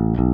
[0.00, 0.29] Mm-hmm.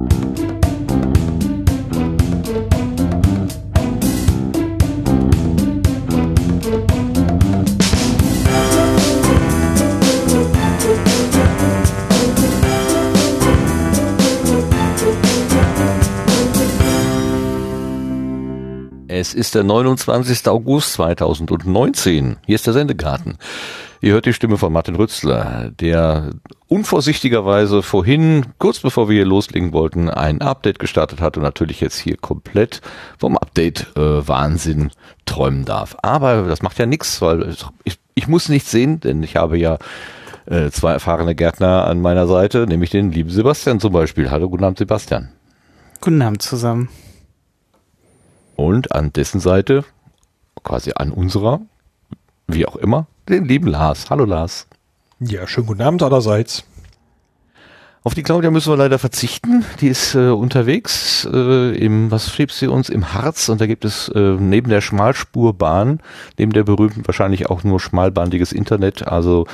[19.36, 20.48] Ist der 29.
[20.48, 22.36] August 2019.
[22.44, 23.36] Hier ist der Sendegarten.
[24.00, 26.30] Ihr hört die Stimme von Martin Rützler, der
[26.68, 31.98] unvorsichtigerweise vorhin, kurz bevor wir hier loslegen wollten, ein Update gestartet hat und natürlich jetzt
[31.98, 32.80] hier komplett
[33.18, 34.90] vom Update-Wahnsinn äh,
[35.26, 35.96] träumen darf.
[36.02, 39.78] Aber das macht ja nichts, weil ich, ich muss nichts sehen, denn ich habe ja
[40.46, 44.30] äh, zwei erfahrene Gärtner an meiner Seite, nämlich den lieben Sebastian zum Beispiel.
[44.30, 45.28] Hallo, guten Abend, Sebastian.
[46.00, 46.88] Guten Abend zusammen.
[48.56, 49.84] Und an dessen Seite,
[50.64, 51.60] quasi an unserer,
[52.48, 54.08] wie auch immer, den lieben Lars.
[54.08, 54.66] Hallo Lars.
[55.20, 56.64] Ja, schönen guten Abend allerseits.
[58.02, 59.64] Auf die Claudia müssen wir leider verzichten.
[59.80, 63.84] Die ist äh, unterwegs äh, im, was schrieb sie uns, im Harz und da gibt
[63.84, 66.00] es äh, neben der Schmalspurbahn,
[66.38, 69.08] neben der berühmten wahrscheinlich auch nur schmalbandiges Internet.
[69.08, 69.48] Also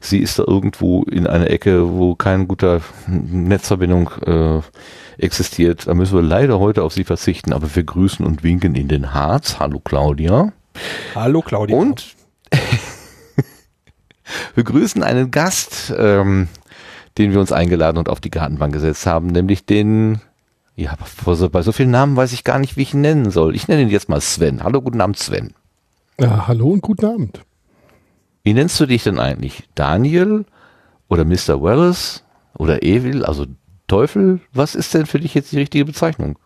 [0.00, 4.60] sie ist da irgendwo in einer Ecke, wo keine gute Netzverbindung äh,
[5.18, 5.86] existiert.
[5.86, 9.12] Da müssen wir leider heute auf sie verzichten, aber wir grüßen und winken in den
[9.12, 9.58] Harz.
[9.58, 10.52] Hallo Claudia.
[11.14, 11.76] Hallo Claudia.
[11.76, 12.14] Und
[14.54, 16.48] wir grüßen einen Gast, ähm,
[17.18, 20.20] den wir uns eingeladen und auf die Gartenbank gesetzt haben, nämlich den,
[20.76, 23.56] ja, bei so vielen Namen weiß ich gar nicht, wie ich ihn nennen soll.
[23.56, 24.62] Ich nenne ihn jetzt mal Sven.
[24.62, 25.52] Hallo, guten Abend, Sven.
[26.20, 27.40] Ja, hallo und guten Abend.
[28.44, 29.68] Wie nennst du dich denn eigentlich?
[29.74, 30.44] Daniel
[31.08, 31.60] oder Mr.
[31.60, 32.24] Wallace
[32.56, 33.46] oder Evil, also
[33.88, 34.40] Teufel?
[34.52, 36.38] Was ist denn für dich jetzt die richtige Bezeichnung?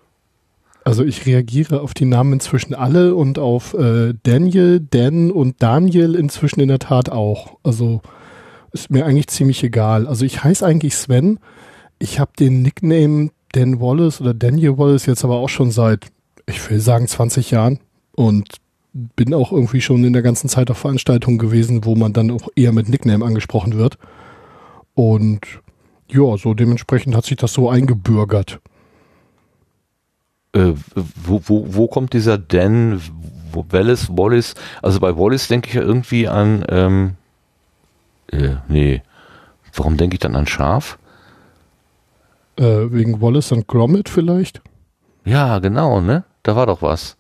[0.85, 6.15] Also ich reagiere auf die Namen inzwischen alle und auf äh, Daniel, Dan und Daniel
[6.15, 7.59] inzwischen in der Tat auch.
[7.63, 8.03] Also
[8.73, 10.07] ist mir eigentlich ziemlich egal.
[10.09, 11.39] Also ich heiße eigentlich Sven.
[11.99, 16.07] Ich habe den Nickname Dan Wallace oder Daniel Wallace jetzt aber auch schon seit,
[16.47, 17.79] ich will sagen, 20 Jahren
[18.17, 18.57] und
[18.93, 22.49] bin auch irgendwie schon in der ganzen Zeit auf Veranstaltungen gewesen, wo man dann auch
[22.57, 23.99] eher mit Nickname angesprochen wird.
[24.95, 25.41] Und
[26.13, 28.61] ja, so dementsprechend hat sich das so eingebürgert.
[30.55, 33.01] Äh, wo, wo, wo kommt dieser Dan
[33.53, 34.55] Wallace, Wallace?
[34.83, 37.15] Also bei Wallace denke ich ja irgendwie an, ähm,
[38.31, 39.03] äh, nee,
[39.75, 40.99] warum denke ich dann an Schaf?
[42.57, 44.61] Äh, wegen Wallace und Gromit vielleicht?
[45.25, 46.25] Ja, genau, ne?
[46.43, 47.17] Da war doch was.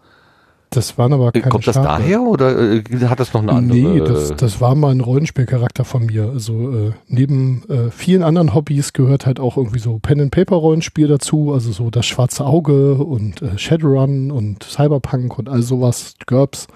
[0.74, 1.86] Das waren aber keine Kommt das Schafe.
[1.86, 3.78] daher oder äh, hat das noch eine andere?
[3.78, 6.30] Nee, das, das war mal ein Rollenspielcharakter von mir.
[6.32, 11.72] Also äh, neben äh, vielen anderen Hobbys gehört halt auch irgendwie so Pen-and-Paper-Rollenspiel dazu, also
[11.72, 16.68] so das Schwarze Auge und äh, Shadowrun und Cyberpunk und all sowas, GURPS.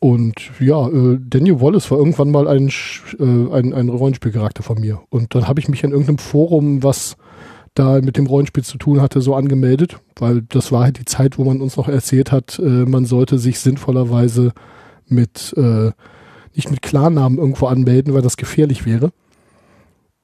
[0.00, 2.68] Und ja, äh, Daniel Wallace war irgendwann mal ein,
[3.18, 5.00] äh, ein, ein Rollenspielcharakter von mir.
[5.10, 7.16] Und dann habe ich mich in irgendeinem Forum, was
[7.78, 11.38] da mit dem Rollenspiel zu tun hatte, so angemeldet, weil das war halt die Zeit,
[11.38, 14.52] wo man uns noch erzählt hat, äh, man sollte sich sinnvollerweise
[15.06, 15.92] mit äh,
[16.54, 19.12] nicht mit Klarnamen irgendwo anmelden, weil das gefährlich wäre.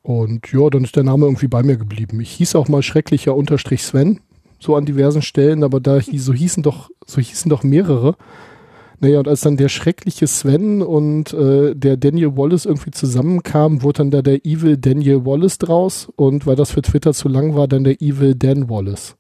[0.03, 2.21] Und ja, dann ist der Name irgendwie bei mir geblieben.
[2.21, 4.21] Ich hieß auch mal schrecklicher Unterstrich Sven,
[4.59, 8.17] so an diversen Stellen, aber da so hießen doch, so hießen doch mehrere.
[9.05, 13.99] Naja, und als dann der schreckliche Sven und äh, der Daniel Wallace irgendwie zusammenkamen, wurde
[13.99, 17.69] dann da der Evil Daniel Wallace draus und weil das für Twitter zu lang war,
[17.69, 19.17] dann der Evil Dan Wallace.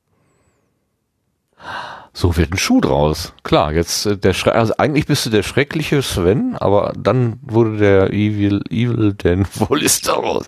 [2.14, 3.34] So wird ein Schuh draus.
[3.42, 7.76] Klar, jetzt äh, der Schre also eigentlich bist du der schreckliche Sven, aber dann wurde
[7.76, 10.46] der Evil Evil Dan Wallace daraus.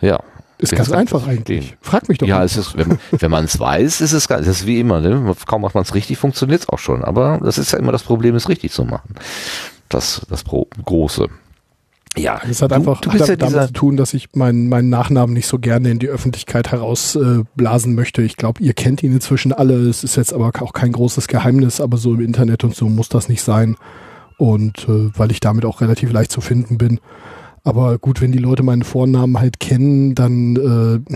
[0.00, 0.18] Ja.
[0.62, 1.66] Ist ganz einfach eigentlich.
[1.66, 1.78] verstehen.
[1.82, 2.44] Frag mich doch Ja, mal.
[2.44, 5.34] es ist, wenn, wenn man es weiß, ist es ganz, das ist wie immer, ne?
[5.46, 7.02] Kaum macht man es richtig, funktioniert es auch schon.
[7.04, 9.14] Aber das ist ja immer das Problem, es richtig zu machen.
[9.88, 11.28] Das, das Pro Große.
[12.16, 14.90] Ja, Es hat du- einfach du hat ja damit zu tun, dass ich meinen, meinen
[14.90, 18.20] Nachnamen nicht so gerne in die Öffentlichkeit herausblasen äh, möchte.
[18.22, 19.74] Ich glaube, ihr kennt ihn inzwischen alle.
[19.88, 23.08] Es ist jetzt aber auch kein großes Geheimnis, aber so im Internet und so muss
[23.08, 23.76] das nicht sein.
[24.36, 27.00] Und äh, weil ich damit auch relativ leicht zu finden bin.
[27.64, 31.14] Aber gut, wenn die Leute meinen Vornamen halt kennen, dann äh,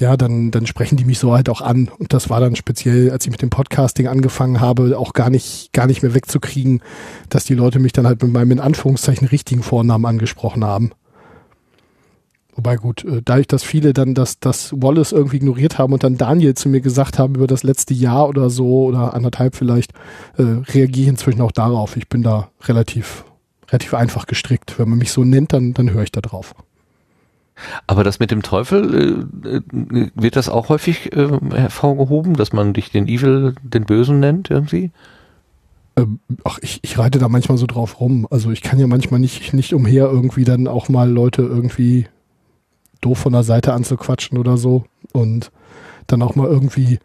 [0.00, 1.88] ja, dann, dann sprechen die mich so halt auch an.
[1.98, 5.72] Und das war dann speziell, als ich mit dem Podcasting angefangen habe, auch gar nicht,
[5.72, 6.82] gar nicht mehr wegzukriegen,
[7.28, 10.92] dass die Leute mich dann halt mit meinem in Anführungszeichen richtigen Vornamen angesprochen haben.
[12.54, 16.16] Wobei gut, äh, dadurch, dass viele dann das, das Wallace irgendwie ignoriert haben und dann
[16.16, 19.92] Daniel zu mir gesagt haben über das letzte Jahr oder so oder anderthalb vielleicht,
[20.36, 21.96] äh, reagiere ich inzwischen auch darauf.
[21.96, 23.24] Ich bin da relativ,
[23.70, 24.78] relativ einfach gestrickt.
[24.78, 26.54] Wenn man mich so nennt, dann, dann höre ich da drauf.
[27.86, 32.72] aber das mit dem Teufel, äh, äh, wird das auch häufig äh, hervorgehoben, dass man
[32.72, 34.90] dich den Evil, den Bösen nennt irgendwie?
[35.96, 38.26] Ähm, ach, ich, ich reite da manchmal so drauf rum.
[38.30, 42.06] Also ich kann ja manchmal nicht, nicht umher, irgendwie dann auch mal Leute irgendwie
[43.00, 44.84] doof von der Seite anzuquatschen oder so.
[45.12, 45.50] Und
[46.06, 46.98] dann auch mal irgendwie,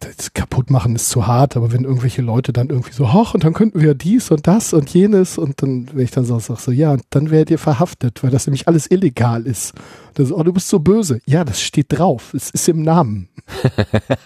[0.00, 3.44] das kaputt machen ist zu hart, aber wenn irgendwelche Leute dann irgendwie so, hoch, und
[3.44, 6.60] dann könnten wir dies und das und jenes und dann, wenn ich dann so sage,
[6.60, 9.74] so, ja, dann werdet ihr verhaftet, weil das nämlich alles illegal ist.
[10.14, 11.20] Das, oh, du bist so böse.
[11.26, 12.34] Ja, das steht drauf.
[12.34, 13.28] Es ist im Namen.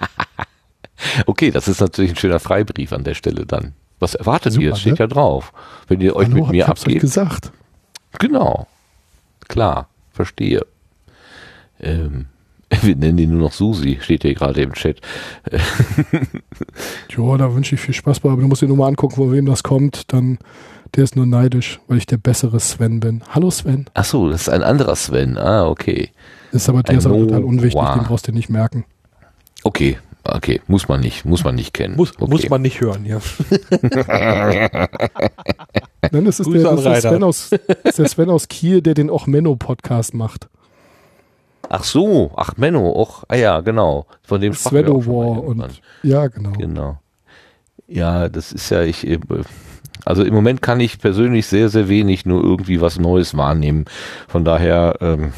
[1.27, 3.73] okay, das ist natürlich ein schöner Freibrief an der Stelle dann.
[3.99, 4.73] Was erwartet Super, ihr?
[4.73, 4.99] Es steht ne?
[5.01, 5.53] ja drauf.
[5.89, 7.01] Wenn ihr euch Hallo, mit mir ich hab's euch abgebt.
[7.01, 7.53] gesagt.
[8.19, 8.67] Genau.
[9.49, 10.67] Klar, verstehe.
[11.81, 12.27] Ähm,
[12.83, 15.01] wir nennen die nur noch Susi, steht hier gerade im Chat.
[17.17, 19.33] Ja, da wünsche ich viel Spaß bei, aber du musst dir nur mal angucken, von
[19.33, 20.13] wem das kommt.
[20.13, 20.39] Dann,
[20.95, 23.23] der ist nur neidisch, weil ich der bessere Sven bin.
[23.31, 23.87] Hallo Sven.
[23.95, 25.37] Ach so, das ist ein anderer Sven.
[25.37, 26.11] Ah, okay.
[26.53, 27.95] Ist aber, der Ein ist aber total unwichtig, Noah.
[27.95, 28.85] den brauchst du nicht merken.
[29.65, 31.97] Okay, okay, muss man nicht, muss man nicht kennen.
[31.97, 32.31] Muss, okay.
[32.31, 33.19] muss man nicht hören, ja.
[36.13, 37.01] Nein, das ist, der, das ist der.
[37.01, 40.49] Sven aus, das ist der Sven aus Kiel, der den auch Menno-Podcast macht.
[41.69, 44.07] Ach so, ach Menno, och, ah ja, genau.
[44.23, 46.53] Von dem mal War und ja, genau.
[46.53, 46.99] Genau.
[47.87, 49.19] Ja, das ist ja, ich, äh,
[50.05, 53.85] also im Moment kann ich persönlich sehr, sehr wenig nur irgendwie was Neues wahrnehmen.
[54.29, 55.33] Von daher, ähm,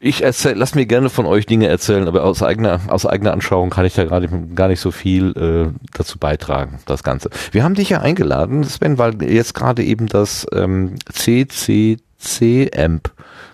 [0.00, 3.70] ich erzähl, lass mir gerne von euch Dinge erzählen, aber aus eigener, aus eigener Anschauung
[3.70, 7.30] kann ich da gerade gar nicht so viel äh, dazu beitragen, das Ganze.
[7.50, 11.98] Wir haben dich ja eingeladen, Sven, weil jetzt gerade eben das ähm, CCC-Amp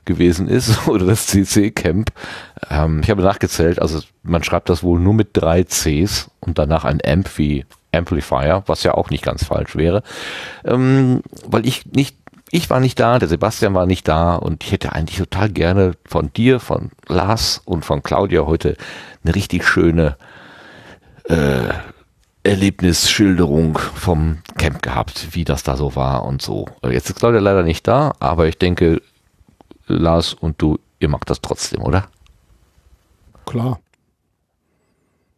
[0.05, 2.11] gewesen ist oder das CC-Camp.
[2.71, 6.85] Ähm, ich habe nachgezählt, also man schreibt das wohl nur mit drei Cs und danach
[6.85, 10.03] ein Amp wie Amplifier, was ja auch nicht ganz falsch wäre,
[10.65, 12.17] ähm, weil ich nicht
[12.51, 15.93] ich war nicht da, der Sebastian war nicht da und ich hätte eigentlich total gerne
[16.07, 18.77] von dir, von Lars und von Claudia heute
[19.25, 20.17] eine richtig schöne
[21.25, 21.73] äh,
[22.45, 26.67] Erlebnisschilderung vom Camp gehabt, wie das da so war und so.
[26.89, 29.01] Jetzt ist Claudia leider nicht da, aber ich denke,
[29.87, 32.09] Lars und du, ihr macht das trotzdem, oder?
[33.47, 33.81] Klar.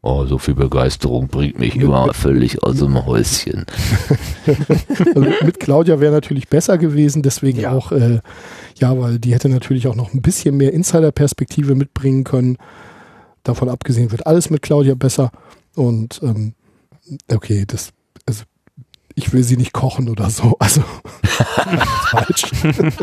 [0.02, 3.66] Oh, so viel Begeisterung bringt mich immer völlig aus dem Häuschen.
[4.46, 7.72] Also mit- Claudia wäre natürlich besser gewesen, deswegen Ja.
[7.72, 8.20] auch, äh,
[8.78, 12.56] ja, weil die hätte natürlich auch noch ein bisschen mehr Insider-Perspektive mitbringen können.
[13.42, 15.32] Davon abgesehen wird alles mit Claudia besser.
[15.74, 16.54] Und ähm,
[17.32, 17.90] okay, das,
[18.26, 18.44] also
[19.16, 20.54] ich will sie nicht kochen oder so.
[20.60, 20.82] Also
[22.10, 22.44] falsch.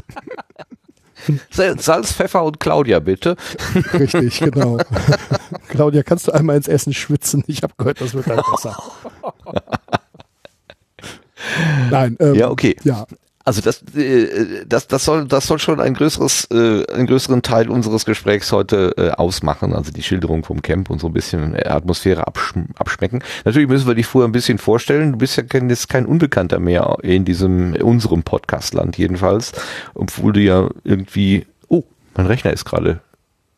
[1.50, 3.36] Salz, Pfeffer und Claudia, bitte.
[3.94, 4.78] Richtig, genau.
[5.70, 7.44] Claudia, kannst du einmal ins Essen schwitzen?
[7.48, 8.78] Ich habe gehört, das wird dann besser.
[11.92, 12.76] Nein, ähm, Ja, okay.
[12.84, 13.06] ja,
[13.46, 17.70] Also das, äh, das, das soll, das soll schon ein größeres, äh, einen größeren Teil
[17.70, 19.74] unseres Gesprächs heute äh, ausmachen.
[19.74, 23.22] Also die Schilderung vom Camp und so ein bisschen äh, Atmosphäre absch abschmecken.
[23.44, 25.12] Natürlich müssen wir dich vorher ein bisschen vorstellen.
[25.12, 29.52] Du bist ja kein, jetzt kein Unbekannter mehr in diesem, unserem Podcastland jedenfalls.
[29.94, 31.84] Obwohl du ja irgendwie, oh,
[32.16, 33.02] mein Rechner ist gerade,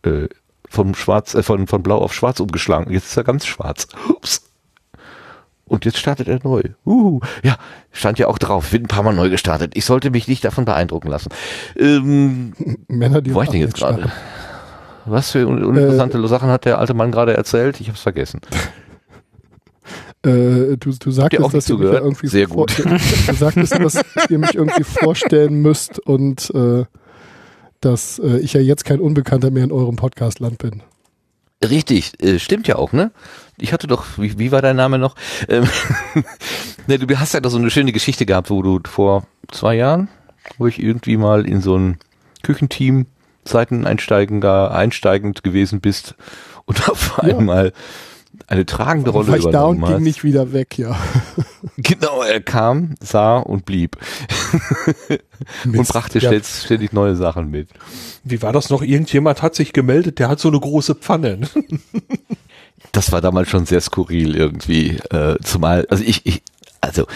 [0.02, 0.28] äh,
[0.68, 2.92] von schwarz, äh, von, von blau auf schwarz umgeschlagen.
[2.92, 3.88] Jetzt ist er ganz schwarz.
[4.10, 4.42] Ups.
[5.68, 6.62] Und jetzt startet er neu.
[6.86, 7.58] Uh, ja,
[7.92, 8.72] stand ja auch drauf.
[8.72, 9.72] Wird ein paar Mal neu gestartet.
[9.76, 11.30] Ich sollte mich nicht davon beeindrucken lassen.
[11.76, 12.54] Ähm,
[12.88, 14.12] Männer, die wo war ich denn jetzt gerade?
[15.06, 17.80] Was für un uninteressante Sachen hat der alte Mann gerade erzählt?
[17.80, 18.42] Ich habe es vergessen.
[20.26, 22.80] Äh, du, du sagtest, auch dass ihr mich ja irgendwie Sehr vor- gut.
[23.28, 26.86] du sagtest, dass ihr mich irgendwie vorstellen müsst und äh,
[27.80, 30.82] dass äh, ich ja jetzt kein Unbekannter mehr in eurem Podcastland bin.
[31.64, 33.12] Richtig, äh, stimmt ja auch, ne?
[33.57, 35.16] Ich hatte doch, wie, wie war dein Name noch?
[35.47, 35.68] Ähm,
[36.88, 40.09] ne, du hast ja doch so eine schöne Geschichte gehabt, wo du vor zwei Jahren,
[40.57, 41.97] wo ich irgendwie mal in so ein
[42.44, 43.06] Küchenteam
[43.47, 46.16] Seiteneinsteigender, einsteigend gewesen bist
[46.66, 47.38] und auf Ja.
[47.38, 47.74] einmal
[48.47, 50.97] eine tragende Rolle War ich da und ging nicht wieder weg, ja.
[51.78, 53.97] Genau, er kam, sah und blieb
[55.66, 55.92] und Mist.
[55.94, 56.33] brachte Ja.
[56.44, 57.69] ständig neue Sachen mit.
[58.24, 58.81] Wie war das noch?
[58.81, 61.40] Irgendjemand hat sich gemeldet, der hat so eine große Pfanne.
[62.92, 66.44] Das war damals schon sehr skurril irgendwie, äh, zumal, also ich, ich
[66.81, 67.07] also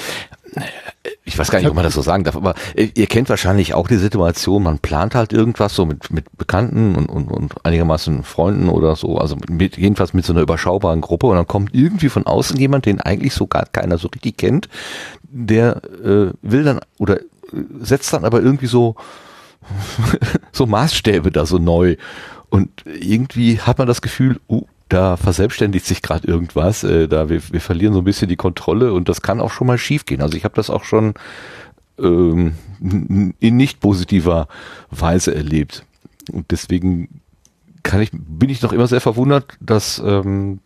[1.25, 3.73] ich weiß gar nicht, ob man das so sagen darf, aber äh, ihr kennt wahrscheinlich
[3.73, 8.23] auch die Situation, man plant halt irgendwas so mit, mit Bekannten und, und, und einigermaßen
[8.23, 12.09] Freunden oder so, also mit, jedenfalls mit so einer überschaubaren Gruppe und dann kommt irgendwie
[12.09, 14.69] von außen jemand, den eigentlich so gar keiner so richtig kennt,
[15.23, 17.25] der äh, will dann oder äh,
[17.79, 18.95] setzt dann aber irgendwie so
[20.51, 21.95] so Maßstäbe da so neu.
[22.49, 27.41] Und irgendwie hat man das Gefühl, uh, da verselbstständigt sich gerade irgendwas, äh, da wir,
[27.51, 30.21] wir verlieren so ein bisschen die Kontrolle und das kann auch schon mal schiefgehen.
[30.21, 31.13] Also ich habe das auch schon
[31.99, 32.55] ähm,
[33.39, 34.47] in nicht positiver
[34.89, 35.85] Weise erlebt.
[36.31, 37.21] Und deswegen
[37.83, 40.59] kann ich, bin ich noch immer sehr verwundert, dass ähm,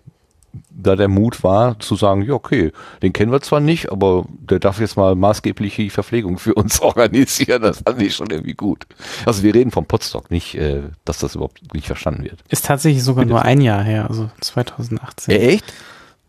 [0.69, 4.59] da der Mut war, zu sagen, ja, okay, den kennen wir zwar nicht, aber der
[4.59, 7.61] darf jetzt mal maßgebliche Verpflegung für uns organisieren.
[7.61, 8.85] Das fand ich schon irgendwie gut.
[9.25, 12.39] Also wir reden vom Podstock, nicht, äh, dass das überhaupt nicht verstanden wird.
[12.49, 15.33] Ist tatsächlich sogar nur ein Jahr her, also 2018.
[15.33, 15.73] Ja, echt?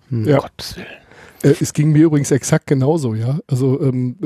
[0.08, 0.24] Hm.
[0.26, 0.38] Ja.
[0.38, 0.86] Gottes Willen.
[1.44, 3.38] Äh, es ging mir übrigens exakt genauso, ja.
[3.46, 4.16] Also ähm,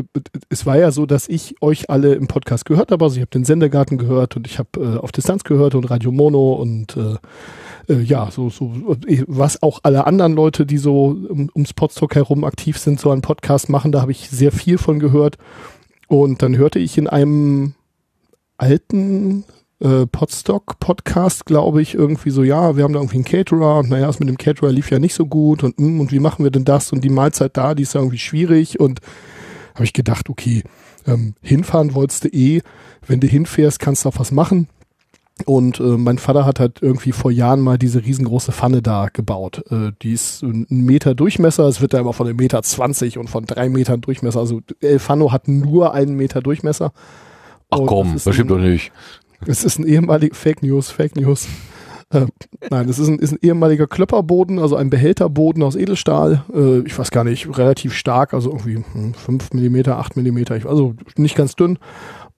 [0.48, 3.04] es war ja so, dass ich euch alle im Podcast gehört habe.
[3.04, 6.12] Also ich habe den Sendergarten gehört und ich habe äh, auf Distanz gehört und Radio
[6.12, 7.16] Mono und äh,
[7.88, 8.72] äh, ja, so, so
[9.26, 13.22] was auch alle anderen Leute, die so um, ums Podstock herum aktiv sind, so einen
[13.22, 15.38] Podcast machen, da habe ich sehr viel von gehört.
[16.08, 17.74] Und dann hörte ich in einem
[18.56, 19.44] alten
[19.80, 24.06] äh, Podstock-Podcast, glaube ich, irgendwie so, ja, wir haben da irgendwie einen Caterer und naja,
[24.06, 26.50] das mit dem Caterer lief ja nicht so gut und, mm, und wie machen wir
[26.50, 29.00] denn das und die Mahlzeit da, die ist ja irgendwie schwierig und
[29.74, 30.64] habe ich gedacht, okay,
[31.06, 32.62] ähm, hinfahren wolltest du eh,
[33.06, 34.68] wenn du hinfährst, kannst du auch was machen.
[35.46, 39.62] Und äh, mein Vater hat halt irgendwie vor Jahren mal diese riesengroße Pfanne da gebaut.
[39.70, 43.30] Äh, die ist ein Meter Durchmesser, es wird da immer von einem Meter zwanzig und
[43.30, 44.40] von drei Metern Durchmesser.
[44.40, 46.92] Also El Fano hat nur einen Meter Durchmesser.
[47.70, 48.92] Ach Und komm, das stimmt doch nicht.
[49.46, 51.46] es ist ein ehemaliger Fake News, Fake News.
[52.10, 52.26] Äh,
[52.70, 56.42] nein, es ist ein, ist ein ehemaliger Klöpperboden, also ein Behälterboden aus Edelstahl.
[56.54, 60.94] Äh, ich weiß gar nicht, relativ stark, also irgendwie hm, 5 mm, 8 mm, also
[61.16, 61.78] nicht ganz dünn.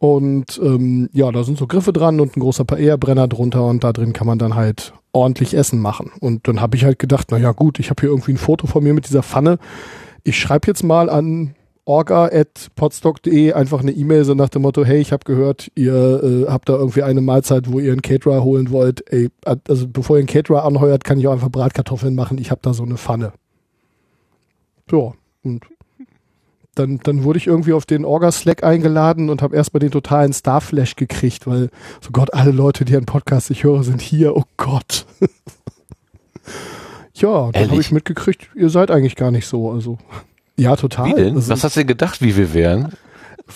[0.00, 3.92] Und ähm, ja, da sind so Griffe dran und ein großer Paella-Brenner drunter und da
[3.92, 6.10] drin kann man dann halt ordentlich Essen machen.
[6.20, 8.66] Und dann habe ich halt gedacht, na ja gut, ich habe hier irgendwie ein Foto
[8.66, 9.58] von mir mit dieser Pfanne.
[10.24, 11.54] Ich schreibe jetzt mal an
[11.84, 16.70] orga.podstock.de einfach eine E-Mail so nach dem Motto, hey, ich habe gehört, ihr äh, habt
[16.70, 19.04] da irgendwie eine Mahlzeit, wo ihr einen Caterer holen wollt.
[19.12, 22.38] Ey, also bevor ihr einen Caterer anheuert, kann ich auch einfach Bratkartoffeln machen.
[22.38, 23.34] Ich habe da so eine Pfanne.
[24.90, 25.66] Ja, und
[26.80, 30.96] dann, dann wurde ich irgendwie auf den Orga-Slack eingeladen und habe erstmal den totalen Starflash
[30.96, 31.70] gekriegt, weil,
[32.00, 34.36] so Gott, alle Leute, die einen Podcast ich höre, sind hier.
[34.36, 35.04] Oh Gott.
[37.14, 39.70] ja, dann habe ich mitgekriegt, ihr seid eigentlich gar nicht so.
[39.70, 39.98] Also,
[40.56, 41.10] ja, total.
[41.10, 41.36] Wie denn?
[41.36, 42.92] Also, Was hast du denn gedacht, wie wir wären?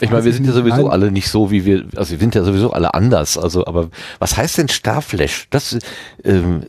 [0.00, 2.42] Ich meine, wir sind ja sowieso alle nicht so, wie wir, also wir sind ja
[2.42, 3.38] sowieso alle anders.
[3.38, 5.46] Also, aber was heißt denn Starflash?
[5.50, 5.78] Das,
[6.24, 6.62] ähm,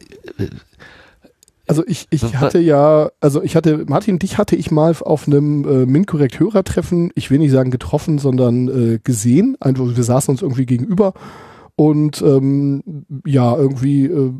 [1.68, 5.66] Also ich, ich hatte ja, also ich hatte, Martin, dich hatte ich mal auf einem
[5.68, 9.58] äh, MinCorrect-Hörertreffen, ich will nicht sagen getroffen, sondern äh, gesehen.
[9.60, 11.14] Einfach, wir saßen uns irgendwie gegenüber
[11.76, 12.84] und ähm,
[13.26, 14.32] ja, irgendwie äh,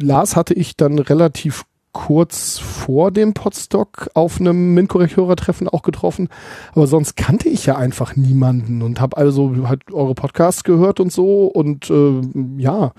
[0.00, 6.28] Lars hatte ich dann relativ kurz vor dem Podstock auf einem MinCorrect-Hörertreffen auch getroffen,
[6.72, 11.12] aber sonst kannte ich ja einfach niemanden und habe also halt eure Podcasts gehört und
[11.12, 12.20] so und äh,
[12.58, 12.92] ja,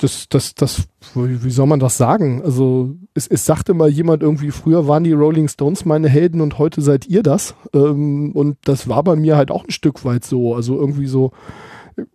[0.00, 2.42] das, das, das, wie soll man das sagen?
[2.42, 6.58] Also, es, es sagte mal jemand irgendwie, früher waren die Rolling Stones meine Helden und
[6.58, 7.54] heute seid ihr das.
[7.74, 10.54] Ähm, und das war bei mir halt auch ein Stück weit so.
[10.54, 11.32] Also irgendwie so,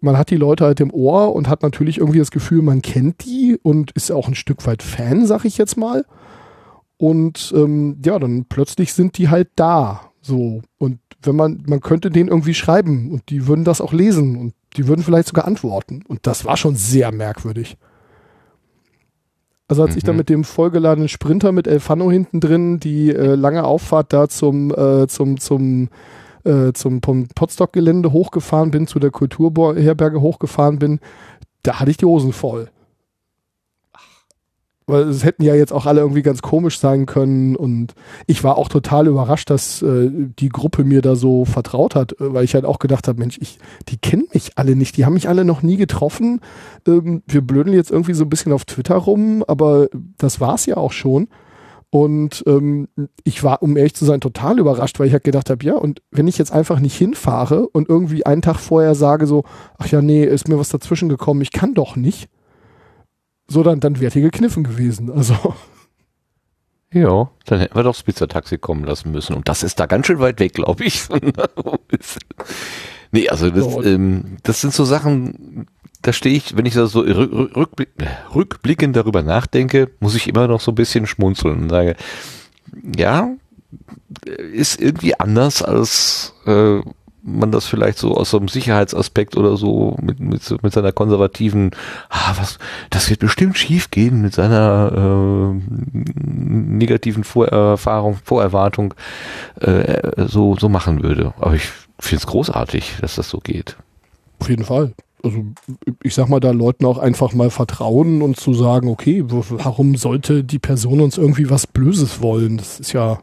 [0.01, 3.23] man hat die Leute halt im Ohr und hat natürlich irgendwie das Gefühl, man kennt
[3.23, 6.05] die und ist auch ein Stück weit Fan, sag ich jetzt mal.
[6.97, 10.11] Und ähm, ja, dann plötzlich sind die halt da.
[10.21, 10.61] So.
[10.77, 14.53] Und wenn man, man könnte denen irgendwie schreiben und die würden das auch lesen und
[14.77, 16.03] die würden vielleicht sogar antworten.
[16.07, 17.77] Und das war schon sehr merkwürdig.
[19.67, 20.19] Also als ich dann Mhm.
[20.19, 25.07] mit dem vollgeladenen Sprinter mit Elfano hinten drin die äh, lange Auffahrt da zum, äh,
[25.07, 25.89] zum, zum,
[26.43, 30.99] äh, zum vom Potsdok-Gelände hochgefahren bin, zu der Kulturherberge hochgefahren bin,
[31.63, 32.69] da hatte ich die Hosen voll.
[34.87, 37.93] Weil es hätten ja jetzt auch alle irgendwie ganz komisch sein können und
[38.27, 42.33] ich war auch total überrascht, dass äh, die Gruppe mir da so vertraut hat, äh,
[42.33, 45.13] weil ich halt auch gedacht habe, Mensch, ich, die kennen mich alle nicht, die haben
[45.13, 46.39] mich alle noch nie getroffen.
[46.87, 49.87] Ähm, wir blödeln jetzt irgendwie so ein bisschen auf Twitter rum, aber
[50.17, 51.29] das war's ja auch schon.
[51.95, 52.89] Und ähm,
[53.23, 56.01] ich war, um ehrlich zu sein, total überrascht, weil ich halt gedacht habe, ja, und
[56.11, 59.45] wenn ich jetzt einfach nicht hinfahre und irgendwie einen Tag vorher sage so,
[59.77, 62.27] ach ja, nee, ist mir was dazwischen gekommen, ich kann doch nicht,
[63.47, 65.11] so dann, dann wäre hier gekniffen gewesen.
[65.11, 65.35] Also
[66.93, 69.35] ja, dann hätten wir doch das Pizzataxi kommen lassen müssen.
[69.35, 71.07] Und das ist da ganz schön weit weg, glaube ich.
[73.11, 73.83] nee, also das, Ja.
[73.83, 75.67] ähm, das sind so Sachen,
[76.01, 77.89] da stehe ich, wenn ich da so rück, rück, rückblick,
[78.33, 81.95] rückblickend darüber nachdenke, muss ich immer noch so ein bisschen schmunzeln und sage,
[82.95, 83.31] ja,
[84.53, 86.79] ist irgendwie anders als äh,
[87.25, 91.71] man das vielleicht so aus so einem Sicherheitsaspekt oder so mit, mit, mit seiner konservativen,
[92.09, 92.59] ah, was,
[92.91, 95.59] das wird bestimmt schief gehen mit seiner äh,
[95.91, 98.93] negativen Vorerfahrung, Vorerwartung
[99.59, 101.33] äh, so, so machen würde.
[101.39, 101.67] Aber ich
[101.99, 103.75] finde es großartig, dass das so geht.
[104.39, 104.93] Auf jeden Fall.
[105.23, 105.43] Also
[106.03, 110.43] ich sag mal, da Leuten auch einfach mal vertrauen und zu sagen, okay, warum sollte
[110.43, 112.57] die Person uns irgendwie was Blöses wollen?
[112.57, 113.19] Das ist ja,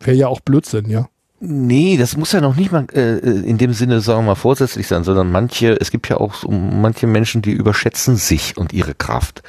[0.00, 1.08] wäre ja auch Blödsinn, ja.
[1.46, 4.86] Nee, das muss ja noch nicht mal äh, in dem Sinne, sagen wir mal, vorsätzlich
[4.86, 8.94] sein, sondern manche, es gibt ja auch so manche Menschen, die überschätzen sich und ihre
[8.94, 9.42] Kraft.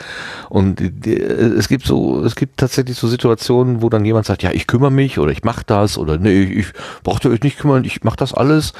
[0.50, 4.52] Und die, es gibt so, es gibt tatsächlich so Situationen, wo dann jemand sagt, ja,
[4.52, 6.68] ich kümmere mich oder ich mache das oder nee, ich
[7.04, 8.74] brauchte euch nicht kümmern, ich mache das alles.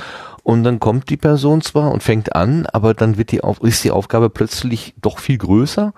[0.44, 3.92] Und dann kommt die Person zwar und fängt an, aber dann wird die, ist die
[3.92, 5.94] Aufgabe plötzlich doch viel größer,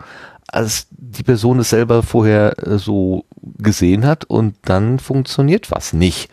[0.48, 3.26] als die Person es selber vorher äh, so
[3.58, 6.30] gesehen hat und dann funktioniert was nicht.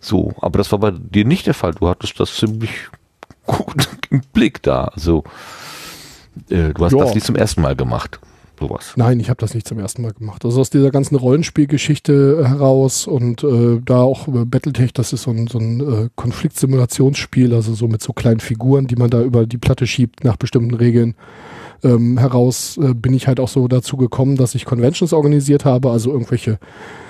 [0.00, 1.72] So, aber das war bei dir nicht der Fall.
[1.72, 2.70] Du hattest das ziemlich
[3.46, 4.84] gut im Blick da.
[4.84, 5.24] Also
[6.48, 6.98] äh, du hast ja.
[6.98, 8.20] das nicht zum ersten Mal gemacht.
[8.58, 8.92] Sowas.
[8.96, 10.44] Nein, ich habe das nicht zum ersten Mal gemacht.
[10.44, 15.32] Also aus dieser ganzen Rollenspielgeschichte heraus und äh, da auch über Battletech, das ist so
[15.32, 19.46] ein, so ein äh, Konfliktsimulationsspiel, also so mit so kleinen Figuren, die man da über
[19.46, 21.16] die Platte schiebt nach bestimmten Regeln
[21.82, 25.90] ähm, heraus äh, bin ich halt auch so dazu gekommen, dass ich Conventions organisiert habe,
[25.90, 26.58] also irgendwelche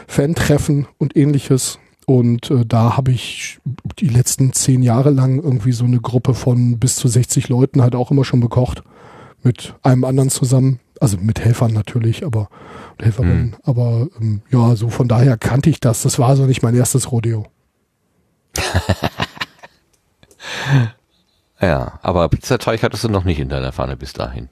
[0.06, 1.78] Fan-Treffen und ähnliches.
[2.06, 3.60] Und äh, da habe ich
[3.98, 7.94] die letzten zehn Jahre lang irgendwie so eine Gruppe von bis zu 60 Leuten halt
[7.94, 8.82] auch immer schon bekocht.
[9.42, 10.80] Mit einem anderen zusammen.
[11.00, 12.48] Also mit Helfern natürlich, aber
[13.00, 13.46] Helferinnen.
[13.46, 13.54] Mhm.
[13.64, 16.02] Aber ähm, ja, so von daher kannte ich das.
[16.02, 17.46] Das war so nicht mein erstes Rodeo.
[21.60, 24.48] ja, aber Pizzateig hattest du noch nicht in deiner Pfanne bis dahin.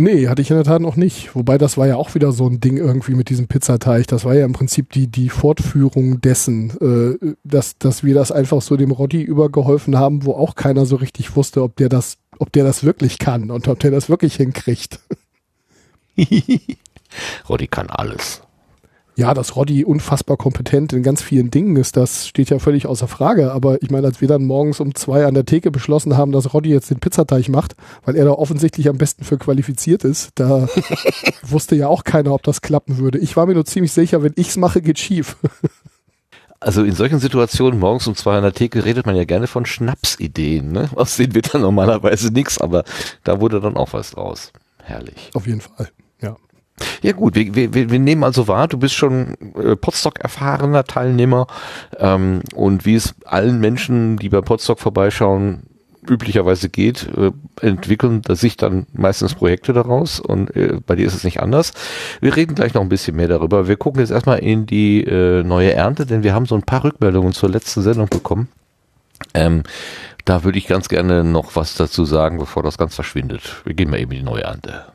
[0.00, 1.34] Nee, hatte ich in der Tat noch nicht.
[1.34, 4.06] Wobei das war ja auch wieder so ein Ding irgendwie mit diesem Pizzateig.
[4.06, 8.62] Das war ja im Prinzip die, die Fortführung dessen, äh, dass, dass wir das einfach
[8.62, 12.52] so dem Rotti übergeholfen haben, wo auch keiner so richtig wusste, ob der das, ob
[12.52, 15.00] der das wirklich kann und ob der das wirklich hinkriegt.
[17.48, 18.42] Roddy kann alles
[19.18, 23.08] ja, dass Roddy unfassbar kompetent in ganz vielen Dingen ist, das steht ja völlig außer
[23.08, 23.50] Frage.
[23.50, 26.54] Aber ich meine, als wir dann morgens um zwei an der Theke beschlossen haben, dass
[26.54, 30.68] Roddy jetzt den Pizzateig macht, weil er da offensichtlich am besten für qualifiziert ist, da
[31.42, 33.18] wusste ja auch keiner, ob das klappen würde.
[33.18, 35.36] Ich war mir nur ziemlich sicher, wenn ich's mache, geht schief.
[36.60, 39.64] Also in solchen Situationen morgens um zwei an der Theke redet man ja gerne von
[39.64, 40.90] Schnapsideen, ne?
[40.96, 42.82] Aus denen wird dann normalerweise nichts, aber
[43.22, 44.52] da wurde dann auch was draus.
[44.82, 45.30] Herrlich.
[45.34, 45.88] Auf jeden Fall.
[47.02, 51.46] Ja gut, wir, wir, wir nehmen also wahr, du bist schon äh, Podstock erfahrener Teilnehmer
[51.98, 55.62] ähm, und wie es allen Menschen, die bei Podstock vorbeischauen,
[56.08, 61.24] üblicherweise geht, äh, entwickeln sich dann meistens Projekte daraus und äh, bei dir ist es
[61.24, 61.72] nicht anders.
[62.20, 63.68] Wir reden gleich noch ein bisschen mehr darüber.
[63.68, 66.84] Wir gucken jetzt erstmal in die äh, neue Ernte, denn wir haben so ein paar
[66.84, 68.48] Rückmeldungen zur letzten Sendung bekommen.
[69.34, 69.62] Ähm,
[70.24, 73.62] da würde ich ganz gerne noch was dazu sagen, bevor das ganz verschwindet.
[73.64, 74.86] Wir gehen mal eben in die neue Ernte.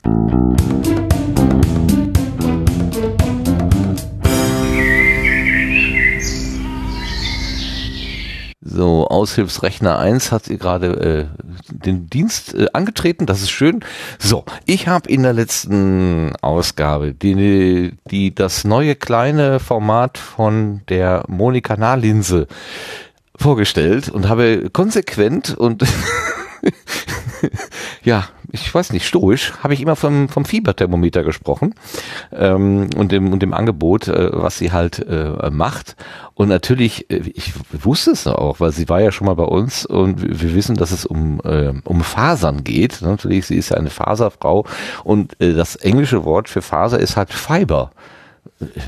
[8.76, 13.86] So, Aushilfsrechner 1 hat gerade äh, den Dienst äh, angetreten, das ist schön.
[14.18, 21.24] So, ich habe in der letzten Ausgabe die, die das neue kleine Format von der
[21.28, 22.48] Monika Nahlinse
[23.36, 25.84] vorgestellt und habe konsequent und
[28.04, 31.74] ja, ich weiß nicht, stoisch, habe ich immer vom, vom Fieberthermometer gesprochen
[32.32, 35.96] ähm, und, dem, und dem Angebot, äh, was sie halt äh, macht.
[36.36, 39.86] Und natürlich, äh, ich wusste es auch, weil sie war ja schon mal bei uns
[39.86, 43.02] und wir wissen, dass es um, äh, um Fasern geht.
[43.02, 44.66] Natürlich, sie ist ja eine Faserfrau
[45.04, 47.92] und äh, das englische Wort für Faser ist halt Fiber.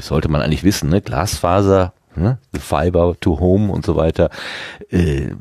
[0.01, 1.01] Sollte man eigentlich wissen, ne?
[1.01, 2.37] Glasfaser, ne?
[2.57, 4.29] Fiber to Home und so weiter.
[4.89, 5.31] Äh,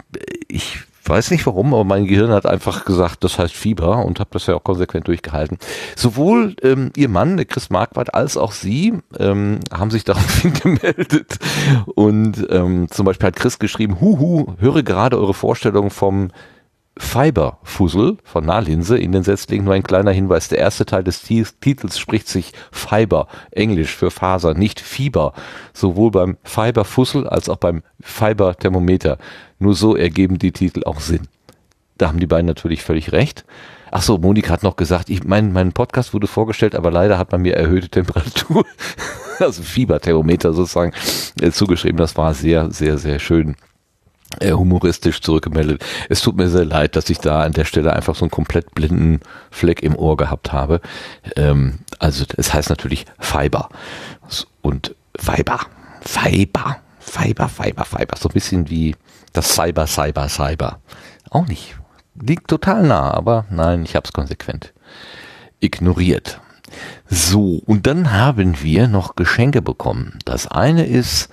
[0.49, 4.31] ich weiß nicht warum, aber mein Gehirn hat einfach gesagt, das heißt Fieber und habe
[4.33, 5.59] das ja auch konsequent durchgehalten.
[5.97, 11.39] Sowohl ähm, ihr Mann, der Chris Marquardt, als auch sie ähm, haben sich daraufhin gemeldet
[11.95, 16.31] und ähm, zum Beispiel hat Chris geschrieben, huhu, höre gerade eure Vorstellung vom
[16.97, 20.49] Fiberfussel von Nahlinse in den Setzlingen nur ein kleiner Hinweis.
[20.49, 25.33] Der erste Teil des Titels spricht sich Fiber, Englisch für Faser, nicht Fieber.
[25.73, 29.19] Sowohl beim Fiberfussel als auch beim Fiberthermometer.
[29.65, 31.27] Nur so ergeben die Titel auch Sinn.
[31.97, 33.47] Da haben die beiden natürlich völlig recht.
[33.91, 37.33] Ach so, Monika hat noch gesagt, ich, mein, mein Podcast wurde vorgestellt, aber leider hat
[37.33, 38.67] man mir erhöhte Temperatur,
[39.39, 40.93] also Fieberthermometer sozusagen,
[41.41, 41.97] äh, zugeschrieben.
[41.97, 43.57] Das war sehr, sehr, sehr schön
[44.39, 45.83] äh, humoristisch zurückgemeldet.
[46.11, 48.75] Es tut mir sehr leid, dass ich da an der Stelle einfach so einen komplett
[48.75, 50.83] blinden Fleck im Ohr gehabt habe.
[51.37, 53.71] Ähm, also es heißt natürlich Fiber
[54.61, 55.61] und Fiber,
[56.03, 58.17] Fiber, Fiber, Fiber, Fiber.
[58.19, 58.95] So ein bisschen wie
[59.35, 60.79] das Cyber, Cyber, Cyber.
[61.31, 61.77] Auch nicht.
[62.21, 64.73] Liegt total nah, aber nein, ich habe es konsequent
[65.61, 66.41] ignoriert.
[67.09, 70.19] So, und dann haben wir noch Geschenke bekommen.
[70.25, 71.29] Das eine ist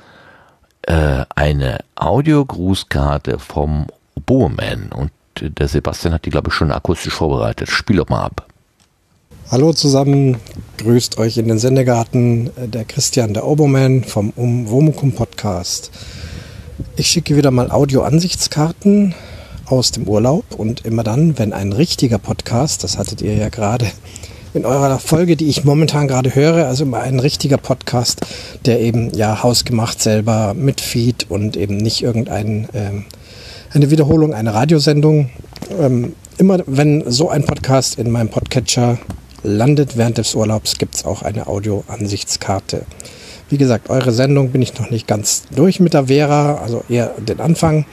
[0.84, 3.88] äh, eine Audiogrußkarte vom
[4.26, 7.70] Boeman und der Sebastian hat die, glaube ich, schon akustisch vorbereitet.
[7.70, 8.48] Spiel doch mal ab.
[9.50, 10.38] Hallo zusammen,
[10.78, 15.92] grüßt euch in den Sendegarten der Christian der Oberman vom Um Womukum Podcast.
[16.96, 19.16] Ich schicke wieder mal Audio-Ansichtskarten
[19.66, 23.86] aus dem Urlaub und immer dann, wenn ein richtiger Podcast, das hattet ihr ja gerade
[24.54, 28.22] in eurer Folge, die ich momentan gerade höre, also immer ein richtiger Podcast,
[28.66, 33.06] der eben ja hausgemacht selber mit Feed und eben nicht irgendein ähm,
[33.74, 35.30] eine Wiederholung einer Radiosendung.
[35.80, 38.98] Ähm, immer wenn so ein Podcast in meinem Podcatcher
[39.44, 42.86] landet während des Urlaubs, gibt es auch eine Audio-Ansichtskarte.
[43.52, 47.14] Wie gesagt, eure Sendung bin ich noch nicht ganz durch mit der Vera, also eher
[47.18, 47.86] den Anfang.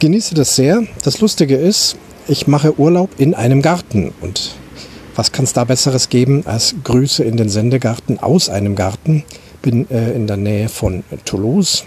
[0.00, 0.82] Genieße das sehr.
[1.02, 1.96] Das Lustige ist,
[2.28, 4.52] ich mache Urlaub in einem Garten und
[5.16, 9.24] was kann es da Besseres geben als Grüße in den Sendegarten aus einem Garten?
[9.62, 11.84] Bin äh, in der Nähe von Toulouse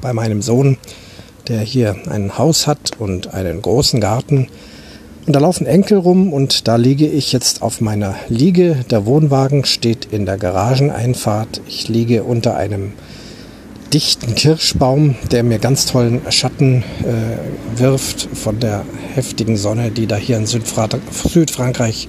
[0.00, 0.78] bei meinem Sohn,
[1.46, 4.48] der hier ein Haus hat und einen großen Garten.
[5.24, 8.84] Und da laufen Enkel rum und da liege ich jetzt auf meiner Liege.
[8.90, 11.60] Der Wohnwagen steht in der Garageneinfahrt.
[11.68, 12.92] Ich liege unter einem
[13.92, 20.16] dichten Kirschbaum, der mir ganz tollen Schatten äh, wirft von der heftigen Sonne, die da
[20.16, 22.08] hier in Südfra Südfrankreich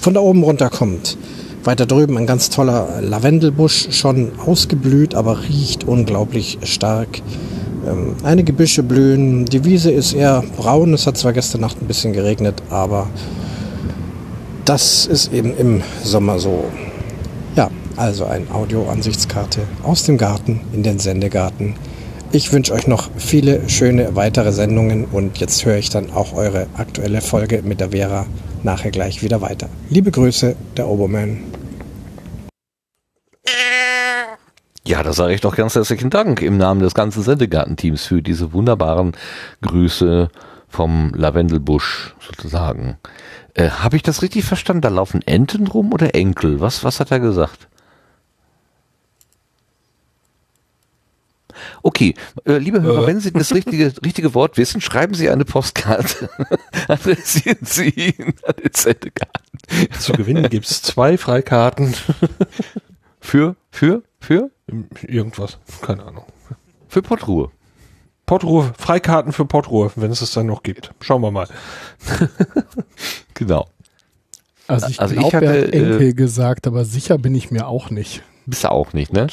[0.00, 1.18] von da oben runterkommt.
[1.64, 7.20] Weiter drüben ein ganz toller Lavendelbusch, schon ausgeblüht, aber riecht unglaublich stark.
[7.86, 9.44] Ähm, einige Büsche blühen.
[9.44, 10.94] Die Wiese ist eher braun.
[10.94, 13.08] Es hat zwar gestern Nacht ein bisschen geregnet, aber
[14.64, 16.64] das ist eben im Sommer so.
[17.56, 21.74] Ja, also eine Audio-Ansichtskarte aus dem Garten in den Sendegarten.
[22.32, 26.66] Ich wünsche euch noch viele schöne weitere Sendungen und jetzt höre ich dann auch eure
[26.76, 28.26] aktuelle Folge mit der Vera
[28.64, 29.68] nachher gleich wieder weiter.
[29.90, 31.53] Liebe Grüße, der Obermann.
[34.86, 38.52] Ja, da sage ich doch ganz herzlichen Dank im Namen des ganzen Sendegartenteams für diese
[38.52, 39.12] wunderbaren
[39.62, 40.28] Grüße
[40.68, 42.98] vom Lavendelbusch sozusagen.
[43.54, 44.82] Äh, Habe ich das richtig verstanden?
[44.82, 46.60] Da laufen Enten rum oder Enkel?
[46.60, 47.68] Was, was hat er gesagt?
[51.82, 56.28] Okay, äh, liebe Hörer, wenn Sie das richtige, richtige Wort wissen, schreiben Sie eine Postkarte.
[56.88, 59.58] Adressieren Sie ihn an den Sendegarten.
[59.98, 61.94] Zu gewinnen gibt's zwei Freikarten.
[63.20, 64.50] Für, für, für?
[65.02, 66.24] Irgendwas, keine Ahnung.
[66.88, 67.50] Für Pottruhe.
[68.26, 70.92] Pottruhe, Freikarten für Pottruhe, wenn es es dann noch gibt.
[71.00, 71.48] Schauen wir mal.
[73.34, 73.68] Genau.
[74.68, 77.50] Also ich Also ich glaube, er hatte, hat Enkel äh, gesagt, aber sicher bin ich
[77.50, 78.22] mir auch nicht.
[78.46, 79.26] Bist du auch nicht, ne?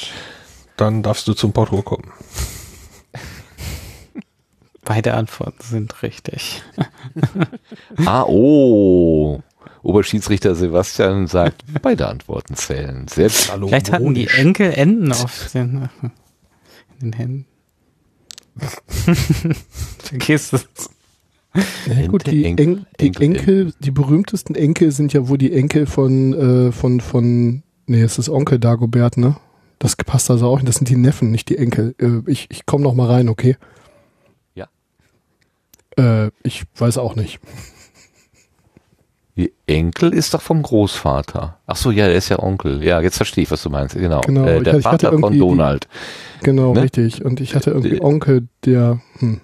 [0.76, 2.12] Dann darfst du zum Pottruhe kommen.
[4.84, 6.63] Beide Antworten sind richtig.
[8.06, 9.41] Ah, oh.
[9.84, 13.08] Oberschiedsrichter Sebastian sagt, beide Antworten zählen.
[13.08, 15.89] Selbst Vielleicht hatten die Enkel Enden auf den,
[17.00, 17.46] in den Händen.
[20.00, 20.67] Vergiss es.
[21.86, 25.52] Ja, gut, die, Enkel, Enkel, die Enkel, Enkel, die berühmtesten Enkel sind ja wohl die
[25.52, 29.36] Enkel von, äh, von, von, nee, es ist Onkel Dagobert, ne?
[29.80, 31.96] Das passt also auch, das sind die Neffen, nicht die Enkel.
[32.00, 33.58] Äh, ich ich komme noch mal rein, okay?
[34.54, 34.67] Ja.
[35.98, 37.39] Äh, ich weiß auch nicht.
[39.38, 41.58] Die Enkel ist doch vom Großvater.
[41.65, 42.84] Ach so, ja, der ist ja Onkel.
[42.84, 43.96] Ja, jetzt verstehe ich, was du meinst.
[43.96, 44.22] Genau.
[44.22, 45.88] Genau, äh, ich der ich Vater von irgendwie die- Donald.
[46.44, 46.84] Genau, Ne?
[46.84, 47.24] richtig.
[47.24, 49.39] Und ich hatte irgendwie Die- Onkel, der, hm,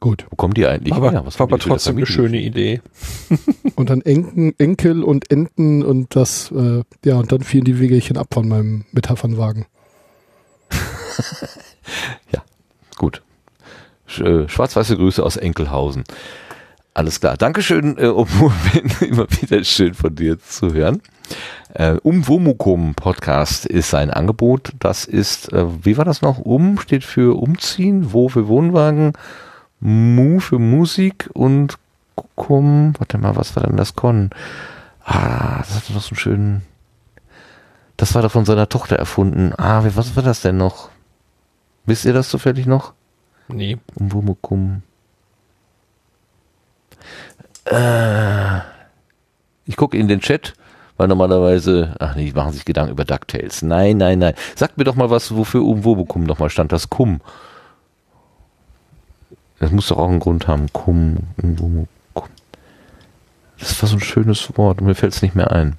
[0.00, 0.26] gut.
[0.30, 1.22] Wo kommen die eigentlich Aber, her?
[1.24, 2.80] Was war aber trotzdem eine schöne Idee.
[3.76, 8.16] Und dann Enken, Enkel und Enten und das, äh, ja, und dann fielen die Wegelchen
[8.18, 9.66] ab von meinem Metaphernwagen.
[12.98, 13.22] Gut.
[14.06, 16.04] Sch äh, Schwarz-weiße Grüße aus Enkelhausen.
[16.92, 17.36] Alles klar.
[17.36, 18.06] Dankeschön, äh,
[19.04, 21.00] immer wieder schön von dir zu hören.
[21.74, 24.72] Äh, Umwomukum Podcast ist ein Angebot.
[24.80, 26.38] Das ist, äh, wie war das noch?
[26.38, 29.12] Um steht für Umziehen, Wo für Wohnwagen,
[29.78, 31.78] Mu für Musik und
[32.34, 34.30] Kum, warte mal, was war denn das Con?
[35.04, 36.62] Ah, das hatte noch so einen schönen,
[37.96, 39.52] das war da von seiner Tochter erfunden.
[39.56, 40.90] Ah, was war das denn noch?
[41.86, 42.92] Wisst ihr das zufällig noch?
[43.48, 43.78] Nee.
[43.94, 44.82] Umwomukum.
[47.70, 48.60] Äh,
[49.64, 50.54] ich gucke in den Chat,
[50.96, 53.62] weil normalerweise, ach nee, die machen sich Gedanken über DuckTales.
[53.62, 54.34] Nein, nein, nein.
[54.56, 56.72] Sagt mir doch mal was, wofür Umwomukum nochmal stand.
[56.72, 57.20] Das Kum.
[59.60, 60.72] Das muss doch auch einen Grund haben.
[60.72, 61.88] Kum, Umwomukum.
[63.58, 65.76] Das war so ein schönes Wort und mir fällt es nicht mehr ein.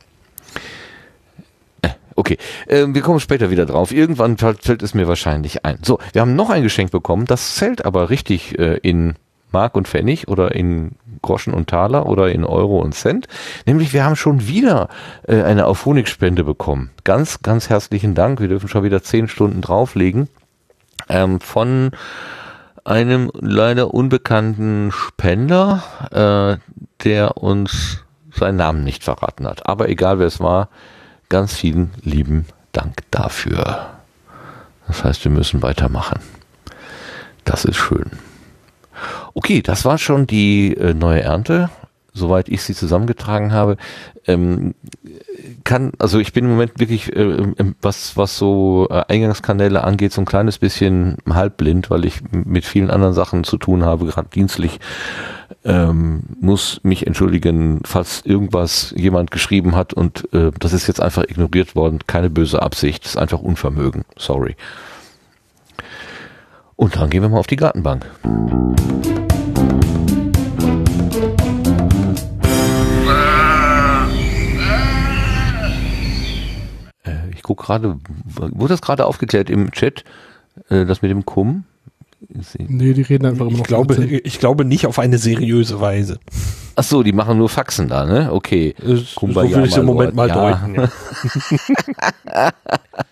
[1.81, 3.91] Äh, Okay, ähm, wir kommen später wieder drauf.
[3.91, 5.79] Irgendwann fällt fällt es mir wahrscheinlich ein.
[5.81, 7.25] So, wir haben noch ein Geschenk bekommen.
[7.25, 9.15] Das zählt aber richtig äh, in
[9.51, 13.27] Mark und Pfennig oder in Groschen und Taler oder in Euro und Cent.
[13.65, 14.89] Nämlich wir haben schon wieder
[15.27, 16.91] äh, eine Auphonic-Spende bekommen.
[17.03, 18.39] Ganz, ganz herzlichen Dank.
[18.39, 20.29] Wir dürfen schon wieder zehn Stunden drauflegen.
[21.09, 21.91] Ähm, von
[22.83, 26.57] einem leider unbekannten Spender, äh,
[27.03, 29.67] der uns seinen Namen nicht verraten hat.
[29.67, 30.69] Aber egal wer es war,
[31.29, 33.89] ganz vielen lieben Dank dafür.
[34.87, 36.19] Das heißt, wir müssen weitermachen.
[37.45, 38.11] Das ist schön.
[39.33, 41.69] Okay, das war schon die äh, neue Ernte,
[42.13, 43.77] soweit ich sie zusammengetragen habe.
[44.27, 44.75] Ähm,
[45.63, 50.21] kann, also ich bin im Moment wirklich, äh, was, was so äh, Eingangskanäle angeht, so
[50.21, 54.79] ein kleines bisschen halbblind, weil ich mit vielen anderen Sachen zu tun habe, gerade dienstlich.
[55.63, 61.23] Ähm, muss mich entschuldigen, falls irgendwas jemand geschrieben hat und äh, das ist jetzt einfach
[61.23, 61.99] ignoriert worden.
[62.07, 64.03] Keine böse Absicht, ist einfach Unvermögen.
[64.17, 64.55] Sorry.
[66.75, 68.05] Und dann gehen wir mal auf die Gartenbank.
[77.03, 80.03] Äh, Ich gucke gerade, wurde das gerade aufgeklärt im Chat,
[80.69, 81.63] äh, das mit dem Kumm?
[82.59, 86.19] Nee, die reden einfach immer noch Ich glaube, ich glaube nicht auf eine seriöse Weise.
[86.75, 88.31] Ach so, die machen nur Faxen da, ne?
[88.31, 88.75] Okay.
[88.77, 90.35] Das- Kumbaya, so will ich es im Moment mal Ja.
[90.35, 90.75] deuten.
[90.75, 92.51] Ja.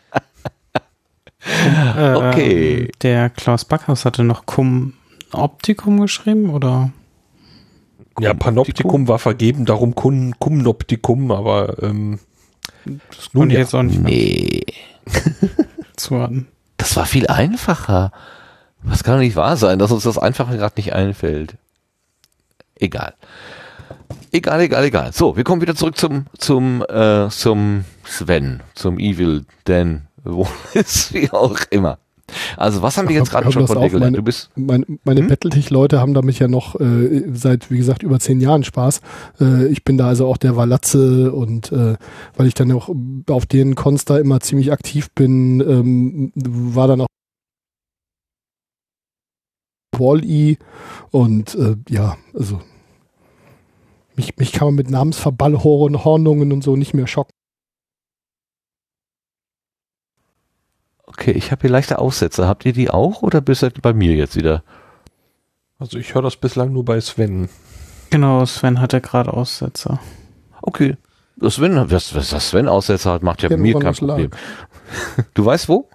[1.97, 2.91] Äh, Okay.
[3.01, 4.93] Der Klaus Backhaus hatte noch Cum
[5.31, 6.91] Optikum geschrieben, oder?
[8.19, 12.19] ja, Panoptikum war vergeben, darum Cum, Cumnoptikum, aber ähm,
[12.85, 13.59] Das Nun ja.
[13.59, 14.63] jetzt auch nicht mehr Nee,
[15.95, 16.47] zuordnen.
[16.77, 18.12] das war viel einfacher.
[18.81, 21.55] Was kann doch nicht wahr sein, dass uns das Einfache gerade nicht einfällt.
[22.75, 23.13] Egal.
[24.31, 25.12] Egal, egal, egal.
[25.13, 31.13] So, wir kommen wieder zurück zum, zum, äh, zum Sven, zum Evil, Dan, wo ist
[31.13, 31.98] wie auch immer.
[32.58, 34.12] Also, was haben wir jetzt gerade schon von dir gelernt?
[34.12, 35.28] meine- Du bist, Meine, meine Hm?
[35.30, 39.02] Battletech-Leute haben damit ja noch äh, seit, wie gesagt, über zehn Jahren Spaß.
[39.42, 41.96] Äh, ich bin da also auch der Walatze und äh,
[42.38, 42.89] weil ich dann auch
[43.30, 47.08] auf den Cons da immer ziemlich aktiv bin, ähm, war dann auch
[49.98, 50.58] Wall-E
[51.12, 52.62] und äh, ja, also
[54.15, 57.34] mich, mich kann man mit Namensverballhornungen und so nicht mehr schocken.
[61.19, 62.47] Okay, ich habe hier leichte Aussätze.
[62.47, 64.63] Habt ihr die auch oder bist ihr bei mir jetzt wieder?
[65.77, 67.49] also ich höre das bislang nur bei Sven.
[68.10, 69.99] Genau, Sven hatte gerade Aussetzer.
[70.62, 70.97] Okay.
[71.38, 74.01] Das Sven, was, was das Sven Aussätze hat, macht ja bei mir woran kein das
[74.01, 74.15] lag.
[74.15, 74.32] Problem.
[75.34, 75.88] Du weißt wo?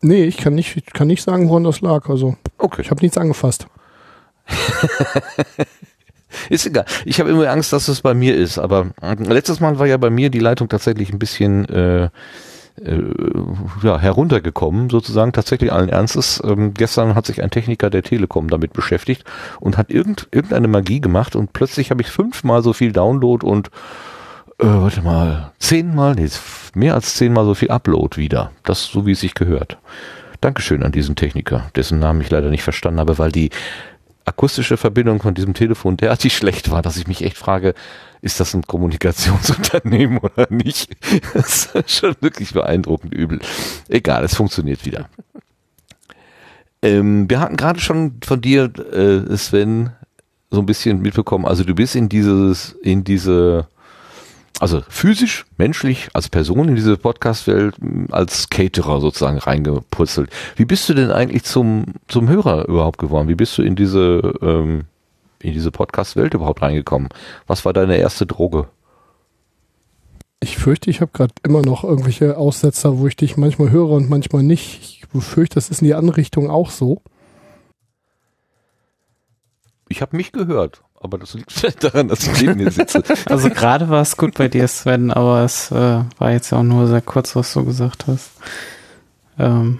[0.00, 2.08] Nee, ich kann nicht, ich kann nicht sagen, woran das lag.
[2.08, 2.82] Also Okay.
[2.82, 3.66] ich habe nichts angefasst.
[6.50, 6.84] Ist egal.
[7.04, 8.58] Ich habe immer Angst, dass es bei mir ist.
[8.58, 12.10] Aber äh, letztes Mal war ja bei mir die Leitung tatsächlich ein bisschen äh,
[12.84, 13.02] äh,
[13.82, 15.32] ja, heruntergekommen, sozusagen.
[15.32, 16.42] Tatsächlich allen Ernstes.
[16.44, 19.24] Ähm, gestern hat sich ein Techniker der Telekom damit beschäftigt
[19.60, 23.68] und hat irgend, irgendeine Magie gemacht und plötzlich habe ich fünfmal so viel Download und
[24.58, 26.28] äh, warte mal, zehnmal, nee,
[26.74, 28.50] mehr als zehnmal so viel Upload wieder.
[28.64, 29.78] Das so wie es sich gehört.
[30.40, 33.50] Dankeschön an diesen Techniker, dessen Namen ich leider nicht verstanden habe, weil die
[34.28, 37.74] akustische Verbindung von diesem Telefon derartig schlecht war, dass ich mich echt frage,
[38.20, 40.96] ist das ein Kommunikationsunternehmen oder nicht?
[41.34, 43.40] Das ist schon wirklich beeindruckend übel.
[43.88, 45.08] Egal, es funktioniert wieder.
[46.82, 49.90] Ähm, wir hatten gerade schon von dir, äh, Sven,
[50.50, 51.44] so ein bisschen mitbekommen.
[51.44, 53.66] Also du bist in dieses, in diese,
[54.60, 60.30] also physisch, menschlich, als Person in diese Podcast-Welt m, als Caterer sozusagen reingeputzelt.
[60.56, 63.28] Wie bist du denn eigentlich zum, zum Hörer überhaupt geworden?
[63.28, 64.84] Wie bist du in diese, ähm,
[65.40, 67.08] in diese Podcast-Welt überhaupt reingekommen?
[67.46, 68.68] Was war deine erste Droge?
[70.40, 74.08] Ich fürchte, ich habe gerade immer noch irgendwelche Aussetzer, wo ich dich manchmal höre und
[74.08, 74.80] manchmal nicht.
[74.80, 77.02] Ich befürchte, das ist in die andere Richtung auch so.
[79.88, 83.02] Ich habe mich gehört, aber das liegt vielleicht daran, dass ich neben mir sitze.
[83.26, 86.62] Also gerade war es gut bei dir, Sven, aber es äh, war jetzt ja auch
[86.62, 88.32] nur sehr kurz, was du gesagt hast.
[89.38, 89.78] Ähm,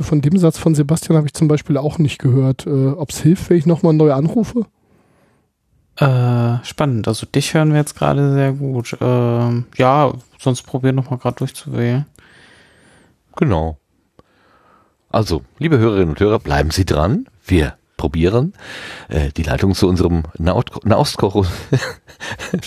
[0.00, 2.66] Von dem Satz von Sebastian habe ich zum Beispiel auch nicht gehört.
[2.66, 4.66] Äh, Ob es hilft, wenn ich nochmal neu anrufe?
[5.96, 7.06] äh, spannend.
[7.06, 8.96] Also dich hören wir jetzt gerade sehr gut.
[9.00, 12.06] Ähm, ja, sonst probier noch mal gerade durchzuwählen.
[13.36, 13.78] Genau.
[15.08, 17.28] Also, liebe Hörerinnen und Hörer, bleiben Sie dran.
[17.46, 18.52] Wir probieren
[19.08, 20.24] äh, die Leitung zu unserem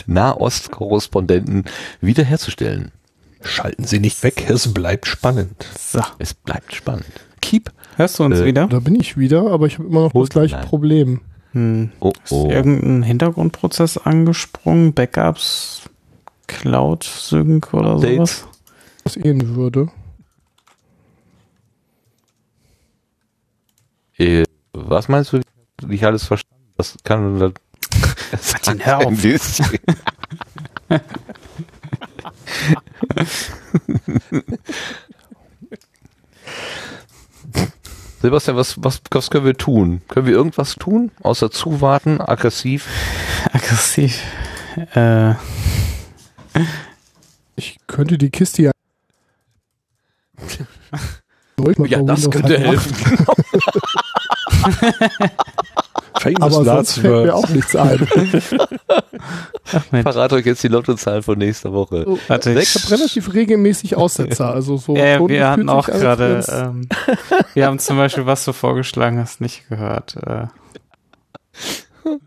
[0.07, 1.65] Nahostkorrespondenten
[2.01, 2.91] wiederherzustellen.
[3.41, 5.65] Schalten Sie nicht weg, es bleibt spannend.
[5.77, 7.05] So, Es bleibt spannend.
[7.41, 7.71] Keep.
[7.95, 8.67] hörst du uns Äh, wieder?
[8.67, 10.65] Da bin ich wieder, aber ich habe immer noch das gleiche nein.
[10.65, 11.21] Problem.
[11.53, 11.91] Hm.
[11.99, 12.49] Oh, Ist oh.
[12.49, 14.93] irgendein Hintergrundprozess angesprungen?
[14.93, 15.83] Backups?
[16.47, 18.39] Cloud Sync oder Updates?
[18.39, 18.47] sowas?
[19.03, 19.89] Was gehen würde.
[24.17, 24.43] Äh,
[24.85, 25.41] was meinst du?
[25.85, 26.55] Nicht alles verstanden.
[26.77, 27.53] Das kann das
[28.53, 29.13] Martin, hör auf.
[38.21, 40.01] Sebastian, was, was, was können wir tun?
[40.07, 41.11] Können wir irgendwas tun?
[41.21, 42.87] Außer zuwarten, aggressiv?
[43.53, 44.21] Aggressiv.
[44.93, 45.35] Äh,
[47.55, 48.71] Ich könnte die Kiste ja
[51.87, 53.25] Ja, das könnte halt helfen.
[56.19, 58.07] Famous Aber sonst last fällt mir auch nichts ein.
[59.71, 59.83] Ach.
[59.91, 62.05] Verrate euch jetzt die Lottozahl von nächster Woche.
[62.27, 64.51] Warte, Ich habe relativ regelmäßig Aussetzer.
[64.51, 66.89] Also so Ja, Ton wir hatten auch sich als gerade, ähm,
[67.53, 70.15] wir haben zum Beispiel, was du vorgeschlagen hast, nicht gehört.
[70.25, 70.47] Äh,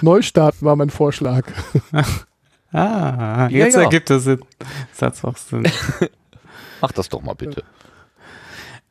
[0.00, 1.44] Neustart war mein Vorschlag.
[1.92, 2.02] ah,
[2.72, 3.82] Ja, jetzt ja.
[3.82, 4.40] ergibt es Sinn.
[4.92, 5.64] Satz auch Sinn.
[6.80, 7.62] Mach das doch mal bitte.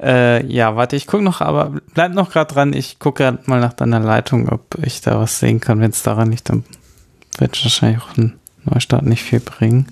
[0.01, 2.73] Äh, ja, warte, ich gucke noch, aber bleib noch gerade dran.
[2.73, 5.79] Ich gucke gerade mal nach deiner Leitung, ob ich da was sehen kann.
[5.79, 6.63] Wenn es daran liegt, dann
[7.39, 9.87] wird wahrscheinlich auch ein Neustart nicht viel bringen.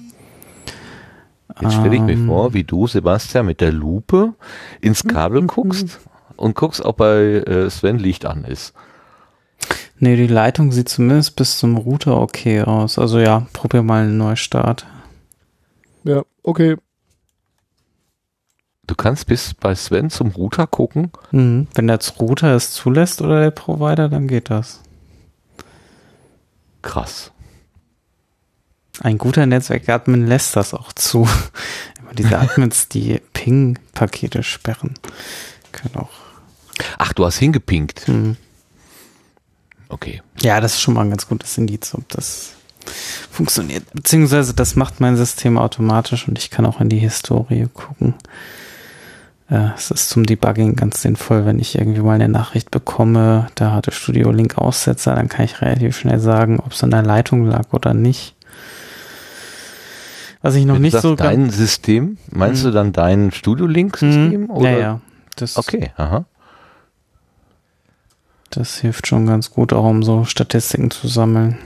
[1.61, 4.33] Jetzt stelle ich mir Ähm, vor, wie du, Sebastian, mit der Lupe
[4.81, 5.99] ins Kabel guckst
[6.35, 8.73] und guckst, ob bei äh, Sven Licht an ist.
[9.97, 12.99] Nee, die Leitung sieht zumindest bis zum Router okay aus.
[12.99, 14.85] Also ja, probier mal einen Neustart.
[16.03, 16.75] Ja, okay.
[18.88, 21.12] Du kannst bis bei Sven zum Router gucken.
[21.32, 21.67] Mhm.
[21.74, 24.82] Wenn der Router es zulässt oder der Provider, dann geht das.
[26.82, 27.32] Krass.
[29.02, 31.28] Ein guter Netzwerkadmin lässt das auch zu.
[32.00, 34.93] Immer diese Admins, die Ping-Pakete sperren,
[35.71, 36.12] können auch.
[36.98, 38.08] Ach, du hast hingepinkt.
[38.08, 38.38] Mhm.
[39.89, 40.21] Okay.
[40.41, 42.54] Ja, das ist schon mal ein ganz gutes Indiz, ob das
[43.32, 43.86] funktioniert.
[43.93, 48.13] Beziehungsweise das macht mein System automatisch und ich kann auch in die Historie gucken.
[49.49, 53.71] Äh, Es ist zum Debugging ganz sinnvoll, wenn ich irgendwie mal eine Nachricht bekomme, da
[53.73, 57.45] hatte Studio Link Aussetzer, dann kann ich relativ schnell sagen, ob es an der Leitung
[57.45, 58.36] lag oder nicht.
[60.41, 62.67] Was ich noch Wenn nicht du so dein System, meinst Mhm.
[62.67, 64.41] du dann dein Studio-Link-System?
[64.43, 64.49] Mhm.
[64.49, 64.69] oder?
[64.71, 65.01] Ja, ja.
[65.38, 66.25] Das, Okay, aha.
[68.51, 71.58] das hilft schon ganz gut, auch um so Statistiken zu sammeln.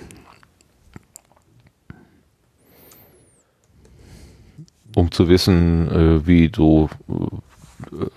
[4.96, 7.14] Um zu wissen, äh, wie so äh,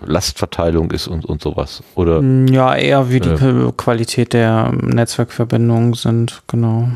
[0.05, 1.81] Lastverteilung ist und, und sowas.
[1.95, 3.71] Oder Mm, Ja, eher wie die Äh.
[3.75, 6.89] Qualität der Netzwerkverbindungen sind, genau.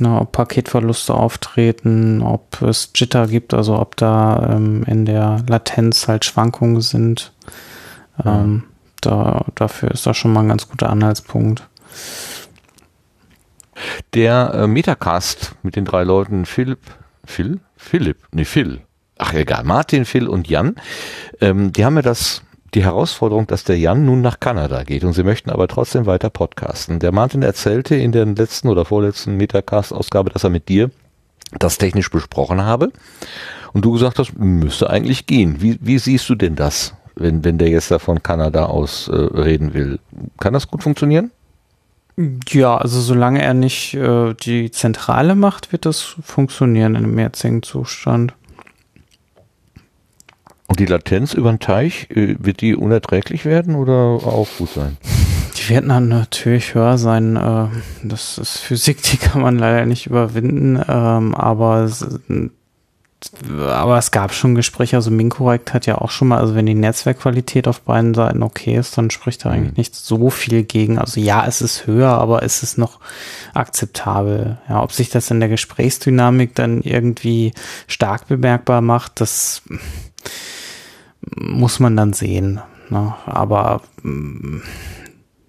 [0.00, 6.08] Na, ob Paketverluste auftreten, ob es Jitter gibt, also ob da ähm, in der Latenz
[6.08, 7.32] halt Schwankungen sind.
[8.24, 8.64] Ähm,
[9.02, 11.66] da, dafür ist das schon mal ein ganz guter Anhaltspunkt.
[14.14, 16.80] der äh, Metacast mit den drei Leuten Philipp,
[17.24, 17.60] Phil?
[17.76, 18.18] Philipp?
[18.32, 18.80] Nee, Phil.
[19.22, 20.76] Ach egal, Martin, Phil und Jan,
[21.42, 22.40] ähm, die haben ja das,
[22.72, 26.30] die Herausforderung, dass der Jan nun nach Kanada geht und sie möchten aber trotzdem weiter
[26.30, 27.00] podcasten.
[27.00, 30.90] Der Martin erzählte in der letzten oder vorletzten Metacast-Ausgabe, dass er mit dir
[31.58, 32.92] das technisch besprochen habe
[33.74, 35.60] und du gesagt hast, müsste eigentlich gehen.
[35.60, 39.14] Wie, wie siehst du denn das, wenn, wenn der jetzt da von Kanada aus äh,
[39.14, 39.98] reden will?
[40.38, 41.30] Kann das gut funktionieren?
[42.48, 47.62] Ja, also solange er nicht äh, die Zentrale macht, wird das funktionieren in dem jetzigen
[47.62, 48.34] Zustand.
[50.70, 54.96] Und die Latenz über den Teich, äh, wird die unerträglich werden oder auch gut sein?
[55.56, 57.34] Die werden dann natürlich höher sein.
[57.34, 57.66] Äh,
[58.04, 60.80] das ist Physik, die kann man leider nicht überwinden.
[60.88, 62.06] Ähm, aber, es,
[63.58, 64.94] aber es gab schon Gespräche.
[64.94, 68.76] Also Minkorrekt hat ja auch schon mal, also wenn die Netzwerkqualität auf beiden Seiten okay
[68.76, 71.00] ist, dann spricht da eigentlich nicht so viel gegen.
[71.00, 73.00] Also ja, es ist höher, aber es ist noch
[73.54, 74.58] akzeptabel.
[74.68, 77.54] Ja, ob sich das in der Gesprächsdynamik dann irgendwie
[77.88, 79.62] stark bemerkbar macht, das
[81.36, 82.60] muss man dann sehen.
[82.88, 83.14] Ne?
[83.26, 84.58] Aber mm,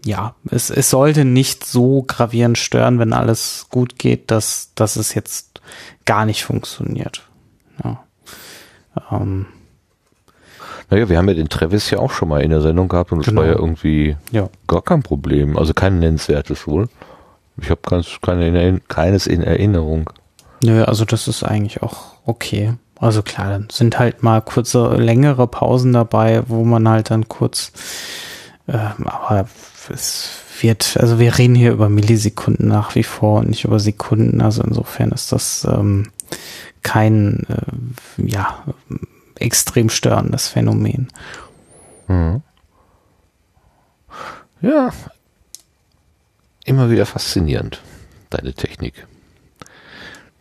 [0.06, 5.14] ja, es, es sollte nicht so gravierend stören, wenn alles gut geht, dass, dass es
[5.14, 5.62] jetzt
[6.06, 7.24] gar nicht funktioniert.
[7.84, 8.04] Ja.
[9.12, 9.46] Ähm,
[10.90, 13.20] Naja, wir haben ja den Travis ja auch schon mal in der Sendung gehabt und
[13.22, 13.42] es Genau.
[13.42, 14.50] war ja irgendwie ja.
[14.68, 15.58] gar kein Problem.
[15.58, 16.90] Also kein nennenswertes wohl.
[17.58, 20.10] Ich habe keins, keine, keines in Erinnerung.
[20.64, 22.74] Nö, also das ist eigentlich auch okay.
[23.02, 27.72] Also klar, dann sind halt mal kurze, längere Pausen dabei, wo man halt dann kurz,
[28.68, 29.50] ähm, aber
[29.90, 30.30] es
[30.62, 34.40] wird, also wir reden hier über Millisekunden nach wie vor und nicht über Sekunden.
[34.40, 36.12] Also insofern ist das ähm,
[36.84, 38.64] kein, äh, ja,
[39.36, 41.08] extrem störendes Phänomen.
[42.08, 42.44] Mhm.
[44.62, 44.92] Ja,
[46.66, 47.82] immer wieder faszinierend,
[48.30, 49.08] deine Technik.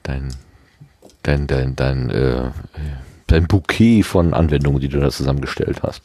[0.02, 0.34] Dein,
[1.22, 2.50] dein, dein, dein, äh,
[3.26, 6.02] dein Bouquet von Anwendungen, die du da zusammengestellt hast.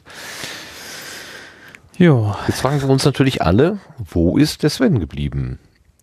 [1.97, 5.59] Jo, Jetzt fragen wir uns natürlich alle, wo ist der Sven geblieben?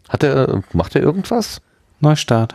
[0.08, 1.60] Hat er, macht er irgendwas?
[2.00, 2.54] Neustart.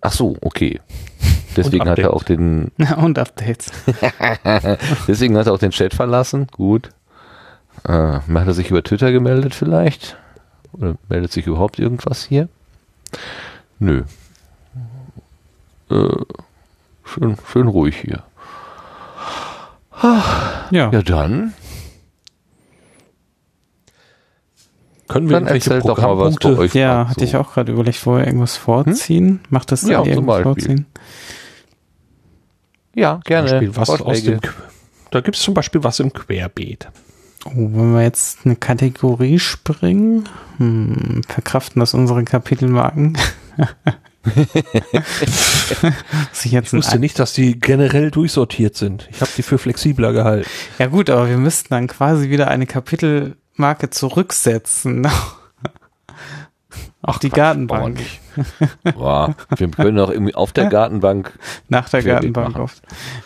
[0.00, 0.80] Ach so, okay.
[1.56, 3.72] Deswegen hat er auch den, Und Updates.
[5.08, 6.46] deswegen hat er auch den Chat verlassen.
[6.52, 6.90] Gut.
[7.84, 10.16] Äh, hat er sich über Twitter gemeldet vielleicht?
[10.72, 12.48] Oder meldet sich überhaupt irgendwas hier?
[13.78, 14.02] Nö.
[15.90, 16.08] Äh,
[17.04, 18.22] schön, schön ruhig hier.
[20.70, 20.90] Ja.
[20.92, 21.54] Ja, dann.
[25.08, 26.74] Können wir Dann irgendwelche erzählt doch mal was bei euch.
[26.74, 27.26] Ja, grad hatte so.
[27.26, 29.40] ich auch gerade überlegt, vorher irgendwas vorziehen.
[29.48, 30.86] Macht das Ja, zum irgendwas vorziehen?
[32.94, 33.50] Ja, gerne.
[33.50, 34.40] Beispiel was aus dem,
[35.10, 36.88] da gibt es zum Beispiel was im Querbeet.
[37.46, 43.16] Oh, wenn wir jetzt eine Kategorie springen, hm, verkraften das unsere Kapitelmarken?
[46.44, 49.08] Ich Ich wusste nicht, dass die generell durchsortiert sind.
[49.10, 50.48] Ich habe die für flexibler gehalten.
[50.78, 55.08] Ja gut, aber wir müssten dann quasi wieder eine Kapitelmarke zurücksetzen.
[57.00, 57.82] Auf die Gartenbank.
[57.82, 58.20] ordentlich.
[58.94, 61.32] Boah, wir können auch irgendwie auf der Gartenbank
[61.68, 62.82] Nach der Gartenbank oft.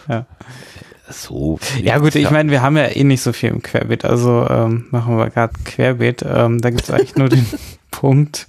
[0.09, 0.27] Ja.
[1.09, 1.59] so.
[1.83, 4.87] ja gut, ich meine, wir haben ja eh nicht so viel im Querbeet, also ähm,
[4.91, 6.23] machen wir gerade Querbeet.
[6.23, 7.47] Ähm, da gibt es eigentlich nur den
[7.91, 8.47] Punkt,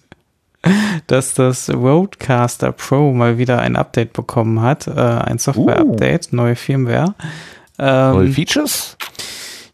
[1.08, 7.14] dass das Roadcaster Pro mal wieder ein Update bekommen hat, äh, ein Software-Update, neue Firmware.
[7.78, 8.96] Neue Ähm, Features?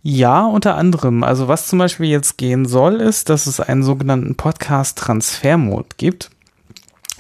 [0.01, 1.23] ja, unter anderem.
[1.23, 6.29] Also was zum Beispiel jetzt gehen soll, ist, dass es einen sogenannten Podcast-Transfer-Mode gibt.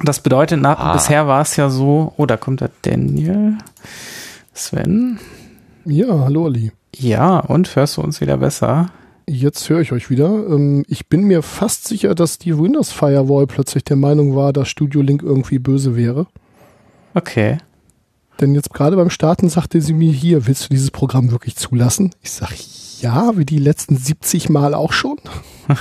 [0.01, 0.93] Das bedeutet, nach, Ah.
[0.93, 3.57] bisher war es ja so, oh, da kommt der Daniel.
[4.53, 5.19] Sven.
[5.85, 6.71] Ja, hallo Ali.
[6.95, 8.89] Ja, und hörst du uns wieder besser?
[9.29, 10.25] Jetzt höre ich euch wieder.
[10.27, 14.67] Ähm, Ich bin mir fast sicher, dass die Windows Firewall plötzlich der Meinung war, dass
[14.69, 16.25] Studio Link irgendwie böse wäre.
[17.13, 17.57] Okay.
[18.41, 22.11] Denn jetzt gerade beim Starten sagte sie mir hier, willst du dieses Programm wirklich zulassen?
[22.21, 22.49] Ich sag
[23.01, 25.17] ja, wie die letzten 70 Mal auch schon.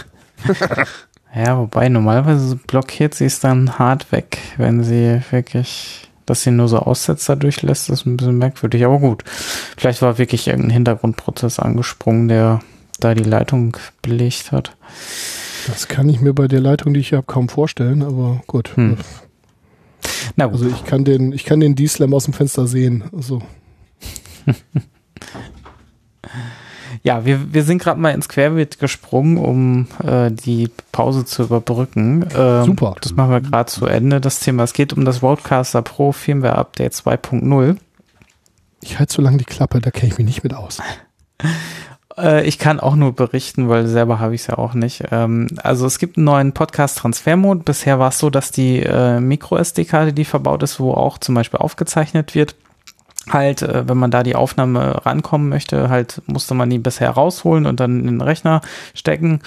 [1.34, 6.68] Ja, wobei normalerweise blockiert sie es dann hart weg, wenn sie wirklich, dass sie nur
[6.68, 9.24] so Aussetzer durchlässt, ist ein bisschen merkwürdig, aber gut.
[9.76, 12.60] Vielleicht war wirklich irgendein Hintergrundprozess angesprungen, der
[13.00, 14.76] da die Leitung belegt hat.
[15.66, 18.76] Das kann ich mir bei der Leitung, die ich habe, kaum vorstellen, aber gut.
[18.76, 18.96] Hm.
[20.36, 20.54] Na gut.
[20.54, 23.04] Also ich kann den, ich kann den D-Slam aus dem Fenster sehen.
[23.14, 23.42] Also
[27.02, 32.26] Ja, wir, wir sind gerade mal ins Querbeet gesprungen, um äh, die Pause zu überbrücken.
[32.34, 32.96] Ähm, Super.
[33.00, 34.64] Das machen wir gerade zu Ende, das Thema.
[34.64, 37.76] Es geht um das Roadcaster Pro Firmware Update 2.0.
[38.80, 40.78] ich halte so lange die Klappe, da kenne ich mich nicht mit aus.
[42.18, 45.04] Äh, ich kann auch nur berichten, weil selber habe ich es ja auch nicht.
[45.10, 47.62] Ähm, also es gibt einen neuen Podcast-Transfer-Mode.
[47.64, 51.60] Bisher war es so, dass die äh, Micro-SD-Karte, die verbaut ist, wo auch zum Beispiel
[51.60, 52.56] aufgezeichnet wird,
[53.32, 57.66] halt, äh, wenn man da die Aufnahme rankommen möchte, halt musste man die bisher rausholen
[57.66, 58.60] und dann in den Rechner
[58.94, 59.40] stecken.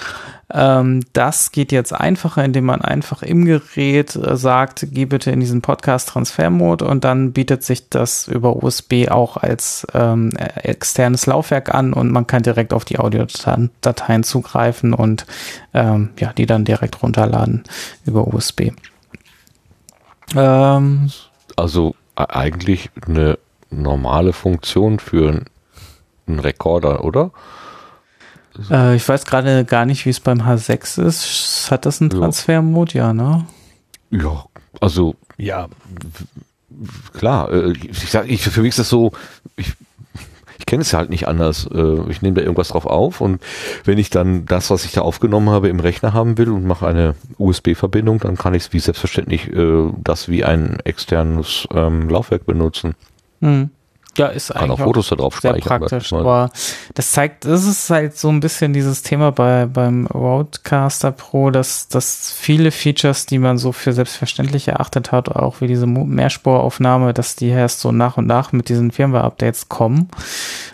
[0.52, 5.40] Ähm, das geht jetzt einfacher, indem man einfach im Gerät äh, sagt, geh bitte in
[5.40, 11.74] diesen Podcast-Transfer-Mode und dann bietet sich das über USB auch als ähm, äh, externes Laufwerk
[11.74, 15.26] an und man kann direkt auf die Audiodateien zugreifen und
[15.74, 17.64] ähm, ja, die dann direkt runterladen
[18.04, 18.72] über USB.
[20.36, 21.10] Ähm,
[21.56, 23.38] Also e- eigentlich eine
[23.72, 25.28] normale Funktion für
[26.28, 27.32] einen- Rekorder, oder?
[28.70, 31.68] äh, ich weiß gerade gar nicht, wie es beim H6 ist.
[31.70, 32.18] Hat das einen Ja.
[32.18, 32.94] Transfer-Mode?
[32.96, 33.44] Ja, ne?
[34.10, 34.44] Ja,
[34.80, 35.68] also Ja,
[37.14, 39.12] klar, äh, ich sag, ich, für mich ist das so,
[39.56, 39.72] ich,
[40.58, 41.66] ich kenne es ja halt nicht anders.
[41.66, 43.42] Äh, Ich nehme da irgendwas drauf auf und
[43.84, 46.86] wenn ich dann das, was ich da aufgenommen habe, im Rechner haben will und mache
[46.86, 52.46] eine USB-Verbindung, dann kann ich es wie selbstverständlich äh, das wie ein externes ähm, Laufwerk
[52.46, 52.94] benutzen.
[53.42, 53.64] Hm.
[54.18, 55.80] Ja, ist Kann auch eigentlich Fotos da drauf sehr speichern.
[55.80, 56.12] praktisch.
[56.12, 56.50] Aber
[56.94, 61.88] das zeigt, das ist halt so ein bisschen dieses Thema bei beim Roadcaster Pro, dass,
[61.88, 67.36] dass viele Features, die man so für selbstverständlich erachtet hat, auch wie diese Mehrspuraufnahme, dass
[67.36, 70.08] die erst so nach und nach mit diesen Firmware-Updates kommen.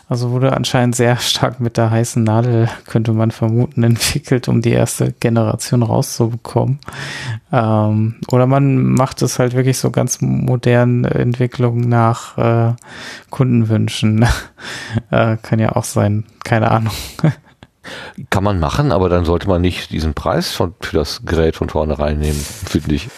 [0.09, 4.73] Also wurde anscheinend sehr stark mit der heißen Nadel, könnte man vermuten, entwickelt, um die
[4.73, 6.79] erste Generation rauszubekommen.
[7.53, 12.73] Ähm, oder man macht es halt wirklich so ganz modernen Entwicklungen nach äh,
[13.31, 14.27] Kundenwünschen.
[15.11, 16.93] äh, kann ja auch sein, keine Ahnung.
[18.29, 21.71] Kann man machen, aber dann sollte man nicht diesen Preis von, für das Gerät von
[21.71, 23.09] vornherein nehmen, finde ich.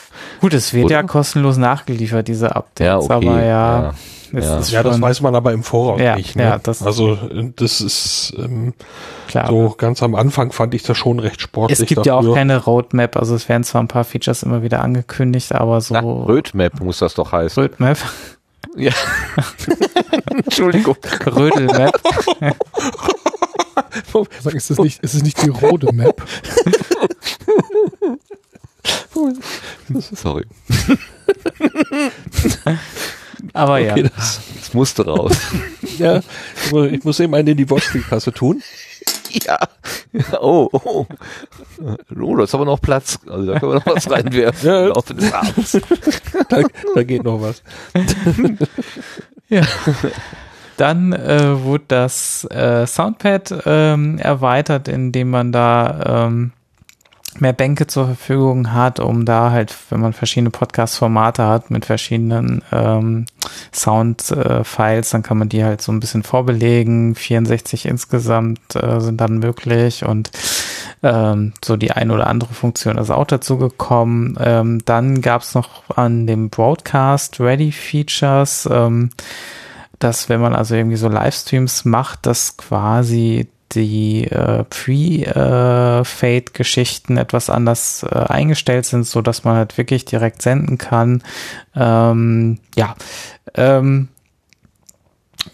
[0.41, 0.95] Gut, es wird Oder?
[0.97, 3.29] ja kostenlos nachgeliefert, diese Updates, Ja, okay.
[3.29, 3.95] aber ja, ja.
[4.41, 4.59] ja.
[4.59, 6.37] ist ja, das weiß man aber im Voraus Ja, nicht.
[6.37, 6.45] Ne?
[6.45, 7.19] ja, das- also
[7.57, 8.75] das ist ähm,
[9.27, 9.49] klar.
[9.49, 11.81] so ganz am Anfang fand ich das schon recht sportlich.
[11.81, 12.35] es gibt ja auch dafür.
[12.37, 16.01] keine Roadmap, also es werden zwar ein paar Features immer wieder angekündigt, aber so Na,
[16.01, 17.61] Rötmap muss das doch heißen.
[17.61, 17.99] Roadmap,
[18.77, 18.93] Ja.
[20.45, 20.97] Entschuldigung.
[21.27, 22.01] Rödelmap.
[24.43, 26.23] Sag, ist es nicht, ist es nicht die rote Map?
[30.13, 30.45] Sorry.
[33.53, 34.09] Aber Okay, ja.
[34.17, 35.33] das, Das musste raus.
[35.99, 36.21] ja,
[36.91, 38.63] ich muss eben einen in die Wortspielkasse tun.
[39.47, 39.59] ja.
[40.41, 41.07] Oh, oh.
[42.21, 43.19] Oh, da ist aber noch Platz.
[43.29, 44.81] Also da können wir noch was reinwerfen Ja.
[44.83, 45.81] im Laufe des Abends.
[46.49, 46.63] Da,
[46.95, 47.63] da geht noch was.
[49.53, 49.63] Ja.
[50.77, 56.53] Dann äh, wurde das äh, Soundpad ähm, erweitert, indem man da ähm,
[57.39, 62.63] mehr Bänke zur Verfügung hat, um da halt, wenn man verschiedene Podcast-Formate hat mit verschiedenen
[62.73, 63.27] ähm,
[63.73, 67.15] Sound-Files, äh, dann kann man die halt so ein bisschen vorbelegen.
[67.15, 70.31] 64 insgesamt äh, sind dann möglich und
[71.03, 74.37] ähm, so die ein oder andere Funktion ist auch dazu gekommen.
[74.41, 79.11] Ähm, dann gab es noch an dem Broadcast Ready Features, ähm,
[79.99, 87.49] dass wenn man also irgendwie so Livestreams macht, dass quasi die äh, Pre-Fade-Geschichten äh, etwas
[87.51, 91.23] anders äh, eingestellt sind, so dass man halt wirklich direkt senden kann.
[91.75, 92.95] Ähm, ja,
[93.55, 94.09] ähm,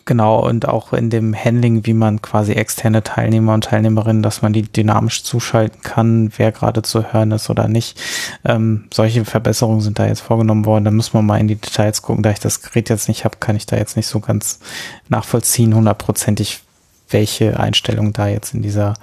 [0.05, 4.53] genau und auch in dem Handling, wie man quasi externe Teilnehmer und Teilnehmerinnen, dass man
[4.53, 8.01] die dynamisch zuschalten kann, wer gerade zu hören ist oder nicht.
[8.45, 10.85] Ähm, solche Verbesserungen sind da jetzt vorgenommen worden.
[10.85, 12.23] Da muss man mal in die Details gucken.
[12.23, 14.61] Da ich das Gerät jetzt nicht habe, kann ich da jetzt nicht so ganz
[15.09, 16.63] nachvollziehen, hundertprozentig
[17.09, 18.95] welche Einstellungen da jetzt in dieser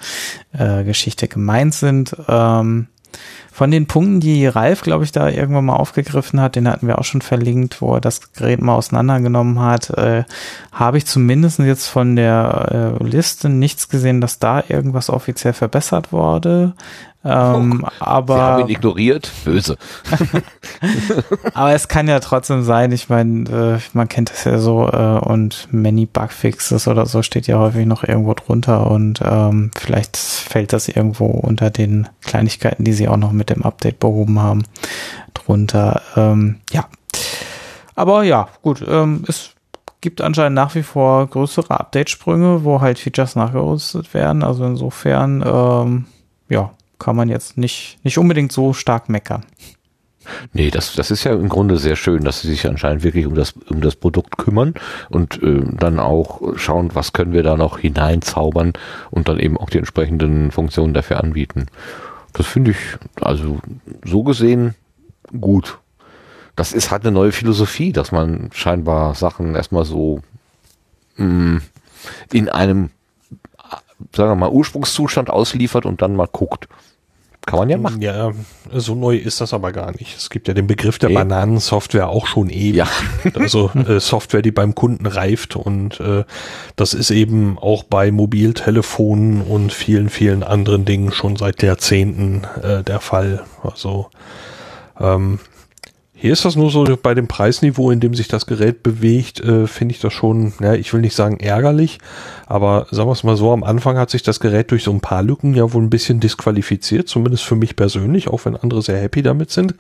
[0.52, 2.16] äh, Geschichte gemeint sind.
[2.28, 2.88] Ähm,
[3.54, 6.98] von den Punkten, die Ralf, glaube ich, da irgendwann mal aufgegriffen hat, den hatten wir
[6.98, 10.24] auch schon verlinkt, wo er das Gerät mal auseinandergenommen hat, äh,
[10.72, 16.12] habe ich zumindest jetzt von der äh, Liste nichts gesehen, dass da irgendwas offiziell verbessert
[16.12, 16.74] wurde.
[17.26, 19.78] Ähm, aber, Sie haben ihn ignoriert, böse.
[21.54, 25.20] aber es kann ja trotzdem sein, ich meine, äh, man kennt das ja so äh,
[25.20, 30.74] und many Bugfixes oder so steht ja häufig noch irgendwo drunter und ähm, vielleicht fällt
[30.74, 34.64] das irgendwo unter den Kleinigkeiten, die sie auch noch mit dem Update behoben haben,
[35.34, 36.02] drunter.
[36.16, 36.86] Ähm, ja.
[37.96, 39.52] Aber ja, gut, ähm, es
[40.02, 44.44] gibt anscheinend nach wie vor größere Update-Sprünge, wo halt Features nachgerüstet werden.
[44.44, 46.06] Also insofern, ähm,
[46.50, 49.46] ja, kann man jetzt nicht, nicht unbedingt so stark meckern.
[50.54, 53.36] Nee, das, das ist ja im Grunde sehr schön, dass sie sich anscheinend wirklich um
[53.36, 54.74] das, um das Produkt kümmern
[55.10, 58.74] und äh, dann auch schauen, was können wir da noch hineinzaubern
[59.12, 61.68] und dann eben auch die entsprechenden Funktionen dafür anbieten.
[62.34, 62.78] Das finde ich,
[63.22, 63.60] also
[64.04, 64.76] so gesehen,
[65.40, 65.80] gut.
[66.56, 70.22] Das ist halt eine neue Philosophie, dass man scheinbar Sachen erstmal so
[71.18, 71.62] mh, mm,
[72.32, 72.90] in einem,
[74.16, 76.68] sagen wir mal, Ursprungszustand ausliefert und dann mal guckt.
[77.46, 78.02] Kann man ja machen.
[78.02, 78.32] Ja,
[78.72, 80.16] so neu ist das aber gar nicht.
[80.16, 82.76] Es gibt ja den Begriff der Bananensoftware auch schon ewig.
[82.76, 82.88] Ja.
[83.36, 86.24] also äh, Software, die beim Kunden reift und äh,
[86.78, 92.82] das ist eben auch bei Mobiltelefonen und vielen, vielen anderen Dingen schon seit Jahrzehnten äh,
[92.84, 93.44] der Fall.
[93.62, 94.08] Also
[95.00, 95.40] ähm,
[96.24, 99.68] hier ist das nur so bei dem Preisniveau, in dem sich das Gerät bewegt, äh,
[99.68, 102.00] finde ich das schon, ja, ich will nicht sagen ärgerlich,
[102.48, 105.02] aber sagen wir es mal so, am Anfang hat sich das Gerät durch so ein
[105.02, 109.02] paar Lücken ja wohl ein bisschen disqualifiziert, zumindest für mich persönlich, auch wenn andere sehr
[109.02, 109.76] happy damit sind.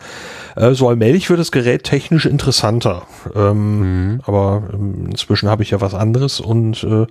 [0.57, 4.21] Äh, so allmählich wird das Gerät technisch interessanter, ähm, mhm.
[4.25, 7.07] aber ähm, inzwischen habe ich ja was anderes und äh,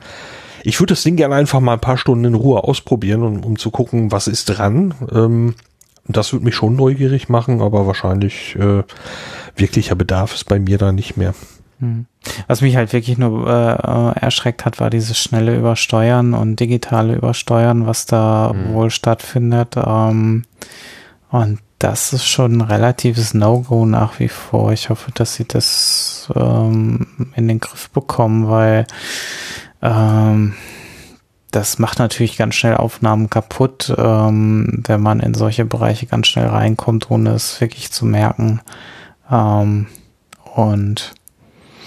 [0.62, 3.58] ich würde das Ding gerne einfach mal ein paar Stunden in Ruhe ausprobieren, um, um
[3.58, 4.92] zu gucken, was ist dran.
[5.10, 5.54] Ähm,
[6.09, 8.82] das würde mich schon neugierig machen, aber wahrscheinlich äh,
[9.57, 11.34] wirklicher Bedarf ist bei mir da nicht mehr.
[11.78, 12.07] Hm.
[12.46, 17.86] Was mich halt wirklich nur äh, erschreckt hat, war dieses schnelle Übersteuern und digitale Übersteuern,
[17.86, 18.74] was da mhm.
[18.74, 19.76] wohl stattfindet.
[19.76, 20.44] Ähm,
[21.30, 24.72] und das ist schon ein relatives No-Go nach wie vor.
[24.72, 28.86] Ich hoffe, dass sie das ähm, in den Griff bekommen, weil
[29.82, 30.55] ähm,
[31.53, 36.46] das macht natürlich ganz schnell Aufnahmen kaputt, ähm, wenn man in solche Bereiche ganz schnell
[36.46, 38.61] reinkommt, ohne es wirklich zu merken.
[39.30, 39.86] Ähm,
[40.55, 41.14] und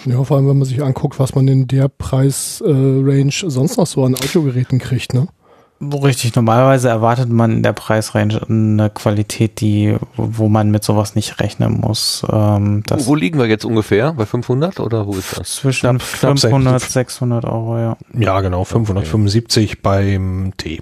[0.05, 3.87] ja, vor allem, wenn man sich anguckt, was man in der Preisrange äh, sonst noch
[3.87, 5.27] so an Audiogeräten kriegt, ne?
[5.81, 11.41] Richtig, normalerweise erwartet man in der Preisrange eine Qualität, die, wo man mit sowas nicht
[11.41, 12.25] rechnen muss.
[12.31, 14.13] Ähm, wo, wo, liegen wir jetzt ungefähr?
[14.13, 15.55] Bei 500 oder wo ist das?
[15.55, 17.97] Zwischen knapp, 500, 600 Euro, ja.
[18.17, 19.79] Ja, genau, 575 okay.
[19.81, 20.81] beim T.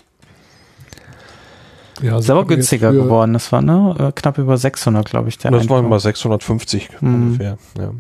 [2.02, 3.34] Ja, ist aber günstiger geworden.
[3.34, 5.38] Das war ne, äh, knapp über 600, glaube ich.
[5.40, 7.16] Der das waren mal 650 hm.
[7.16, 7.58] ungefähr.
[7.78, 7.92] Ja.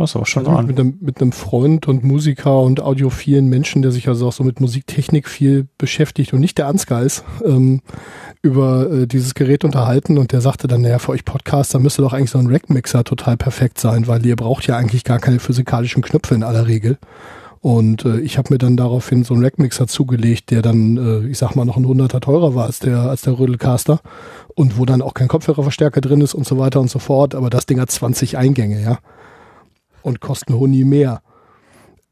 [0.00, 3.92] Was auch schon also mit, einem, mit einem Freund und Musiker und audiophilen Menschen, der
[3.92, 7.82] sich also auch so mit Musiktechnik viel beschäftigt und nicht der Ansgar ist, ähm,
[8.40, 12.14] über äh, dieses Gerät unterhalten und der sagte dann, naja, für euch Podcaster müsste doch
[12.14, 16.02] eigentlich so ein Rackmixer total perfekt sein, weil ihr braucht ja eigentlich gar keine physikalischen
[16.02, 16.96] Knöpfe in aller Regel.
[17.60, 21.36] Und äh, ich habe mir dann daraufhin so einen Rackmixer zugelegt, der dann, äh, ich
[21.36, 24.00] sag mal, noch ein Hunderter teurer war als der, als der Rödelcaster
[24.54, 27.34] und wo dann auch kein Kopfhörerverstärker drin ist und so weiter und so fort.
[27.34, 28.98] Aber das Ding hat 20 Eingänge, ja
[30.02, 31.22] und kosten Huni mehr.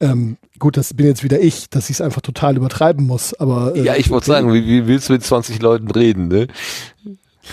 [0.00, 3.74] Ähm, gut, das bin jetzt wieder ich, dass ich es einfach total übertreiben muss, aber.
[3.74, 6.46] Äh, ja, ich wollte sagen, wie, wie willst du mit 20 Leuten reden, ne?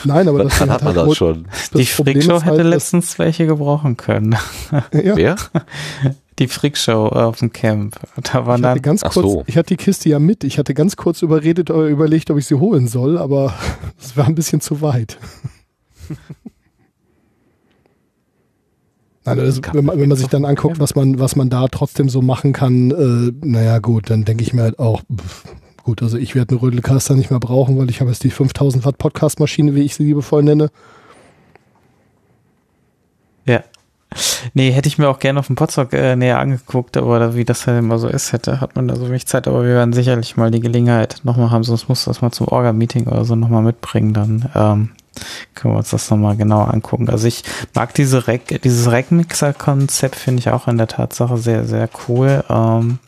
[0.04, 1.48] Nein, aber das Dann hat man halt das schon.
[1.74, 4.36] Die Freakshow hätte halt, letztens welche gebrauchen können.
[4.92, 5.16] Ja.
[5.16, 5.36] Wer?
[6.40, 7.96] Die Freakshow auf dem Camp.
[8.22, 9.44] Da waren ich hatte dann ganz kurz, so.
[9.48, 10.44] ich hatte die Kiste ja mit.
[10.44, 13.54] Ich hatte ganz kurz überredet, äh, überlegt, ob ich sie holen soll, aber
[14.00, 15.18] es war ein bisschen zu weit.
[19.26, 22.10] Nein, also, wenn, man, wenn man sich dann anguckt, was man, was man da trotzdem
[22.10, 25.46] so machen kann, äh, naja gut, dann denke ich mir halt auch, pff,
[25.84, 28.86] gut, also ich werde einen Rödelcaster nicht mehr brauchen, weil ich habe jetzt die 5000
[28.86, 30.70] Watt Podcast-Maschine, wie ich sie liebevoll nenne.
[33.46, 33.64] Ja.
[34.54, 37.66] Nee, hätte ich mir auch gerne auf dem Potsdok äh, näher angeguckt, aber wie das
[37.66, 40.38] halt immer so ist, hätte, hat man da so wenig Zeit, aber wir werden sicherlich
[40.38, 44.14] mal die Gelegenheit nochmal haben, sonst muss das mal zum Orga-Meeting oder so nochmal mitbringen,
[44.14, 44.90] dann ähm,
[45.54, 47.10] können wir uns das nochmal genauer angucken.
[47.10, 47.44] Also ich
[47.74, 52.44] mag diese Rack, dieses Rack-Mixer-Konzept, finde ich auch in der Tatsache sehr, sehr cool.
[52.50, 53.00] Ähm,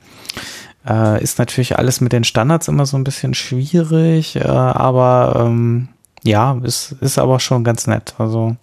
[0.88, 5.90] äh, ist natürlich alles mit den Standards immer so ein bisschen schwierig, äh, aber ähm,
[6.24, 8.16] ja, ist, ist aber schon ganz nett.
[8.18, 8.56] Also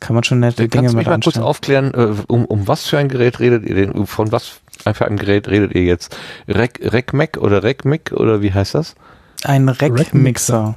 [0.00, 1.34] kann man schon nette Kannst Dinge du mich mit mal anstellen.
[1.34, 4.06] kurz aufklären, äh, um, um was für ein Gerät redet ihr denn?
[4.06, 4.60] Von was
[4.92, 6.16] für ein Gerät redet ihr jetzt?
[6.46, 8.94] Rec, RecMac oder RecMic oder wie heißt das?
[9.44, 9.98] Ein Rack-Mixer.
[9.98, 10.74] Rack-Mixer.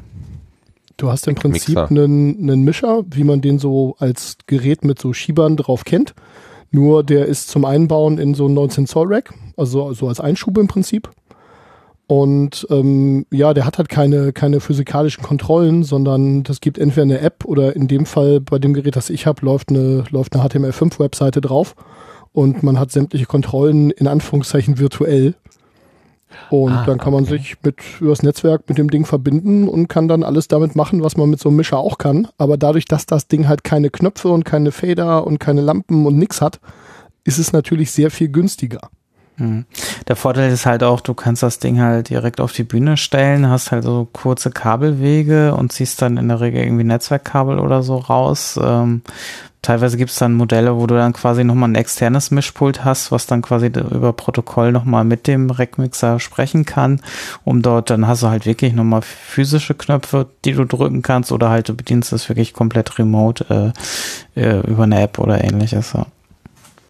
[0.98, 5.14] Du hast im Prinzip einen, einen Mischer, wie man den so als Gerät mit so
[5.14, 6.14] Schiebern drauf kennt.
[6.72, 10.58] Nur der ist zum Einbauen in so ein 19 Zoll Rack, also so als Einschub
[10.58, 11.10] im Prinzip.
[12.08, 17.20] Und ähm, ja, der hat halt keine, keine physikalischen Kontrollen, sondern das gibt entweder eine
[17.22, 20.44] App oder in dem Fall bei dem Gerät, das ich habe, läuft eine, läuft eine
[20.44, 21.76] HTML5-Webseite drauf
[22.34, 25.36] und man hat sämtliche Kontrollen in Anführungszeichen virtuell.
[26.50, 27.38] Und Ah, dann kann man okay.
[27.38, 31.18] sich mit übers Netzwerk mit dem Ding verbinden und kann dann alles damit machen, was
[31.18, 32.28] man mit so einem Mischer auch kann.
[32.38, 36.18] Aber dadurch, dass das Ding halt keine Knöpfe und keine Fader und keine Lampen und
[36.18, 36.60] nix hat,
[37.24, 38.90] ist es natürlich sehr viel günstiger.
[39.38, 39.66] Mhm.
[40.08, 43.50] Der Vorteil ist halt auch, du kannst das Ding halt direkt auf die Bühne stellen,
[43.50, 47.98] hast halt so kurze Kabelwege und ziehst dann in der Regel irgendwie Netzwerkkabel oder so
[47.98, 48.60] raus.
[48.62, 49.02] Ähm,
[49.62, 53.28] teilweise gibt es dann Modelle, wo du dann quasi nochmal ein externes Mischpult hast, was
[53.28, 57.02] dann quasi über Protokoll nochmal mit dem Rackmixer sprechen kann,
[57.44, 61.50] um dort, dann hast du halt wirklich nochmal physische Knöpfe, die du drücken kannst oder
[61.50, 63.74] halt du bedienst es wirklich komplett remote
[64.36, 65.94] äh, äh, über eine App oder ähnliches.
[65.94, 66.08] Ja.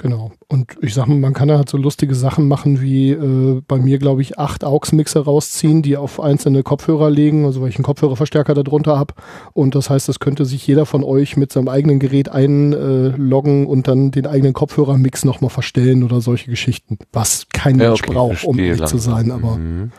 [0.01, 0.31] Genau.
[0.47, 3.77] Und ich sag mal, man kann da halt so lustige Sachen machen, wie äh, bei
[3.77, 7.83] mir, glaube ich, acht AUX-Mixer rausziehen, die auf einzelne Kopfhörer legen, also weil ich einen
[7.83, 9.13] Kopfhörerverstärker da drunter habe.
[9.53, 13.87] Und das heißt, das könnte sich jeder von euch mit seinem eigenen Gerät einloggen und
[13.87, 16.97] dann den eigenen Kopfhörermix nochmal verstellen oder solche Geschichten.
[17.13, 19.29] Was kein Ja, Mensch okay, braucht, um ehrlich zu sein.
[19.29, 19.91] Aber Mhm.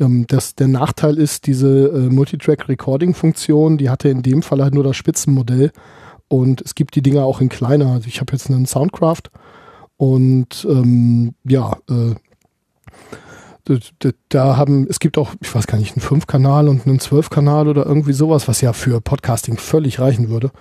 [0.00, 4.84] ähm, das, der Nachteil ist, diese äh, Multitrack-Recording-Funktion, die hatte in dem Fall halt nur
[4.84, 5.72] das Spitzenmodell.
[6.32, 7.88] Und es gibt die Dinger auch in kleiner.
[7.88, 9.24] Also ich habe jetzt einen Soundcraft
[9.96, 12.14] und ähm, ja, äh,
[14.28, 17.84] da, haben, es gibt auch, ich weiß gar nicht, einen 5-Kanal und einen 12-Kanal oder
[17.84, 20.52] irgendwie sowas, was ja für Podcasting völlig reichen würde.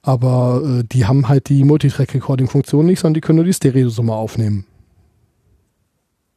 [0.00, 4.66] Aber äh, die haben halt die Multitrack-Recording-Funktion nicht, sondern die können nur die Stereosumme aufnehmen.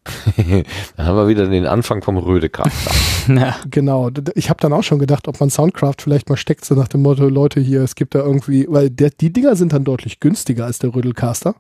[0.36, 3.15] Dann haben wir wieder den Anfang vom Rödekraft.
[3.36, 3.56] Ja.
[3.70, 6.88] Genau, ich habe dann auch schon gedacht, ob man Soundcraft vielleicht mal steckt, so nach
[6.88, 10.20] dem Motto, Leute hier, es gibt da irgendwie, weil der, die Dinger sind dann deutlich
[10.20, 11.56] günstiger als der Rödelcaster.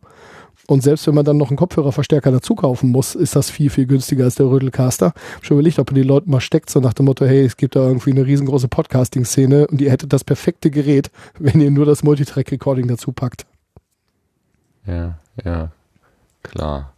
[0.68, 3.86] Und selbst wenn man dann noch einen Kopfhörerverstärker dazu kaufen muss, ist das viel, viel
[3.86, 5.13] günstiger als der Rödelcaster.
[5.41, 7.76] Schon überlegt, ob man die Leute mal steckt, so nach dem Motto, hey, es gibt
[7.76, 12.03] da irgendwie eine riesengroße Podcasting-Szene und ihr hättet das perfekte Gerät, wenn ihr nur das
[12.03, 13.45] Multitrack-Recording dazu packt.
[14.88, 15.72] Ja, ja,
[16.43, 16.95] klar.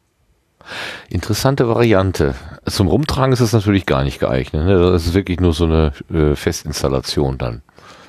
[1.09, 2.35] Interessante Variante.
[2.65, 4.65] Zum Rumtragen ist es natürlich gar nicht geeignet.
[4.65, 4.77] Ne?
[4.91, 7.61] Das ist wirklich nur so eine äh, Festinstallation dann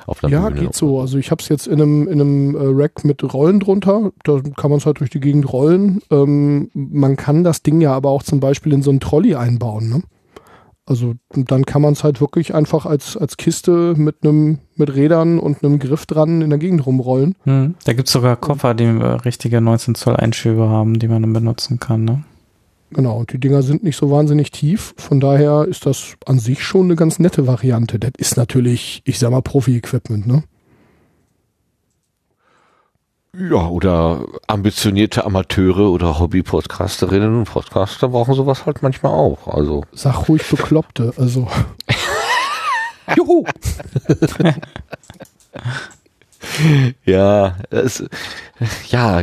[0.06, 0.60] auf einer Ja, Bühne.
[0.62, 1.00] geht so.
[1.00, 4.10] Also ich habe es jetzt in einem, in einem äh, Rack mit Rollen drunter.
[4.24, 6.00] Da kann man es halt durch die Gegend rollen.
[6.10, 9.88] Ähm, man kann das Ding ja aber auch zum Beispiel in so einen Trolley einbauen.
[9.90, 10.02] Ne?
[10.86, 15.38] Also dann kann man es halt wirklich einfach als, als Kiste mit einem mit Rädern
[15.38, 17.34] und einem Griff dran in der Gegend rumrollen.
[17.44, 17.74] Hm.
[17.84, 21.78] Da gibt's sogar Koffer, die äh, richtige 19 Zoll Einschübe haben, die man dann benutzen
[21.78, 22.04] kann.
[22.06, 22.22] Ne?
[22.90, 24.94] Genau, und die Dinger sind nicht so wahnsinnig tief.
[24.96, 27.98] Von daher ist das an sich schon eine ganz nette Variante.
[27.98, 30.44] Das ist natürlich, ich sag mal, Profi-Equipment, ne?
[33.36, 39.46] Ja, oder ambitionierte Amateure oder Hobby-Podcasterinnen und Podcaster brauchen sowas halt manchmal auch.
[39.46, 41.12] Also Sag ruhig Bekloppte.
[41.18, 41.46] Also,
[43.16, 43.44] Juhu!
[47.04, 48.04] ja, es,
[48.88, 49.22] ja,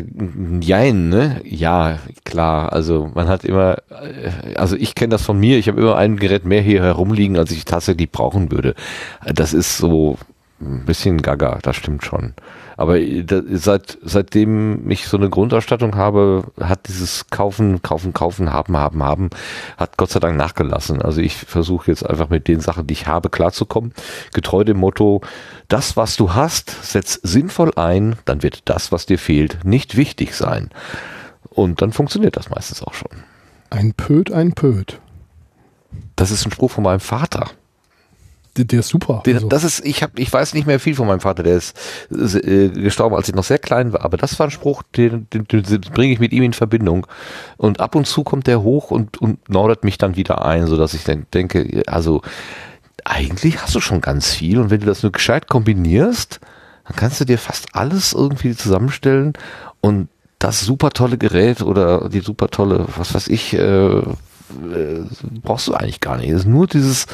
[0.60, 1.42] jein, ne?
[1.44, 2.74] Ja, klar.
[2.74, 6.18] Also man hat immer, äh, also ich kenne das von mir, ich habe immer ein
[6.18, 8.76] Gerät mehr hier herumliegen, als ich tatsächlich brauchen würde.
[9.34, 10.18] Das ist so
[10.62, 12.34] ein bisschen gaga, das stimmt schon.
[12.78, 12.98] Aber
[13.54, 19.30] seit, seitdem ich so eine Grundausstattung habe, hat dieses Kaufen, Kaufen, Kaufen, Haben, Haben, Haben,
[19.78, 21.02] hat Gott sei Dank nachgelassen.
[21.02, 23.94] Also ich versuche jetzt einfach mit den Sachen, die ich habe, klarzukommen.
[24.34, 25.22] Getreu dem Motto,
[25.68, 30.36] das, was du hast, setz sinnvoll ein, dann wird das, was dir fehlt, nicht wichtig
[30.36, 30.70] sein.
[31.50, 33.12] Und dann funktioniert das meistens auch schon.
[33.70, 35.00] Ein Pöd, ein Pöd.
[36.16, 37.50] Das ist ein Spruch von meinem Vater.
[38.58, 39.22] Der, der ist super.
[39.26, 39.48] Der, also.
[39.48, 41.44] Das ist, ich habe, ich weiß nicht mehr viel von meinem Vater.
[41.44, 41.76] Der ist
[42.12, 44.04] äh, gestorben, als ich noch sehr klein war.
[44.04, 47.08] Aber das war ein Spruch, den, den, den, bringe ich mit ihm in Verbindung.
[47.58, 50.78] Und ab und zu kommt der hoch und und nordert mich dann wieder ein, so
[50.78, 52.22] dass ich dann denke, also
[53.04, 54.60] eigentlich hast du schon ganz viel.
[54.60, 56.40] Und wenn du das nur gescheit kombinierst,
[56.88, 59.34] dann kannst du dir fast alles irgendwie zusammenstellen
[59.82, 64.04] und das super tolle Gerät oder die super tolle, was weiß ich, äh, äh,
[65.42, 66.30] brauchst du eigentlich gar nicht.
[66.30, 67.08] Es ist nur dieses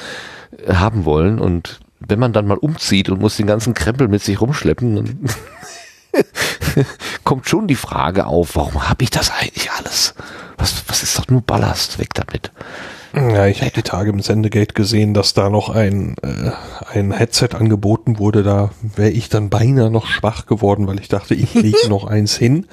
[0.68, 4.42] haben wollen und wenn man dann mal umzieht und muss den ganzen Krempel mit sich
[4.42, 5.20] rumschleppen, dann
[7.24, 10.16] kommt schon die Frage auf, warum habe ich das eigentlich alles?
[10.58, 12.00] Was, was ist doch nur Ballast?
[12.00, 12.52] Weg damit.
[13.14, 16.52] Ja, ich habe die Tage im Sendegate gesehen, dass da noch ein, äh,
[16.94, 18.42] ein Headset angeboten wurde.
[18.42, 22.38] Da wäre ich dann beinahe noch schwach geworden, weil ich dachte, ich lege noch eins
[22.38, 22.68] hin,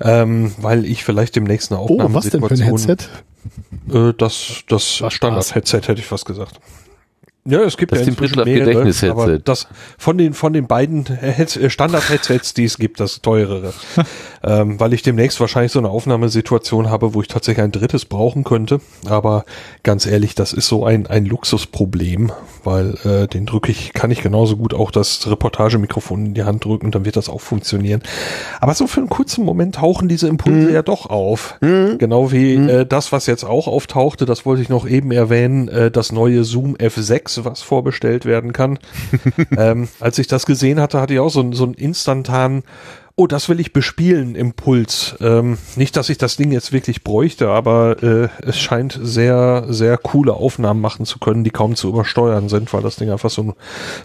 [0.00, 2.40] ähm, weil ich vielleicht im nächsten Aufnahmesituation...
[2.40, 4.10] Oh, was denn für ein Headset?
[4.10, 6.60] Äh, das das Standard-Headset hätte ich fast gesagt.
[7.48, 11.70] Ja, es gibt das ja inzwischen mehrere, aber das von den von den beiden äh,
[11.70, 13.72] Standard-Headsets, die es gibt, das teurere,
[14.44, 18.44] ähm, weil ich demnächst wahrscheinlich so eine Aufnahmesituation habe, wo ich tatsächlich ein drittes brauchen
[18.44, 18.82] könnte.
[19.06, 19.46] Aber
[19.82, 22.32] ganz ehrlich, das ist so ein ein Luxusproblem,
[22.68, 26.64] weil äh, den drücke ich, kann ich genauso gut auch das Reportagemikrofon in die Hand
[26.64, 28.02] drücken, dann wird das auch funktionieren.
[28.60, 30.74] Aber so für einen kurzen Moment tauchen diese Impulse mhm.
[30.74, 31.96] ja doch auf, mhm.
[31.98, 32.68] genau wie mhm.
[32.68, 34.26] äh, das, was jetzt auch auftauchte.
[34.26, 38.78] Das wollte ich noch eben erwähnen, äh, das neue Zoom F6 was vorbestellt werden kann.
[39.56, 42.64] ähm, als ich das gesehen hatte, hatte ich auch so, so einen instantanen,
[43.18, 45.16] oh, das will ich bespielen, Impuls.
[45.20, 49.98] Ähm, nicht, dass ich das Ding jetzt wirklich bräuchte, aber äh, es scheint sehr, sehr
[49.98, 53.56] coole Aufnahmen machen zu können, die kaum zu übersteuern sind, weil das Ding einfach so,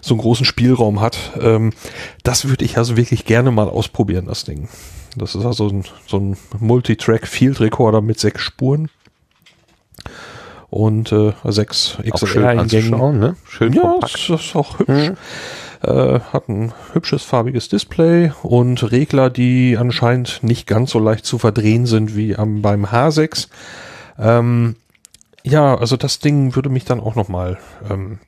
[0.02, 1.16] so einen großen Spielraum hat.
[1.40, 1.72] Ähm,
[2.24, 4.68] das würde ich also wirklich gerne mal ausprobieren, das Ding.
[5.16, 8.90] Das ist also ein, so ein Multitrack Field Recorder mit sechs Spuren
[10.70, 13.20] und äh, sechs XLR-Eingängen.
[13.20, 13.36] Ne?
[13.48, 14.28] Schön ja, kompakt.
[14.28, 15.10] das ist auch hübsch.
[15.10, 15.16] Mhm.
[15.84, 21.38] Äh, hat ein hübsches farbiges Display und Regler, die anscheinend nicht ganz so leicht zu
[21.38, 23.48] verdrehen sind wie am, beim H6.
[24.18, 24.76] Ähm,
[25.42, 27.58] ja, also das Ding würde mich dann auch noch mal
[27.90, 28.18] ähm,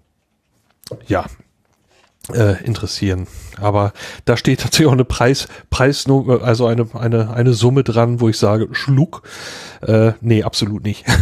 [1.07, 1.25] ja
[2.33, 3.27] äh, interessieren.
[3.59, 3.93] Aber
[4.27, 8.39] da steht tatsächlich auch eine Preis, Preisnummer, also eine, eine, eine Summe dran, wo ich
[8.39, 9.23] sage, Schluck.
[9.81, 11.07] Äh, nee, absolut nicht.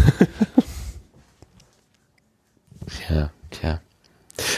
[2.86, 3.80] Tja, tja.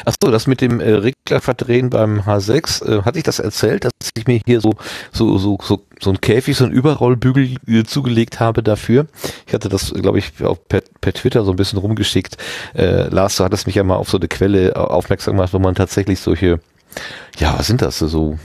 [0.05, 3.93] Achso, das mit dem äh, Regler verdrehen beim H6, äh, hatte ich das erzählt, dass
[4.17, 4.75] ich mir hier so,
[5.13, 9.07] so, so, so, so ein Käfig, so ein Überrollbügel äh, zugelegt habe dafür.
[9.47, 12.37] Ich hatte das, glaube ich, auch per, per Twitter so ein bisschen rumgeschickt.
[12.75, 15.59] Äh, Lars, du hattest mich ja mal auf so eine Quelle äh, aufmerksam gemacht, wo
[15.59, 16.61] man tatsächlich solche,
[17.39, 18.39] ja, was sind das, so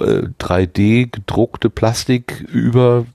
[0.00, 3.06] äh, 3D gedruckte Plastik über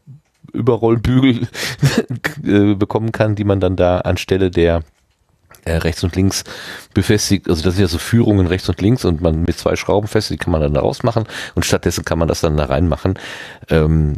[0.53, 1.47] Überrollbügel
[2.43, 4.83] äh, bekommen kann, die man dann da anstelle der
[5.65, 6.43] äh, rechts und links
[6.93, 10.07] befestigt, also das sind ja so Führungen rechts und links und man mit zwei Schrauben
[10.07, 13.17] fest, die kann man dann da rausmachen und stattdessen kann man das dann da reinmachen.
[13.69, 14.17] Ähm,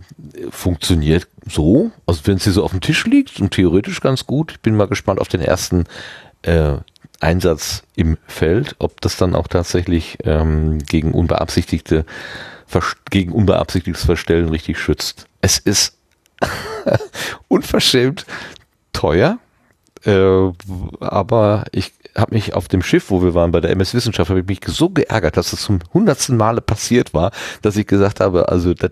[0.50, 4.54] funktioniert so, also wenn sie so auf dem Tisch liegt und theoretisch ganz gut.
[4.54, 5.86] Ich bin mal gespannt auf den ersten
[6.44, 6.78] äh,
[7.20, 12.06] Einsatz im Feld, ob das dann auch tatsächlich ähm, gegen unbeabsichtigte
[13.12, 15.28] gegen unbeabsichtigtes Verstellen richtig schützt.
[15.42, 15.96] Es ist
[17.48, 18.26] unverschämt
[18.94, 19.38] teuer,
[20.06, 20.52] äh,
[21.00, 24.42] aber ich habe mich auf dem Schiff, wo wir waren bei der MS Wissenschaft, habe
[24.42, 27.32] ich mich so geärgert, dass es zum hundertsten Male passiert war,
[27.62, 28.92] dass ich gesagt habe, also das,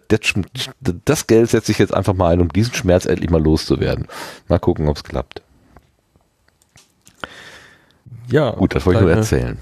[1.05, 4.07] das Geld setze ich jetzt einfach mal ein, um diesen Schmerz endlich mal loszuwerden.
[4.47, 5.41] Mal gucken, ob es klappt.
[8.29, 9.57] Ja, gut, das wollte ich nur erzählen.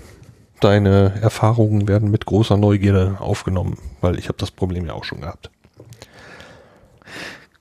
[0.61, 5.21] Deine Erfahrungen werden mit großer Neugierde aufgenommen, weil ich habe das Problem ja auch schon
[5.21, 5.49] gehabt.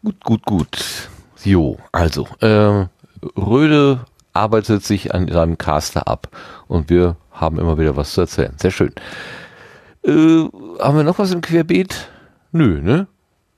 [0.03, 1.09] Gut, gut, gut.
[1.45, 2.87] Jo, also, äh,
[3.37, 4.01] Röde
[4.33, 6.29] arbeitet sich an seinem Caster ab
[6.69, 8.55] und wir haben immer wieder was zu erzählen.
[8.57, 8.93] Sehr schön.
[10.05, 10.45] Äh,
[10.81, 12.09] haben wir noch was im Querbeet?
[12.53, 13.07] Nö, ne?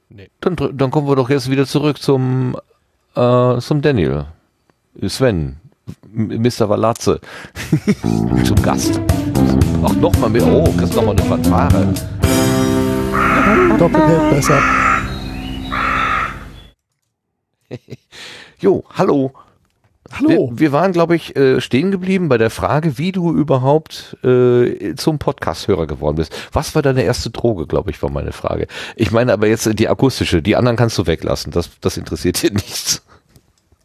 [0.08, 0.30] Nee.
[0.40, 2.56] Dann, dann kommen wir doch jetzt wieder zurück zum,
[3.14, 4.26] äh, zum Daniel.
[5.06, 5.60] Sven,
[6.12, 6.68] Mr.
[6.68, 7.20] Walatze.
[8.44, 9.00] zum Gast.
[9.84, 10.46] Ach, nochmal mehr.
[10.46, 11.94] Oh, das ist nochmal eine Fanfare.
[13.78, 14.58] Doppelt besser.
[18.58, 19.32] jo, hallo.
[20.12, 20.50] Hallo.
[20.50, 24.94] Wir, wir waren, glaube ich, äh, stehen geblieben bei der Frage, wie du überhaupt äh,
[24.96, 26.34] zum Podcast-Hörer geworden bist.
[26.52, 28.66] Was war deine erste Droge, glaube ich, war meine Frage.
[28.96, 31.52] Ich meine aber jetzt die akustische, die anderen kannst du weglassen.
[31.52, 33.02] Das, das interessiert dir nichts.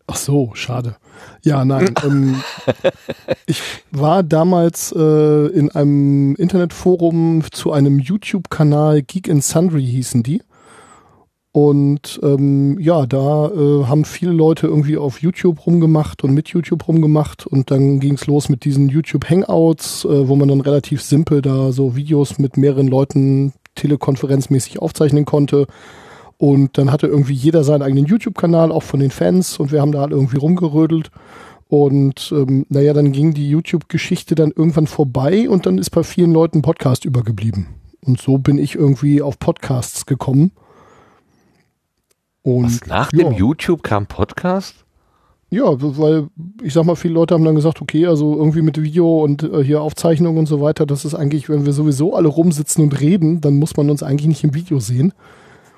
[0.07, 0.95] Ach so, schade.
[1.43, 1.93] Ja, nein.
[2.03, 2.41] ähm,
[3.45, 3.61] ich
[3.91, 10.41] war damals äh, in einem Internetforum zu einem YouTube-Kanal Geek and Sundry hießen die.
[11.55, 16.85] Und ähm, ja, da äh, haben viele Leute irgendwie auf YouTube rumgemacht und mit YouTube
[16.85, 17.47] rumgemacht.
[17.47, 21.71] Und dann ging's los mit diesen YouTube Hangouts, äh, wo man dann relativ simpel da
[21.71, 25.67] so Videos mit mehreren Leuten telekonferenzmäßig aufzeichnen konnte.
[26.37, 29.57] Und dann hatte irgendwie jeder seinen eigenen YouTube-Kanal, auch von den Fans.
[29.57, 31.09] Und wir haben da halt irgendwie rumgerödelt.
[31.69, 36.33] Und ähm, naja, dann ging die YouTube-Geschichte dann irgendwann vorbei und dann ist bei vielen
[36.33, 37.67] Leuten Podcast übergeblieben.
[38.05, 40.51] Und so bin ich irgendwie auf Podcasts gekommen
[42.45, 43.23] und Was, nach ja.
[43.23, 44.85] dem YouTube kam Podcast?
[45.49, 46.27] Ja, weil
[46.61, 49.63] ich sag mal, viele Leute haben dann gesagt, okay, also irgendwie mit Video und äh,
[49.63, 53.41] hier Aufzeichnung und so weiter, das ist eigentlich, wenn wir sowieso alle rumsitzen und reden,
[53.41, 55.13] dann muss man uns eigentlich nicht im Video sehen.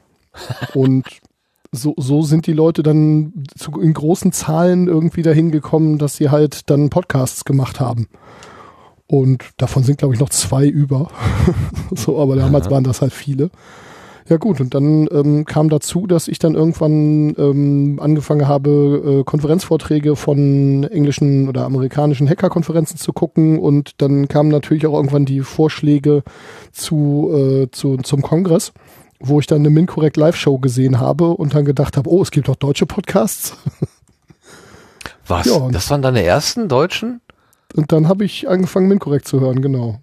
[0.74, 1.06] und
[1.72, 6.30] so, so sind die Leute dann zu, in großen Zahlen irgendwie dahin gekommen, dass sie
[6.30, 8.10] halt dann Podcasts gemacht haben.
[9.06, 11.08] Und davon sind, glaube ich, noch zwei über.
[11.96, 12.74] so, aber damals Aha.
[12.74, 13.52] waren das halt viele.
[14.30, 19.24] Ja gut, und dann ähm, kam dazu, dass ich dann irgendwann ähm, angefangen habe, äh,
[19.24, 25.42] Konferenzvorträge von englischen oder amerikanischen Hackerkonferenzen zu gucken und dann kamen natürlich auch irgendwann die
[25.42, 26.24] Vorschläge
[26.74, 28.74] zu, äh, zu zum Kongress,
[29.22, 32.50] wo ich dann eine MinCorrect Live-Show gesehen habe und dann gedacht habe, oh, es gibt
[32.50, 33.56] auch deutsche Podcasts.
[35.26, 35.46] Was?
[35.46, 37.22] Ja, das waren deine ersten deutschen?
[37.76, 40.00] Und dann habe ich angefangen, MinCorrect zu hören, genau.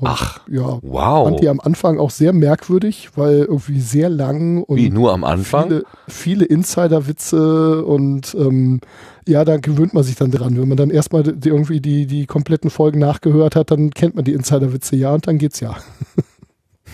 [0.00, 1.26] Und Ach, ja, wow.
[1.26, 5.24] Fand die am Anfang auch sehr merkwürdig, weil irgendwie sehr lang und Wie, nur am
[5.24, 5.68] Anfang?
[5.68, 8.80] Viele, viele Insider-Witze und ähm,
[9.26, 10.56] ja, da gewöhnt man sich dann dran.
[10.56, 14.24] Wenn man dann erstmal die, irgendwie die, die kompletten Folgen nachgehört hat, dann kennt man
[14.24, 15.76] die Insider-Witze ja und dann geht's ja.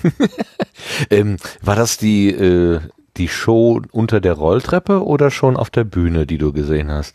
[1.10, 2.80] ähm, war das die, äh,
[3.18, 7.14] die Show unter der Rolltreppe oder schon auf der Bühne, die du gesehen hast?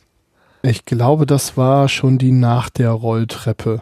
[0.62, 3.82] Ich glaube, das war schon die nach der Rolltreppe.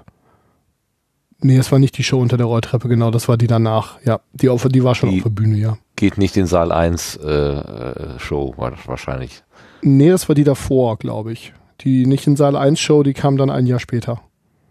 [1.39, 3.99] Nee, es war nicht die Show unter der Rolltreppe, genau, das war die danach.
[4.03, 5.77] Ja, die, auf, die war schon die auf der Bühne, ja.
[5.95, 9.43] Geht nicht in Saal 1 äh, Show, war das wahrscheinlich.
[9.81, 11.53] Nee, das war die davor, glaube ich.
[11.81, 14.21] Die nicht in Saal 1 Show, die kam dann ein Jahr später.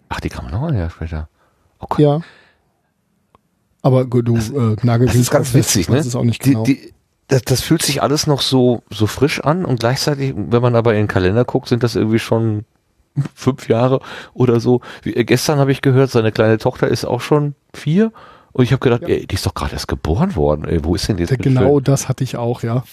[0.08, 1.28] Ach, die kam noch ein Jahr später.
[1.78, 2.02] Okay.
[2.02, 2.20] Ja.
[3.82, 5.96] Aber gut, du das, äh, nagel Das ist ganz witzig, ne?
[5.96, 6.64] Das ist auch nicht genau.
[6.64, 6.94] Die, die,
[7.28, 10.92] das, das fühlt sich alles noch so, so frisch an und gleichzeitig, wenn man aber
[10.92, 12.64] in den Kalender guckt, sind das irgendwie schon
[13.34, 14.00] fünf Jahre
[14.34, 14.80] oder so.
[15.02, 18.12] Wie, äh, gestern habe ich gehört, seine kleine Tochter ist auch schon vier.
[18.52, 19.08] Und ich habe gedacht, ja.
[19.08, 20.64] ey, die ist doch gerade erst geboren worden.
[20.64, 21.26] Ey, wo ist denn die?
[21.26, 21.84] Genau schön?
[21.84, 22.84] das hatte ich auch, ja.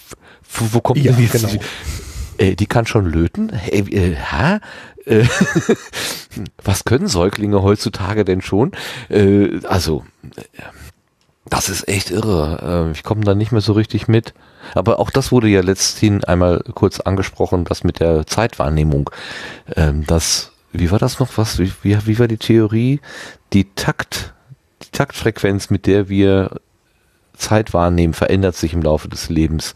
[0.52, 1.32] Wo, wo kommt ja, denn jetzt?
[1.32, 1.62] Genau.
[2.36, 3.50] Äh, die kann schon löten?
[3.50, 4.58] Hey, äh, hä?
[5.06, 5.24] Äh,
[6.64, 8.72] was können Säuglinge heutzutage denn schon?
[9.08, 10.04] Äh, also,
[11.48, 12.88] das ist echt irre.
[12.88, 14.34] Äh, ich komme da nicht mehr so richtig mit.
[14.74, 19.10] Aber auch das wurde ja letzthin einmal kurz angesprochen, das mit der Zeitwahrnehmung.
[19.76, 21.36] Ähm, das, wie war das noch?
[21.36, 21.58] Was?
[21.58, 23.00] Wie, wie, wie war die Theorie?
[23.52, 24.34] Die Takt,
[24.82, 26.60] die Taktfrequenz, mit der wir
[27.34, 29.74] Zeit wahrnehmen, verändert sich im Laufe des Lebens.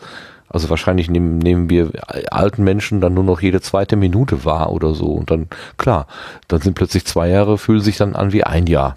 [0.49, 1.91] Also wahrscheinlich nehmen, nehmen wir
[2.33, 5.13] alten Menschen dann nur noch jede zweite Minute wahr oder so.
[5.13, 6.07] Und dann, klar,
[6.49, 8.97] dann sind plötzlich zwei Jahre, fühlen sich dann an wie ein Jahr.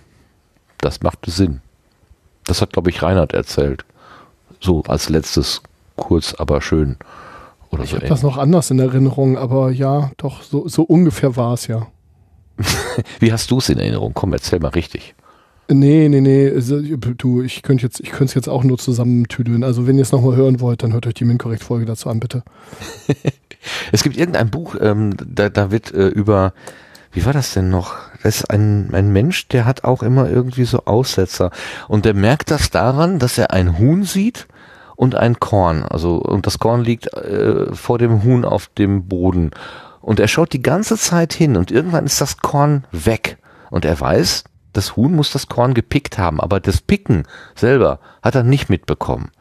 [0.77, 1.61] Das macht Sinn.
[2.45, 3.85] Das hat, glaube ich, Reinhard erzählt.
[4.61, 5.61] So als letztes
[6.01, 6.97] kurz, aber schön.
[7.69, 11.37] Oder ich so habe das noch anders in Erinnerung, aber ja, doch, so, so ungefähr
[11.37, 11.87] war es ja.
[13.19, 14.13] Wie hast du es in Erinnerung?
[14.13, 15.15] Komm, erzähl mal richtig.
[15.69, 16.51] Nee, nee, nee,
[17.17, 19.63] du, ich könnte jetzt, ich könnte es jetzt auch nur zusammentüdeln.
[19.63, 22.43] Also wenn ihr es nochmal hören wollt, dann hört euch die Minkorrekt-Folge dazu an, bitte.
[23.93, 26.53] es gibt irgendein Buch, ähm, da, da wird äh, über,
[27.13, 27.95] wie war das denn noch?
[28.21, 31.51] Das ist ein, ein Mensch, der hat auch immer irgendwie so Aussetzer.
[31.87, 34.47] Und der merkt das daran, dass er ein Huhn sieht
[35.01, 35.81] und ein Korn.
[35.81, 39.49] Also, und das Korn liegt äh, vor dem Huhn auf dem Boden.
[39.99, 43.39] Und er schaut die ganze Zeit hin und irgendwann ist das Korn weg.
[43.71, 44.43] Und er weiß,
[44.73, 47.23] das Huhn muss das Korn gepickt haben, aber das Picken
[47.55, 49.31] selber hat er nicht mitbekommen.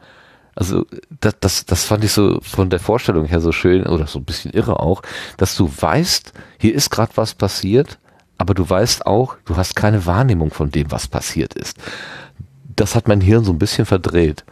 [0.55, 0.87] Also
[1.19, 4.25] das, das, das fand ich so von der Vorstellung her so schön oder so ein
[4.25, 5.03] bisschen irre auch,
[5.37, 7.99] dass du weißt, hier ist gerade was passiert,
[8.39, 11.77] aber du weißt auch, du hast keine Wahrnehmung von dem, was passiert ist.
[12.75, 14.43] Das hat mein Hirn so ein bisschen verdreht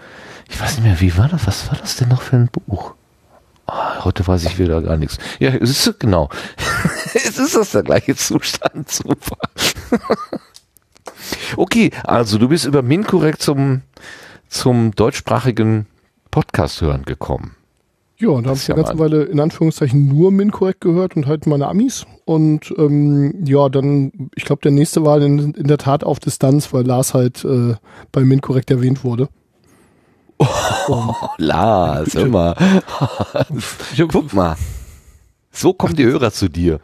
[0.50, 1.48] ich weiß nicht mehr, wie war das?
[1.48, 2.96] Was war das denn noch für ein Buch?
[3.68, 5.18] Oh, heute weiß ich wieder gar nichts.
[5.40, 6.30] Ja, es ist genau.
[7.14, 8.90] es ist das der gleiche Zustand.
[8.90, 9.38] Super.
[11.58, 13.84] okay, also du bist über Minkorrekt zum,
[14.48, 15.86] zum deutschsprachigen
[16.32, 17.56] Podcast hören gekommen.
[18.18, 21.26] Ja, und da habe ich ja eine ganze Weile in Anführungszeichen nur Minkorrekt gehört und
[21.26, 22.06] halt meine Amis.
[22.26, 26.74] Und ähm, ja, dann, ich glaube, der nächste war in, in, der Tat auf Distanz,
[26.74, 27.76] weil Lars halt äh,
[28.12, 29.30] bei Minkorrekt erwähnt wurde.
[30.40, 32.56] Oh, Lars, immer.
[34.08, 34.56] Guck mal.
[35.52, 36.80] So kommen die Hörer zu dir.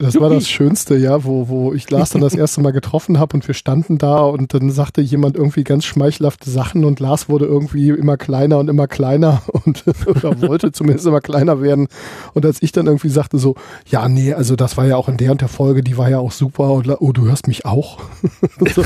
[0.00, 3.34] Das war das Schönste, ja, wo, wo ich Lars dann das erste Mal getroffen habe
[3.34, 7.44] und wir standen da und dann sagte jemand irgendwie ganz schmeichelhafte Sachen und Lars wurde
[7.44, 11.88] irgendwie immer kleiner und immer kleiner und oder wollte zumindest immer kleiner werden.
[12.32, 15.18] Und als ich dann irgendwie sagte so, ja, nee, also das war ja auch in
[15.18, 17.98] der und der Folge, die war ja auch super und oh, du hörst mich auch.
[18.74, 18.82] so,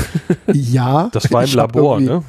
[0.51, 1.09] ja.
[1.13, 2.23] Das war im Labor, ne?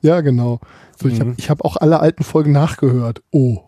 [0.00, 0.58] Ja, genau.
[1.02, 1.36] So, ich habe mhm.
[1.38, 3.22] ich hab auch alle alten Folgen nachgehört.
[3.30, 3.60] Oh.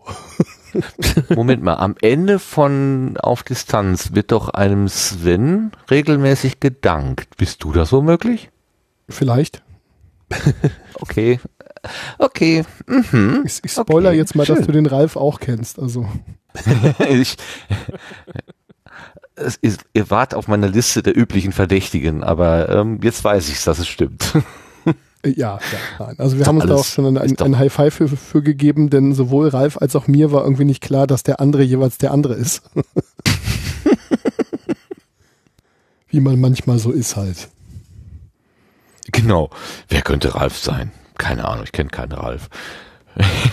[1.35, 7.37] Moment mal, am Ende von Auf Distanz wird doch einem Sven regelmäßig gedankt.
[7.37, 8.49] Bist du das so möglich?
[9.09, 9.63] Vielleicht.
[10.99, 11.39] okay.
[12.17, 12.63] Okay.
[12.87, 13.43] Mhm.
[13.45, 14.17] Ich, ich spoiler okay.
[14.17, 14.55] jetzt mal, Schön.
[14.55, 15.79] dass du den Ralf auch kennst.
[15.79, 16.07] Also.
[17.09, 17.37] ich,
[19.35, 23.63] es ist, ihr wart auf meiner Liste der üblichen Verdächtigen, aber ähm, jetzt weiß ich,
[23.63, 24.33] dass es stimmt.
[25.25, 25.59] Ja, ja,
[25.99, 26.15] nein.
[26.19, 29.13] Also wir haben uns da auch schon ein, ein High Five für, für gegeben, denn
[29.13, 32.35] sowohl Ralf als auch mir war irgendwie nicht klar, dass der andere jeweils der andere
[32.35, 32.61] ist.
[36.07, 37.49] Wie man manchmal so ist halt.
[39.11, 39.49] Genau.
[39.89, 40.91] Wer könnte Ralf sein?
[41.17, 42.49] Keine Ahnung, ich kenne keinen Ralf.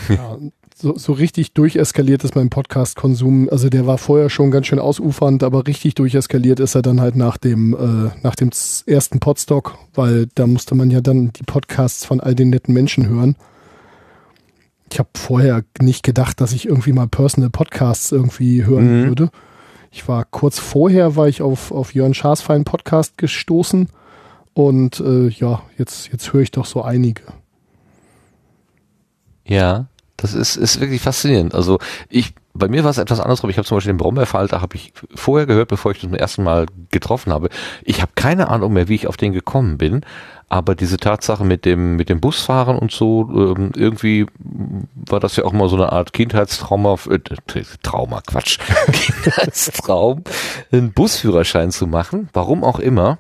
[0.09, 0.37] ja,
[0.83, 3.49] so, so richtig durcheskaliert ist mein Podcast-Konsum.
[3.51, 7.15] Also der war vorher schon ganz schön ausufernd, aber richtig durcheskaliert ist er dann halt
[7.17, 8.51] nach dem, äh, nach dem
[8.87, 13.09] ersten Podstock, weil da musste man ja dann die Podcasts von all den netten Menschen
[13.09, 13.37] hören.
[14.91, 19.07] Ich habe vorher nicht gedacht, dass ich irgendwie mal Personal Podcasts irgendwie hören mhm.
[19.07, 19.31] würde.
[19.93, 23.89] Ich war kurz vorher, war ich auf, auf Jörn Schaas feinen Podcast gestoßen
[24.53, 27.23] und äh, ja, jetzt, jetzt höre ich doch so einige.
[29.45, 29.87] Ja,
[30.17, 31.55] das ist, ist wirklich faszinierend.
[31.55, 34.47] Also ich, bei mir war es etwas anderes, aber ich habe zum Beispiel den Brombeerfall,
[34.47, 37.49] da habe ich vorher gehört, bevor ich das zum ersten Mal getroffen habe.
[37.83, 40.05] Ich habe keine Ahnung mehr, wie ich auf den gekommen bin,
[40.49, 44.27] aber diese Tatsache mit dem mit dem Busfahren und so, ähm, irgendwie
[44.95, 47.19] war das ja auch mal so eine Art Kindheitstrauma, äh,
[47.83, 48.59] Trauma, Quatsch,
[48.93, 50.25] Kindheitstraum,
[50.71, 53.19] einen Busführerschein zu machen, warum auch immer.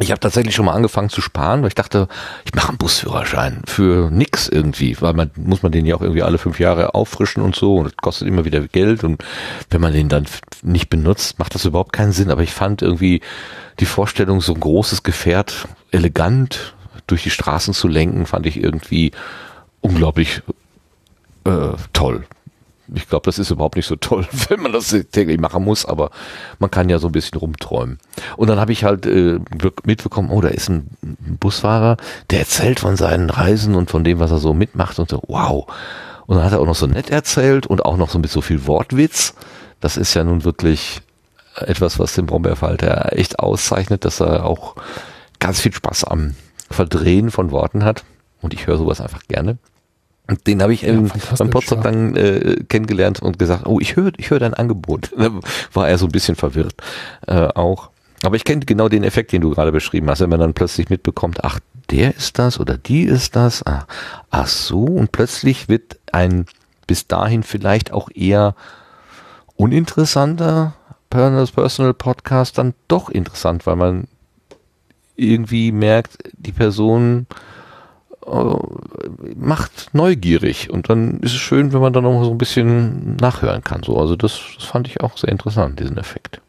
[0.00, 2.06] Ich habe tatsächlich schon mal angefangen zu sparen, weil ich dachte,
[2.44, 6.22] ich mache einen Busführerschein für nix irgendwie, weil man muss man den ja auch irgendwie
[6.22, 9.24] alle fünf Jahre auffrischen und so und das kostet immer wieder Geld und
[9.70, 10.26] wenn man den dann
[10.62, 12.30] nicht benutzt, macht das überhaupt keinen Sinn.
[12.30, 13.20] Aber ich fand irgendwie
[13.80, 16.74] die Vorstellung, so ein großes Gefährt elegant
[17.06, 19.10] durch die Straßen zu lenken, fand ich irgendwie
[19.80, 20.42] unglaublich
[21.44, 22.24] äh, toll
[22.94, 26.10] ich glaube, das ist überhaupt nicht so toll, wenn man das täglich machen muss, aber
[26.58, 27.98] man kann ja so ein bisschen rumträumen.
[28.36, 29.38] Und dann habe ich halt äh,
[29.84, 30.88] mitbekommen, oh, da ist ein
[31.40, 31.96] Busfahrer,
[32.30, 35.66] der erzählt von seinen Reisen und von dem, was er so mitmacht und so, wow.
[36.26, 38.40] Und dann hat er auch noch so nett erzählt und auch noch so mit so
[38.40, 39.34] viel Wortwitz.
[39.80, 41.00] Das ist ja nun wirklich
[41.54, 44.76] etwas, was den Brombeerfalter echt auszeichnet, dass er auch
[45.38, 46.34] ganz viel Spaß am
[46.70, 48.04] Verdrehen von Worten hat.
[48.40, 49.58] Und ich höre sowas einfach gerne.
[50.28, 50.92] Und den habe ich ja,
[51.38, 55.10] beim Potsdam dann äh, kennengelernt und gesagt, oh, ich höre ich höre dein Angebot.
[55.72, 56.74] War er so ein bisschen verwirrt
[57.26, 57.90] äh, auch.
[58.22, 60.90] Aber ich kenne genau den Effekt, den du gerade beschrieben hast, wenn man dann plötzlich
[60.90, 61.60] mitbekommt, ach,
[61.90, 63.64] der ist das oder die ist das.
[63.64, 63.86] Ach,
[64.30, 66.44] ach so, und plötzlich wird ein
[66.86, 68.54] bis dahin vielleicht auch eher
[69.56, 70.74] uninteressanter
[71.10, 74.08] Personal Podcast dann doch interessant, weil man
[75.16, 77.26] irgendwie merkt, die Person
[79.36, 83.64] macht neugierig und dann ist es schön, wenn man dann noch so ein bisschen nachhören
[83.64, 83.82] kann.
[83.82, 86.40] So, also das, das fand ich auch sehr interessant, diesen Effekt.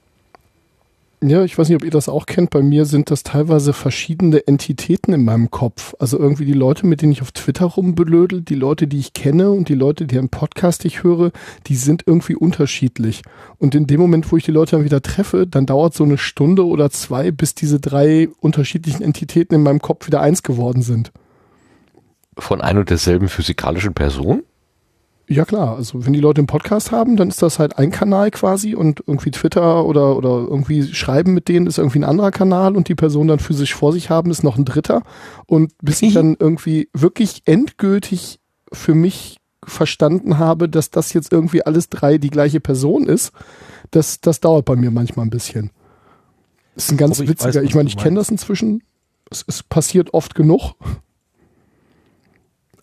[1.21, 2.49] Ja, ich weiß nicht, ob ihr das auch kennt.
[2.49, 5.93] Bei mir sind das teilweise verschiedene Entitäten in meinem Kopf.
[5.99, 9.51] Also irgendwie die Leute, mit denen ich auf Twitter rumblödel, die Leute, die ich kenne
[9.51, 11.31] und die Leute, die einen Podcast ich höre,
[11.67, 13.21] die sind irgendwie unterschiedlich.
[13.57, 16.17] Und in dem Moment, wo ich die Leute dann wieder treffe, dann dauert so eine
[16.17, 21.11] Stunde oder zwei, bis diese drei unterschiedlichen Entitäten in meinem Kopf wieder eins geworden sind
[22.39, 24.43] von ein und derselben physikalischen Person?
[25.31, 28.31] Ja klar, also wenn die Leute einen Podcast haben, dann ist das halt ein Kanal
[28.31, 32.75] quasi und irgendwie Twitter oder, oder irgendwie Schreiben mit denen ist irgendwie ein anderer Kanal
[32.75, 35.03] und die Person dann physisch vor sich haben ist noch ein dritter.
[35.45, 38.39] Und bis ich dann irgendwie wirklich endgültig
[38.73, 43.31] für mich verstanden habe, dass das jetzt irgendwie alles drei die gleiche Person ist,
[43.91, 45.69] das, das dauert bei mir manchmal ein bisschen.
[46.73, 48.81] Das ist ein ganz ich witziger, weiß, ich meine, ich kenne das inzwischen.
[49.29, 50.73] Es, es passiert oft genug.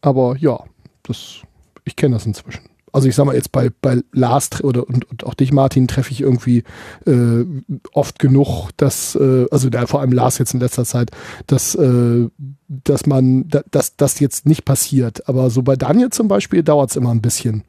[0.07, 0.61] Aber ja,
[1.02, 1.38] das,
[1.84, 2.61] ich kenne das inzwischen.
[2.92, 6.12] Also ich sag mal jetzt bei, bei Lars oder und, und auch dich, Martin, treffe
[6.12, 6.62] ich irgendwie
[7.07, 7.44] äh,
[7.92, 11.11] oft genug, dass, äh, also da, vor allem Lars jetzt in letzter Zeit,
[11.48, 12.28] dass, äh,
[12.68, 15.28] dass man, da, dass das jetzt nicht passiert.
[15.28, 17.64] Aber so bei Daniel zum Beispiel dauert es immer ein bisschen.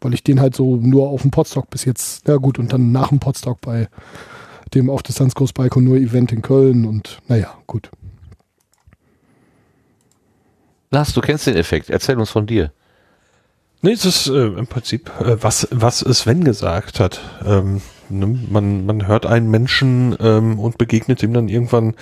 [0.00, 2.90] weil ich den halt so nur auf dem Podstock bis jetzt, ja gut, und dann
[2.90, 3.88] nach dem Podstock bei
[4.74, 7.90] dem auf Distanzkurs Baikonur Event in Köln und naja, gut.
[10.92, 11.90] Lars, du kennst den Effekt.
[11.90, 12.70] Erzähl uns von dir.
[13.80, 17.20] Nee, es ist äh, im Prinzip, äh, was, was Sven gesagt hat.
[17.44, 17.80] Ähm,
[18.10, 18.38] ne?
[18.50, 21.94] man, man hört einen Menschen ähm, und begegnet ihm dann irgendwann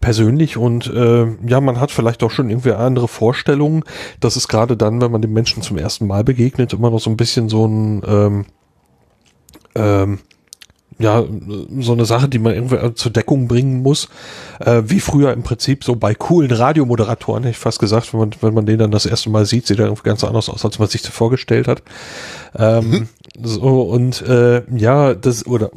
[0.00, 3.82] persönlich und äh, ja, man hat vielleicht auch schon irgendwie andere Vorstellungen.
[4.20, 7.10] Das ist gerade dann, wenn man dem Menschen zum ersten Mal begegnet, immer noch so
[7.10, 8.46] ein bisschen so ein ähm,
[9.74, 10.20] ähm,
[10.98, 11.24] ja,
[11.80, 14.08] so eine Sache, die man irgendwie zur Deckung bringen muss,
[14.60, 18.30] äh, wie früher im Prinzip so bei coolen Radiomoderatoren, hätte ich fast gesagt, wenn man,
[18.40, 20.78] wenn man den dann das erste Mal sieht, sieht er irgendwie ganz anders aus, als
[20.78, 21.82] man sich das vorgestellt hat.
[22.58, 23.08] Ähm, mhm.
[23.42, 25.70] So, und äh, ja, das, oder,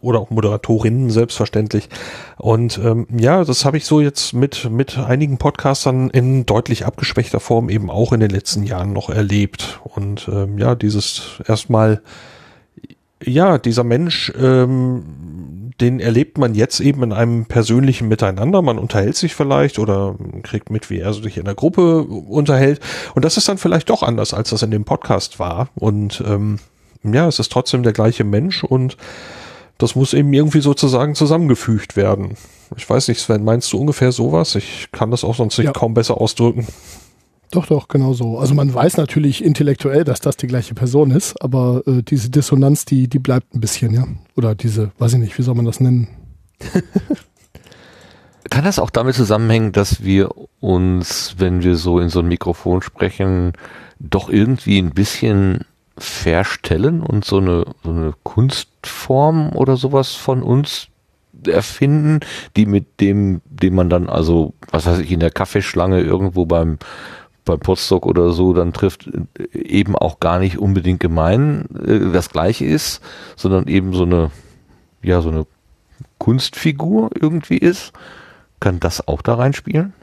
[0.00, 1.90] oder auch Moderatorinnen selbstverständlich.
[2.38, 7.40] Und ähm, ja, das habe ich so jetzt mit, mit einigen Podcastern in deutlich abgeschwächter
[7.40, 9.80] Form eben auch in den letzten Jahren noch erlebt.
[9.82, 12.00] Und ähm, ja, dieses erstmal
[13.22, 18.62] ja, dieser Mensch, ähm, den erlebt man jetzt eben in einem persönlichen Miteinander.
[18.62, 22.80] Man unterhält sich vielleicht oder kriegt mit, wie er sich in der Gruppe unterhält.
[23.14, 25.68] Und das ist dann vielleicht doch anders, als das in dem Podcast war.
[25.76, 26.58] Und ähm,
[27.04, 28.96] ja, es ist trotzdem der gleiche Mensch und
[29.78, 32.34] das muss eben irgendwie sozusagen zusammengefügt werden.
[32.76, 34.56] Ich weiß nicht, Sven, meinst du ungefähr sowas?
[34.56, 35.72] Ich kann das auch sonst nicht ja.
[35.72, 36.66] kaum besser ausdrücken.
[37.50, 38.38] Doch, doch, genau so.
[38.38, 42.84] Also man weiß natürlich intellektuell, dass das die gleiche Person ist, aber äh, diese Dissonanz,
[42.84, 44.06] die, die bleibt ein bisschen, ja.
[44.36, 46.08] Oder diese, weiß ich nicht, wie soll man das nennen?
[48.50, 50.30] Kann das auch damit zusammenhängen, dass wir
[50.60, 53.52] uns, wenn wir so in so ein Mikrofon sprechen,
[53.98, 55.64] doch irgendwie ein bisschen
[55.96, 60.88] verstellen und so eine, so eine Kunstform oder sowas von uns
[61.46, 62.20] erfinden,
[62.56, 66.78] die mit dem, den man dann also, was weiß ich, in der Kaffeeschlange irgendwo beim
[67.48, 69.10] bei Potsdok oder so dann trifft,
[69.52, 73.00] eben auch gar nicht unbedingt gemein äh, das gleiche ist,
[73.36, 74.30] sondern eben so eine,
[75.02, 75.46] ja, so eine
[76.18, 77.92] Kunstfigur irgendwie ist.
[78.60, 79.94] Kann das auch da reinspielen?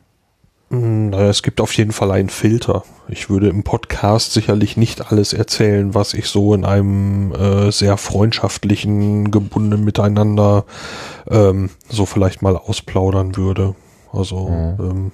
[0.71, 2.83] Hm, naja, es gibt auf jeden Fall einen Filter.
[3.07, 7.97] Ich würde im Podcast sicherlich nicht alles erzählen, was ich so in einem äh, sehr
[7.97, 10.65] freundschaftlichen, gebundenen Miteinander
[11.29, 13.75] ähm, so vielleicht mal ausplaudern würde.
[14.11, 14.75] Also mhm.
[14.79, 15.11] ähm,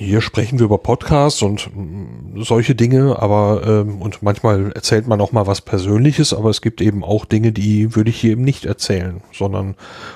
[0.00, 5.20] hier sprechen wir über Podcasts und mm, solche Dinge, aber ähm, und manchmal erzählt man
[5.20, 8.42] auch mal was Persönliches, aber es gibt eben auch Dinge, die würde ich hier eben
[8.42, 9.74] nicht erzählen, sondern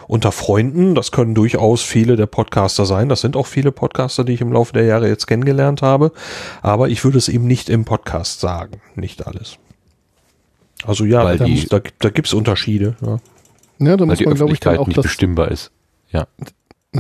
[0.09, 4.33] unter Freunden, das können durchaus viele der Podcaster sein, das sind auch viele Podcaster, die
[4.33, 6.13] ich im Laufe der Jahre jetzt kennengelernt habe,
[6.63, 9.59] aber ich würde es eben nicht im Podcast sagen, nicht alles.
[10.87, 12.97] Also ja, Weil da, die, da, da gibt es Unterschiede.
[13.03, 13.19] Ja,
[13.81, 15.73] ja da muss man, glaube ich, dann auch nicht das, bestimmbar ist.
[16.11, 16.27] Ja,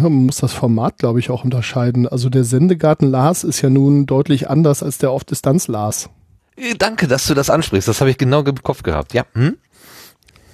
[0.03, 2.07] man muss das Format, glaube ich, auch unterscheiden.
[2.09, 6.11] Also der Sendegarten Lars ist ja nun deutlich anders als der Auf-Distanz Lars.
[6.57, 7.89] Äh, danke, dass du das ansprichst.
[7.89, 9.15] Das habe ich genau im Kopf gehabt.
[9.15, 9.25] Ja.
[9.35, 9.57] Hm?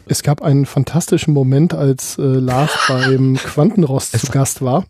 [0.07, 4.85] Es gab einen fantastischen Moment, als äh, Lars beim Quantenrost zu Gast war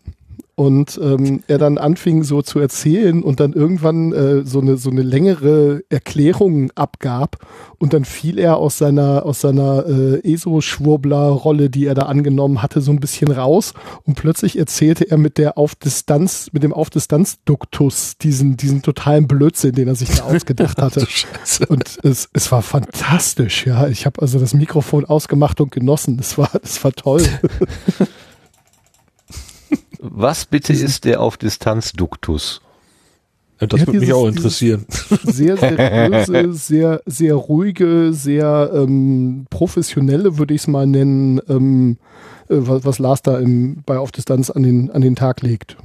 [0.61, 4.91] und ähm, er dann anfing so zu erzählen und dann irgendwann äh, so eine so
[4.91, 7.37] eine längere Erklärung abgab
[7.79, 12.61] und dann fiel er aus seiner aus seiner äh, ESO-Schwurbler Rolle, die er da angenommen
[12.61, 16.73] hatte, so ein bisschen raus und plötzlich erzählte er mit der auf Distanz mit dem
[16.73, 21.07] auf Distanz Duktus diesen diesen totalen Blödsinn, den er sich da ausgedacht hatte.
[21.69, 23.87] und es, es war fantastisch, ja.
[23.87, 26.19] Ich habe also das Mikrofon ausgemacht und genossen.
[26.19, 27.23] Es war es war toll.
[30.01, 32.61] Was bitte ist der auf Distanz Duktus?
[33.59, 34.87] Ja, das würde mich auch interessieren.
[35.23, 41.97] Sehr seriöse, sehr, sehr ruhige, sehr ähm, professionelle, würde ich es mal nennen, ähm,
[42.49, 45.77] äh, was, was Lars da im, bei Auf Distanz an den, an den Tag legt.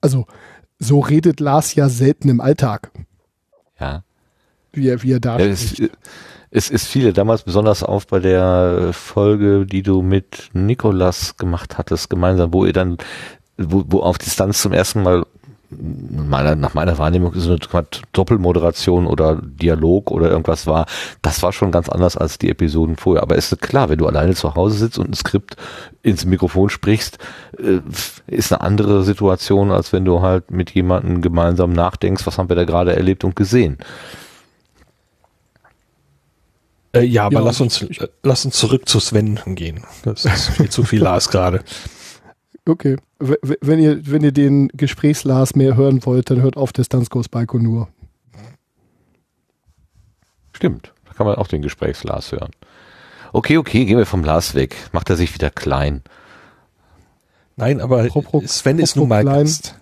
[0.00, 0.26] Also,
[0.78, 2.92] so redet Lars ja selten im Alltag.
[3.80, 4.04] Ja.
[4.72, 5.90] Wie er, wie er da ja, spricht
[6.50, 12.10] es ist viele damals besonders auf bei der Folge, die du mit Nikolas gemacht hattest,
[12.10, 12.98] gemeinsam, wo ihr dann,
[13.60, 15.24] wo, wo auf Distanz zum ersten Mal
[15.70, 20.86] meiner, nach meiner Wahrnehmung so eine Doppelmoderation oder Dialog oder irgendwas war,
[21.22, 23.22] das war schon ganz anders als die Episoden vorher.
[23.22, 25.56] Aber ist klar, wenn du alleine zu Hause sitzt und ein Skript
[26.02, 27.18] ins Mikrofon sprichst,
[27.58, 27.80] äh,
[28.26, 32.56] ist eine andere Situation, als wenn du halt mit jemandem gemeinsam nachdenkst, was haben wir
[32.56, 33.78] da gerade erlebt und gesehen.
[36.92, 39.84] Äh, ja, aber ja, lass uns ich, lass uns zurück zu Sven gehen.
[40.02, 41.62] Das ist viel zu viel Lars gerade.
[42.66, 42.96] Okay.
[43.18, 47.88] Wenn ihr, wenn ihr den Gesprächs-Lars mehr hören wollt, dann hört auf Distanzkurs nur.
[50.52, 50.92] Stimmt.
[51.06, 52.50] Da kann man auch den Gesprächs-Lars hören.
[53.32, 54.76] Okay, okay, gehen wir vom Lars weg.
[54.92, 56.02] Macht er sich wieder klein.
[57.56, 59.44] Nein, aber Pro, Sven ist nun mal klein.
[59.44, 59.76] Gast.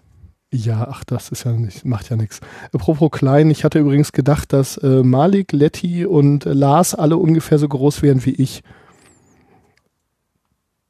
[0.53, 2.41] Ja, ach, das ist ja nicht, macht ja nichts.
[2.73, 7.59] Apropos klein, ich hatte übrigens gedacht, dass äh, Malik, Letty und äh, Lars alle ungefähr
[7.59, 8.63] so groß wären wie ich.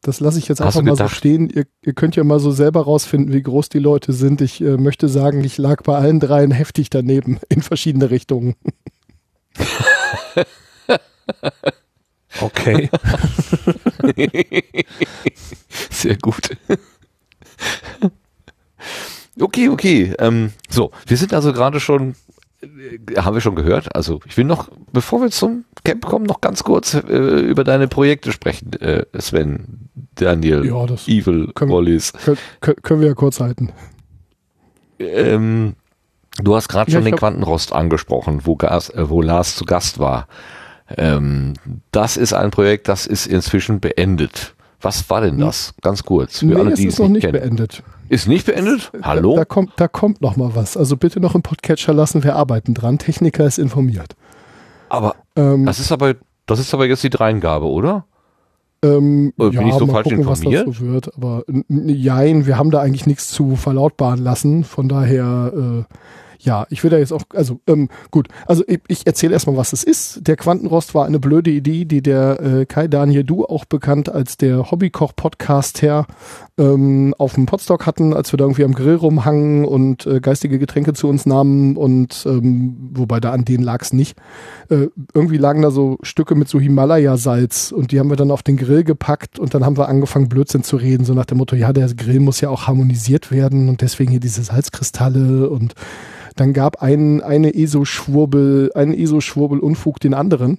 [0.08, 1.50] Das lasse ich jetzt einfach mal so stehen.
[1.50, 4.40] Ihr, ihr könnt ja mal so selber rausfinden, wie groß die Leute sind.
[4.40, 8.54] Ich äh, möchte sagen, ich lag bei allen dreien heftig daneben in verschiedene Richtungen.
[12.40, 12.88] Okay.
[15.90, 16.56] Sehr gut.
[19.40, 20.14] Okay, okay.
[20.18, 22.14] Ähm, so, wir sind also gerade schon,
[23.16, 23.94] haben wir schon gehört.
[23.94, 27.00] Also ich will noch, bevor wir zum Camp kommen, noch ganz kurz äh,
[27.40, 32.12] über deine Projekte sprechen, äh, Sven, Daniel, Ja, Evil, können- Wallis.
[32.24, 33.70] Kön kön können wir ja kurz halten.
[34.98, 35.74] Ähm,
[36.42, 39.64] du hast gerade Ja, schon den hab- Quantenrost angesprochen, wo, Gas, äh, wo Lars zu
[39.64, 40.26] Gast war.
[40.96, 41.54] Ähm,
[41.92, 44.54] das ist ein Projekt, das ist inzwischen beendet.
[44.80, 45.74] Was war denn das?
[45.82, 46.38] Ganz kurz.
[46.38, 46.48] Für Hm.
[46.54, 47.40] Nee, alle, es die ist es noch nicht nicht kennen.
[47.56, 47.82] beendet.
[48.08, 48.90] Ist nicht beendet?
[49.02, 49.32] Hallo?
[49.32, 50.76] Da, da kommt, da kommt noch mal was.
[50.76, 52.98] Also bitte noch im Podcatcher lassen, wir arbeiten dran.
[52.98, 54.16] Techniker ist informiert.
[54.88, 56.14] aber Ähm, das ist aber,
[56.46, 58.04] das ist aber jetzt die Dreingabe, oder?
[58.82, 60.68] ähm, bin ich so falsch gucken, was informiert?
[60.68, 61.16] das so wird.
[61.16, 64.64] Aber jein, wir haben da eigentlich nichts zu verlautbaren lassen.
[64.64, 65.94] Von daher, äh,
[66.40, 69.72] ja, ich will da jetzt auch, also ähm, gut, also ich, ich erzähle erstmal, was
[69.72, 70.26] es ist.
[70.26, 74.36] Der Quantenrost war eine blöde Idee, die der äh, Kai Daniel Du, auch bekannt als
[74.36, 76.06] der Hobbykoch-Podcast-Herr,
[76.56, 80.58] ähm, auf dem Podstock hatten, als wir da irgendwie am Grill rumhangen und äh, geistige
[80.58, 84.16] Getränke zu uns nahmen und ähm, wobei da an denen lag es nicht.
[84.68, 88.44] Äh, irgendwie lagen da so Stücke mit so Himalaya-Salz und die haben wir dann auf
[88.44, 91.56] den Grill gepackt und dann haben wir angefangen Blödsinn zu reden, so nach dem Motto,
[91.56, 95.74] ja, der Grill muss ja auch harmonisiert werden und deswegen hier diese Salzkristalle und
[96.40, 100.58] dann gab ein, eine ESO-Schwurbel, ein ESO-Schwurbel-Unfug den anderen.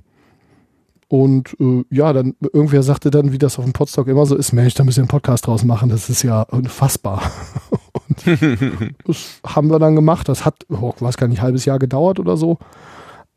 [1.07, 4.53] Und äh, ja, dann irgendwer sagte dann, wie das auf dem Podstock immer so ist,
[4.53, 7.23] Mensch, da müssen wir einen Podcast draus machen, das ist ja unfassbar.
[8.07, 8.27] und
[9.06, 10.30] das haben wir dann gemacht.
[10.30, 12.60] Das hat, oh, ich weiß gar nicht, ein halbes Jahr gedauert oder so.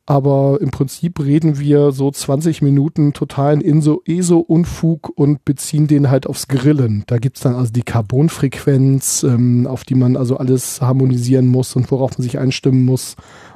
[0.04, 6.26] Aber im Prinzip reden wir so 20 Minuten totalen Inso, ESO-Unfug und beziehen den halt
[6.26, 7.04] aufs Grillen.
[7.06, 11.90] Da gibt's dann also die Carbonfrequenz, ähm, auf die man also alles harmonisieren muss und
[11.92, 13.14] worauf man sich einstimmen muss.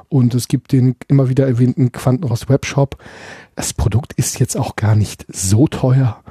[0.09, 2.97] Und es gibt den immer wieder erwähnten Quantenrost Webshop.
[3.55, 6.23] Das Produkt ist jetzt auch gar nicht so teuer.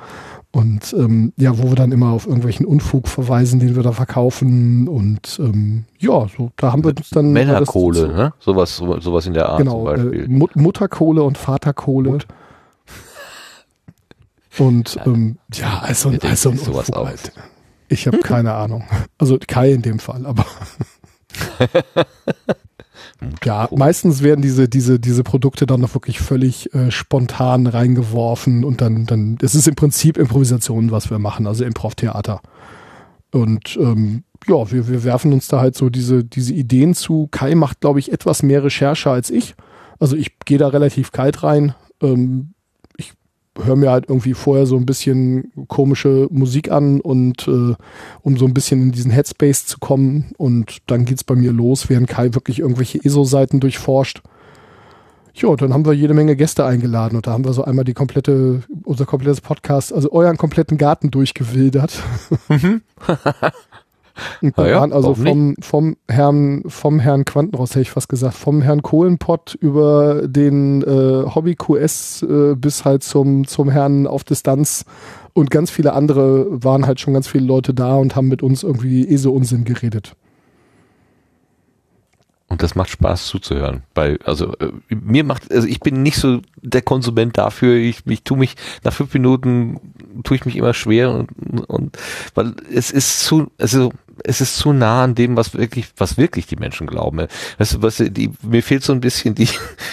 [0.56, 4.88] Und ähm, ja, wo wir dann immer auf irgendwelchen Unfug verweisen, den wir da verkaufen.
[4.88, 7.30] Und ähm, ja, so, da haben wir uns dann.
[7.34, 8.32] Männerkohle, ne?
[8.38, 10.28] Sowas, so- sowas in der Art zum Genau, äh, Beispiel.
[10.28, 12.18] Mut Mutterkohle und Vaterkohle.
[14.58, 17.32] Und ähm, ja, also, denkt also ein sowas Unfug halt.
[17.88, 18.84] Ich habe keine Ahnung.
[19.18, 20.46] Also Kai in dem Fall, aber
[23.44, 28.80] ja, meistens werden diese, diese, diese Produkte dann noch wirklich völlig äh, spontan reingeworfen und
[28.80, 32.40] dann, dann, es ist im Prinzip Improvisation, was wir machen, also Improv-Theater.
[33.32, 37.28] Und ähm, ja, wir, wir werfen uns da halt so diese, diese Ideen zu.
[37.30, 39.54] Kai macht, glaube ich, etwas mehr Recherche als ich.
[39.98, 41.74] Also ich gehe da relativ kalt rein.
[42.02, 42.54] Ähm,
[43.62, 47.74] höre mir halt irgendwie vorher so ein bisschen komische Musik an und äh,
[48.22, 50.32] um so ein bisschen in diesen Headspace zu kommen.
[50.36, 54.22] Und dann geht's bei mir los, während Kai wirklich irgendwelche ESO-Seiten durchforscht.
[55.34, 57.92] Ja, dann haben wir jede Menge Gäste eingeladen und da haben wir so einmal die
[57.92, 62.02] komplette, unser komplettes Podcast, also euren kompletten Garten durchgewildert.
[64.40, 68.34] Und wir ja, waren also vom, vom Herrn, vom Herrn Quantenrost, hätte ich fast gesagt,
[68.34, 74.24] vom Herrn Kohlenpott über den äh, Hobby QS äh, bis halt zum, zum Herrn auf
[74.24, 74.84] Distanz
[75.32, 78.62] und ganz viele andere waren halt schon ganz viele Leute da und haben mit uns
[78.62, 80.16] irgendwie eh so Unsinn geredet.
[82.48, 83.82] Und das macht Spaß zuzuhören.
[83.92, 87.74] Bei, also äh, mir macht, also ich bin nicht so der Konsument dafür.
[87.74, 89.80] Ich, ich tue mich nach fünf Minuten
[90.22, 91.28] tue ich mich immer schwer und,
[91.68, 91.98] und
[92.34, 93.92] weil es ist zu, also
[94.24, 97.26] es ist zu nah an dem, was wirklich, was wirklich die Menschen glauben.
[97.58, 99.48] Weißt du, was die, mir fehlt so ein bisschen die,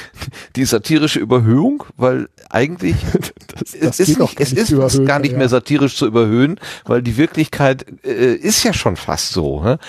[0.55, 2.95] die satirische Überhöhung, weil eigentlich
[3.55, 5.37] Das, es ist, nicht, es ist gar nicht ja.
[5.37, 9.61] mehr satirisch zu überhöhen, weil die Wirklichkeit äh, ist ja schon fast so.
[9.61, 9.79] Ne?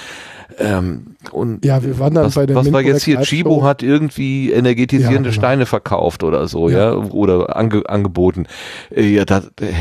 [0.59, 3.21] Ähm, und Ja, wir waren dann was, bei der was war jetzt hier?
[3.23, 5.47] Chibo hat irgendwie energetisierende Ja, genau.
[5.47, 6.95] Steine verkauft oder so, ja, Ja.
[6.95, 8.47] oder ange, angeboten.
[8.95, 9.73] Äh, Ja, da, äh,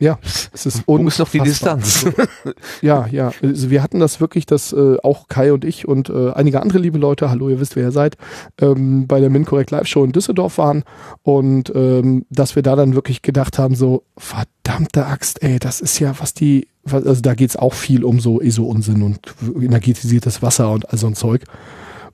[0.00, 0.18] Ja,
[0.52, 1.40] es ist wo ist noch die.
[1.40, 2.06] Distanz?
[2.82, 3.32] Ja, ja.
[3.42, 6.78] Also wir hatten das wirklich, dass äh, auch Kai und ich und äh, einige andere
[6.78, 8.16] liebe Leute, hallo, ihr wisst, wer ihr seid,
[8.60, 10.84] ähm, bei der MinCorrect Live Show in Düsseldorf waren
[11.22, 15.98] und ähm, dass wir da dann wirklich gedacht haben, so verdammte Axt, ey, das ist
[15.98, 19.20] ja, was die, also da geht's auch viel um so ESO-Unsinn und
[19.60, 21.44] energetisiertes Wasser und all so ein Zeug.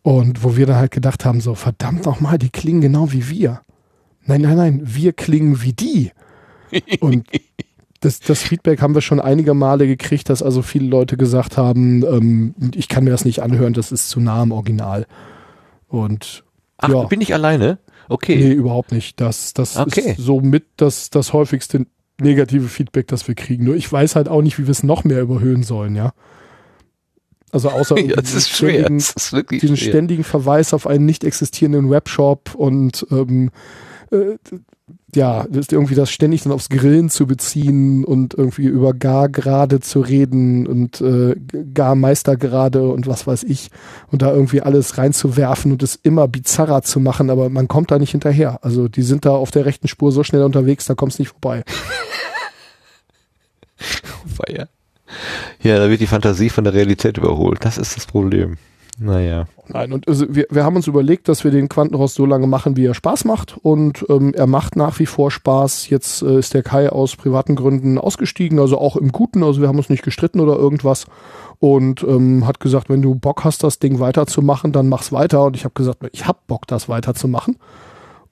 [0.02, 3.60] Und wo wir dann halt gedacht haben, so verdammt nochmal, die klingen genau wie wir.
[4.24, 6.12] Nein, nein, nein, wir klingen wie die.
[7.01, 7.26] Und
[8.01, 12.02] das, das Feedback haben wir schon einige Male gekriegt, dass also viele Leute gesagt haben,
[12.05, 15.06] ähm, ich kann mir das nicht anhören, das ist zu nah am Original.
[15.88, 16.44] Und
[16.78, 17.02] Ach, ja.
[17.05, 17.78] bin ich alleine?
[18.09, 18.36] Okay.
[18.36, 19.20] Nee, überhaupt nicht.
[19.20, 20.12] Das, das okay.
[20.12, 21.86] ist somit das, das häufigste
[22.20, 23.64] negative Feedback, das wir kriegen.
[23.64, 26.12] Nur ich weiß halt auch nicht, wie wir es noch mehr überhöhen sollen, ja.
[27.52, 28.16] Also außer ja.
[28.16, 28.62] Das ist
[29.51, 33.51] diesen ständigen Verweis auf einen nicht existierenden Webshop und ähm,
[34.10, 34.36] äh,
[35.14, 39.80] ja, ist irgendwie das ständig dann aufs Grillen zu beziehen und irgendwie über gar gerade
[39.80, 41.34] zu reden und äh,
[41.74, 43.70] gar Meister gerade und was weiß ich
[44.10, 47.98] und da irgendwie alles reinzuwerfen und es immer bizarrer zu machen, aber man kommt da
[47.98, 48.58] nicht hinterher.
[48.62, 51.64] Also die sind da auf der rechten Spur so schnell unterwegs, da kommst nicht vorbei.
[55.62, 57.64] ja, da wird die Fantasie von der Realität überholt.
[57.64, 58.58] Das ist das Problem.
[59.02, 59.47] Naja.
[59.68, 62.77] Nein, und also wir, wir haben uns überlegt, dass wir den Quantenrost so lange machen,
[62.77, 63.56] wie er Spaß macht.
[63.62, 65.89] Und ähm, er macht nach wie vor Spaß.
[65.89, 69.43] Jetzt äh, ist der Kai aus privaten Gründen ausgestiegen, also auch im Guten.
[69.43, 71.06] Also wir haben uns nicht gestritten oder irgendwas.
[71.59, 75.44] Und ähm, hat gesagt, wenn du Bock hast, das Ding weiterzumachen, dann mach's weiter.
[75.44, 77.56] Und ich habe gesagt, ich hab Bock, das weiterzumachen.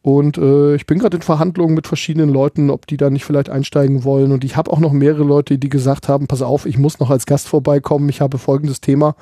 [0.09, 3.51] Und äh, ich bin gerade in Verhandlungen mit verschiedenen Leuten, ob die da nicht vielleicht
[3.51, 4.33] einsteigen wollen.
[4.33, 7.11] Und ich habe auch noch mehrere Leute, die gesagt haben, pass auf, ich muss noch
[7.11, 8.09] als Gast vorbeikommen.
[8.09, 9.17] Ich habe folgendes Thema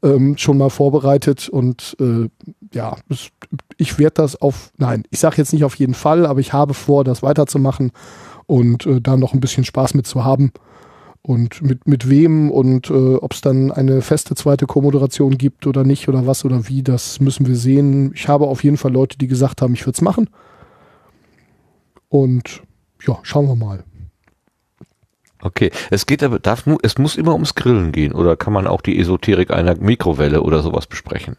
[0.00, 1.48] ähm, schon mal vorbereitet.
[1.48, 2.28] Und äh,
[2.72, 2.94] ja,
[3.78, 6.72] ich werde das auf, nein, ich sage jetzt nicht auf jeden Fall, aber ich habe
[6.72, 7.90] vor, das weiterzumachen
[8.46, 10.52] und äh, da noch ein bisschen Spaß mit zu haben.
[11.28, 15.84] Und mit, mit wem und äh, ob es dann eine feste zweite Co-Moderation gibt oder
[15.84, 18.12] nicht oder was oder wie, das müssen wir sehen.
[18.14, 20.30] Ich habe auf jeden Fall Leute, die gesagt haben, ich würde es machen.
[22.08, 22.62] Und
[23.06, 23.84] ja, schauen wir mal.
[25.42, 28.66] Okay, es geht aber, darf nur, es muss immer ums Grillen gehen oder kann man
[28.66, 31.36] auch die Esoterik einer Mikrowelle oder sowas besprechen?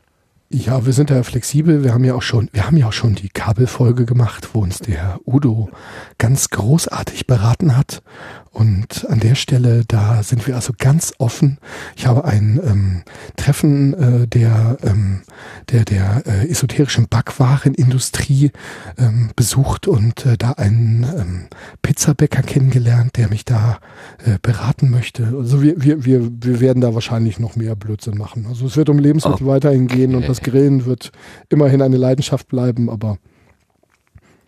[0.51, 1.83] Ja, wir sind da flexibel.
[1.83, 4.79] Wir haben ja auch schon, wir haben ja auch schon die Kabelfolge gemacht, wo uns
[4.79, 5.69] der Udo
[6.17, 8.01] ganz großartig beraten hat.
[8.51, 11.59] Und an der Stelle, da sind wir also ganz offen.
[11.95, 13.03] Ich habe ein ähm,
[13.37, 15.21] Treffen äh, der, ähm,
[15.69, 18.51] der, der äh, esoterischen Backwarenindustrie
[18.97, 21.47] ähm, besucht und äh, da einen ähm,
[21.83, 23.79] Pizzabäcker kennengelernt, der mich da
[24.25, 25.31] äh, beraten möchte.
[25.37, 28.47] Also wir, wir, wir, wir werden da wahrscheinlich noch mehr Blödsinn machen.
[28.49, 29.51] Also es wird um Lebensmittel oh.
[29.51, 31.11] weiterhin gehen und das Grillen wird
[31.49, 33.19] immerhin eine Leidenschaft bleiben, aber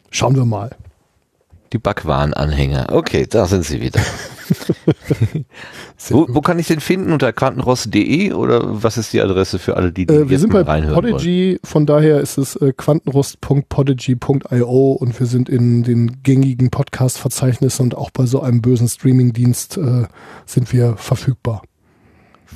[0.09, 0.71] schauen wir mal.
[1.73, 2.87] Die Backwarenanhänger.
[2.91, 4.01] Okay, da sind sie wieder.
[6.09, 7.13] wo, wo, kann ich den finden?
[7.13, 10.63] Unter quantenrost.de oder was ist die Adresse für alle, die, die äh, Wir sind bei
[10.63, 11.59] Podigy, wollen?
[11.63, 18.09] von daher ist es äh, quantenrost.podigy.io und wir sind in den gängigen Podcast-Verzeichnissen und auch
[18.09, 20.07] bei so einem bösen Streaming-Dienst äh,
[20.45, 21.61] sind wir verfügbar.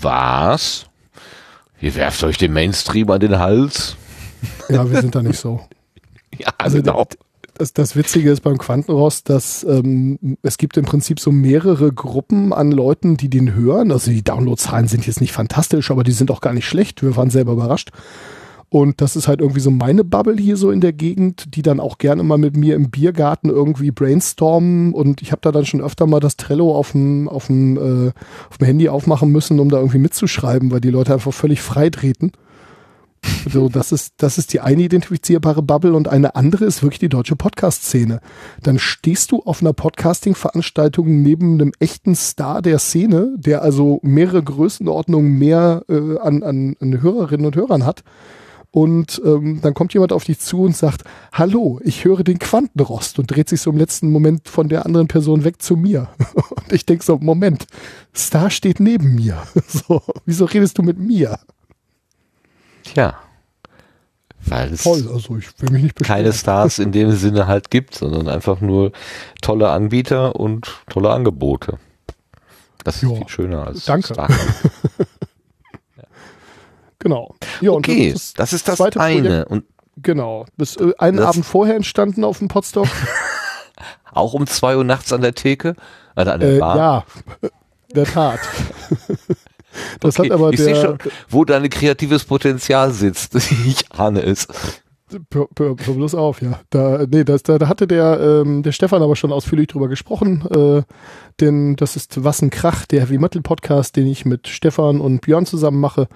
[0.01, 0.87] Was?
[1.79, 3.95] Ihr werft euch den Mainstream an den Hals?
[4.67, 5.61] Ja, wir sind da nicht so.
[6.37, 7.07] ja, also genau
[7.55, 12.53] das, das Witzige ist beim Quantenrost, dass ähm, es gibt im Prinzip so mehrere Gruppen
[12.53, 13.91] an Leuten, die den hören.
[13.91, 17.01] Also die Downloadzahlen sind jetzt nicht fantastisch, aber die sind auch gar nicht schlecht.
[17.01, 17.91] Wir waren selber überrascht.
[18.69, 21.79] Und das ist halt irgendwie so meine Bubble hier so in der Gegend, die dann
[21.79, 24.93] auch gerne mal mit mir im Biergarten irgendwie brainstormen.
[24.93, 28.11] Und ich habe da dann schon öfter mal das Trello auf dem, auf dem, äh,
[28.49, 31.89] auf dem Handy aufmachen müssen, um da irgendwie mitzuschreiben, weil die Leute einfach völlig frei
[31.89, 32.33] treten.
[33.51, 37.09] So, das ist, das ist die eine identifizierbare Bubble und eine andere ist wirklich die
[37.09, 38.19] deutsche Podcast-Szene.
[38.63, 44.43] Dann stehst du auf einer Podcasting-Veranstaltung neben einem echten Star der Szene, der also mehrere
[44.43, 48.03] Größenordnungen mehr äh, an, an, an Hörerinnen und Hörern hat.
[48.75, 53.19] Und ähm, dann kommt jemand auf dich zu und sagt, hallo, ich höre den Quantenrost
[53.19, 56.09] und dreht sich so im letzten Moment von der anderen Person weg zu mir.
[56.49, 57.67] Und ich denke so, Moment,
[58.13, 59.41] Star steht neben mir.
[59.67, 61.39] So, wieso redest du mit mir?
[62.95, 63.13] Tja.
[64.47, 67.95] Weil es Toll, also ich will mich nicht keine Stars in dem Sinne halt gibt,
[67.95, 68.91] sondern einfach nur
[69.41, 71.77] tolle Anbieter und tolle Angebote.
[72.83, 74.13] Das ist jo, viel schöner als Danke.
[74.13, 74.29] Star.
[76.99, 77.35] Genau.
[77.61, 79.45] Ja, okay, das ist das, ist das eine.
[79.45, 79.65] Und
[79.97, 80.47] genau.
[80.57, 82.87] Bis äh, einen Abend vorher entstanden auf dem Potstock.
[84.11, 85.75] Auch um zwei Uhr nachts an der Theke?
[86.15, 86.77] Also an der äh, Bar?
[86.77, 87.05] Ja,
[87.93, 88.39] der Tat.
[89.99, 90.97] Das okay, hat aber ich der, schon,
[91.29, 93.35] wo dein kreatives Potenzial sitzt.
[93.65, 94.47] ich ahne es.
[95.29, 96.59] Bloß auf, ja.
[96.71, 100.43] Da, nee, das, da, da hatte der, ähm, der Stefan aber schon ausführlich drüber gesprochen.
[100.49, 100.81] Äh,
[101.39, 105.21] denn das ist Was ein Krach, der Heavy Metal Podcast, den ich mit Stefan und
[105.21, 106.07] Björn zusammen mache.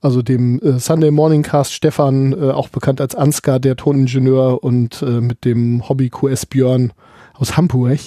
[0.00, 5.02] Also dem äh, Sunday Morning Cast Stefan, äh, auch bekannt als Ansgar, der Toningenieur und
[5.02, 6.92] äh, mit dem Hobby QS Björn
[7.34, 8.00] aus Hamburg.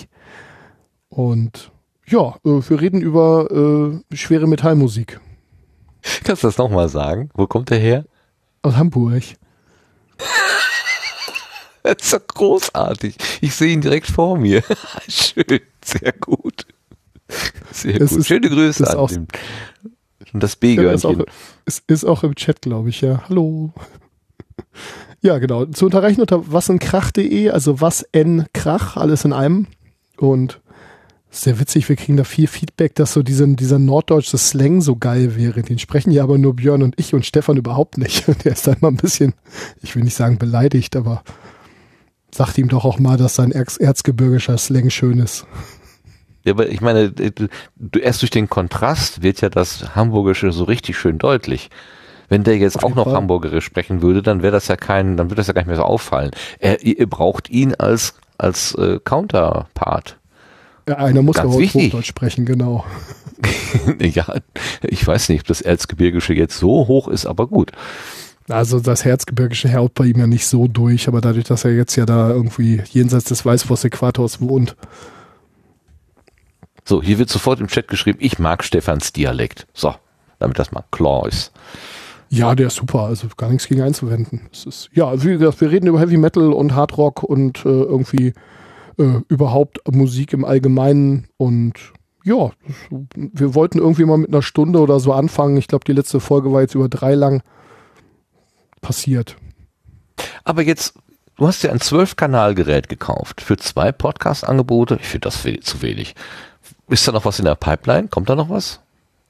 [1.08, 1.72] Und
[2.10, 5.20] ja, äh, wir reden über äh, schwere Metallmusik.
[6.24, 7.30] Kannst du das nochmal sagen?
[7.34, 8.06] Wo kommt der her?
[8.62, 9.24] Aus Hamburg.
[11.82, 13.16] Das ist doch großartig.
[13.42, 14.62] Ich sehe ihn direkt vor mir.
[15.08, 16.68] Schön, sehr gut.
[17.72, 18.20] Sehr Es gut.
[18.20, 19.28] ist- Schöne Grüße an auch- den,
[20.34, 21.24] und das auch, B-Gehörnchen.
[21.66, 23.24] ist, ist auch im Chat, glaube ich, ja.
[23.30, 23.74] Hallo.
[25.22, 25.66] Ja, genau.
[25.66, 29.68] Zu unterreichen unter wasenkrach.de, also was n Krach, alles in einem.
[30.18, 30.62] Und
[31.32, 35.36] sehr witzig, wir kriegen da viel Feedback, dass so diesen, dieser norddeutsche Slang so geil
[35.36, 35.62] wäre.
[35.62, 38.26] Den sprechen ja aber nur Björn und ich und Stefan überhaupt nicht.
[38.44, 39.34] Der ist da immer ein bisschen,
[39.82, 41.24] ich will nicht sagen beleidigt, aber
[42.32, 45.46] sagt ihm doch auch mal, dass sein Erz erzgebirgischer Slang schön ist.
[46.46, 50.98] Ja, aber ich meine, du- erst durch den Kontrast wird ja das Hamburgische so richtig
[50.98, 51.70] schön deutlich.
[52.28, 53.16] Wenn der jetzt auch noch Fall.
[53.16, 55.76] Hamburgerisch sprechen würde, dann wäre das ja kein, dann würde das ja gar nicht mehr
[55.78, 56.30] so auffallen.
[56.60, 60.19] Er, ihr braucht ihn als als äh, Counterpart.
[60.90, 61.94] Ja, einer muss Ganz aber auch wichtig.
[61.94, 62.84] Hochdeutsch sprechen, genau.
[64.00, 64.26] ja,
[64.82, 67.72] ich weiß nicht, ob das Erzgebirgische jetzt so hoch ist, aber gut.
[68.48, 71.96] Also das Herzgebirgische haut bei ihm ja nicht so durch, aber dadurch, dass er jetzt
[71.96, 74.76] ja da irgendwie jenseits des Weißwurst-Äquators wohnt.
[76.86, 79.68] So, hier wird sofort im Chat geschrieben, ich mag Stefans Dialekt.
[79.76, 79.94] So,
[80.40, 81.52] damit das mal klar ist.
[82.30, 84.50] Ja, der ist super, also gar nichts gegen einzuwenden.
[84.52, 87.70] Es ist, ja, wie gesagt, wir reden über Heavy Metal und Hard Rock und äh,
[87.70, 88.34] irgendwie
[89.00, 91.74] äh, überhaupt Musik im Allgemeinen und
[92.26, 92.52] ja,
[93.16, 95.58] wir wollten irgendwie mal mit einer Stunde oder so anfangen.
[95.58, 97.42] Ich glaube, die letzte Folge war jetzt über drei lang
[98.82, 99.38] passiert.
[100.44, 100.94] Aber jetzt,
[101.38, 105.00] du hast dir ein 12-Kanal-Gerät gekauft für zwei Podcast-Angebote.
[105.02, 106.14] Ich finde das zu wenig.
[106.90, 108.10] Ist da noch was in der Pipeline?
[108.10, 108.82] Kommt da noch was?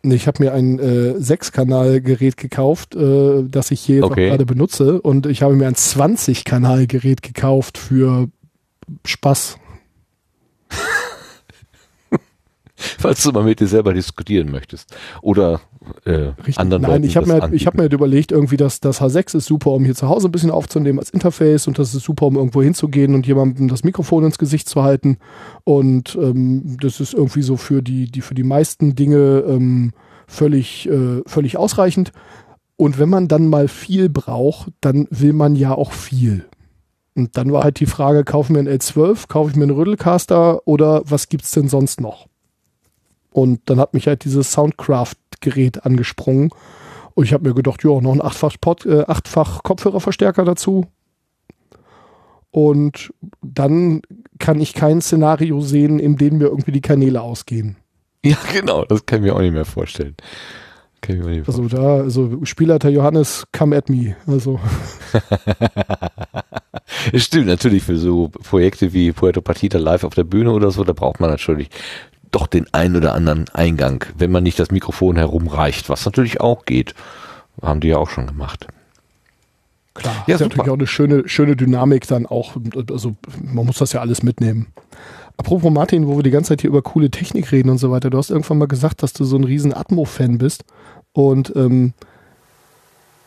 [0.01, 4.29] Nee, Ich habe mir ein äh, Sechs-Kanal-Gerät gekauft, äh, das ich hier Okay.
[4.29, 5.01] gerade benutze.
[5.01, 8.29] Und ich habe mir ein 20-Kanal-Gerät gekauft für
[9.05, 9.57] Spaß.
[12.75, 14.95] Falls du mal mit dir selber diskutieren möchtest.
[15.21, 15.59] Oder
[16.05, 17.65] äh, anderen Nein, Leuten ich habe mir, ich anbieten.
[17.65, 20.31] hab mir halt überlegt, irgendwie, dass das H6 ist super, um hier zu Hause ein
[20.31, 24.25] bisschen aufzunehmen als Interface und das ist super, um irgendwo hinzugehen und jemandem das Mikrofon
[24.25, 25.17] ins Gesicht zu halten.
[25.63, 29.93] Und ähm, das ist irgendwie so für die, die für die meisten Dinge ähm,
[30.27, 32.11] völlig, äh, völlig ausreichend.
[32.75, 36.45] Und wenn man dann mal viel braucht, dann will man ja auch viel.
[37.19, 39.75] Und dann war halt die Frage, kaufe ich mir einen L12, kaufe ich mir einen
[39.75, 42.27] Rödelcaster oder was gibt's denn sonst noch?
[43.33, 46.49] Und dann hat mich halt dieses Soundcraft-Gerät angesprungen.
[47.15, 50.85] Und ich habe mir gedacht, ja, noch ein achtfach, Pod, äh, achtfach Kopfhörerverstärker dazu.
[52.51, 54.01] Und dann
[54.39, 57.75] kann ich kein Szenario sehen, in dem mir irgendwie die Kanäle ausgehen.
[58.23, 60.15] Ja, genau, das kann ich mir auch nicht mehr vorstellen.
[61.01, 64.15] Kann ich mir nicht Also da, also Spielleiter Johannes, come at me.
[64.27, 64.59] Also
[67.13, 70.83] Es stimmt, natürlich für so Projekte wie Puerto Partita live auf der Bühne oder so,
[70.83, 71.69] da braucht man natürlich
[72.31, 76.65] doch den einen oder anderen Eingang, wenn man nicht das Mikrofon herumreicht, was natürlich auch
[76.65, 76.93] geht.
[77.61, 78.67] Haben die ja auch schon gemacht.
[79.93, 80.49] klar, Ja, ist super.
[80.49, 82.55] natürlich auch eine schöne, schöne Dynamik dann auch.
[82.91, 84.67] Also man muss das ja alles mitnehmen.
[85.39, 88.09] Apropos Martin, wo wir die ganze Zeit hier über coole Technik reden und so weiter,
[88.09, 90.65] du hast irgendwann mal gesagt, dass du so ein riesen Atmo-Fan bist.
[91.13, 91.93] Und ähm,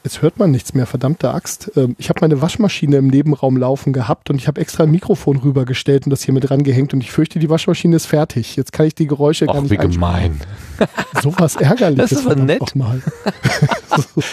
[0.05, 1.71] jetzt hört man nichts mehr, verdammte Axt.
[1.77, 5.37] Ähm, ich habe meine Waschmaschine im Nebenraum laufen gehabt und ich habe extra ein Mikrofon
[5.39, 8.57] rübergestellt und das hier mit dran gehängt und ich fürchte, die Waschmaschine ist fertig.
[8.57, 10.41] Jetzt kann ich die Geräusche gar Ach, nicht wie gemein.
[11.23, 12.11] Sowas ärgerliches.
[12.11, 12.63] Das ist aber nett.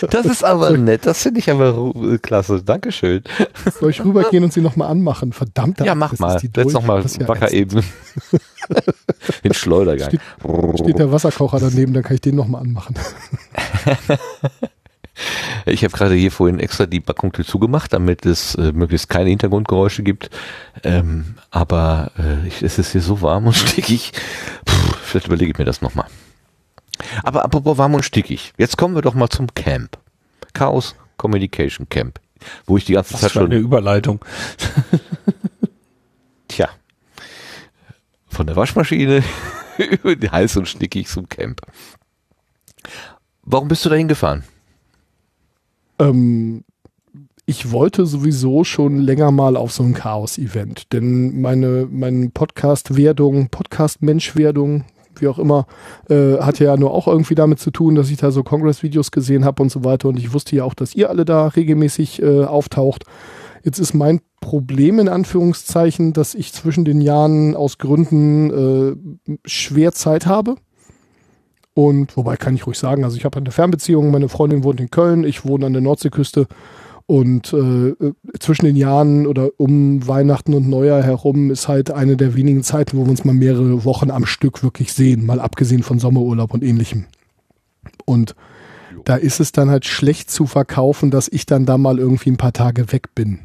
[0.10, 2.64] Das ist aber nett, das finde ich aber ru- klasse.
[2.64, 3.24] Dankeschön.
[3.78, 5.34] Soll ich rübergehen und sie nochmal anmachen?
[5.34, 5.82] Verdammt.
[5.82, 6.40] Ja, mach mal.
[6.54, 6.74] durch.
[6.74, 7.84] nochmal Das ist ja wacker eben.
[9.44, 10.08] Den Schleudergang.
[10.08, 12.96] Steht- Steht der Wasserkocher daneben, dann kann ich den nochmal anmachen.
[15.66, 20.04] Ich habe gerade hier vorhin extra die Backontür zugemacht, damit es äh, möglichst keine Hintergrundgeräusche
[20.04, 20.30] gibt.
[20.84, 24.14] Ähm, aber äh, ich, es ist hier so warm und stickig.
[24.66, 26.08] Puh, vielleicht überlege ich mir das nochmal.
[27.24, 28.54] Aber apropos warm und stickig.
[28.58, 29.98] Jetzt kommen wir doch mal zum Camp.
[30.54, 32.20] Chaos Communication Camp.
[32.66, 34.24] Wo ich die ganze Was Zeit für eine schon, Überleitung.
[36.48, 36.70] tja,
[38.28, 39.24] von der Waschmaschine
[39.78, 41.62] über die heiß und stickig zum Camp.
[43.44, 44.44] Warum bist du dahin gefahren?
[46.00, 46.64] Ähm,
[47.46, 54.84] ich wollte sowieso schon länger mal auf so ein Chaos-Event, denn meine, meine Podcast-Werdung, Podcast-Mensch-Werdung,
[55.16, 55.66] wie auch immer,
[56.10, 59.46] äh, hatte ja nur auch irgendwie damit zu tun, dass ich da so Congress-Videos gesehen
[59.46, 62.44] habe und so weiter und ich wusste ja auch, dass ihr alle da regelmäßig äh,
[62.44, 63.06] auftaucht.
[63.64, 68.52] Jetzt ist mein Problem in Anführungszeichen, dass ich zwischen den Jahren aus Gründen
[69.28, 70.56] äh, schwer Zeit habe.
[71.80, 74.92] Und wobei kann ich ruhig sagen, also ich habe eine Fernbeziehung, meine Freundin wohnt in
[74.92, 76.46] Köln, ich wohne an der Nordseeküste
[77.06, 82.18] und äh, äh, zwischen den Jahren oder um Weihnachten und Neujahr herum ist halt eine
[82.18, 85.82] der wenigen Zeiten, wo wir uns mal mehrere Wochen am Stück wirklich sehen, mal abgesehen
[85.82, 87.06] von Sommerurlaub und ähnlichem.
[88.04, 88.36] Und
[89.06, 92.36] da ist es dann halt schlecht zu verkaufen, dass ich dann da mal irgendwie ein
[92.36, 93.40] paar Tage weg bin.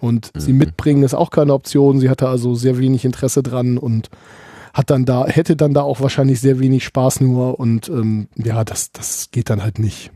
[0.00, 0.40] Und mhm.
[0.40, 2.00] sie mitbringen ist auch keine Option.
[2.00, 4.08] Sie hatte also sehr wenig Interesse dran und
[4.76, 8.62] hat dann da, hätte dann da auch wahrscheinlich sehr wenig Spaß nur und ähm, ja,
[8.62, 10.10] das, das geht dann halt nicht.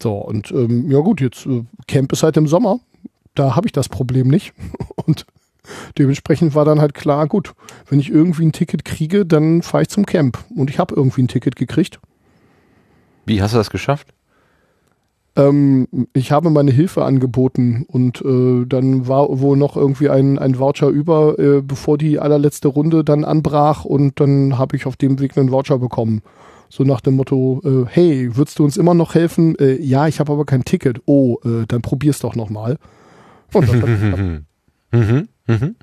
[0.00, 2.78] So, und ähm, ja gut, jetzt äh, Camp ist halt im Sommer.
[3.34, 4.52] Da habe ich das Problem nicht.
[5.06, 5.26] Und
[5.96, 7.52] dementsprechend war dann halt klar, gut,
[7.88, 10.44] wenn ich irgendwie ein Ticket kriege, dann fahre ich zum Camp.
[10.54, 11.98] Und ich habe irgendwie ein Ticket gekriegt.
[13.26, 14.14] Wie hast du das geschafft?
[15.38, 20.58] Ähm, ich habe meine Hilfe angeboten und äh, dann war wohl noch irgendwie ein, ein
[20.58, 25.20] Voucher über, äh, bevor die allerletzte Runde dann anbrach und dann habe ich auf dem
[25.20, 26.22] Weg einen Voucher bekommen.
[26.68, 29.56] So nach dem Motto, äh, hey, würdest du uns immer noch helfen?
[29.58, 31.00] Äh, ja, ich habe aber kein Ticket.
[31.06, 32.76] Oh, äh, dann probier's doch nochmal.
[33.54, 33.88] Und das hat
[34.92, 35.76] mhm, mhm.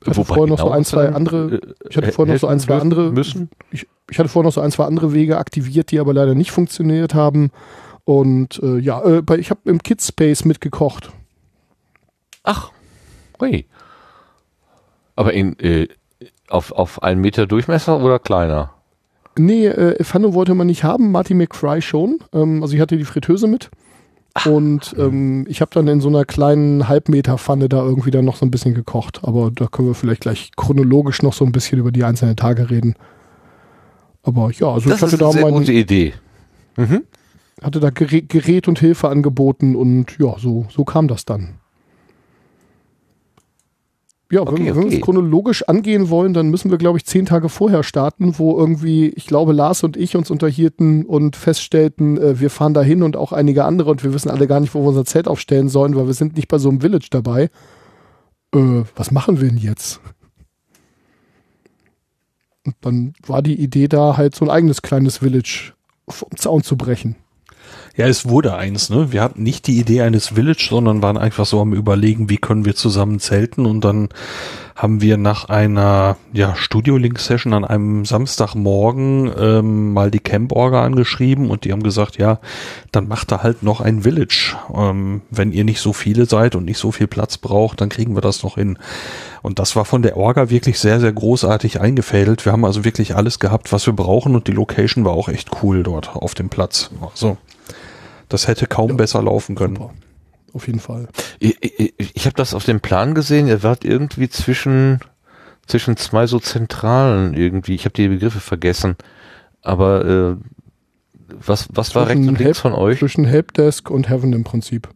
[0.00, 2.78] Ich hatte vorher noch so ein, zwei andere, ich hatte vorher noch so ein, zwei
[2.78, 3.48] andere, müssen?
[3.72, 6.52] Ich, ich hatte vorher noch so ein, zwei andere Wege aktiviert, die aber leider nicht
[6.52, 7.50] funktioniert haben.
[8.08, 11.10] Und äh, ja, äh, ich habe im Kids Space mitgekocht.
[12.42, 12.70] Ach,
[13.38, 13.66] ui.
[15.14, 15.88] Aber in, äh,
[16.48, 18.72] auf, auf einen Meter Durchmesser oder kleiner?
[19.36, 22.20] Nee, äh, Pfanne wollte man nicht haben, Marty McFry schon.
[22.32, 23.68] Ähm, also ich hatte die Fritteuse mit.
[24.32, 24.46] Ach.
[24.46, 28.46] Und ähm, ich habe dann in so einer kleinen Halbmeter-Pfanne da irgendwie dann noch so
[28.46, 29.20] ein bisschen gekocht.
[29.24, 32.70] Aber da können wir vielleicht gleich chronologisch noch so ein bisschen über die einzelnen Tage
[32.70, 32.94] reden.
[34.22, 36.14] Aber ja, also das ich hatte ist eine da sehr gute Idee.
[36.78, 37.02] Mhm.
[37.62, 41.58] Hatte da Gerät und Hilfe angeboten und ja, so, so kam das dann.
[44.30, 44.90] Ja, okay, wenn, wenn okay.
[44.90, 48.58] wir es chronologisch angehen wollen, dann müssen wir, glaube ich, zehn Tage vorher starten, wo
[48.58, 53.16] irgendwie, ich glaube, Lars und ich uns unterhielten und feststellten, äh, wir fahren dahin und
[53.16, 55.96] auch einige andere und wir wissen alle gar nicht, wo wir unser Zelt aufstellen sollen,
[55.96, 57.48] weil wir sind nicht bei so einem Village dabei.
[58.54, 60.00] Äh, was machen wir denn jetzt?
[62.66, 65.72] Und dann war die Idee da, halt so ein eigenes kleines Village
[66.06, 67.16] vom Zaun zu brechen.
[67.98, 69.10] Ja, es wurde eins, ne?
[69.10, 72.64] Wir hatten nicht die Idee eines Village, sondern waren einfach so am überlegen, wie können
[72.64, 74.10] wir zusammen zelten und dann
[74.76, 81.64] haben wir nach einer ja, Studio-Link-Session an einem Samstagmorgen ähm, mal die Camp-Orga angeschrieben und
[81.64, 82.38] die haben gesagt, ja,
[82.92, 84.56] dann macht da halt noch ein Village.
[84.72, 88.16] Ähm, wenn ihr nicht so viele seid und nicht so viel Platz braucht, dann kriegen
[88.16, 88.78] wir das noch hin.
[89.42, 92.44] Und das war von der Orga wirklich sehr, sehr großartig eingefädelt.
[92.44, 95.50] Wir haben also wirklich alles gehabt, was wir brauchen und die Location war auch echt
[95.64, 96.90] cool dort auf dem Platz.
[97.00, 97.36] Also
[98.28, 99.76] das hätte kaum ja, besser laufen können.
[99.76, 99.94] Super.
[100.54, 101.08] Auf jeden Fall.
[101.38, 103.46] Ich, ich, ich habe das auf dem Plan gesehen.
[103.46, 105.00] Ihr wart irgendwie zwischen
[105.66, 107.74] zwischen zwei so Zentralen irgendwie.
[107.74, 108.96] Ich habe die Begriffe vergessen.
[109.62, 110.36] Aber äh,
[111.46, 112.98] was was war rechts und links von euch?
[112.98, 114.88] Zwischen Helpdesk und Heaven im Prinzip.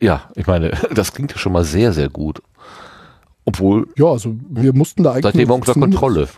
[0.00, 2.42] Ja, ich meine, das klingt ja schon mal sehr sehr gut.
[3.44, 3.88] Obwohl.
[3.96, 5.24] Ja, also wir mussten da eigentlich.
[5.24, 6.28] Seitdem unter Kontrolle.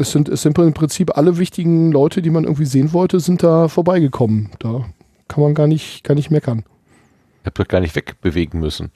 [0.00, 3.42] Es sind, es sind im Prinzip alle wichtigen Leute, die man irgendwie sehen wollte, sind
[3.42, 4.50] da vorbeigekommen.
[4.60, 4.84] Da
[5.28, 6.64] kann man gar nicht, gar nicht meckern.
[7.44, 8.90] Ihr habt euch gar nicht wegbewegen müssen.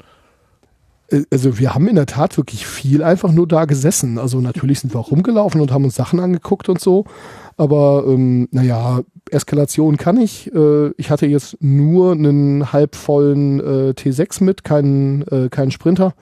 [1.09, 4.19] Äh, also wir haben in der Tat wirklich viel einfach nur da gesessen.
[4.19, 7.05] Also natürlich sind wir auch rumgelaufen und haben uns Sachen angeguckt und so.
[7.57, 9.01] Aber ähm, naja,
[9.31, 10.53] Eskalation kann ich.
[10.55, 16.15] Äh, ich hatte jetzt nur einen halbvollen äh, T6 mit, keinen, äh, keinen Sprinter.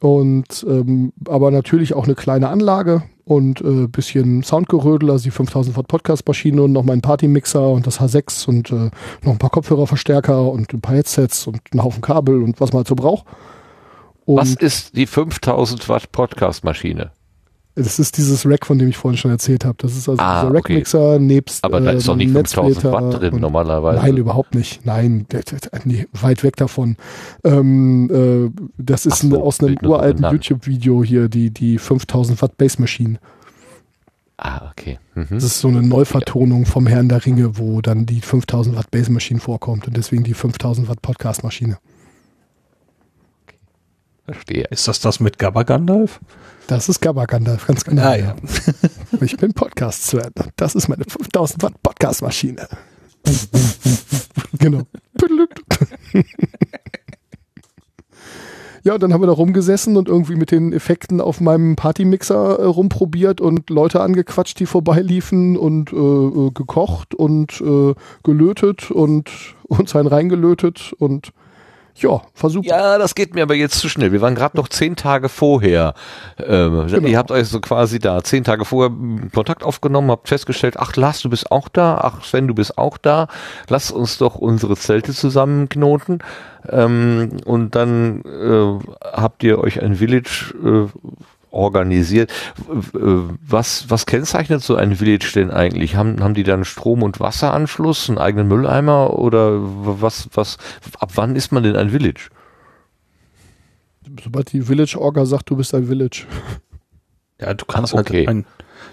[0.00, 5.76] Und ähm, aber natürlich auch eine kleine Anlage und äh, bisschen Soundgerödel, also die 5000
[5.76, 8.90] Watt Podcast-Maschine und noch mein Party-Mixer und das H6 und äh,
[9.22, 12.78] noch ein paar Kopfhörerverstärker und ein paar Headsets und einen Haufen Kabel und was man
[12.78, 13.24] halt so braucht.
[14.24, 17.12] Und was ist die 5000 Watt Podcast-Maschine?
[17.76, 19.76] Das ist dieses Rack, von dem ich vorhin schon erzählt habe.
[19.78, 21.18] Das ist also ah, dieser Rack-Mixer okay.
[21.22, 21.64] nebst.
[21.64, 24.02] Aber da ist doch nicht 5000 Watt drin normalerweise.
[24.02, 24.84] Nein, überhaupt nicht.
[24.84, 25.26] Nein,
[25.84, 26.96] nee, weit weg davon.
[27.44, 32.78] Ähm, äh, das ist so, aus einem uralten YouTube-Video hier, die, die 5000 Watt Bass
[32.78, 33.18] Machine.
[34.36, 34.98] Ah, okay.
[35.14, 35.26] Mhm.
[35.30, 39.10] Das ist so eine Neuvertonung vom Herrn der Ringe, wo dann die 5000 Watt Bass
[39.10, 41.78] Machine vorkommt und deswegen die 5000 Watt Podcast Maschine.
[44.24, 44.64] Verstehe.
[44.70, 46.20] Ist das das mit Gabba Gandalf?
[46.66, 48.02] Das ist Gabba Gandalf, ganz genau.
[48.02, 48.36] Ah, ja.
[49.20, 50.50] ich bin Podcast zu Ende.
[50.56, 52.68] Das ist meine 5000 Watt Podcast Maschine.
[54.58, 54.82] genau.
[58.82, 62.58] Ja, und dann haben wir da rumgesessen und irgendwie mit den Effekten auf meinem Partymixer
[62.58, 69.30] äh, rumprobiert und Leute angequatscht, die vorbeiliefen und äh, äh gekocht und äh, gelötet und
[69.64, 71.32] uns einen reingelötet und
[72.02, 72.66] ja, versucht.
[72.66, 74.12] Ja, das geht mir aber jetzt zu schnell.
[74.12, 75.94] Wir waren gerade noch zehn Tage vorher.
[76.38, 77.08] Ähm, genau.
[77.08, 78.94] Ihr habt euch so quasi da zehn Tage vorher
[79.34, 82.98] Kontakt aufgenommen, habt festgestellt, ach Lars, du bist auch da, ach Sven, du bist auch
[82.98, 83.28] da.
[83.68, 86.22] Lass uns doch unsere Zelte zusammenknoten.
[86.68, 90.88] Ähm, und dann äh, habt ihr euch ein Village äh,
[91.50, 92.32] organisiert.
[92.66, 95.96] Was, was kennzeichnet so ein Village denn eigentlich?
[95.96, 100.58] Haben, haben die dann Strom- und Wasseranschluss, einen eigenen Mülleimer oder was, was,
[100.98, 102.30] ab wann ist man denn ein Village?
[104.22, 106.26] Sobald die Village-Orga sagt, du bist ein Village.
[107.40, 108.26] Ja, du kannst Ach, okay.
[108.26, 108.46] halt ein,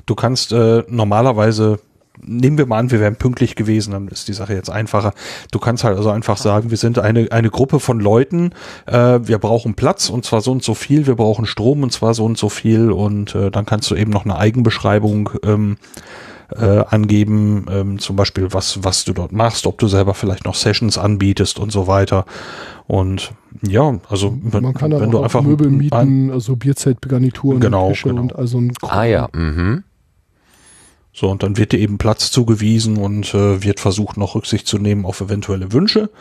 [0.05, 1.79] du kannst äh, normalerweise
[2.21, 5.13] nehmen wir mal an, wir wären pünktlich gewesen, dann ist die Sache jetzt einfacher.
[5.51, 8.51] Du kannst halt also einfach sagen, wir sind eine, eine Gruppe von Leuten,
[8.85, 12.13] äh, wir brauchen Platz und zwar so und so viel, wir brauchen Strom und zwar
[12.13, 15.77] so und so viel und äh, dann kannst du eben noch eine Eigenbeschreibung ähm,
[16.55, 20.55] äh, angeben, ähm, zum Beispiel was, was du dort machst, ob du selber vielleicht noch
[20.55, 22.25] Sessions anbietest und so weiter.
[22.87, 23.33] Und
[23.67, 28.21] ja, also man kann wenn du einfach Möbel mieten, ein, also Bierzeltgarnituren, genau, genau.
[28.21, 29.83] und also ein Ah ja, mhm.
[31.19, 34.77] So, und dann wird dir eben Platz zugewiesen und äh, wird versucht, noch Rücksicht zu
[34.77, 36.11] nehmen auf eventuelle Wünsche.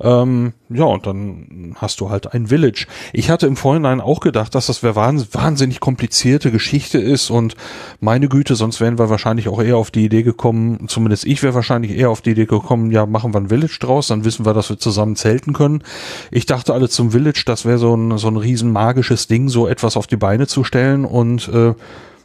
[0.00, 2.86] Ähm, ja, und dann hast du halt ein Village.
[3.14, 7.54] Ich hatte im Vorhinein auch gedacht, dass das wahnsinnig komplizierte Geschichte ist und
[8.00, 11.54] meine Güte, sonst wären wir wahrscheinlich auch eher auf die Idee gekommen, zumindest ich wäre
[11.54, 14.52] wahrscheinlich eher auf die Idee gekommen, ja, machen wir ein Village draus, dann wissen wir,
[14.52, 15.82] dass wir zusammen zelten können.
[16.30, 19.66] Ich dachte alle zum Village, das wäre so ein, so ein riesen magisches Ding, so
[19.66, 21.72] etwas auf die Beine zu stellen und äh,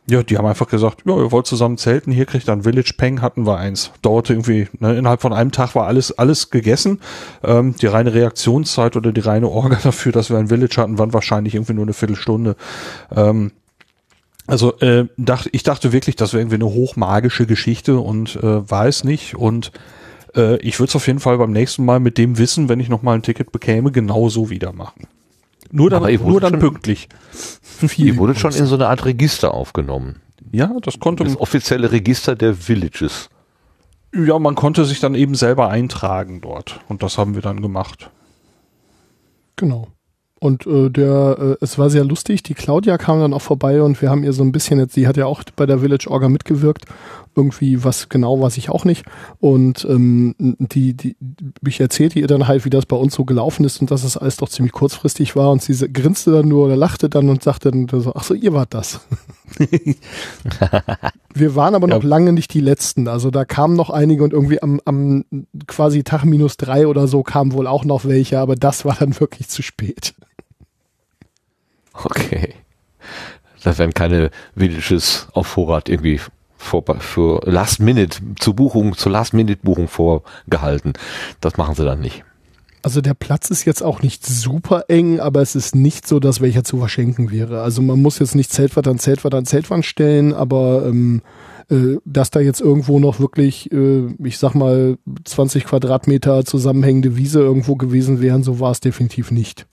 [0.09, 3.21] ja, die haben einfach gesagt, ja, ihr wollt zusammen zelten, hier kriegt ein Village Peng,
[3.21, 3.91] hatten wir eins.
[4.01, 6.99] Dauerte irgendwie, ne, innerhalb von einem Tag war alles, alles gegessen.
[7.43, 11.13] Ähm, die reine Reaktionszeit oder die reine Orga dafür, dass wir ein Village hatten, waren
[11.13, 12.55] wahrscheinlich irgendwie nur eine Viertelstunde.
[13.15, 13.51] Ähm,
[14.47, 18.87] also äh, dachte, ich dachte wirklich, das wäre irgendwie eine hochmagische Geschichte und äh, war
[18.87, 19.35] es nicht.
[19.35, 19.71] Und
[20.35, 22.89] äh, ich würde es auf jeden Fall beim nächsten Mal mit dem Wissen, wenn ich
[22.89, 25.07] nochmal ein Ticket bekäme, genauso wieder machen.
[25.71, 27.09] Nur dann, nur dann pünktlich.
[27.31, 30.21] Viel ihr wurde schon in so eine Art Register aufgenommen.
[30.51, 33.29] Ja, das konnte Das offizielle Register der Villages.
[34.13, 36.79] Ja, man konnte sich dann eben selber eintragen dort.
[36.87, 38.09] Und das haben wir dann gemacht.
[39.55, 39.89] Genau.
[40.39, 42.41] Und äh, der, äh, es war sehr lustig.
[42.43, 45.07] Die Claudia kam dann auch vorbei und wir haben ihr so ein bisschen jetzt, sie
[45.07, 46.85] hat ja auch bei der Village Orga mitgewirkt.
[47.39, 49.05] Irgendwie was genau weiß ich auch nicht.
[49.39, 51.15] Und ähm, die, die,
[51.65, 54.17] ich erzählte ihr dann halt, wie das bei uns so gelaufen ist und dass es
[54.17, 55.51] alles doch ziemlich kurzfristig war.
[55.51, 58.51] Und sie grinste dann nur oder lachte dann und sagte dann so, ach so, ihr
[58.51, 58.99] wart das.
[61.33, 62.09] wir waren aber noch ja.
[62.09, 63.07] lange nicht die Letzten.
[63.07, 65.23] Also da kamen noch einige und irgendwie am, am
[65.67, 69.17] quasi Tag minus drei oder so kamen wohl auch noch welche, aber das war dann
[69.17, 70.13] wirklich zu spät.
[71.93, 72.53] Okay.
[73.63, 76.19] Das werden keine Villages auf Vorrat irgendwie
[76.59, 80.93] vor, für Last Minute zu Buchung, zur Last Minute Buchung vorgehalten.
[81.41, 82.23] Das machen sie dann nicht.
[82.81, 86.39] Also der Platz ist jetzt auch nicht super eng, aber es ist nicht so, dass
[86.39, 87.61] welcher zu verschenken wäre.
[87.61, 91.21] Also man muss jetzt nicht Zeltwand an Zeltwand an Zeltwand stellen, aber ähm,
[91.69, 97.41] äh, dass da jetzt irgendwo noch wirklich, äh, ich sag mal, 20 Quadratmeter zusammenhängende Wiese
[97.41, 99.65] irgendwo gewesen wären, so war es definitiv nicht.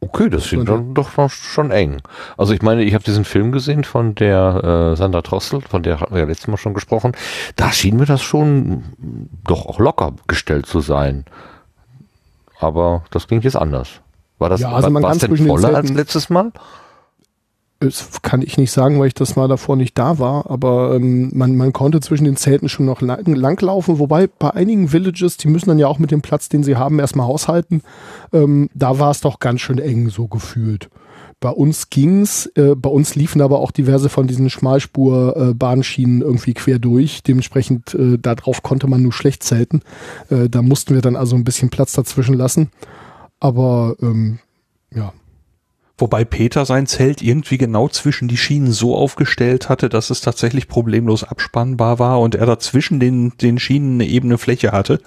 [0.00, 2.00] Okay, das klingt dann doch schon eng.
[2.36, 6.00] Also ich meine, ich habe diesen Film gesehen von der äh, Sandra Trossel, von der
[6.00, 7.12] hatten wir ja letztes Mal schon gesprochen.
[7.56, 8.84] Da schien mir das schon
[9.44, 11.24] doch auch locker gestellt zu sein.
[12.60, 14.00] Aber das klingt jetzt anders.
[14.38, 16.52] War das ja, also man war, denn voller als letztes Mal?
[17.80, 21.30] Das kann ich nicht sagen, weil ich das mal davor nicht da war, aber ähm,
[21.32, 25.48] man, man konnte zwischen den Zelten schon noch lang, langlaufen, wobei bei einigen Villages, die
[25.48, 27.82] müssen dann ja auch mit dem Platz, den sie haben, erstmal haushalten.
[28.32, 30.90] Ähm, da war es doch ganz schön eng so gefühlt.
[31.40, 36.54] Bei uns ging's, äh, bei uns liefen aber auch diverse von diesen Schmalspur-Bahnschienen äh, irgendwie
[36.54, 37.22] quer durch.
[37.22, 39.82] Dementsprechend, äh, darauf konnte man nur schlecht zelten.
[40.30, 42.70] Äh, da mussten wir dann also ein bisschen Platz dazwischen lassen.
[43.38, 44.40] Aber ähm,
[44.92, 45.12] ja,
[45.98, 50.68] Wobei Peter sein Zelt irgendwie genau zwischen die Schienen so aufgestellt hatte, dass es tatsächlich
[50.68, 55.00] problemlos abspannbar war und er dazwischen den, den Schienen eine ebene Fläche hatte.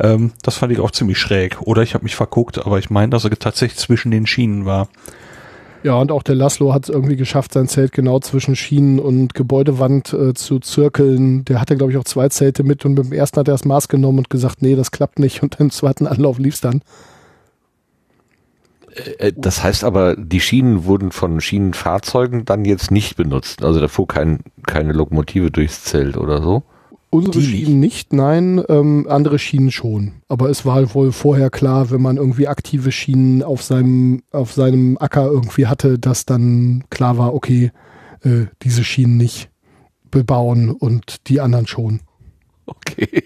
[0.00, 1.62] Ähm, das fand ich auch ziemlich schräg.
[1.62, 4.88] Oder ich habe mich verguckt, aber ich meine, dass er tatsächlich zwischen den Schienen war.
[5.84, 9.34] Ja, und auch der Laszlo hat es irgendwie geschafft, sein Zelt genau zwischen Schienen und
[9.34, 11.44] Gebäudewand äh, zu zirkeln.
[11.44, 13.66] Der hatte, glaube ich, auch zwei Zelte mit und mit dem ersten hat er das
[13.66, 15.42] Maß genommen und gesagt, nee, das klappt nicht.
[15.42, 16.80] Und im zweiten Anlauf lief's dann.
[18.94, 23.62] Äh, das heißt aber, die Schienen wurden von Schienenfahrzeugen dann jetzt nicht benutzt.
[23.62, 26.62] Also da fuhr kein, keine Lokomotive durchs Zelt oder so.
[27.10, 30.14] Unsere die Schienen nicht, nein, ähm, andere Schienen schon.
[30.28, 34.98] Aber es war wohl vorher klar, wenn man irgendwie aktive Schienen auf seinem, auf seinem
[34.98, 37.70] Acker irgendwie hatte, dass dann klar war, okay,
[38.22, 39.48] äh, diese Schienen nicht
[40.10, 42.00] bebauen und die anderen schon.
[42.66, 43.24] Okay.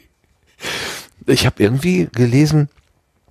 [1.26, 2.68] Ich habe irgendwie gelesen,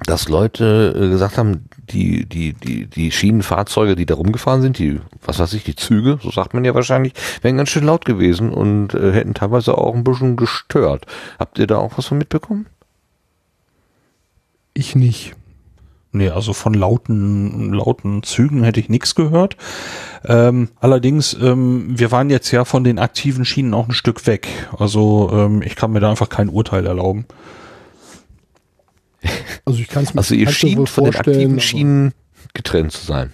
[0.06, 5.00] dass Leute äh, gesagt haben, die, die, die, die Schienenfahrzeuge, die da rumgefahren sind, die,
[5.24, 8.52] was weiß ich, die Züge, so sagt man ja wahrscheinlich, wären ganz schön laut gewesen
[8.52, 11.06] und äh, hätten teilweise auch ein bisschen gestört.
[11.40, 12.68] Habt ihr da auch was von mitbekommen?
[14.74, 15.34] Ich nicht.
[16.12, 19.58] Nee, also von lauten, lauten Zügen hätte ich nichts gehört.
[20.26, 24.48] Ähm, allerdings, ähm, wir waren jetzt ja von den aktiven Schienen auch ein Stück weg.
[24.78, 27.26] Also ähm, ich kann mir da einfach kein Urteil erlauben.
[29.66, 32.14] Also ich kann es mir Also ihr schien von den aktiven Schienen
[32.54, 33.32] getrennt zu sein.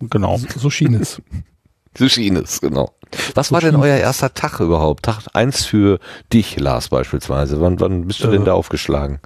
[0.00, 0.38] Genau.
[0.38, 1.20] So, so schien es.
[1.98, 2.90] so schien es, genau.
[3.34, 5.04] Was so war denn euer erster Tag überhaupt?
[5.04, 6.00] Tag eins für
[6.32, 7.60] dich, Lars, beispielsweise.
[7.60, 9.20] Wann, wann bist du äh, denn da aufgeschlagen?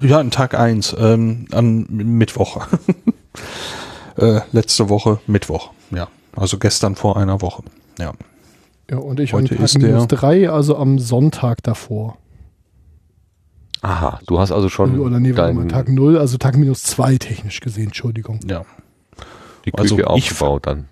[0.00, 2.66] Ja, an Tag eins, ähm, am Mittwoch.
[4.16, 6.08] äh, letzte Woche Mittwoch, ja.
[6.36, 7.62] Also gestern vor einer Woche,
[7.98, 8.12] ja.
[8.90, 12.16] Ja, und ich Heute an Tag minus drei, also am Sonntag davor.
[13.82, 14.98] Aha, du hast also schon.
[14.98, 18.40] Oder nee, warte mal, Tag null, also Tag minus zwei technisch gesehen, Entschuldigung.
[18.48, 18.64] Ja.
[19.64, 20.88] Die Küche also aufgebaut dann.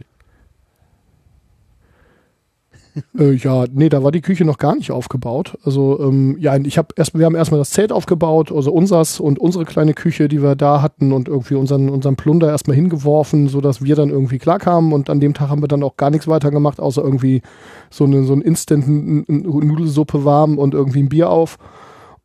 [3.19, 5.59] Äh, ja, nee, da war die Küche noch gar nicht aufgebaut.
[5.65, 9.39] Also ähm, ja, ich habe erst, wir haben erstmal das Zelt aufgebaut, also unsers und
[9.39, 13.61] unsere kleine Küche, die wir da hatten und irgendwie unseren unseren Plunder erstmal hingeworfen, so
[13.61, 16.27] dass wir dann irgendwie klarkamen und an dem Tag haben wir dann auch gar nichts
[16.27, 17.43] weiter gemacht, außer irgendwie
[17.91, 21.59] so eine so ein Instant Nudelsuppe warm und irgendwie ein Bier auf.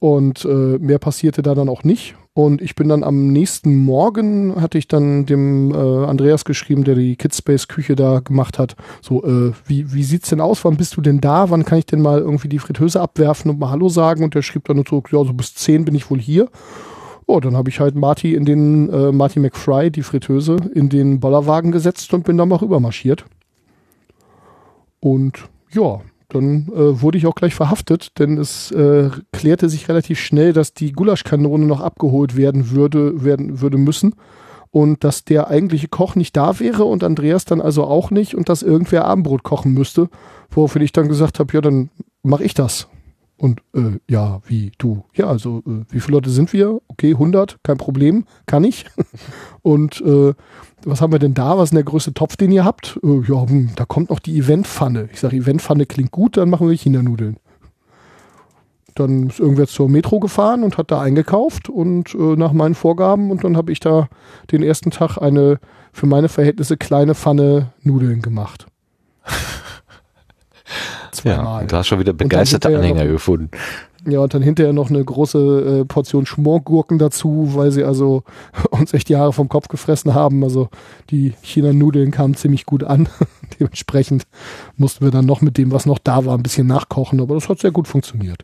[0.01, 2.15] Und äh, mehr passierte da dann auch nicht.
[2.33, 6.95] Und ich bin dann am nächsten Morgen, hatte ich dann dem äh, Andreas geschrieben, der
[6.95, 10.65] die Kidspace-Küche da gemacht hat, so, äh, wie, wie sieht's denn aus?
[10.65, 11.51] Wann bist du denn da?
[11.51, 14.23] Wann kann ich denn mal irgendwie die Fritteuse abwerfen und mal Hallo sagen?
[14.23, 16.49] Und der schrieb dann so, ja, so bis zehn bin ich wohl hier.
[17.27, 21.19] Oh, dann habe ich halt Marty in den, äh, Marty McFry, die Fritteuse, in den
[21.19, 23.23] Bollerwagen gesetzt und bin dann mal rüber marschiert.
[24.99, 26.01] Und ja,
[26.33, 30.73] dann äh, wurde ich auch gleich verhaftet, denn es äh, klärte sich relativ schnell, dass
[30.73, 34.15] die Gulaschkanone noch abgeholt werden würde, werden würde müssen
[34.71, 38.49] und dass der eigentliche Koch nicht da wäre und Andreas dann also auch nicht und
[38.49, 40.09] dass irgendwer Abendbrot kochen müsste,
[40.49, 41.89] woraufhin ich dann gesagt habe, ja, dann
[42.23, 42.87] mache ich das.
[43.41, 45.03] Und äh, ja, wie du?
[45.15, 46.79] Ja, also äh, wie viele Leute sind wir?
[46.87, 48.85] Okay, 100, kein Problem, kann ich.
[49.63, 50.35] und äh,
[50.85, 51.57] was haben wir denn da?
[51.57, 52.99] Was ist denn der größte Topf, den ihr habt?
[53.03, 55.09] Äh, ja, hm, da kommt noch die Eventpfanne.
[55.11, 57.37] Ich sage, Eventpfanne klingt gut, dann machen wir China-Nudeln.
[58.93, 63.31] Dann ist irgendwer zur Metro gefahren und hat da eingekauft und äh, nach meinen Vorgaben
[63.31, 64.07] und dann habe ich da
[64.51, 65.59] den ersten Tag eine
[65.91, 68.67] für meine Verhältnisse kleine Pfanne Nudeln gemacht.
[71.11, 71.61] Zweimal.
[71.61, 73.49] Ja, du hast schon wieder begeisterte Anhänger noch, gefunden.
[74.07, 78.23] Ja, und dann hinterher noch eine große äh, Portion Schmorgurken dazu, weil sie also
[78.71, 80.43] uns echt Jahre vom Kopf gefressen haben.
[80.43, 80.69] Also
[81.11, 83.07] die China-Nudeln kamen ziemlich gut an.
[83.59, 84.23] Dementsprechend
[84.75, 87.21] mussten wir dann noch mit dem, was noch da war, ein bisschen nachkochen.
[87.21, 88.43] Aber das hat sehr gut funktioniert.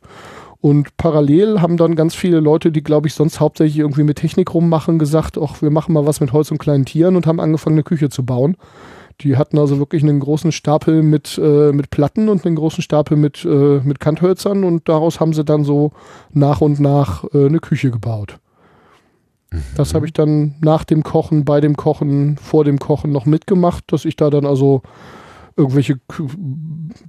[0.60, 4.54] Und parallel haben dann ganz viele Leute, die, glaube ich, sonst hauptsächlich irgendwie mit Technik
[4.54, 7.76] rummachen, gesagt, ach, wir machen mal was mit Holz und kleinen Tieren und haben angefangen,
[7.76, 8.58] eine Küche zu bauen.
[9.22, 13.18] Die hatten also wirklich einen großen Stapel mit, äh, mit Platten und einen großen Stapel
[13.18, 15.92] mit, äh, mit Kanthölzern und daraus haben sie dann so
[16.32, 18.40] nach und nach äh, eine Küche gebaut.
[19.76, 23.86] Das habe ich dann nach dem Kochen, bei dem Kochen, vor dem Kochen noch mitgemacht,
[23.88, 24.82] dass ich da dann also
[25.56, 26.00] irgendwelche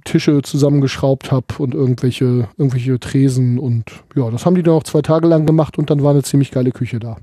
[0.05, 5.01] Tische zusammengeschraubt habe und irgendwelche, irgendwelche Tresen und ja, das haben die dann auch zwei
[5.01, 7.17] Tage lang gemacht und dann war eine ziemlich geile Küche da.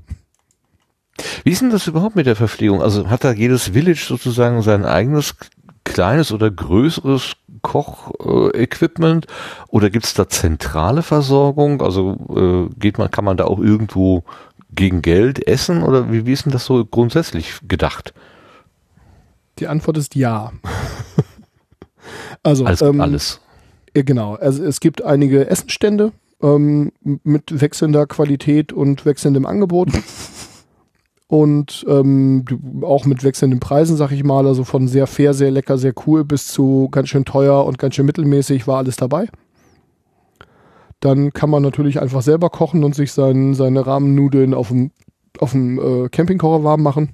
[1.43, 2.81] Wie ist denn das überhaupt mit der Verpflegung?
[2.81, 5.35] Also hat da jedes Village sozusagen sein eigenes
[5.83, 9.29] kleines oder größeres Kochequipment äh,
[9.69, 11.81] oder gibt es da zentrale Versorgung?
[11.81, 14.23] Also äh, geht man, kann man da auch irgendwo
[14.71, 18.13] gegen Geld essen oder wie, wie ist denn das so grundsätzlich gedacht?
[19.59, 20.51] Die Antwort ist ja.
[22.43, 23.41] also alles, ähm, alles.
[23.95, 24.35] Ja, genau.
[24.35, 26.11] Also es gibt einige Essenstände
[26.41, 29.89] ähm, mit wechselnder Qualität und wechselndem Angebot.
[31.27, 32.45] und ähm,
[32.81, 36.23] auch mit wechselnden Preisen, sag ich mal, also von sehr fair, sehr lecker, sehr cool
[36.23, 39.27] bis zu ganz schön teuer und ganz schön mittelmäßig war alles dabei.
[41.01, 44.91] Dann kann man natürlich einfach selber kochen und sich sein, seine Rahmennudeln auf dem,
[45.37, 47.09] auf dem äh, Campingkocher warm machen.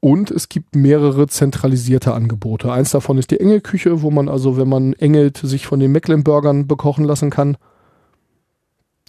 [0.00, 2.70] Und es gibt mehrere zentralisierte Angebote.
[2.70, 6.66] Eins davon ist die Engelküche, wo man also, wenn man engelt, sich von den Mecklenburgern
[6.66, 7.56] bekochen lassen kann.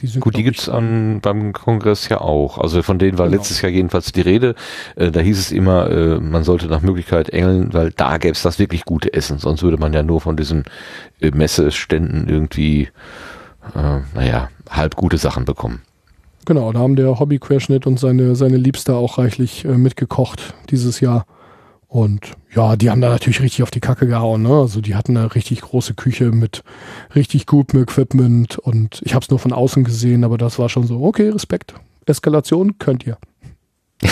[0.02, 2.58] Die sind, Gut, die gibt's an, beim Kongress ja auch.
[2.58, 3.38] Also von denen war genau.
[3.38, 4.56] letztes Jahr jedenfalls die Rede.
[4.98, 8.42] Äh, da hieß es immer, äh, man sollte nach Möglichkeit engeln, weil da gäbe es
[8.42, 9.38] das wirklich gute Essen.
[9.38, 10.66] Sonst würde man ja nur von diesen
[11.22, 12.90] äh, Messeständen irgendwie,
[13.74, 15.82] äh, naja, halb gute Sachen bekommen.
[16.46, 21.26] Genau, da haben der Hobbyquerschnitt und seine, seine Liebster auch reichlich äh, mitgekocht dieses Jahr.
[21.96, 24.42] Und ja, die haben da natürlich richtig auf die Kacke gehauen.
[24.42, 24.50] Ne?
[24.50, 26.62] Also die hatten eine richtig große Küche mit
[27.16, 30.86] richtig gutem Equipment und ich habe es nur von außen gesehen, aber das war schon
[30.86, 31.74] so, okay, Respekt.
[32.06, 33.18] Eskalation könnt ihr.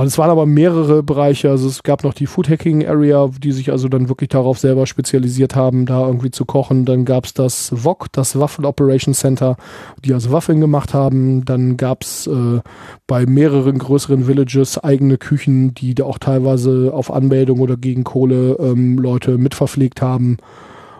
[0.00, 1.50] Und es waren aber mehrere Bereiche.
[1.50, 4.86] Also es gab noch die Food Hacking Area, die sich also dann wirklich darauf selber
[4.86, 6.84] spezialisiert haben, da irgendwie zu kochen.
[6.84, 9.56] Dann gab es das VOC, das Waffel Operation Center,
[10.04, 11.44] die also Waffeln gemacht haben.
[11.44, 12.60] Dann gab es äh,
[13.06, 18.56] bei mehreren größeren Villages eigene Küchen, die da auch teilweise auf Anmeldung oder gegen Kohle
[18.60, 20.36] ähm, Leute mitverpflegt haben.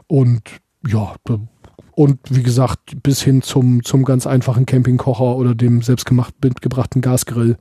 [0.07, 0.43] Und
[0.87, 1.15] ja,
[1.93, 7.57] und wie gesagt, bis hin zum, zum ganz einfachen Campingkocher oder dem selbstgemacht mitgebrachten Gasgrill.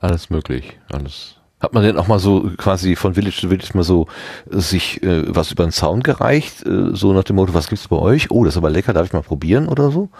[0.00, 1.36] Alles möglich, alles.
[1.58, 4.06] Hat man denn auch mal so quasi von Village zu Village mal so
[4.50, 7.88] äh, sich äh, was über den Sound gereicht, äh, so nach dem Motto, was gibt's
[7.88, 8.30] bei euch?
[8.30, 10.10] Oh, das ist aber lecker, darf ich mal probieren oder so?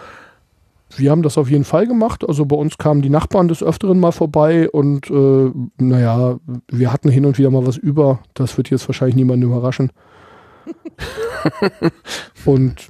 [0.95, 2.27] Wir haben das auf jeden Fall gemacht.
[2.27, 6.39] Also bei uns kamen die Nachbarn des Öfteren mal vorbei und äh, naja,
[6.69, 8.19] wir hatten hin und wieder mal was über.
[8.33, 9.91] Das wird jetzt wahrscheinlich niemanden überraschen.
[12.45, 12.89] und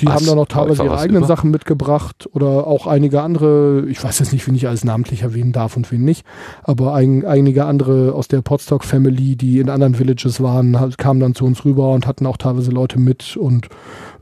[0.00, 0.14] die was?
[0.14, 1.26] haben dann auch teilweise ihre eigenen über?
[1.26, 5.52] Sachen mitgebracht oder auch einige andere, ich weiß jetzt nicht, wen ich alles namentlich erwähnen
[5.52, 6.24] darf und wen nicht,
[6.62, 11.34] aber ein, einige andere aus der Podstock Family, die in anderen Villages waren, kamen dann
[11.34, 13.68] zu uns rüber und hatten auch teilweise Leute mit und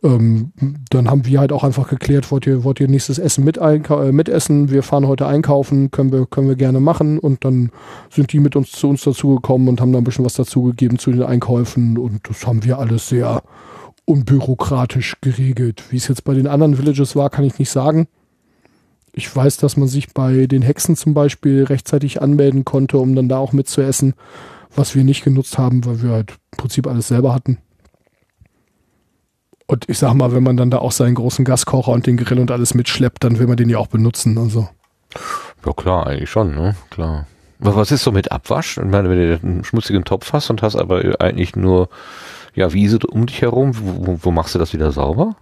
[0.04, 0.52] ähm,
[0.90, 4.12] dann haben wir halt auch einfach geklärt, wollt ihr, wollt ihr nächstes Essen mit äh,
[4.12, 4.70] mitessen?
[4.70, 7.70] Wir fahren heute einkaufen, können wir, können wir gerne machen und dann
[8.10, 11.10] sind die mit uns zu uns dazugekommen und haben dann ein bisschen was dazugegeben zu
[11.10, 13.42] den Einkäufen und das haben wir alles sehr
[14.04, 15.84] unbürokratisch geregelt.
[15.90, 18.08] Wie es jetzt bei den anderen Villages war, kann ich nicht sagen.
[19.12, 23.28] Ich weiß, dass man sich bei den Hexen zum Beispiel rechtzeitig anmelden konnte, um dann
[23.28, 24.14] da auch mitzuessen,
[24.74, 27.58] was wir nicht genutzt haben, weil wir halt im Prinzip alles selber hatten.
[29.66, 32.38] Und ich sag mal, wenn man dann da auch seinen großen Gaskocher und den Grill
[32.38, 34.36] und alles mitschleppt, dann will man den ja auch benutzen.
[34.36, 34.68] Also.
[35.64, 36.76] Ja klar, eigentlich schon, ne?
[36.90, 37.26] Klar.
[37.60, 38.76] Aber was ist so mit Abwasch?
[38.76, 41.88] Ich meine, wenn du einen schmutzigen Topf hast und hast aber eigentlich nur
[42.54, 45.36] ja, Wiese um dich herum, wo, wo machst du das wieder sauber?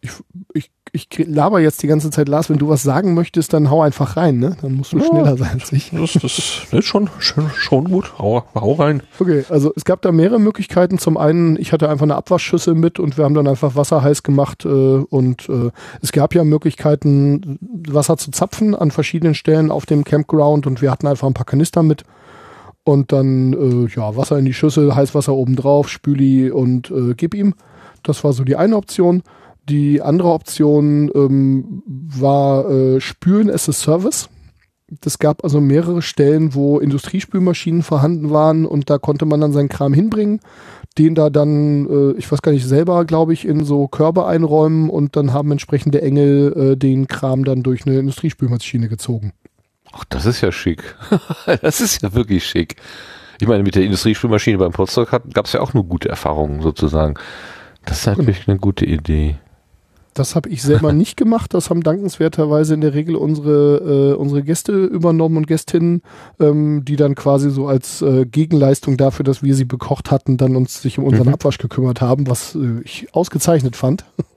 [0.00, 0.10] Ich,
[0.52, 3.82] ich, ich laber jetzt die ganze Zeit, Lars, wenn du was sagen möchtest, dann hau
[3.82, 4.56] einfach rein, ne?
[4.62, 5.90] Dann musst du ja, schneller sein als ich.
[5.90, 8.16] Das, das ist schon, schon, schon gut.
[8.18, 9.02] Hau, hau rein.
[9.18, 10.98] Okay, also es gab da mehrere Möglichkeiten.
[10.98, 14.22] Zum einen, ich hatte einfach eine Abwaschschüssel mit und wir haben dann einfach Wasser heiß
[14.22, 17.58] gemacht äh, und äh, es gab ja Möglichkeiten,
[17.88, 21.46] Wasser zu zapfen an verschiedenen Stellen auf dem Campground und wir hatten einfach ein paar
[21.46, 22.04] Kanister mit
[22.84, 27.34] und dann äh, ja Wasser in die Schüssel, Heißwasser oben drauf, Spüli und äh, gib
[27.34, 27.54] ihm.
[28.02, 29.22] Das war so die eine Option.
[29.68, 34.28] Die andere Option ähm, war äh, Spülen as a Service.
[35.00, 39.70] Das gab also mehrere Stellen, wo Industriespülmaschinen vorhanden waren und da konnte man dann seinen
[39.70, 40.40] Kram hinbringen,
[40.98, 44.90] den da dann, äh, ich weiß gar nicht, selber, glaube ich, in so Körbe einräumen
[44.90, 49.32] und dann haben entsprechende Engel äh, den Kram dann durch eine Industriespülmaschine gezogen.
[49.96, 50.96] Ach, das ist ja schick.
[51.62, 52.76] das ist ja wirklich schick.
[53.40, 57.14] Ich meine, mit der Industriespülmaschine beim Potsdok gab es ja auch nur gute Erfahrungen sozusagen.
[57.84, 58.52] Das ist natürlich genau.
[58.52, 59.36] eine gute Idee.
[60.14, 61.54] Das habe ich selber nicht gemacht.
[61.54, 66.02] Das haben dankenswerterweise in der Regel unsere, äh, unsere Gäste übernommen und Gästinnen,
[66.40, 70.56] ähm, die dann quasi so als äh, Gegenleistung dafür, dass wir sie bekocht hatten, dann
[70.56, 71.34] uns sich um unseren mhm.
[71.34, 74.04] Abwasch gekümmert haben, was äh, ich ausgezeichnet fand.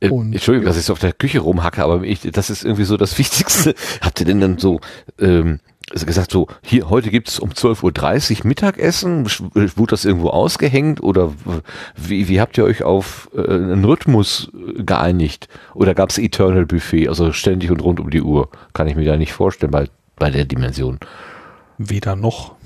[0.00, 2.96] Äh, Entschuldigung, dass ich so auf der Küche rumhacke, aber ich, das ist irgendwie so
[2.96, 3.74] das Wichtigste.
[4.00, 4.80] Habt ihr denn dann so
[5.18, 5.60] ähm,
[5.90, 9.26] also gesagt, so hier heute gibt's um 12.30 Uhr Mittagessen?
[9.26, 11.32] Wurde das irgendwo ausgehängt oder
[11.96, 15.48] wie, wie habt ihr euch auf äh, einen Rhythmus äh, geeinigt?
[15.74, 18.50] Oder gab's Eternal Buffet, also ständig und rund um die Uhr?
[18.72, 20.98] Kann ich mir da nicht vorstellen bei, bei der Dimension.
[21.78, 22.56] Weder noch.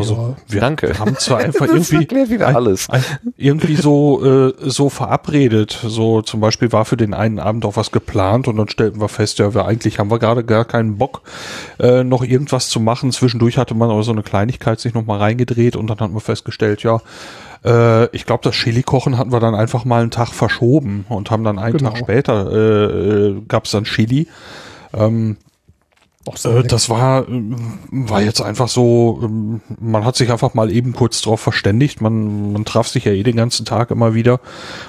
[0.00, 0.98] Also ja, wir Danke.
[0.98, 2.88] haben zwar einfach irgendwie wieder alles.
[2.90, 3.04] Ein,
[3.36, 5.78] irgendwie so äh, so verabredet.
[5.82, 9.08] So zum Beispiel war für den einen Abend auch was geplant und dann stellten wir
[9.08, 11.22] fest, ja, wir eigentlich haben wir gerade gar keinen Bock,
[11.78, 13.12] äh, noch irgendwas zu machen.
[13.12, 16.20] Zwischendurch hatte man aber so eine Kleinigkeit sich noch mal reingedreht und dann hat man
[16.20, 17.00] festgestellt, ja,
[17.64, 21.44] äh, ich glaube, das Chili-Kochen hatten wir dann einfach mal einen Tag verschoben und haben
[21.44, 21.90] dann einen genau.
[21.90, 24.28] Tag später äh, äh, gab es dann Chili.
[24.94, 25.36] Ähm,
[26.44, 31.20] äh, das war, war jetzt einfach so, ähm, man hat sich einfach mal eben kurz
[31.22, 32.00] drauf verständigt.
[32.00, 34.40] Man, man traf sich ja eh den ganzen Tag immer wieder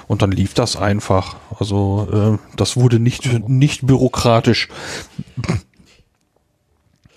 [0.06, 1.36] und dann lief das einfach.
[1.58, 4.68] Also äh, das wurde nicht, nicht bürokratisch.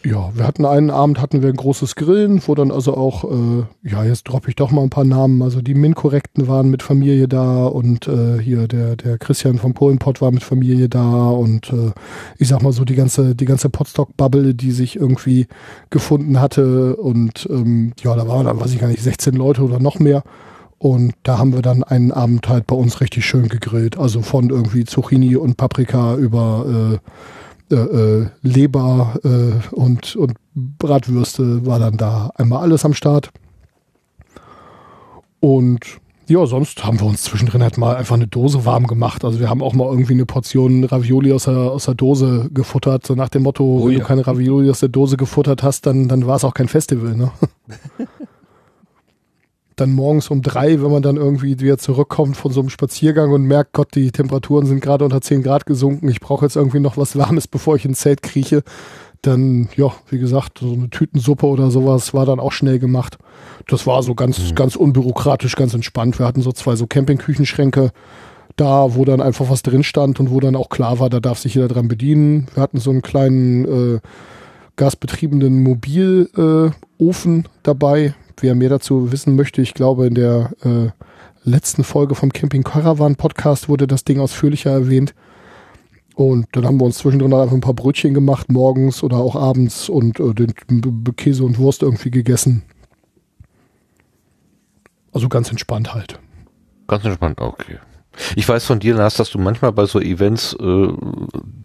[0.05, 3.63] Ja, wir hatten einen Abend, hatten wir ein großes Grillen, wo dann also auch, äh,
[3.83, 7.29] ja, jetzt droppe ich doch mal ein paar Namen, also die Min-Korrekten waren mit Familie
[7.29, 11.91] da und äh, hier der, der Christian vom Polenpott war mit Familie da und äh,
[12.37, 15.47] ich sag mal so die ganze, die ganze Potstock-Bubble, die sich irgendwie
[15.89, 19.79] gefunden hatte und ähm, ja, da waren dann, weiß ich gar nicht, 16 Leute oder
[19.79, 20.23] noch mehr.
[20.79, 23.97] Und da haben wir dann einen Abend halt bei uns richtig schön gegrillt.
[23.97, 27.09] Also von irgendwie Zucchini und Paprika über äh,
[27.71, 33.31] äh, äh, Leber äh, und, und Bratwürste war dann da einmal alles am Start.
[35.39, 39.25] Und Ja, sonst haben wir uns zwischendrin halt mal einfach eine Dose warm gemacht.
[39.25, 43.05] Also wir haben auch mal irgendwie eine Portion Ravioli aus der, aus der Dose gefuttert.
[43.05, 43.99] So nach dem Motto, oh, wenn ja.
[43.99, 47.15] du keine Ravioli aus der Dose gefuttert hast, dann, dann war es auch kein Festival.
[47.15, 47.31] Ne?
[49.83, 53.43] dann morgens um drei, wenn man dann irgendwie wieder zurückkommt von so einem Spaziergang und
[53.43, 56.97] merkt, Gott, die Temperaturen sind gerade unter 10 Grad gesunken, ich brauche jetzt irgendwie noch
[56.97, 58.63] was Warmes, bevor ich ins Zelt krieche,
[59.21, 63.17] dann, ja, wie gesagt, so eine Tütensuppe oder sowas war dann auch schnell gemacht.
[63.67, 64.55] Das war so ganz, mhm.
[64.55, 66.19] ganz unbürokratisch, ganz entspannt.
[66.19, 67.91] Wir hatten so zwei so Campingküchenschränke
[68.55, 71.39] da, wo dann einfach was drin stand und wo dann auch klar war, da darf
[71.39, 72.47] sich jeder dran bedienen.
[72.53, 73.99] Wir hatten so einen kleinen äh,
[74.75, 78.13] gasbetriebenen Mobilofen äh, dabei.
[78.37, 80.89] Wer mehr dazu wissen möchte, ich glaube, in der äh,
[81.43, 85.13] letzten Folge vom Camping Caravan Podcast wurde das Ding ausführlicher erwähnt.
[86.15, 89.89] Und dann haben wir uns zwischendrin einfach ein paar Brötchen gemacht, morgens oder auch abends
[89.89, 90.53] und äh, den
[91.15, 92.63] Käse und Wurst irgendwie gegessen.
[95.11, 96.19] Also ganz entspannt halt.
[96.87, 97.77] Ganz entspannt, okay.
[98.35, 100.87] Ich weiß von dir, Lars, dass du manchmal bei so Events äh,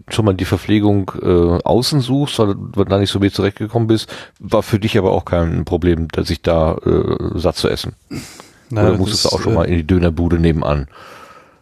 [0.08, 4.12] schon mal die Verpflegung äh, außen suchst, weil du da nicht so mit zurechtgekommen bist.
[4.38, 7.94] War für dich aber auch kein Problem, sich da äh, satt zu essen.
[8.70, 10.88] Naja, Oder musstest du auch schon mal in die Dönerbude nebenan?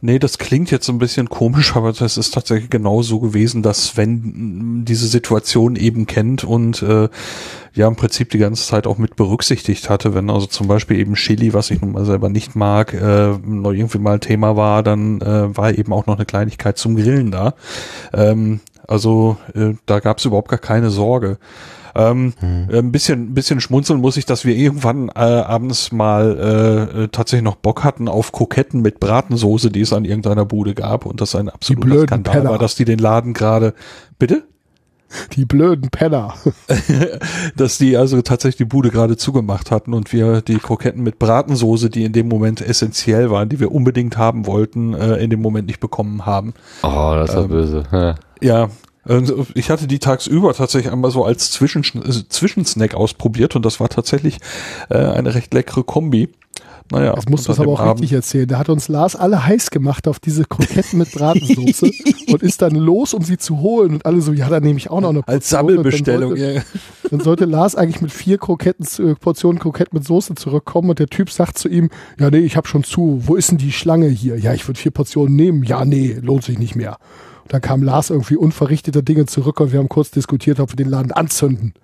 [0.03, 3.87] Nee, das klingt jetzt ein bisschen komisch, aber das ist tatsächlich genau so gewesen, dass
[3.89, 7.09] Sven diese Situation eben kennt und äh,
[7.73, 11.15] ja im Prinzip die ganze Zeit auch mit berücksichtigt hatte, wenn also zum Beispiel eben
[11.15, 15.21] Chili, was ich nun mal selber nicht mag, äh, noch irgendwie mal Thema war, dann
[15.23, 17.55] äh, war eben auch noch eine Kleinigkeit zum Grillen da.
[18.13, 21.39] Ähm, also äh, da gab es überhaupt gar keine Sorge.
[21.97, 22.69] Ähm, hm.
[22.71, 27.09] Ein bisschen, ein bisschen schmunzeln muss ich, dass wir irgendwann äh, abends mal äh, äh,
[27.09, 31.21] tatsächlich noch Bock hatten auf Kroketten mit Bratensoße, die es an irgendeiner Bude gab und
[31.21, 32.51] das ein absoluter Skandal Penner.
[32.51, 33.73] war, dass die den Laden gerade,
[34.19, 34.45] bitte?
[35.33, 36.35] Die blöden Penner.
[37.57, 41.89] dass die also tatsächlich die Bude gerade zugemacht hatten und wir die Kroketten mit Bratensoße,
[41.91, 45.69] die in dem Moment essentiell waren, die wir unbedingt haben wollten, äh, in dem Moment
[45.69, 46.55] nicht bekommen haben.
[46.83, 48.17] Oh, das war ähm, böse.
[48.43, 48.69] Ja.
[49.09, 53.81] Ähm, ich hatte die tagsüber tatsächlich einmal so als Zwischen, äh, Zwischensnack ausprobiert und das
[53.81, 54.39] war tatsächlich
[54.89, 56.29] äh, eine recht leckere Kombi.
[56.93, 58.03] Naja, das musst du aber auch Abend.
[58.03, 58.47] richtig erzählen.
[58.47, 61.91] Da hat uns Lars alle heiß gemacht auf diese Kroketten mit Bratensoße
[62.33, 63.95] und ist dann los, um sie zu holen.
[63.95, 65.35] Und alle so, ja, dann nehme ich auch noch eine Portion.
[65.35, 66.63] Als Sammelbestellung, dann sollte, ja.
[67.11, 71.09] Dann sollte Lars eigentlich mit vier Kroketten, äh, Portionen Kroketten mit Soße zurückkommen und der
[71.09, 73.21] Typ sagt zu ihm, ja, nee, ich habe schon zu.
[73.25, 74.39] Wo ist denn die Schlange hier?
[74.39, 75.65] Ja, ich würde vier Portionen nehmen.
[75.65, 76.99] Ja, nee, lohnt sich nicht mehr.
[77.49, 80.89] Da kam Lars irgendwie unverrichteter Dinge zurück und wir haben kurz diskutiert, ob wir den
[80.89, 81.75] Laden anzünden.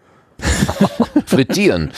[1.26, 1.92] frittieren.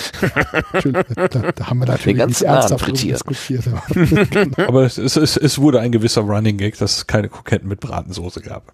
[0.82, 3.64] da, da, haben wir natürlich den ganzen ernsthaft diskutiert.
[4.30, 4.68] genau.
[4.68, 8.40] Aber es, es, es, wurde ein gewisser Running Gag, dass es keine Kroketten mit Bratensoße
[8.42, 8.72] gab.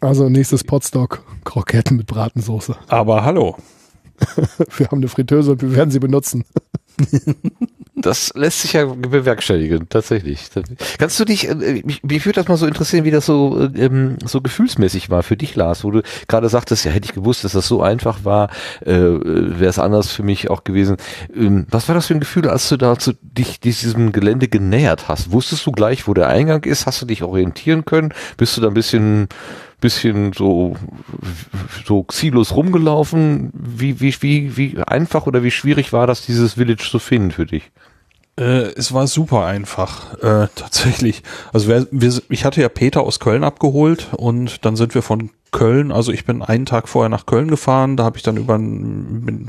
[0.00, 2.76] also nächstes Potstock, Kroketten mit Bratensoße.
[2.88, 3.56] Aber hallo.
[4.76, 6.44] wir haben eine Fritteuse und wir werden sie benutzen.
[8.02, 10.48] Das lässt sich ja bewerkstelligen, tatsächlich.
[10.98, 13.84] Kannst du dich, äh, mich, mich würde das mal so interessieren, wie das so, äh,
[13.84, 17.44] ähm, so gefühlsmäßig war für dich, Lars, wo du gerade sagtest, ja, hätte ich gewusst,
[17.44, 18.50] dass das so einfach war,
[18.84, 20.96] äh, wäre es anders für mich auch gewesen.
[21.34, 25.08] Ähm, was war das für ein Gefühl, als du da zu dich diesem Gelände genähert
[25.08, 25.32] hast?
[25.32, 26.86] Wusstest du gleich, wo der Eingang ist?
[26.86, 28.12] Hast du dich orientieren können?
[28.36, 29.28] Bist du da ein bisschen
[29.80, 30.76] bisschen so,
[31.86, 33.50] so ziellos rumgelaufen.
[33.54, 37.46] Wie, wie, wie, wie einfach oder wie schwierig war das, dieses Village zu finden für
[37.46, 37.70] dich?
[38.38, 41.22] Äh, es war super einfach, äh, tatsächlich.
[41.52, 45.30] Also wir, wir, ich hatte ja Peter aus Köln abgeholt und dann sind wir von
[45.50, 48.54] Köln, also ich bin einen Tag vorher nach Köln gefahren, da habe ich dann über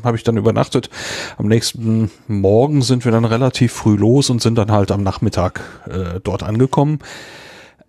[0.03, 0.89] habe ich dann übernachtet.
[1.37, 5.61] Am nächsten Morgen sind wir dann relativ früh los und sind dann halt am Nachmittag
[5.87, 6.99] äh, dort angekommen.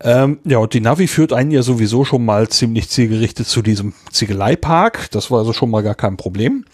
[0.02, 3.92] Ähm, ja, und die Navi führt einen ja sowieso schon mal ziemlich zielgerichtet zu diesem
[4.10, 5.10] Ziegeleipark.
[5.10, 6.64] Das war also schon mal gar kein Problem.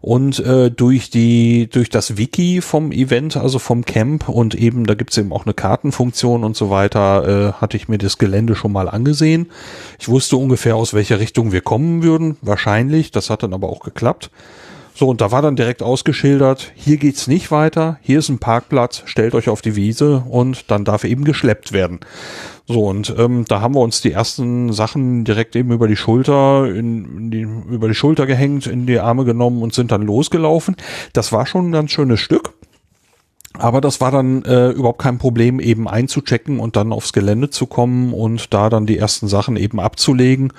[0.00, 4.94] Und äh, durch die durch das Wiki vom Event, also vom Camp und eben da
[4.94, 8.72] gibt's eben auch eine Kartenfunktion und so weiter, äh, hatte ich mir das Gelände schon
[8.72, 9.50] mal angesehen.
[9.98, 13.10] Ich wusste ungefähr aus welcher Richtung wir kommen würden, wahrscheinlich.
[13.10, 14.30] Das hat dann aber auch geklappt.
[14.94, 19.02] So, und da war dann direkt ausgeschildert, hier geht's nicht weiter, hier ist ein Parkplatz,
[19.06, 22.00] stellt euch auf die Wiese und dann darf eben geschleppt werden.
[22.72, 26.66] So, und ähm, da haben wir uns die ersten Sachen direkt eben über die Schulter,
[26.72, 30.76] in, in die, über die Schulter gehängt, in die Arme genommen und sind dann losgelaufen.
[31.12, 32.52] Das war schon ein ganz schönes Stück.
[33.58, 37.66] Aber das war dann äh, überhaupt kein Problem, eben einzuchecken und dann aufs Gelände zu
[37.66, 40.52] kommen und da dann die ersten Sachen eben abzulegen.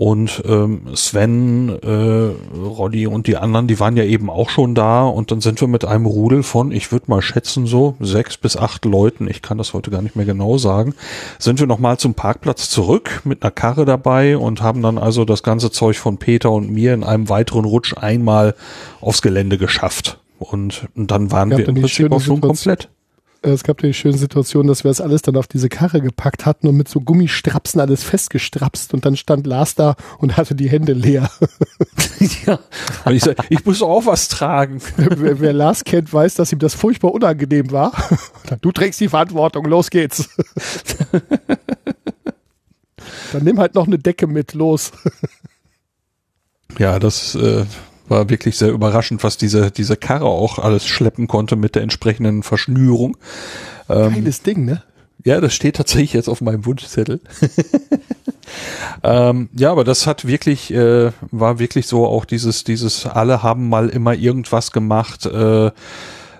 [0.00, 5.04] Und ähm, Sven, äh, Roddy und die anderen, die waren ja eben auch schon da.
[5.04, 8.56] Und dann sind wir mit einem Rudel von, ich würde mal schätzen, so sechs bis
[8.56, 10.94] acht Leuten, ich kann das heute gar nicht mehr genau sagen,
[11.40, 15.42] sind wir nochmal zum Parkplatz zurück mit einer Karre dabei und haben dann also das
[15.42, 18.54] ganze Zeug von Peter und mir in einem weiteren Rutsch einmal
[19.00, 20.20] aufs Gelände geschafft.
[20.38, 22.88] Und, und dann waren wir im Prinzip auch schon komplett.
[23.42, 26.46] Äh, es gab die schöne Situation, dass wir das alles dann auf diese Karre gepackt
[26.46, 30.68] hatten und mit so Gummistrapsen alles festgestrapst und dann stand Lars da und hatte die
[30.68, 31.30] Hände leer.
[32.46, 32.58] ja.
[33.04, 34.80] Und ich, sag, ich muss auch was tragen.
[34.96, 37.92] Wer, wer, Lars kennt, weiß, dass ihm das furchtbar unangenehm war.
[38.62, 40.30] Du trägst die Verantwortung, los geht's.
[43.32, 44.90] dann nimm halt noch eine Decke mit, los.
[46.78, 47.66] ja, das äh,
[48.08, 52.42] war wirklich sehr überraschend, was diese, diese Karre auch alles schleppen konnte mit der entsprechenden
[52.42, 53.16] Verschnürung.
[53.88, 54.82] Ähm, Geiles Ding, ne?
[55.24, 57.20] Ja, das steht tatsächlich jetzt auf meinem Wunschzettel.
[59.02, 63.68] ähm, ja, aber das hat wirklich, äh, war wirklich so auch dieses, dieses, alle haben
[63.68, 65.70] mal immer irgendwas gemacht, äh,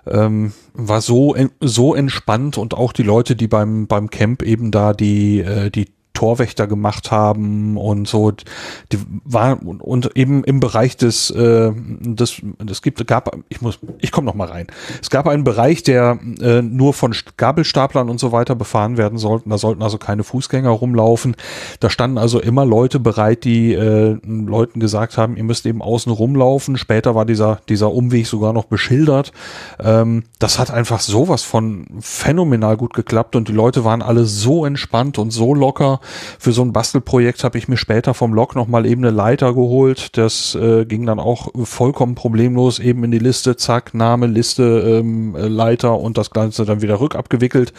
[0.06, 4.94] ähm, war so so entspannt und auch die Leute, die beim beim Camp eben da
[4.94, 5.88] die äh, die
[6.18, 8.32] Torwächter gemacht haben und so.
[8.32, 11.70] Die war und eben im Bereich des, äh,
[12.00, 14.66] des, es gibt, gab, ich muss, ich komme noch mal rein.
[15.00, 19.50] Es gab einen Bereich, der äh, nur von Gabelstaplern und so weiter befahren werden sollten.
[19.50, 21.36] Da sollten also keine Fußgänger rumlaufen.
[21.78, 26.10] Da standen also immer Leute bereit, die äh, Leuten gesagt haben, ihr müsst eben außen
[26.10, 26.76] rumlaufen.
[26.76, 29.30] Später war dieser dieser Umweg sogar noch beschildert.
[29.78, 34.64] Ähm, das hat einfach sowas von phänomenal gut geklappt und die Leute waren alle so
[34.64, 36.00] entspannt und so locker
[36.38, 40.16] für so ein Bastelprojekt habe ich mir später vom Log nochmal eben eine Leiter geholt.
[40.16, 45.34] Das äh, ging dann auch vollkommen problemlos eben in die Liste, zack, Name, Liste, ähm,
[45.36, 47.72] Leiter und das Ganze dann wieder rückabgewickelt.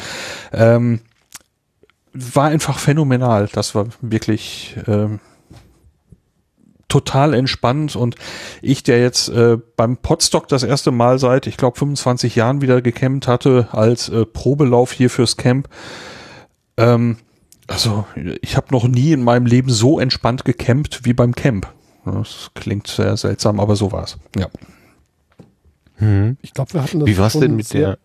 [0.53, 1.01] Ähm,
[2.13, 3.49] war einfach phänomenal.
[3.53, 5.19] Das war wirklich ähm,
[6.89, 8.15] total entspannt und
[8.61, 12.81] ich, der jetzt äh, beim Podstock das erste Mal seit, ich glaube, 25 Jahren wieder
[12.81, 15.69] gecampt hatte als äh, Probelauf hier fürs Camp,
[16.77, 17.17] ähm,
[17.69, 18.05] also
[18.41, 21.71] ich habe noch nie in meinem Leben so entspannt gecampt wie beim Camp.
[22.05, 24.17] Das klingt sehr seltsam, aber so war's.
[24.35, 24.47] Ja.
[25.95, 26.37] Hm.
[26.41, 27.99] Ich glaube, wir hatten das Wie war's denn mit der?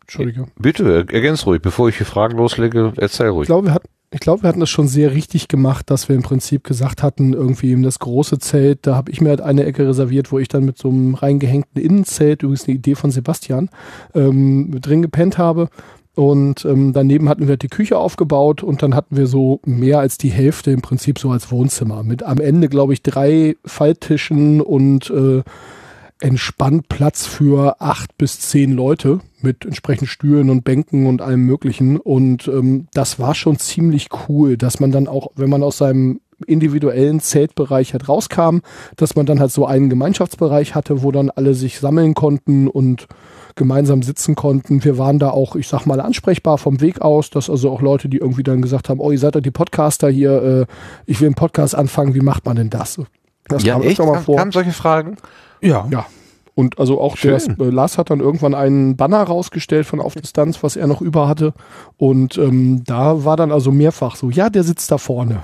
[0.00, 0.46] Entschuldige.
[0.58, 3.42] Bitte, ergänz ruhig, bevor ich hier Fragen loslege, erzähl ruhig.
[3.42, 6.16] Ich glaube, wir hatten ich glaube, wir hatten das schon sehr richtig gemacht, dass wir
[6.16, 9.64] im Prinzip gesagt hatten, irgendwie eben das große Zelt, da habe ich mir halt eine
[9.64, 13.68] Ecke reserviert, wo ich dann mit so einem reingehängten Innenzelt, übrigens eine Idee von Sebastian,
[14.14, 15.68] ähm, drin gepennt habe.
[16.18, 20.18] Und ähm, daneben hatten wir die Küche aufgebaut und dann hatten wir so mehr als
[20.18, 22.02] die Hälfte im Prinzip so als Wohnzimmer.
[22.02, 25.44] Mit am Ende, glaube ich, drei Falltischen und äh,
[26.20, 31.98] entspannt Platz für acht bis zehn Leute mit entsprechenden Stühlen und Bänken und allem möglichen.
[31.98, 36.18] Und ähm, das war schon ziemlich cool, dass man dann auch, wenn man aus seinem
[36.48, 38.58] individuellen Zeltbereich halt rauskam,
[38.96, 43.06] dass man dann halt so einen Gemeinschaftsbereich hatte, wo dann alle sich sammeln konnten und
[43.58, 44.82] gemeinsam sitzen konnten.
[44.84, 48.08] Wir waren da auch, ich sag mal, ansprechbar vom Weg aus, dass also auch Leute,
[48.08, 50.66] die irgendwie dann gesagt haben, oh, ihr seid ja die Podcaster hier, äh,
[51.04, 52.98] ich will einen Podcast anfangen, wie macht man denn das?
[53.48, 53.98] Das ja, kam echt?
[53.98, 54.36] Mal vor.
[54.36, 55.16] Kamen solche Fragen?
[55.60, 55.86] Ja.
[55.90, 56.06] Ja.
[56.54, 60.62] Und also auch der äh, Lars hat dann irgendwann einen Banner rausgestellt von auf Distanz,
[60.62, 61.54] was er noch über hatte.
[61.96, 65.40] Und ähm, da war dann also mehrfach so, ja, der sitzt da vorne.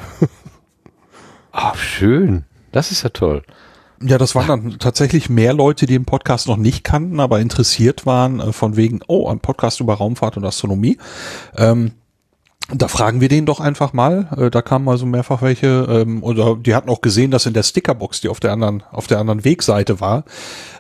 [1.53, 2.45] Ach, schön.
[2.73, 3.43] Das ist ja toll.
[4.07, 8.05] Ja, das waren dann tatsächlich mehr Leute, die den Podcast noch nicht kannten, aber interessiert
[8.05, 10.99] waren, äh, von wegen, oh, ein Podcast über Raumfahrt und Astronomie.
[11.57, 11.93] Ähm,
[12.73, 14.29] da fragen wir den doch einfach mal.
[14.39, 17.63] Äh, da kamen also mehrfach welche, ähm, oder die hatten auch gesehen, dass in der
[17.63, 20.25] Stickerbox, die auf der anderen, auf der anderen Wegseite war,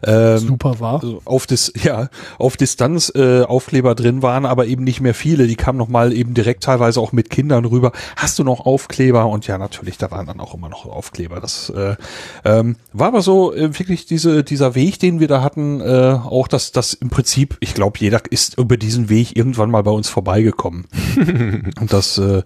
[0.03, 2.09] ähm, super war, also auf Dis, ja,
[2.39, 5.47] auf Distanz äh, Aufkleber drin waren, aber eben nicht mehr viele.
[5.47, 7.93] Die kamen noch mal eben direkt teilweise auch mit Kindern rüber.
[8.17, 9.27] Hast du noch Aufkleber?
[9.27, 11.41] Und ja, natürlich, da waren dann auch immer noch Aufkleber.
[11.41, 11.97] Das äh,
[12.47, 16.49] ähm, war aber so äh, wirklich diese dieser Weg, den wir da hatten, äh, auch
[16.49, 20.09] dass das im Prinzip, ich glaube, jeder ist über diesen Weg irgendwann mal bei uns
[20.09, 20.87] vorbeigekommen.
[21.81, 22.43] Und das äh,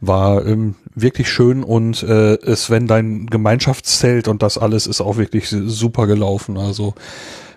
[0.00, 5.48] war ähm, wirklich schön und äh, Sven, dein Gemeinschaftszelt und das alles ist auch wirklich
[5.48, 6.58] super gelaufen.
[6.58, 6.94] Also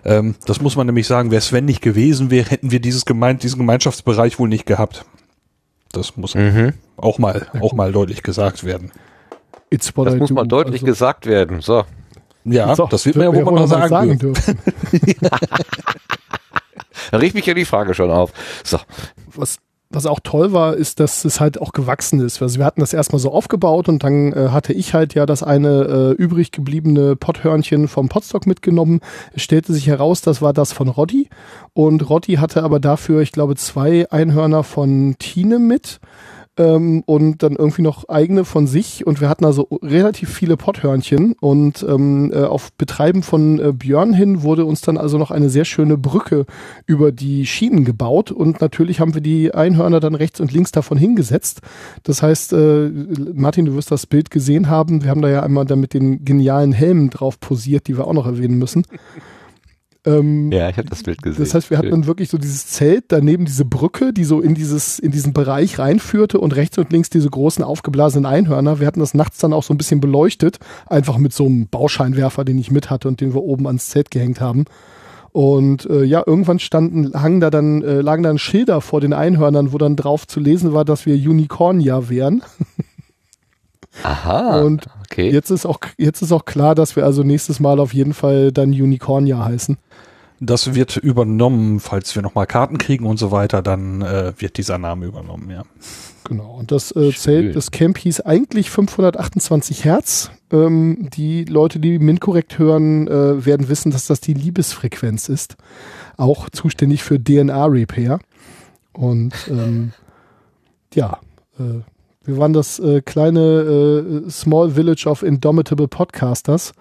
[0.06, 3.38] ähm, das muss man nämlich sagen, wäre Sven nicht gewesen wäre, hätten wir dieses Gemein
[3.38, 5.06] diesen Gemeinschaftsbereich wohl nicht gehabt.
[5.92, 6.74] Das muss mhm.
[6.98, 8.92] auch mal auch mal deutlich gesagt werden.
[9.70, 10.86] das muss mal deutlich also.
[10.86, 11.62] gesagt werden.
[11.62, 11.84] So.
[12.46, 14.58] Ja, so, das wird mir ja wohl mal sagen, sagen dürfen.
[17.12, 18.32] da riecht mich ja die Frage schon auf.
[18.64, 18.80] So.
[19.36, 19.58] Was,
[19.92, 22.42] was auch toll war, ist, dass es halt auch gewachsen ist.
[22.42, 25.42] Also wir hatten das erstmal so aufgebaut und dann äh, hatte ich halt ja das
[25.42, 29.00] eine äh, übrig gebliebene Potthörnchen vom Potstock mitgenommen.
[29.34, 31.30] Es stellte sich heraus, das war das von Roddy.
[31.74, 36.00] Und Roddy hatte aber dafür, ich glaube, zwei Einhörner von Tine mit
[36.60, 41.34] ähm, und dann irgendwie noch eigene von sich und wir hatten also relativ viele Potthörnchen
[41.40, 45.50] und ähm, äh, auf Betreiben von äh, Björn hin wurde uns dann also noch eine
[45.50, 46.46] sehr schöne Brücke
[46.86, 50.98] über die Schienen gebaut und natürlich haben wir die Einhörner dann rechts und links davon
[50.98, 51.62] hingesetzt.
[52.04, 52.92] Das heißt, äh,
[53.34, 55.04] Martin, du wirst das Bild gesehen haben.
[55.04, 58.14] Wir haben da ja einmal dann mit den genialen Helmen drauf posiert, die wir auch
[58.14, 58.84] noch erwähnen müssen.
[60.06, 61.44] Ähm, ja, ich habe das Bild gesehen.
[61.44, 64.56] Das heißt, wir hatten dann wirklich so dieses Zelt, daneben diese Brücke, die so in
[64.56, 68.80] dieses in diesen Bereich reinführte und rechts und links diese großen aufgeblasenen Einhörner.
[68.80, 72.46] Wir hatten das nachts dann auch so ein bisschen beleuchtet, einfach mit so einem Bauscheinwerfer,
[72.46, 74.66] den ich mit hatte und den wir oben ans Zelt gehängt haben.
[75.32, 79.74] Und äh, ja, irgendwann standen, hangen da dann, äh, lagen dann Schilder vor den Einhörnern,
[79.74, 82.42] wo dann drauf zu lesen war, dass wir Unicornia wären.
[84.04, 84.62] Aha.
[84.62, 85.32] Und okay.
[85.32, 88.52] jetzt ist auch jetzt ist auch klar, dass wir also nächstes Mal auf jeden Fall
[88.52, 89.78] dann Unicornia heißen.
[90.42, 94.78] Das wird übernommen, falls wir nochmal Karten kriegen und so weiter, dann äh, wird dieser
[94.78, 95.64] Name übernommen, ja.
[96.24, 96.56] Genau.
[96.58, 100.32] Und das äh, Zelt, das Camp hieß eigentlich 528 Hertz.
[100.52, 105.58] Ähm, die Leute, die MINT-korrekt hören, äh, werden wissen, dass das die Liebesfrequenz ist.
[106.18, 108.20] Auch zuständig für DNA-Repair.
[108.94, 109.94] Und ähm,
[110.94, 111.20] ja,
[111.60, 111.82] äh,
[112.30, 113.40] wir waren das äh, kleine
[114.28, 116.74] äh, Small Village of Indomitable Podcasters,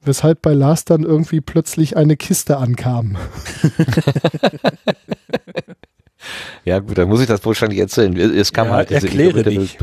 [0.00, 3.16] weshalb bei Lars dann irgendwie plötzlich eine Kiste ankam.
[6.64, 8.14] Ja, gut, dann muss ich das wahrscheinlich erzählen.
[8.16, 9.78] Es kam ja, halt diese erkläre dich.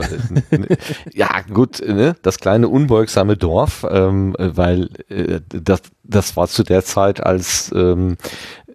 [1.13, 2.15] ja, gut, ne?
[2.21, 8.17] das kleine unbeugsame Dorf, ähm, weil äh, das, das war zu der Zeit, als ähm,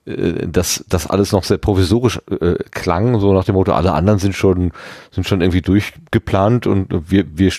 [0.07, 4.19] äh, dass das alles noch sehr provisorisch äh, klang, so nach dem Motto, alle anderen
[4.19, 4.73] sind schon
[5.11, 7.51] sind schon irgendwie durchgeplant und wir wir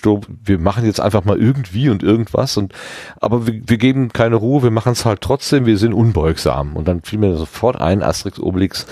[0.43, 2.73] wir machen jetzt einfach mal irgendwie und irgendwas und
[3.19, 6.75] aber wir, wir geben keine Ruhe, wir machen es halt trotzdem, wir sind unbeugsam.
[6.75, 8.85] Und dann fiel mir sofort ein Asterix Obelix,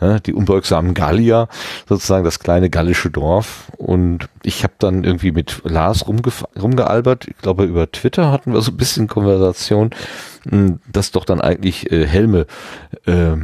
[0.00, 1.48] äh, die unbeugsamen Gallier,
[1.88, 3.70] sozusagen das kleine gallische Dorf.
[3.76, 8.70] Und ich habe dann irgendwie mit Lars rumgealbert, ich glaube über Twitter hatten wir so
[8.70, 9.90] ein bisschen Konversation
[10.90, 12.46] dass doch dann eigentlich äh, Helme
[13.06, 13.36] äh,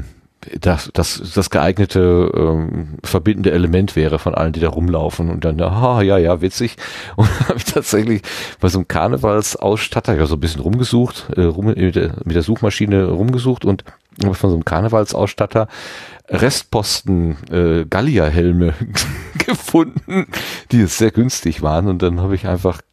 [0.58, 5.60] das, das, das geeignete ähm, verbindende Element wäre von allen, die da rumlaufen und dann,
[5.60, 6.76] ah, ja, ja, witzig.
[7.16, 8.22] Und habe ich tatsächlich
[8.58, 12.42] bei so einem Karnevalsausstatter ja so ein bisschen rumgesucht, äh, rum, mit, der, mit der
[12.42, 13.84] Suchmaschine rumgesucht und
[14.22, 15.68] habe von so einem Karnevalsausstatter
[16.28, 18.74] Restposten äh, Gallia-Helme
[19.46, 20.26] gefunden,
[20.72, 22.89] die sehr günstig waren und dann habe ich einfach ich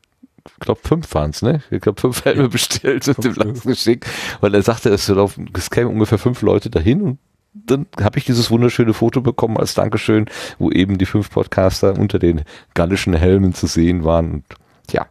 [0.59, 1.61] glaube fünf waren es, ne?
[1.71, 4.05] Ich glaube fünf Helme bestellt und dem Lars geschickt,
[4.41, 7.19] weil er sagte, es, es kämen ungefähr fünf Leute dahin und
[7.53, 10.25] dann habe ich dieses wunderschöne Foto bekommen als Dankeschön,
[10.59, 12.43] wo eben die fünf Podcaster unter den
[12.75, 14.31] gallischen Helmen zu sehen waren.
[14.31, 14.43] Und
[14.91, 15.07] ja,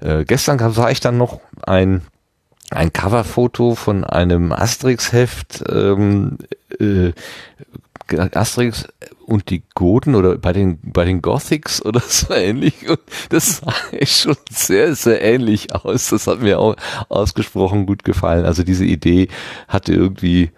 [0.00, 2.02] äh, gestern sah ich dann noch ein
[2.70, 6.38] ein Coverfoto von einem Asterix-Heft, ähm,
[6.80, 7.12] äh,
[8.18, 8.86] Asterix
[9.26, 12.88] und die Goten oder bei den, bei den Gothics oder so ähnlich.
[12.88, 13.00] Und
[13.30, 13.74] das sah
[14.06, 16.10] schon sehr, sehr ähnlich aus.
[16.10, 16.76] Das hat mir auch
[17.08, 18.44] ausgesprochen gut gefallen.
[18.44, 19.28] Also diese Idee
[19.68, 20.50] hatte irgendwie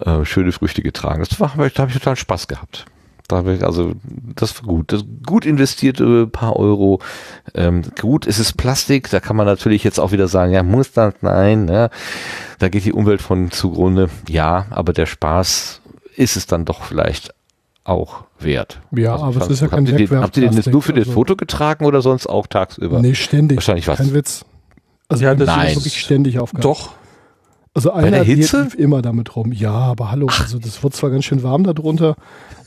[0.00, 1.24] äh, schöne Früchte getragen.
[1.28, 2.86] Das war, da habe ich total Spaß gehabt.
[3.28, 4.92] Da ich, also, das war gut.
[4.92, 7.00] Das gut investierte paar Euro.
[7.54, 10.92] Ähm, gut, es ist Plastik, da kann man natürlich jetzt auch wieder sagen, ja, muss
[10.92, 11.14] das?
[11.20, 11.88] Nein, ja.
[12.58, 14.10] Da geht die Umwelt von zugrunde.
[14.28, 15.81] Ja, aber der Spaß
[16.16, 17.34] ist es dann doch vielleicht
[17.84, 18.80] auch wert.
[18.92, 20.22] Ja, also aber es ist ja kein Wegwerf.
[20.22, 23.00] Habt ihr den jetzt nur für das also Foto getragen oder sonst auch tagsüber?
[23.00, 23.56] Nee, ständig.
[23.56, 23.98] Wahrscheinlich was.
[23.98, 24.44] Kein Witz.
[25.08, 25.68] Also ja, das Nein.
[25.68, 26.62] ist wirklich ständig aufgegangen.
[26.62, 26.92] Doch.
[27.74, 29.50] Also einer lief immer damit rum.
[29.50, 32.16] Ja, aber hallo, also das wird zwar ganz schön warm darunter.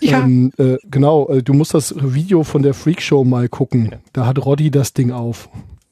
[0.02, 0.24] Ja.
[0.24, 3.96] Ähm, äh, genau, äh, du musst das Video von der Freakshow mal gucken.
[4.14, 5.48] Da hat Roddy das Ding auf.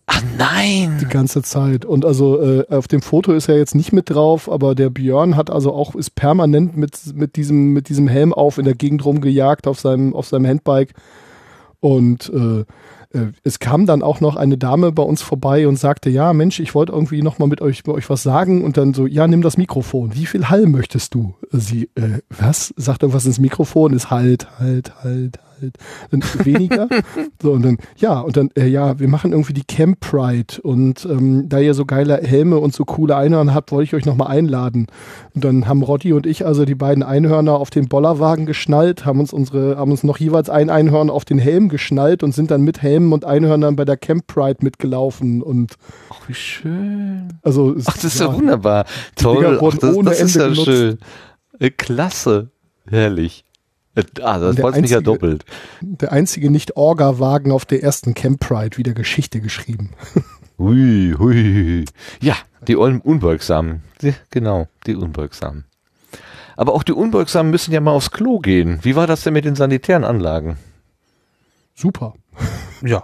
[0.06, 0.98] Ach nein!
[1.00, 1.86] Die ganze Zeit.
[1.86, 5.38] Und also äh, auf dem Foto ist er jetzt nicht mit drauf, aber der Björn
[5.38, 9.06] hat also auch, ist permanent mit, mit, diesem, mit diesem Helm auf in der Gegend
[9.06, 10.94] rumgejagt auf seinem, auf seinem Handbike.
[11.80, 12.66] Und äh,
[13.14, 16.60] äh, es kam dann auch noch eine Dame bei uns vorbei und sagte, ja, Mensch,
[16.60, 19.28] ich wollte irgendwie noch mal mit euch, mit euch was sagen und dann so, ja,
[19.28, 20.16] nimm das Mikrofon.
[20.16, 21.36] Wie viel Hall möchtest du?
[21.52, 22.74] Sie, äh, was?
[22.76, 25.76] Sagt irgendwas ins Mikrofon, ist halt, halt, halt, halt.
[26.12, 26.88] Dann weniger.
[27.42, 31.06] so, und dann, ja, und dann, äh, ja, wir machen irgendwie die Camp Pride und
[31.06, 34.28] ähm, da ihr so geile Helme und so coole Einhörner habt, wollte ich euch nochmal
[34.28, 34.88] einladen.
[35.34, 39.20] Und dann haben Rotti und ich also die beiden Einhörner auf den Bollerwagen geschnallt, haben
[39.20, 42.62] uns unsere, haben uns noch jeweils ein Einhorn auf den Helm geschnallt und sind dann
[42.62, 45.76] mit Helmen und Einhörnern bei der Camp Pride mitgelaufen und
[46.10, 47.40] Ach, wie schön.
[47.42, 48.86] Also, Ach, das ist ja, ja wunderbar.
[49.16, 49.60] Toll.
[49.62, 50.66] Ach, das, das ist ja genutzt.
[50.66, 50.98] schön.
[51.60, 52.50] Äh, klasse.
[52.88, 53.46] Herrlich.
[54.22, 55.46] Ah, das freut mich ja doppelt.
[55.82, 59.92] Der einzige Nicht-Orga-Wagen auf der ersten Camp Pride wieder Geschichte geschrieben.
[60.60, 61.86] Hui, hui.
[62.22, 62.36] Ja,
[62.68, 63.82] die Unbeugsamen.
[64.30, 65.66] Genau, die Unbeugsamen.
[66.56, 68.80] Aber auch die Unbeugsamen müssen ja mal aufs Klo gehen.
[68.84, 70.58] Wie war das denn mit den sanitären Anlagen?
[71.76, 72.14] Super.
[72.84, 73.04] Ja.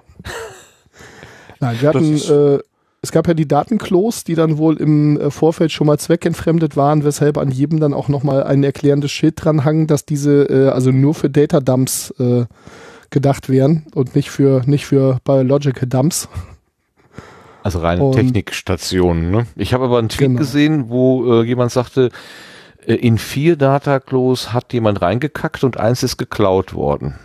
[1.60, 2.60] Nein, wir hatten äh,
[3.02, 7.04] es gab ja die Datenklos, die dann wohl im äh, Vorfeld schon mal zweckentfremdet waren,
[7.04, 11.16] weshalb an jedem dann auch nochmal ein erklärendes Schild dranhang, dass diese äh, also nur
[11.16, 12.46] für Data Dumps äh,
[13.10, 16.28] gedacht wären und nicht für nicht für Biological Dumps.
[17.64, 19.32] Also reine und, Technikstationen.
[19.32, 19.46] Ne?
[19.56, 20.40] Ich habe aber einen Tweet genau.
[20.40, 22.10] gesehen, wo äh, jemand sagte,
[22.86, 27.16] äh, in vier Dataklos hat jemand reingekackt und eins ist geklaut worden.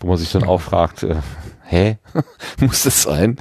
[0.00, 1.16] Wo man sich dann auch fragt, äh,
[1.64, 1.98] hä?
[2.60, 3.36] Muss das sein?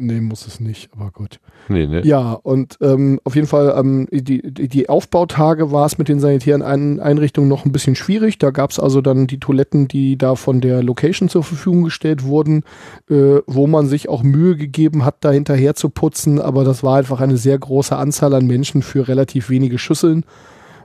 [0.00, 1.40] Nee, muss es nicht, aber gut.
[1.68, 2.02] Nee, nee.
[2.02, 6.62] Ja, und ähm, auf jeden Fall, ähm, die, die Aufbautage war es mit den sanitären
[6.62, 8.38] Ein Einrichtungen noch ein bisschen schwierig.
[8.38, 12.22] Da gab es also dann die Toiletten, die da von der Location zur Verfügung gestellt
[12.22, 12.62] wurden,
[13.10, 16.98] äh, wo man sich auch Mühe gegeben hat, da hinterher zu putzen, aber das war
[16.98, 20.24] einfach eine sehr große Anzahl an Menschen für relativ wenige Schüsseln.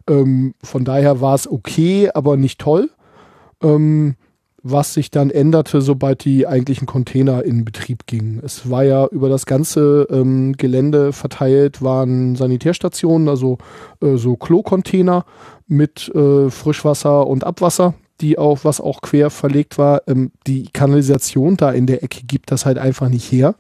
[0.09, 2.89] Ähm, von daher war es okay, aber nicht toll.
[3.61, 4.15] Ähm,
[4.63, 8.41] was sich dann änderte, sobald die eigentlichen Container in Betrieb gingen.
[8.43, 13.57] Es war ja über das ganze ähm, Gelände verteilt, waren Sanitärstationen, also
[14.01, 15.25] äh, so Klo-Container
[15.67, 20.03] mit äh, Frischwasser und Abwasser, die auch, was auch quer verlegt war.
[20.07, 23.55] Ähm, die Kanalisation da in der Ecke gibt das halt einfach nicht her.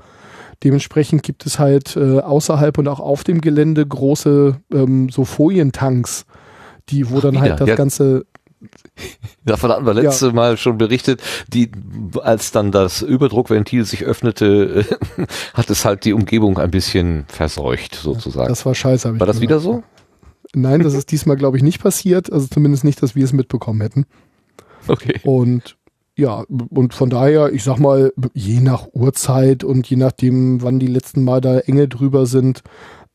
[0.63, 6.25] Dementsprechend gibt es halt äh, außerhalb und auch auf dem Gelände große ähm, so Folientanks,
[6.87, 7.51] die wo Ach, dann halt wieder.
[7.51, 7.75] halt das ja.
[7.75, 8.25] ganze
[9.45, 10.33] Davon hatten wir letzte ja.
[10.33, 11.71] Mal schon berichtet, die,
[12.21, 14.85] als dann das Überdruckventil sich öffnete,
[15.53, 18.49] hat es halt die Umgebung ein bisschen verseucht, sozusagen.
[18.49, 19.19] Das war scheiße.
[19.19, 19.41] War das gesagt.
[19.41, 19.83] wieder so?
[20.55, 22.31] Nein, das ist diesmal, glaube ich, nicht passiert.
[22.31, 24.05] Also zumindest nicht, dass wir es mitbekommen hätten.
[24.87, 25.19] Okay.
[25.23, 25.77] Und
[26.15, 30.87] ja, und von daher, ich sag mal, je nach Uhrzeit und je nachdem, wann die
[30.87, 32.61] letzten Mal da Engel drüber sind,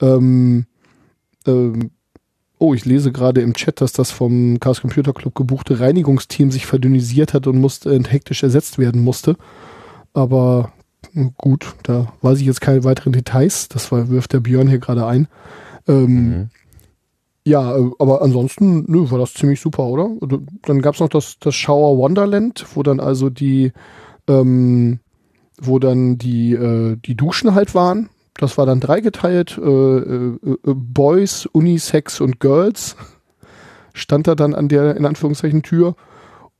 [0.02, 0.66] ähm,
[1.46, 1.90] ähm,
[2.58, 6.66] Oh, ich lese gerade im Chat, dass das vom Chaos Computer Club gebuchte Reinigungsteam sich
[6.66, 9.36] verdünnisiert hat und musste äh, hektisch ersetzt werden musste.
[10.12, 10.72] Aber
[11.12, 13.68] hm, gut, da weiß ich jetzt keine weiteren Details.
[13.68, 15.28] Das war, wirft der Björn hier gerade ein.
[15.86, 16.50] Ähm, mhm.
[17.44, 20.10] Ja, äh, aber ansonsten nö, war das ziemlich super, oder?
[20.20, 23.72] Also, dann gab es noch das, das Shower Wonderland, wo dann also die,
[24.26, 24.98] ähm,
[25.60, 30.58] wo dann die, äh, die Duschen halt waren das war dann dreigeteilt, äh, äh, äh,
[30.62, 32.96] Boys, Unisex und Girls
[33.92, 35.96] stand da dann an der, in Anführungszeichen, Tür.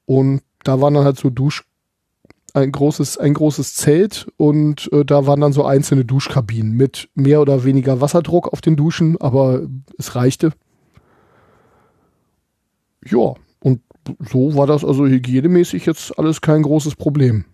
[0.05, 1.65] Und da waren dann halt so Dusch,
[2.53, 7.41] ein großes, ein großes Zelt und äh, da waren dann so einzelne Duschkabinen mit mehr
[7.41, 9.63] oder weniger Wasserdruck auf den Duschen, aber
[9.99, 10.51] es reichte.
[13.05, 13.83] Ja, und
[14.29, 17.45] so war das also hygienemäßig jetzt alles kein großes Problem.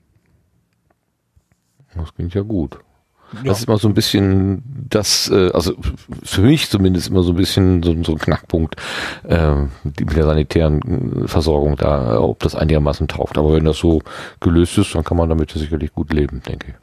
[1.95, 2.79] Das klingt ja gut.
[3.43, 3.51] Ja.
[3.51, 5.75] Das ist immer so ein bisschen das, äh, also
[6.23, 8.77] für mich zumindest immer so ein bisschen so, so ein Knackpunkt
[9.29, 13.39] äh, mit der sanitären Versorgung da, ob das einigermaßen taugt.
[13.39, 14.01] Aber wenn das so
[14.41, 16.75] gelöst ist, dann kann man damit sicherlich gut leben, denke ich.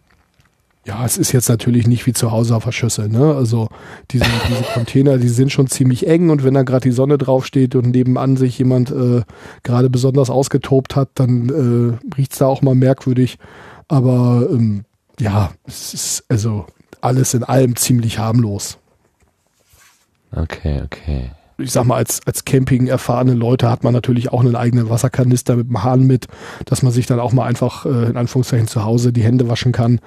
[0.84, 3.36] Ja, es ist jetzt natürlich nicht wie zu Hause auf der Schüssel, ne?
[3.36, 3.68] Also
[4.10, 7.76] diese, diese Container, die sind schon ziemlich eng und wenn da gerade die Sonne draufsteht
[7.76, 9.22] und nebenan sich jemand äh,
[9.62, 13.38] gerade besonders ausgetobt hat, dann äh, riecht's da auch mal merkwürdig.
[13.90, 14.86] Aber ähm,
[15.22, 16.66] ja, es ist also
[17.00, 18.78] alles in allem ziemlich harmlos.
[20.36, 21.32] Okay, okay.
[21.58, 25.56] Ich sag mal, als, als Camping erfahrene Leute hat man natürlich auch einen eigenen Wasserkanister
[25.56, 26.28] mit dem Hahn mit,
[26.66, 29.72] dass man sich dann auch mal einfach äh, in Anführungszeichen zu Hause die Hände waschen
[29.72, 30.00] kann.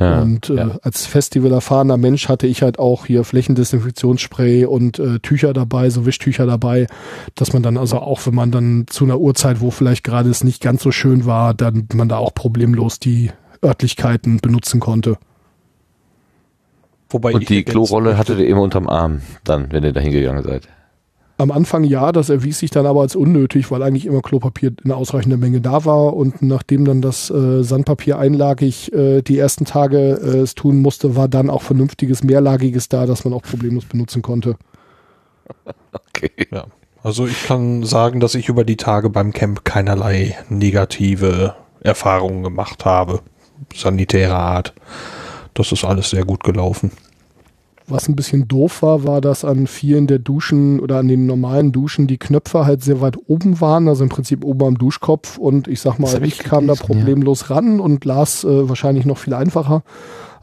[0.00, 0.78] Ja, und äh, ja.
[0.82, 6.06] als Festival erfahrener Mensch hatte ich halt auch hier Flächendesinfektionsspray und äh, Tücher dabei, so
[6.06, 6.86] Wischtücher dabei,
[7.34, 10.44] dass man dann also auch, wenn man dann zu einer Uhrzeit, wo vielleicht gerade es
[10.44, 13.30] nicht ganz so schön war, dann man da auch problemlos die
[13.62, 15.18] Örtlichkeiten benutzen konnte.
[17.10, 20.68] Wobei Und die Klorolle hattet ihr immer unterm Arm, dann, wenn ihr da hingegangen seid.
[21.40, 24.90] Am Anfang ja, das erwies sich dann aber als unnötig, weil eigentlich immer Klopapier in
[24.90, 30.20] ausreichender Menge da war und nachdem dann das äh, Sandpapier einlagig äh, die ersten Tage
[30.20, 34.22] äh, es tun musste, war dann auch vernünftiges mehrlagiges da, das man auch problemlos benutzen
[34.22, 34.56] konnte.
[36.10, 36.48] Okay.
[36.50, 36.64] Ja.
[37.04, 42.84] Also ich kann sagen, dass ich über die Tage beim Camp keinerlei negative Erfahrungen gemacht
[42.84, 43.20] habe
[43.74, 44.74] sanitärer Art.
[45.54, 46.92] Das ist alles sehr gut gelaufen.
[47.90, 51.72] Was ein bisschen doof war, war, dass an vielen der Duschen oder an den normalen
[51.72, 55.38] Duschen die Knöpfe halt sehr weit oben waren, also im Prinzip oben am Duschkopf.
[55.38, 57.56] Und ich sag mal, ich, ich kam da problemlos ja.
[57.56, 59.82] ran und las äh, wahrscheinlich noch viel einfacher.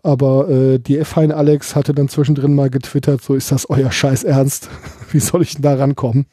[0.01, 4.23] Aber äh, die F-Hein Alex hatte dann zwischendrin mal getwittert, so ist das euer Scheiß
[4.23, 4.69] Ernst?
[5.11, 6.25] Wie soll ich denn da rankommen?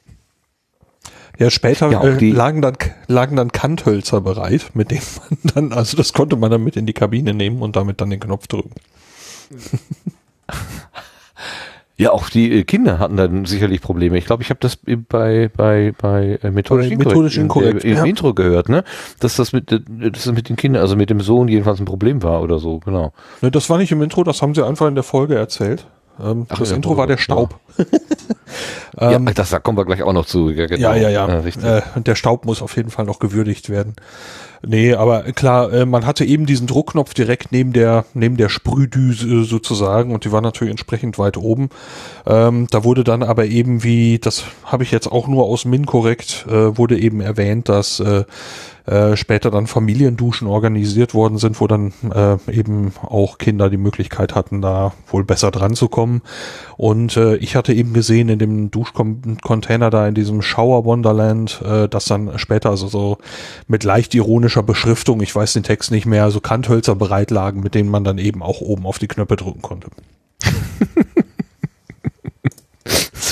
[1.39, 2.77] Ja, später ja, äh, lagen, dann,
[3.07, 6.87] lagen dann Kanthölzer bereit, mit denen man dann, also das konnte man dann mit in
[6.87, 8.73] die Kabine nehmen und damit dann den Knopf drücken.
[11.99, 14.19] Ja, auch die äh, Kinder hatten dann sicherlich Probleme.
[14.19, 18.05] Ich glaube, ich habe das bei bei bei äh, methodisch, methodisch inkorrekt, im ja.
[18.05, 18.83] Intro gehört, ne?
[19.21, 22.23] Dass das mit dass das mit den Kindern, also mit dem Sohn jedenfalls ein Problem
[22.23, 23.13] war oder so, genau.
[23.41, 25.87] Ne, das war nicht im Intro, das haben sie einfach in der Folge erzählt.
[26.21, 27.59] Ähm, Ach, das ja, Intro war der Staub.
[29.01, 30.51] ja, ähm, das, da kommen wir gleich auch noch zu.
[30.51, 30.93] Ja, genau.
[30.93, 31.09] ja, ja.
[31.09, 31.41] ja.
[31.41, 33.95] ja äh, der Staub muss auf jeden Fall noch gewürdigt werden.
[34.65, 39.43] Nee, aber klar, äh, man hatte eben diesen Druckknopf direkt neben der, neben der Sprühdüse
[39.43, 41.69] sozusagen und die war natürlich entsprechend weit oben.
[42.27, 45.85] Ähm, da wurde dann aber eben wie, das habe ich jetzt auch nur aus Min
[45.85, 48.25] korrekt, äh, wurde eben erwähnt, dass äh,
[48.87, 54.35] äh, später dann Familienduschen organisiert worden sind, wo dann äh, eben auch Kinder die Möglichkeit
[54.35, 56.21] hatten, da wohl besser dran zu kommen.
[56.77, 61.89] Und äh, ich hatte eben gesehen in dem Duschcontainer da in diesem Shower Wonderland, äh,
[61.89, 63.19] dass dann später also so
[63.69, 64.15] mit leicht
[64.53, 68.05] ironischer Beschriftung, ich weiß den Text nicht mehr, so Kanthölzer bereit lagen, mit denen man
[68.05, 69.89] dann eben auch oben auf die Knöpfe drücken konnte.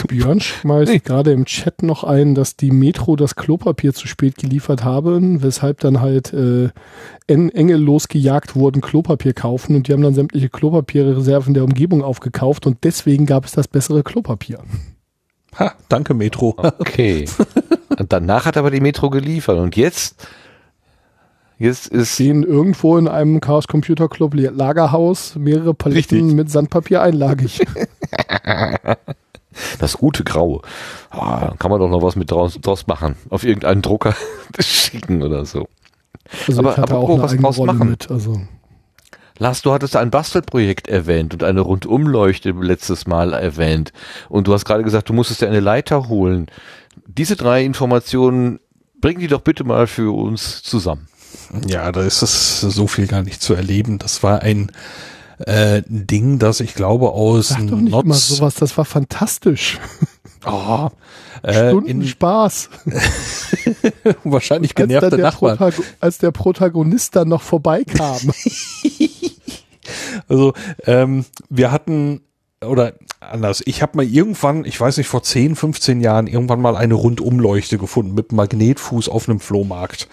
[0.08, 0.98] Björn schmeißt nee.
[0.98, 5.80] gerade im Chat noch ein, dass die Metro das Klopapier zu spät geliefert haben, weshalb
[5.80, 6.70] dann halt äh,
[7.26, 12.78] Engel losgejagt wurden, Klopapier kaufen und die haben dann sämtliche Klopapierreserven der Umgebung aufgekauft und
[12.82, 14.60] deswegen gab es das bessere Klopapier.
[15.58, 16.56] Ha, danke Metro.
[16.56, 17.26] Okay.
[17.98, 20.26] und danach hat aber die Metro geliefert und jetzt
[21.60, 26.34] Jetzt ist stehen irgendwo in einem Chaos Computer Club Lagerhaus mehrere Paletten Richtig.
[26.34, 27.60] mit Sandpapier einlagig.
[29.80, 30.62] Das gute Grau.
[31.12, 33.16] Oh, kann man doch noch was mit draus, draus machen.
[33.30, 34.14] Auf irgendeinen Drucker
[34.60, 35.68] schicken oder so.
[36.46, 37.90] Also aber, aber auch was draus machen.
[37.90, 38.40] Mit, also.
[39.38, 43.92] Lars, du hattest ein Bastelprojekt erwähnt und eine Rundumleuchte letztes Mal erwähnt.
[44.28, 46.46] Und du hast gerade gesagt, du musstest dir eine Leiter holen.
[47.08, 48.60] Diese drei Informationen,
[49.00, 51.09] bring die doch bitte mal für uns zusammen.
[51.66, 53.98] Ja, da ist es so viel gar nicht zu erleben.
[53.98, 54.70] Das war ein
[55.46, 59.78] äh, Ding, das ich glaube aus Sag doch nicht Notz immer sowas, das war fantastisch.
[60.46, 60.88] Oh,
[61.42, 62.70] äh, Stunden in Spaß.
[64.24, 65.58] wahrscheinlich genervte als Nachbarn.
[65.58, 68.32] Protago als der Protagonist dann noch vorbeikam.
[70.28, 70.54] also
[70.86, 72.22] ähm, wir hatten
[72.64, 73.62] oder anders.
[73.64, 77.78] Ich habe mal irgendwann, ich weiß nicht, vor 10, 15 Jahren irgendwann mal eine Rundumleuchte
[77.78, 80.08] gefunden mit Magnetfuß auf einem Flohmarkt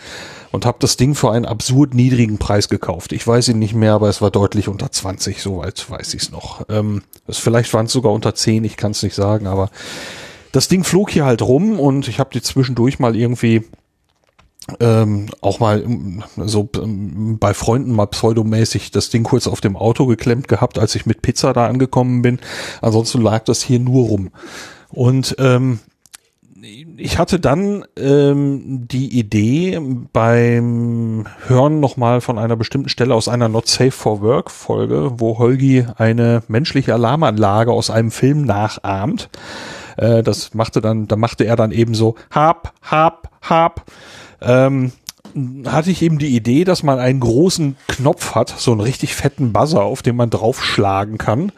[0.52, 3.12] und habe das Ding für einen absurd niedrigen Preis gekauft.
[3.12, 6.32] Ich weiß ihn nicht mehr, aber es war deutlich unter 20, soweit weiß ich es
[6.32, 6.64] noch.
[6.70, 9.70] Ähm, es, vielleicht waren es sogar unter 10, ich kann es nicht sagen, aber
[10.54, 13.66] das Ding flog hier halt rum und ich habe die zwischendurch mal irgendwie
[14.80, 15.84] ähm, auch mal
[16.38, 20.96] so ähm, bei Freunden mal pseudomäßig das Ding kurz auf dem Auto geklemmt gehabt, als
[20.96, 22.40] ich mit Pizza da angekommen bin.
[22.82, 24.30] Ansonsten lag das hier nur rum.
[24.90, 25.80] Und ähm,
[26.98, 29.80] ich hatte dann ähm, die Idee
[30.12, 35.38] beim Hören nochmal von einer bestimmten Stelle aus einer Not Safe for Work Folge, wo
[35.38, 39.30] Holgi eine menschliche Alarmanlage aus einem Film nachahmt.
[39.98, 43.86] Äh, das machte dann, da machte er dann eben so hab, hab, hab.
[44.42, 44.92] Ähm,
[45.66, 49.54] hatte ich eben die Idee, dass man einen großen Knopf hat, so einen richtig fetten
[49.54, 51.52] Buzzer, auf den man draufschlagen kann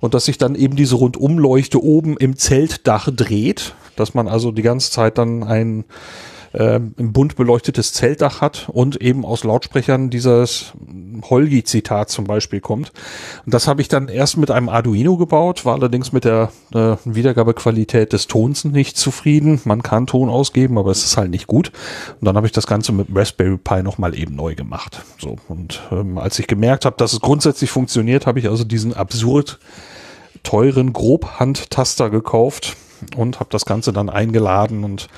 [0.00, 4.62] und dass sich dann eben diese Rundumleuchte oben im Zeltdach dreht, dass man also die
[4.62, 5.84] ganze Zeit dann ein
[6.56, 10.72] äh, ein bunt beleuchtetes Zeltdach hat und eben aus Lautsprechern dieses
[11.28, 12.92] Holgi-Zitat zum Beispiel kommt.
[13.44, 16.96] Und das habe ich dann erst mit einem Arduino gebaut, war allerdings mit der äh,
[17.04, 19.60] Wiedergabequalität des Tons nicht zufrieden.
[19.64, 21.72] Man kann Ton ausgeben, aber es ist halt nicht gut.
[22.20, 25.02] Und dann habe ich das Ganze mit Raspberry Pi nochmal eben neu gemacht.
[25.18, 28.94] So und ähm, als ich gemerkt habe, dass es grundsätzlich funktioniert, habe ich also diesen
[28.94, 29.58] absurd
[30.42, 32.76] teuren Grobhandtaster gekauft
[33.16, 35.08] und habe das Ganze dann eingeladen und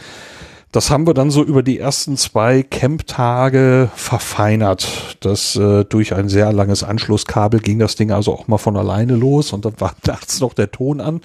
[0.73, 5.17] das haben wir dann so über die ersten zwei Camp-Tage verfeinert.
[5.21, 9.15] Das äh, durch ein sehr langes Anschlusskabel ging das Ding also auch mal von alleine
[9.15, 11.21] los und dann war nachts noch der Ton an.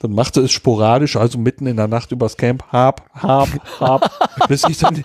[0.00, 3.48] Dann machte es sporadisch, also mitten in der Nacht übers Camp, hab, hab,
[3.80, 5.02] hab, bis ich dann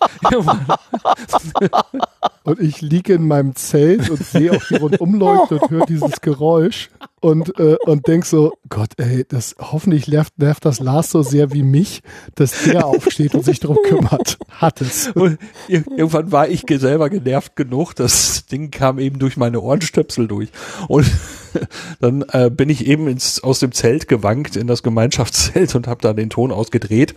[2.44, 6.90] und ich liege in meinem Zelt und sehe auf die Rundumleuchte und höre dieses Geräusch
[7.22, 11.54] und, äh, und denk so, Gott, ey, das hoffentlich nervt, nervt das Lars so sehr
[11.54, 12.02] wie mich,
[12.36, 14.38] dass der aufsteht und sich darum kümmert.
[14.50, 15.10] Hat es.
[15.10, 15.38] Und
[15.68, 20.50] irgendwann war ich selber genervt genug, das Ding kam eben durch meine Ohrenstöpsel durch.
[20.88, 21.06] Und
[22.00, 26.02] dann äh, bin ich eben ins, aus dem Zelt gewankt in das Gemeinschaftszelt und habe
[26.02, 27.16] da den Ton ausgedreht.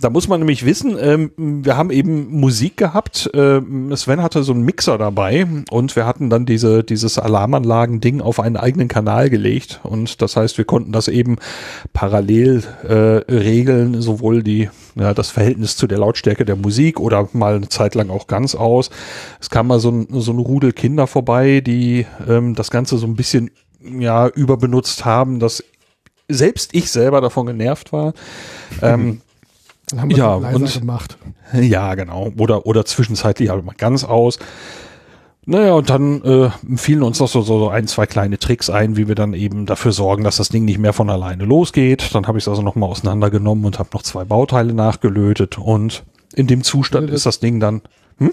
[0.00, 3.30] Da muss man nämlich wissen, ähm, wir haben eben Musik gehabt.
[3.34, 8.40] Ähm, Sven hatte so einen Mixer dabei und wir hatten dann diese, dieses Alarmanlagen-Ding auf
[8.40, 9.80] einen eigenen Kanal gelegt.
[9.82, 11.36] Und das heißt, wir konnten das eben
[11.92, 17.56] parallel äh, regeln, sowohl die ja, das Verhältnis zu der Lautstärke der Musik oder mal
[17.56, 18.90] eine Zeit lang auch ganz aus.
[19.40, 23.06] Es kam mal so ein, so ein Rudel Kinder vorbei, die ähm, das Ganze so
[23.06, 23.50] ein bisschen
[23.84, 25.64] ja überbenutzt haben, dass
[26.28, 28.14] selbst ich selber davon genervt war.
[28.80, 29.20] Ähm,
[29.88, 31.18] Dann haben wir ja, und, gemacht.
[31.52, 32.30] Ja, genau.
[32.38, 34.38] Oder, oder zwischenzeitlich halt mal ganz aus.
[35.44, 39.08] Naja, und dann äh, fielen uns noch so, so ein, zwei kleine Tricks ein, wie
[39.08, 42.14] wir dann eben dafür sorgen, dass das Ding nicht mehr von alleine losgeht.
[42.14, 46.04] Dann habe ich es also nochmal auseinandergenommen und habe noch zwei Bauteile nachgelötet und
[46.34, 47.82] in dem Zustand ist das Ding dann.
[48.18, 48.32] Hm?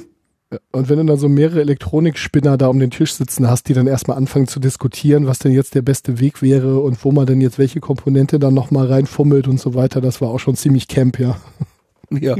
[0.71, 3.85] Und wenn du dann so mehrere Elektronikspinner da um den Tisch sitzen hast, die dann
[3.85, 7.39] erstmal anfangen zu diskutieren, was denn jetzt der beste Weg wäre und wo man denn
[7.39, 11.19] jetzt welche Komponente dann nochmal reinfummelt und so weiter, das war auch schon ziemlich Camp,
[11.19, 11.37] ja.
[12.11, 12.35] Ja.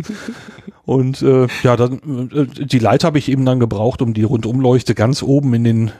[0.83, 4.95] Und äh, ja, dann äh, die Leiter habe ich eben dann gebraucht, um die Rundumleuchte
[4.95, 5.91] ganz oben in den,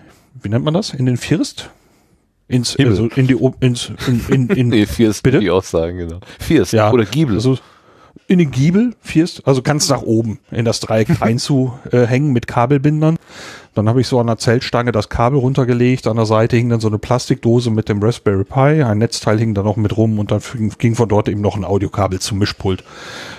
[0.42, 0.92] wie nennt man das?
[0.92, 1.70] In den First?
[2.48, 2.94] Ins, Himmel.
[2.94, 5.36] also in die ins in, in, in Nee, Fierst, Bitte?
[5.36, 6.20] würde ich auch sagen, genau.
[6.40, 6.92] Fierst Ja.
[6.92, 7.36] oder Giebel.
[7.36, 7.60] Also
[8.30, 13.18] in den Giebel, First, also ganz nach oben in das Dreieck einzuhängen mit Kabelbindern.
[13.74, 16.06] Dann habe ich so an der Zeltstange das Kabel runtergelegt.
[16.08, 18.84] An der Seite hing dann so eine Plastikdose mit dem Raspberry Pi.
[18.84, 21.56] Ein Netzteil hing da noch mit rum und dann ging ging von dort eben noch
[21.56, 22.84] ein Audiokabel zum Mischpult.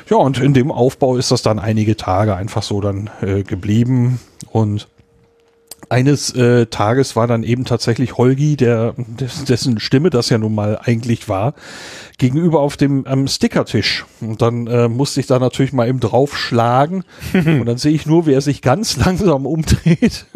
[0.09, 4.21] Ja, und in dem Aufbau ist das dann einige Tage einfach so dann äh, geblieben.
[4.51, 4.89] Und
[5.91, 10.55] eines äh, Tages war dann eben tatsächlich Holgi, der des- dessen Stimme das ja nun
[10.55, 11.55] mal eigentlich war,
[12.19, 14.07] gegenüber auf dem am Stickertisch.
[14.21, 17.05] Und dann äh, musste ich da natürlich mal eben draufschlagen
[17.35, 20.27] und dann sehe ich nur, wie er sich ganz langsam umdreht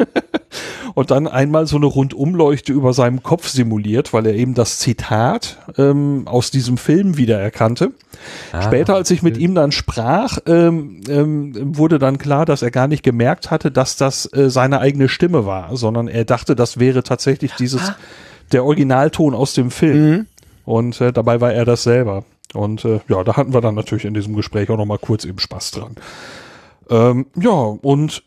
[0.93, 5.57] und dann einmal so eine Rundumleuchte über seinem Kopf simuliert, weil er eben das Zitat
[5.77, 7.91] ähm, aus diesem Film wiedererkannte.
[8.61, 12.87] Später, als ich mit ihm dann sprach, ähm, ähm, wurde dann klar, dass er gar
[12.87, 17.03] nicht gemerkt hatte, dass das äh, seine eigene Stimme war, sondern er dachte, das wäre
[17.03, 17.93] tatsächlich dieses
[18.51, 20.27] der Originalton aus dem Film.
[20.65, 22.23] Und äh, dabei war er das selber.
[22.53, 25.25] Und äh, ja, da hatten wir dann natürlich in diesem Gespräch auch noch mal kurz
[25.25, 25.95] eben Spaß dran.
[26.89, 28.23] Ähm, ja, und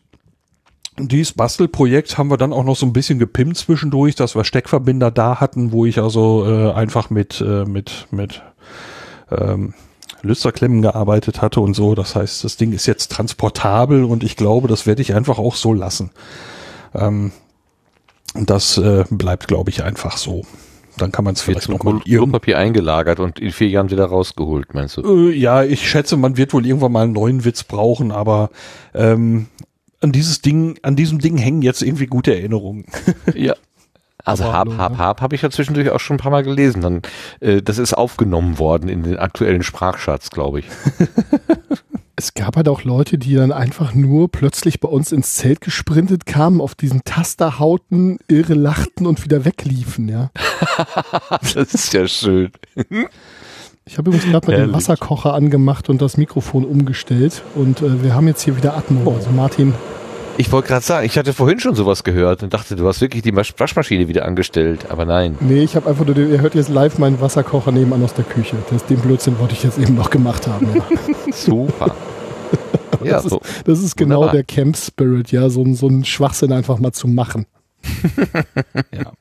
[1.07, 5.11] dieses Bastelprojekt haben wir dann auch noch so ein bisschen gepimpt zwischendurch, dass wir Steckverbinder
[5.11, 8.41] da hatten, wo ich also äh, einfach mit, äh, mit, mit
[9.31, 9.73] ähm,
[10.21, 11.95] Lüsterklemmen gearbeitet hatte und so.
[11.95, 15.55] Das heißt, das Ding ist jetzt transportabel und ich glaube, das werde ich einfach auch
[15.55, 16.11] so lassen.
[16.93, 17.31] Ähm,
[18.35, 20.43] das äh, bleibt, glaube ich, einfach so.
[20.97, 24.73] Dann kann man es vielleicht noch mal Klopapier eingelagert und in vier Jahren wieder rausgeholt,
[24.73, 25.29] meinst du?
[25.29, 28.49] Äh, ja, ich schätze, man wird wohl irgendwann mal einen neuen Witz brauchen, aber
[28.93, 29.47] ähm,
[30.01, 32.85] an dieses Ding, an diesem Ding hängen jetzt irgendwie gute Erinnerungen.
[33.35, 33.55] Ja.
[34.25, 34.97] Also Hab, Hab, ne?
[34.97, 36.81] Hab habe ich ja zwischendurch auch schon ein paar Mal gelesen.
[36.81, 37.01] Dann,
[37.39, 40.65] äh, das ist aufgenommen worden in den aktuellen Sprachschatz, glaube ich.
[42.19, 46.25] Es gab halt auch Leute, die dann einfach nur plötzlich bei uns ins Zelt gesprintet
[46.25, 50.29] kamen, auf diesen Taster hauten, irre lachten und wieder wegliefen, ja.
[51.53, 52.51] das ist ja schön.
[53.89, 54.73] Ich habe übrigens gerade mal den.
[54.73, 59.11] Wasserkocher angemacht und das Mikrofon umgestellt und äh, wir haben jetzt hier wieder Atmo.
[59.15, 59.73] Also Martin,
[60.37, 63.23] Ich wollte gerade sagen, ich hatte vorhin schon sowas gehört und dachte, du hast wirklich
[63.23, 65.35] die Masch- Waschmaschine wieder angestellt, aber nein.
[65.39, 68.57] nee, ich habe einfach nur, ihr hört jetzt live meinen Wasserkocher nebenan aus der Küche.
[68.69, 70.67] Das, den Blödsinn wollte ich jetzt eben noch gemacht haben.
[70.75, 70.83] Ja.
[71.33, 71.95] Super.
[73.03, 73.41] ja, das, ist, so.
[73.65, 74.35] das ist genau Wunderbar.
[74.35, 77.47] der Camp Spirit, ja, so, so ein Schwachsinn einfach mal zu machen.
[78.93, 79.11] Ja.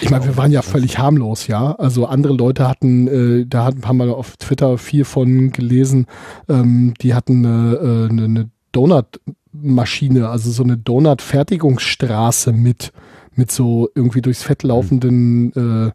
[0.00, 1.72] Ich meine, wir waren ja völlig harmlos, ja.
[1.72, 6.06] Also andere Leute hatten, äh, da hatten, haben wir auf Twitter viel von gelesen,
[6.48, 12.92] ähm, die hatten eine, äh, eine, eine Donut-Maschine, also so eine Donut-Fertigungsstraße mit,
[13.34, 15.92] mit so irgendwie durchs Fett laufenden, äh,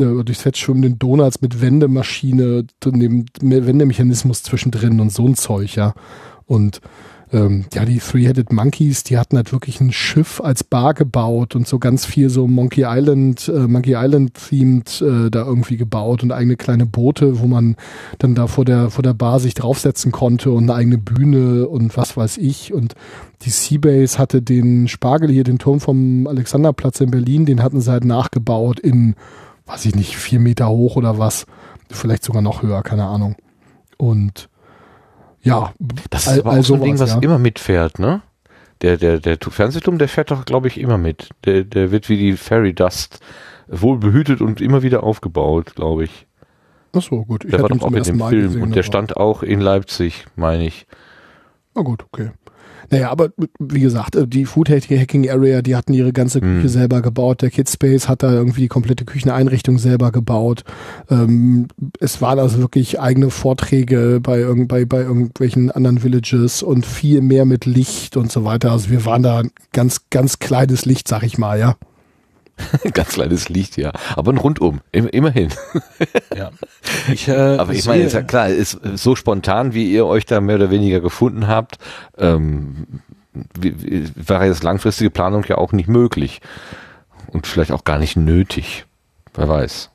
[0.00, 5.94] äh, durchs Fett schwimmenden Donuts mit Wendemaschine, dem Wendemechanismus zwischendrin und so ein Zeug, ja.
[6.46, 6.80] Und
[7.34, 11.66] ähm, ja, die Three-Headed Monkeys, die hatten halt wirklich ein Schiff als Bar gebaut und
[11.66, 16.30] so ganz viel so Monkey Island, äh, Monkey Island themed äh, da irgendwie gebaut und
[16.30, 17.76] eigene kleine Boote, wo man
[18.18, 21.96] dann da vor der vor der Bar sich draufsetzen konnte und eine eigene Bühne und
[21.96, 22.94] was weiß ich und
[23.42, 27.90] die Seabase hatte den Spargel hier, den Turm vom Alexanderplatz in Berlin, den hatten sie
[27.90, 29.16] halt nachgebaut in,
[29.66, 31.46] weiß ich nicht, vier Meter hoch oder was,
[31.90, 33.34] vielleicht sogar noch höher, keine Ahnung.
[33.98, 34.48] Und
[35.44, 35.72] ja,
[36.10, 37.18] Das ist aber auch so ein Ding, was ja.
[37.20, 38.22] immer mitfährt, ne?
[38.82, 41.30] Der, der, der Fernsehturm, der fährt doch, glaube ich, immer mit.
[41.44, 43.20] Der, der wird wie die Fairy Dust
[43.68, 46.26] wohl behütet und immer wieder aufgebaut, glaube ich.
[46.92, 47.44] Ach so, gut.
[47.44, 49.60] Ich Der war doch auch in dem Mal Film gesehen, und der stand auch in
[49.60, 50.86] Leipzig, meine ich.
[51.74, 52.30] Na gut, okay.
[52.90, 56.68] Naja, aber wie gesagt, äh, die Food Hacking Area, die hatten ihre ganze Küche Hm.
[56.68, 57.42] selber gebaut.
[57.42, 60.64] Der Kidspace hat da irgendwie die komplette Kücheneinrichtung selber gebaut.
[61.10, 61.68] Ähm,
[62.00, 67.20] es waren also wirklich eigene Vorträge bei, irgend, bei, bei irgendwelchen anderen Villages und viel
[67.20, 68.72] mehr mit Licht und so weiter.
[68.72, 71.76] Also wir waren da ein ganz, ganz kleines Licht, sag ich mal, ja.
[72.92, 73.92] Ganz kleines Licht, ja.
[74.16, 75.50] Aber ein Rundum, im, immerhin.
[76.34, 76.50] ja.
[77.12, 80.40] Ich, äh, Aber ich meine, ist ja klar, ist so spontan, wie ihr euch da
[80.40, 81.78] mehr oder weniger gefunden habt,
[82.16, 82.86] ähm,
[84.14, 86.40] war jetzt langfristige Planung ja auch nicht möglich.
[87.32, 88.86] Und vielleicht auch gar nicht nötig.
[89.34, 89.90] Wer weiß.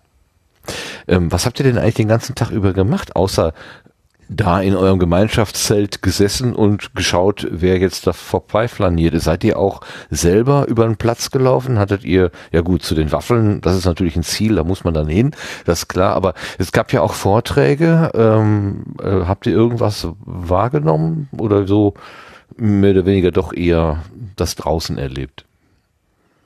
[1.07, 3.53] Ähm, was habt ihr denn eigentlich den ganzen Tag über gemacht, außer
[4.30, 9.19] da in eurem Gemeinschaftszelt gesessen und geschaut, wer jetzt da vorbeiflaniert.
[9.19, 9.81] Seid ihr auch
[10.11, 11.80] selber über den Platz gelaufen?
[11.80, 14.93] Hattet ihr, ja gut, zu den Waffeln, das ist natürlich ein Ziel, da muss man
[14.93, 15.31] dann hin,
[15.65, 18.11] das ist klar, aber es gab ja auch Vorträge.
[18.14, 21.95] Ähm, äh, habt ihr irgendwas wahrgenommen oder so
[22.56, 24.03] mehr oder weniger doch eher
[24.35, 25.45] das draußen erlebt?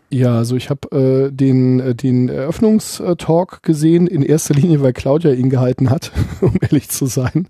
[0.09, 5.33] Ja, also ich habe äh, den, äh, den Eröffnungstalk gesehen, in erster Linie, weil Claudia
[5.33, 6.11] ihn gehalten hat,
[6.41, 7.47] um ehrlich zu sein.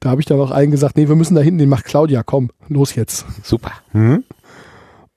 [0.00, 2.22] Da habe ich dann auch allen gesagt, nee, wir müssen da hinten, den macht Claudia,
[2.22, 3.26] komm, los jetzt.
[3.42, 3.72] Super.
[3.92, 4.24] Mhm.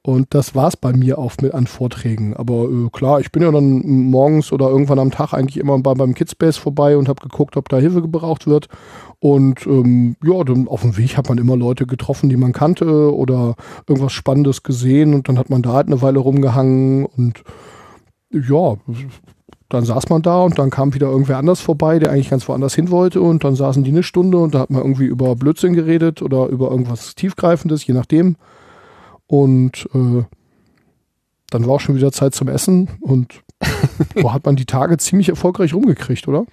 [0.06, 2.36] Und das war's bei mir auch mit an Vorträgen.
[2.36, 5.96] Aber äh, klar, ich bin ja dann morgens oder irgendwann am Tag eigentlich immer bei,
[5.96, 8.68] beim Kidspace vorbei und habe geguckt, ob da Hilfe gebraucht wird.
[9.18, 13.16] Und ähm, ja, dann auf dem Weg hat man immer Leute getroffen, die man kannte
[13.16, 13.56] oder
[13.88, 17.44] irgendwas Spannendes gesehen und dann hat man da halt eine Weile rumgehangen und
[18.32, 18.76] ja,
[19.70, 22.76] dann saß man da und dann kam wieder irgendwer anders vorbei, der eigentlich ganz woanders
[22.76, 25.74] hin wollte und dann saßen die eine Stunde und da hat man irgendwie über Blödsinn
[25.74, 28.36] geredet oder über irgendwas Tiefgreifendes, je nachdem.
[29.28, 30.24] Und äh,
[31.50, 33.42] dann war auch schon wieder Zeit zum Essen und
[34.16, 36.46] so hat man die Tage ziemlich erfolgreich rumgekriegt, oder?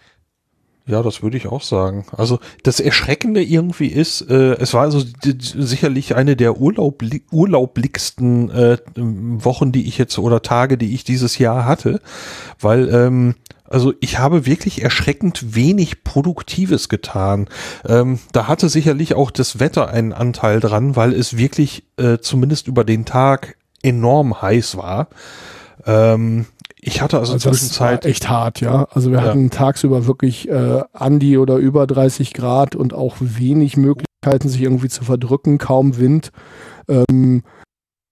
[0.84, 2.04] Ja, das würde ich auch sagen.
[2.16, 8.78] Also das Erschreckende irgendwie ist, äh, es war also sicherlich eine der urlaubli urlaubligsten äh,
[8.96, 12.00] Wochen, die ich jetzt oder Tage, die ich dieses Jahr hatte,
[12.59, 13.36] weil ähm,
[13.72, 17.48] also ich habe wirklich erschreckend wenig Produktives getan.
[17.88, 22.66] Ähm, da hatte sicherlich auch das Wetter einen Anteil dran, weil es wirklich äh, zumindest
[22.66, 25.09] über den Tag enorm heiß war.
[25.86, 26.46] Ähm,
[26.84, 28.88] ich hatte also, also Zwischenzeit echt hart, ja.
[28.90, 29.24] Also wir ja.
[29.24, 34.60] hatten tagsüber wirklich äh, an die oder über 30 Grad und auch wenig Möglichkeiten, sich
[34.60, 36.32] irgendwie zu verdrücken, kaum Wind.
[36.88, 37.44] Ähm,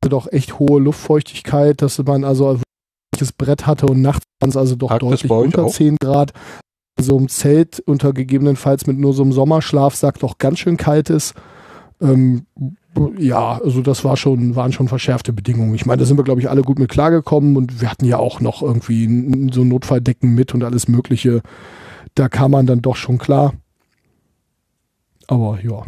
[0.08, 2.60] doch echt hohe Luftfeuchtigkeit, dass man also
[3.18, 5.72] das Brett hatte und nachts waren es also doch Hakt deutlich unter auch?
[5.72, 6.32] 10 Grad.
[7.00, 11.10] So im Zelt unter gegebenenfalls mit nur so einem Sommerschlaf sagt doch ganz schön kalt
[11.10, 11.34] ist.
[12.00, 12.46] Ähm,
[13.18, 15.74] ja, also das war schon, waren schon verschärfte Bedingungen.
[15.74, 18.18] Ich meine, da sind wir, glaube ich, alle gut mit klargekommen und wir hatten ja
[18.18, 21.42] auch noch irgendwie so Notfalldecken mit und alles Mögliche.
[22.14, 23.54] Da kam man dann doch schon klar.
[25.28, 25.84] Aber ja.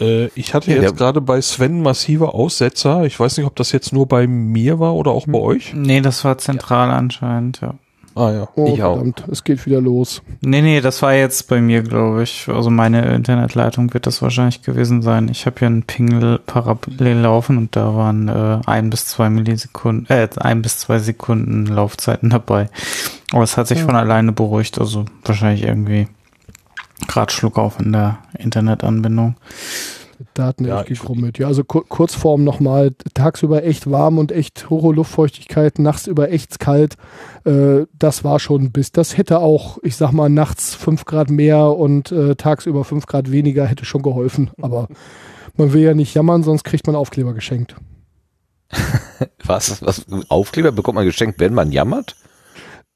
[0.00, 0.90] Äh, ich hatte jetzt ja.
[0.90, 3.04] gerade bei Sven massive Aussetzer.
[3.04, 5.74] Ich weiß nicht, ob das jetzt nur bei mir war oder auch bei euch.
[5.74, 6.96] Nee, das war zentral ja.
[6.96, 7.74] anscheinend, ja.
[8.14, 9.28] Ah ja, oh, ich verdammt, auch.
[9.28, 10.22] es geht wieder los.
[10.42, 12.46] Nee, nee, das war jetzt bei mir, glaube ich.
[12.48, 15.28] Also meine Internetleitung wird das wahrscheinlich gewesen sein.
[15.28, 20.08] Ich habe hier einen Pingel parallel laufen und da waren äh, ein bis zwei Millisekunden,
[20.14, 22.68] äh, ein bis zwei Sekunden Laufzeiten dabei.
[23.32, 23.86] Aber es hat sich ja.
[23.86, 26.08] von alleine beruhigt, also wahrscheinlich irgendwie
[27.08, 29.36] gerade Schluck auf in der Internetanbindung.
[30.34, 31.38] Daten ja, echt gekrummelt.
[31.38, 36.58] Ja, also kur Kurzform nochmal, tagsüber echt warm und echt hohe Luftfeuchtigkeit, nachts über echt
[36.58, 36.96] kalt.
[37.44, 41.76] Äh, das war schon bis, das hätte auch, ich sag mal, nachts fünf Grad mehr
[41.76, 44.50] und äh, tagsüber fünf Grad weniger hätte schon geholfen.
[44.60, 44.88] Aber
[45.56, 47.76] man will ja nicht jammern, sonst kriegt man Aufkleber geschenkt.
[49.44, 52.16] was, was, Aufkleber bekommt man geschenkt, wenn man jammert?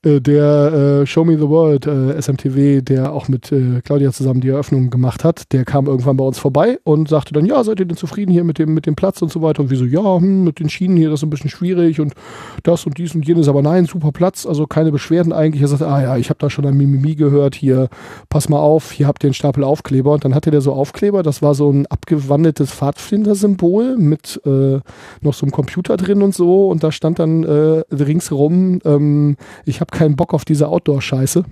[0.06, 4.40] Äh, der äh, Show Me the World äh, SMTW, der auch mit äh, Claudia zusammen
[4.40, 7.80] die Eröffnung gemacht hat, der kam irgendwann bei uns vorbei und sagte dann, ja, seid
[7.80, 9.62] ihr denn zufrieden hier mit dem, mit dem Platz und so weiter?
[9.62, 12.14] Und wir so, ja, hm, mit den Schienen hier, das ist ein bisschen schwierig und
[12.62, 15.62] das und dies und jenes, aber nein, super Platz, also keine Beschwerden eigentlich.
[15.62, 17.88] Er sagte, ah ja, ich habe da schon ein Mimimi gehört, hier,
[18.28, 20.12] pass mal auf, hier habt ihr einen Stapel Aufkleber.
[20.12, 24.78] Und dann hatte der so Aufkleber, das war so ein abgewandeltes Pfadfindersymbol mit äh,
[25.20, 29.80] noch so einem Computer drin und so und da stand dann äh, ringsherum, ähm, ich
[29.80, 31.44] habe keinen Bock auf diese Outdoor-Scheiße.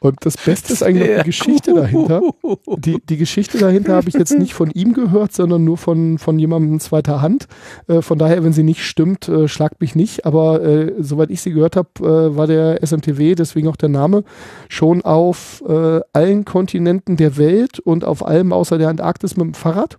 [0.00, 2.20] Und das Beste ist eigentlich noch die Geschichte dahinter.
[2.76, 6.38] Die, die Geschichte dahinter habe ich jetzt nicht von ihm gehört, sondern nur von, von
[6.38, 7.46] jemandem zweiter Hand.
[7.88, 10.26] Äh, von daher, wenn sie nicht stimmt, äh, schlagt mich nicht.
[10.26, 14.24] Aber äh, soweit ich sie gehört habe, äh, war der SMTW, deswegen auch der Name,
[14.68, 19.54] schon auf äh, allen Kontinenten der Welt und auf allem außer der Antarktis mit dem
[19.54, 19.96] Fahrrad.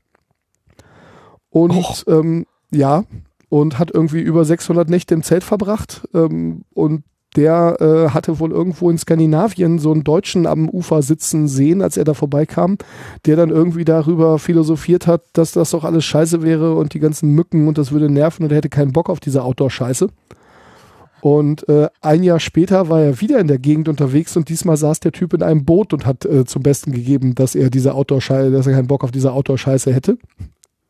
[1.49, 2.45] Und ähm,
[2.75, 3.03] ja,
[3.49, 6.07] und hat irgendwie über 600 Nächte im Zelt verbracht.
[6.13, 7.03] Ähm, und
[7.35, 11.97] der äh, hatte wohl irgendwo in Skandinavien so einen Deutschen am Ufer sitzen sehen, als
[11.97, 12.77] er da vorbeikam,
[13.25, 17.31] der dann irgendwie darüber philosophiert hat, dass das doch alles scheiße wäre und die ganzen
[17.31, 20.09] Mücken und das würde nerven und er hätte keinen Bock auf diese Outdoor-Scheiße.
[21.21, 24.99] Und äh, ein Jahr später war er wieder in der Gegend unterwegs und diesmal saß
[24.99, 28.51] der Typ in einem Boot und hat äh, zum Besten gegeben, dass er diese Outdoor-Scheiße,
[28.51, 30.17] dass er keinen Bock auf diese Outdoor-Scheiße hätte.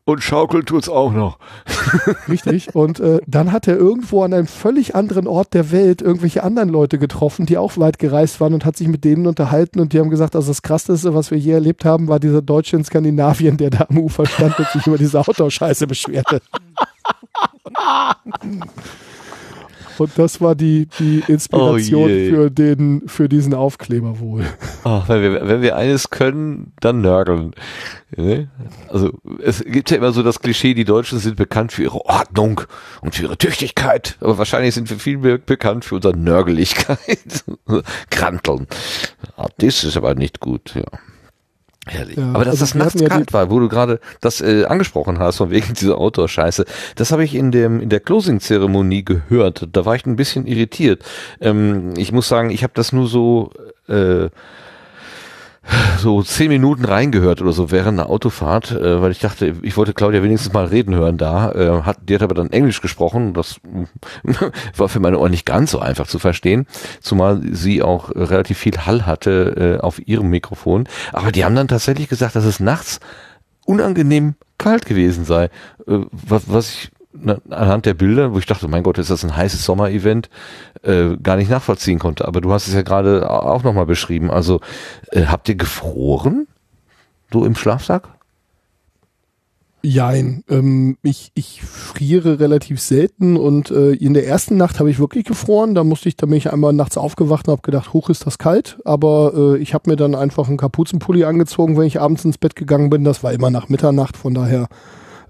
[0.08, 1.40] Und schaukeln tut's auch noch.
[2.28, 2.72] Richtig.
[2.76, 6.68] Und äh, dann hat er irgendwo an einem völlig anderen Ort der Welt irgendwelche anderen
[6.68, 9.98] Leute getroffen, die auch weit gereist waren und hat sich mit denen unterhalten und die
[9.98, 13.56] haben gesagt, also das krasseste, was wir je erlebt haben, war dieser Deutsche in Skandinavien,
[13.56, 16.40] der da am Ufer stand und sich über diese Outdoor-Scheiße beschwerte.
[19.98, 24.44] Und das war die, die Inspiration oh für, den, für diesen Aufkleber wohl.
[24.84, 27.52] Ach, wenn, wir, wenn wir eines können, dann nörgeln.
[28.16, 28.48] Ne?
[28.88, 32.62] Also es gibt ja immer so das Klischee, die Deutschen sind bekannt für ihre Ordnung
[33.00, 34.16] und für ihre Tüchtigkeit.
[34.20, 37.44] Aber wahrscheinlich sind wir viel mehr bekannt für unsere Nörgeligkeit.
[38.10, 38.66] Kranteln.
[39.58, 40.84] Das ist aber nicht gut, ja.
[41.86, 42.16] Herrlich.
[42.16, 45.18] Ja, aber dass also das nachts kalt ja war, wo du gerade das äh, angesprochen
[45.20, 46.64] hast, von wegen dieser Outdoor-Scheiße,
[46.96, 49.68] das habe ich in dem in der Closing-Zeremonie gehört.
[49.72, 51.04] Da war ich ein bisschen irritiert.
[51.40, 53.52] Ähm, ich muss sagen, ich habe das nur so
[53.88, 54.28] äh,
[55.98, 59.94] so zehn Minuten reingehört oder so während einer Autofahrt, äh, weil ich dachte, ich wollte
[59.94, 61.52] Claudia wenigstens mal reden hören da.
[61.52, 63.34] Äh, hat, die hat aber dann Englisch gesprochen.
[63.34, 63.60] Das
[64.76, 66.66] war für meine Ohren nicht ganz so einfach zu verstehen,
[67.00, 70.88] zumal sie auch relativ viel Hall hatte äh, auf ihrem Mikrofon.
[71.12, 73.00] Aber die haben dann tatsächlich gesagt, dass es nachts
[73.64, 75.44] unangenehm kalt gewesen sei,
[75.86, 76.90] äh, was, was ich
[77.50, 80.28] anhand der Bilder, wo ich dachte, mein Gott, ist das ein heißes Sommerevent,
[80.86, 82.26] äh, gar nicht nachvollziehen konnte.
[82.26, 84.30] Aber du hast es ja gerade auch nochmal beschrieben.
[84.30, 84.60] Also
[85.10, 86.46] äh, habt ihr gefroren?
[87.30, 88.08] Du im Schlafsack?
[89.82, 90.42] Jein.
[90.48, 95.24] Ähm, ich, ich friere relativ selten und äh, in der ersten Nacht habe ich wirklich
[95.24, 95.76] gefroren.
[95.76, 98.38] Da musste ich, da bin ich einmal nachts aufgewacht und habe gedacht, hoch ist das
[98.38, 98.78] kalt.
[98.84, 102.56] Aber äh, ich habe mir dann einfach einen Kapuzenpulli angezogen, wenn ich abends ins Bett
[102.56, 103.04] gegangen bin.
[103.04, 104.66] Das war immer nach Mitternacht, von daher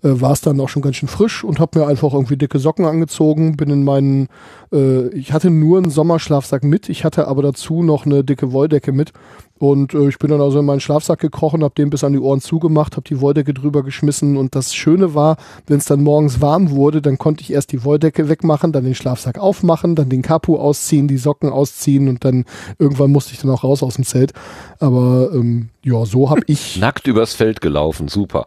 [0.07, 2.59] äh, war es dann auch schon ganz schön frisch und habe mir einfach irgendwie dicke
[2.59, 4.29] Socken angezogen, bin in meinen,
[4.73, 8.93] äh, ich hatte nur einen Sommerschlafsack mit, ich hatte aber dazu noch eine dicke Wolldecke
[8.93, 9.13] mit
[9.59, 12.19] und äh, ich bin dann also in meinen Schlafsack gekrochen, habe den bis an die
[12.19, 16.41] Ohren zugemacht, habe die Wolldecke drüber geschmissen und das Schöne war, wenn es dann morgens
[16.41, 20.23] warm wurde, dann konnte ich erst die Wolldecke wegmachen, dann den Schlafsack aufmachen, dann den
[20.23, 22.45] Kapu ausziehen, die Socken ausziehen und dann
[22.79, 24.33] irgendwann musste ich dann auch raus aus dem Zelt.
[24.79, 28.47] Aber ähm, ja, so habe ich nackt übers Feld gelaufen, super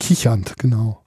[0.00, 1.02] kichernd, genau.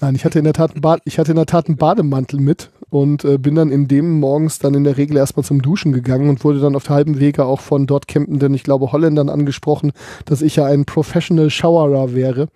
[0.00, 2.40] Nein, ich hatte in der Tat einen, Bad, ich hatte in der Tat einen Bademantel
[2.40, 5.92] mit und äh, bin dann in dem morgens dann in der Regel erstmal zum Duschen
[5.92, 9.28] gegangen und wurde dann auf der halben Wege auch von dort campenden, ich glaube Holländern
[9.28, 9.92] angesprochen,
[10.24, 12.48] dass ich ja ein Professional Showerer wäre.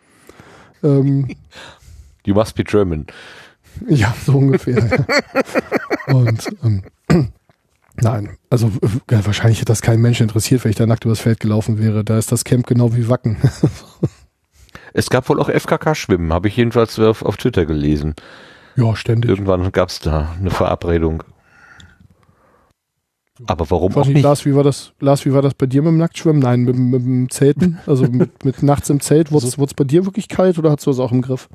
[0.82, 1.28] Ähm,
[2.24, 3.06] you must be German.
[3.88, 5.06] Ja, so ungefähr.
[6.08, 6.82] und ähm,
[8.00, 8.70] Nein, also
[9.10, 12.04] ja, wahrscheinlich hätte das kein Mensch interessiert, wenn ich da nackt übers Feld gelaufen wäre.
[12.04, 13.38] Da ist das Camp genau wie Wacken.
[14.98, 18.16] Es gab wohl auch FKK-Schwimmen, habe ich jedenfalls auf, auf Twitter gelesen.
[18.74, 19.30] Ja, ständig.
[19.30, 21.22] Irgendwann gab es da eine Verabredung.
[23.46, 24.24] Aber warum auch nicht?
[24.24, 26.42] Lars, wie war das, Lars, wie war das bei dir mit dem Nacktschwimmen?
[26.42, 27.78] Nein, mit, mit dem Zelten?
[27.86, 29.30] Also mit, mit nachts im Zelt.
[29.30, 31.48] Wurde es bei dir wirklich kalt oder hast du es auch im Griff?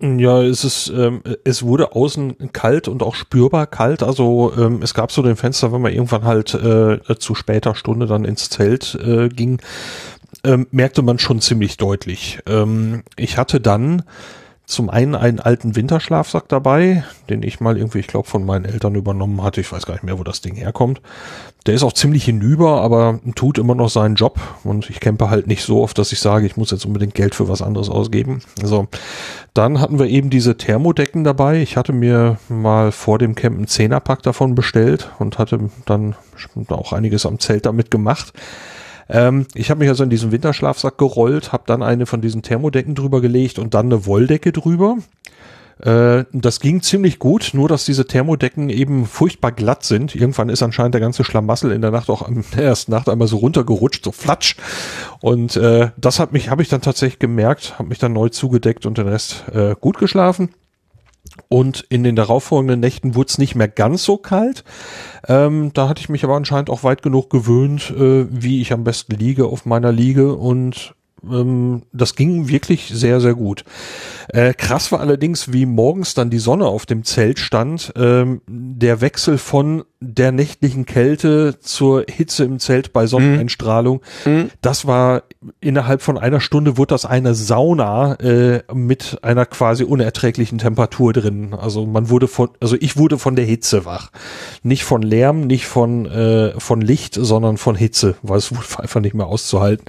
[0.00, 4.04] Ja, es ist, ähm, es wurde außen kalt und auch spürbar kalt.
[4.04, 8.06] Also ähm, es gab so den Fenster, wenn man irgendwann halt äh, zu später Stunde
[8.06, 9.60] dann ins Zelt äh, ging,
[10.42, 12.40] ähm, merkte man schon ziemlich deutlich.
[12.46, 14.02] Ähm, ich hatte dann
[14.66, 18.94] zum einen einen alten Winterschlafsack dabei, den ich mal irgendwie, ich glaube, von meinen Eltern
[18.94, 19.60] übernommen hatte.
[19.60, 21.02] Ich weiß gar nicht mehr, wo das Ding herkommt.
[21.66, 24.40] Der ist auch ziemlich hinüber, aber tut immer noch seinen Job.
[24.64, 27.34] Und ich campe halt nicht so oft, dass ich sage, ich muss jetzt unbedingt Geld
[27.34, 28.40] für was anderes ausgeben.
[28.62, 28.88] Also,
[29.52, 31.60] dann hatten wir eben diese Thermodecken dabei.
[31.60, 36.16] Ich hatte mir mal vor dem Camp einen Zehnerpack davon bestellt und hatte dann
[36.68, 38.32] auch einiges am Zelt damit gemacht.
[39.08, 42.94] Ähm, ich habe mich also in diesen Winterschlafsack gerollt, habe dann eine von diesen Thermodecken
[42.94, 44.98] drüber gelegt und dann eine Wolldecke drüber.
[45.80, 50.14] Äh, das ging ziemlich gut, nur dass diese Thermodecken eben furchtbar glatt sind.
[50.14, 53.28] Irgendwann ist anscheinend der ganze Schlamassel in der Nacht auch in der ersten Nacht einmal
[53.28, 54.56] so runtergerutscht, so flatsch.
[55.20, 58.86] Und äh, das hat mich, habe ich dann tatsächlich gemerkt, habe mich dann neu zugedeckt
[58.86, 60.50] und den Rest äh, gut geschlafen.
[61.54, 64.64] Und in den darauffolgenden Nächten wurde es nicht mehr ganz so kalt.
[65.28, 68.82] Ähm, da hatte ich mich aber anscheinend auch weit genug gewöhnt, äh, wie ich am
[68.82, 70.96] besten liege auf meiner Liege und
[71.30, 73.64] ähm, das ging wirklich sehr, sehr gut.
[74.28, 77.92] Äh, krass war allerdings, wie morgens dann die Sonne auf dem Zelt stand.
[77.96, 84.02] Ähm, der Wechsel von der nächtlichen Kälte zur Hitze im Zelt bei Sonneneinstrahlung.
[84.24, 84.50] Mhm.
[84.60, 85.22] Das war
[85.60, 91.54] innerhalb von einer Stunde wurde das eine Sauna äh, mit einer quasi unerträglichen Temperatur drin.
[91.54, 94.10] Also man wurde von, also ich wurde von der Hitze wach.
[94.62, 99.14] Nicht von Lärm, nicht von, äh, von Licht, sondern von Hitze, weil es einfach nicht
[99.14, 99.86] mehr auszuhalten.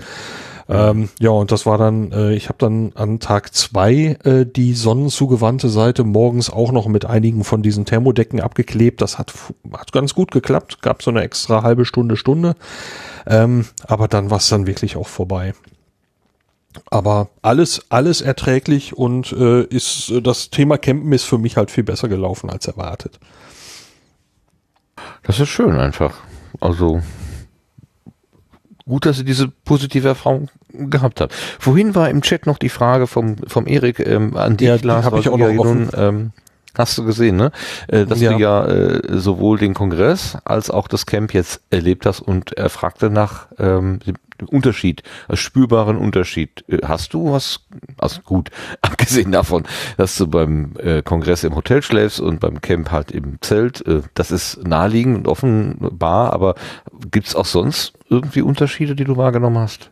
[0.67, 4.73] Ähm, ja, und das war dann, äh, ich habe dann an Tag zwei äh, die
[4.73, 9.01] sonnenzugewandte Seite morgens auch noch mit einigen von diesen Thermodecken abgeklebt.
[9.01, 9.33] Das hat,
[9.71, 12.55] hat ganz gut geklappt, gab so eine extra halbe Stunde, Stunde.
[13.27, 15.53] Ähm, aber dann war es dann wirklich auch vorbei.
[16.89, 21.83] Aber alles, alles erträglich und äh, ist das Thema Campen ist für mich halt viel
[21.83, 23.19] besser gelaufen als erwartet.
[25.23, 26.15] Das ist schön einfach.
[26.59, 27.01] Also
[28.87, 31.33] gut, dass ihr diese positive Erfahrung gehabt habt.
[31.33, 35.05] Vorhin war im Chat noch die Frage vom, vom Erik ähm, an dich, ja, Lars.
[35.05, 35.89] Hab ich auch noch offen.
[35.95, 36.31] Ähm,
[36.77, 37.51] Hast du gesehen, ne?
[37.87, 38.33] Äh, dass ja.
[38.33, 42.69] du ja äh, sowohl den Kongress als auch das Camp jetzt erlebt hast und er
[42.69, 43.99] fragte nach ähm,
[44.47, 46.63] Unterschied, einen spürbaren Unterschied.
[46.67, 47.61] Äh, hast du was,
[47.97, 48.49] also gut,
[48.81, 49.63] abgesehen davon,
[49.97, 54.01] dass du beim äh, Kongress im Hotel schläfst und beim Camp halt im Zelt, äh,
[54.13, 56.55] das ist naheliegend und offenbar, aber
[57.11, 59.91] gibt's auch sonst irgendwie Unterschiede, die du wahrgenommen hast?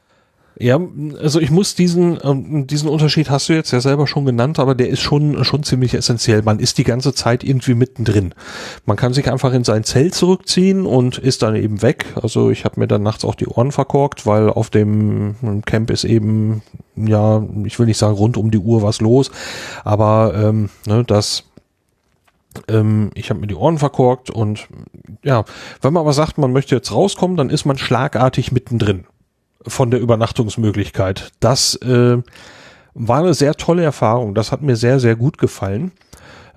[0.59, 0.79] Ja,
[1.19, 4.75] also ich muss diesen ähm, diesen Unterschied hast du jetzt ja selber schon genannt, aber
[4.75, 6.43] der ist schon schon ziemlich essentiell.
[6.43, 8.35] Man ist die ganze Zeit irgendwie mittendrin.
[8.85, 12.05] Man kann sich einfach in sein Zelt zurückziehen und ist dann eben weg.
[12.21, 16.03] Also ich habe mir dann nachts auch die Ohren verkorkt, weil auf dem Camp ist
[16.03, 16.61] eben
[16.95, 19.31] ja, ich will nicht sagen rund um die Uhr was los,
[19.83, 21.45] aber ähm, ne, das
[22.67, 24.67] ähm, ich habe mir die Ohren verkorkt und
[25.23, 25.45] ja,
[25.81, 29.05] wenn man aber sagt, man möchte jetzt rauskommen, dann ist man schlagartig mittendrin
[29.67, 31.31] von der Übernachtungsmöglichkeit.
[31.39, 32.17] Das äh,
[32.93, 34.33] war eine sehr tolle Erfahrung.
[34.35, 35.91] Das hat mir sehr, sehr gut gefallen.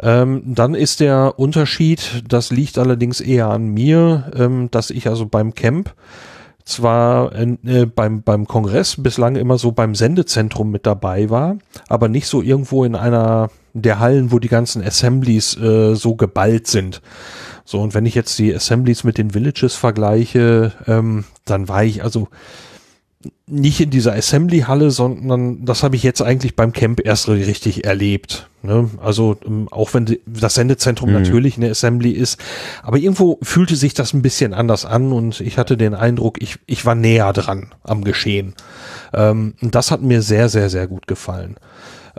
[0.01, 5.27] Ähm, dann ist der Unterschied, das liegt allerdings eher an mir, ähm, dass ich also
[5.27, 5.95] beim Camp
[6.67, 11.57] zwar äh, beim, beim Kongress bislang immer so beim Sendezentrum mit dabei war,
[11.89, 16.67] aber nicht so irgendwo in einer der Hallen, wo die ganzen Assemblies äh, so geballt
[16.67, 17.01] sind.
[17.65, 22.03] So, und wenn ich jetzt die Assemblies mit den Villages vergleiche, ähm, dann war ich
[22.03, 22.29] also
[23.47, 28.49] nicht in dieser Assembly-Halle, sondern das habe ich jetzt eigentlich beim Camp erst richtig erlebt.
[28.63, 28.91] Ne?
[29.03, 31.17] Also ähm, auch wenn das Sendezentrum mhm.
[31.17, 32.41] natürlich eine Assembly ist,
[32.83, 36.59] aber irgendwo fühlte sich das ein bisschen anders an und ich hatte den Eindruck, ich,
[36.67, 38.55] ich war näher dran am Geschehen.
[39.15, 41.57] Ähm, das hat mir sehr, sehr, sehr gut gefallen.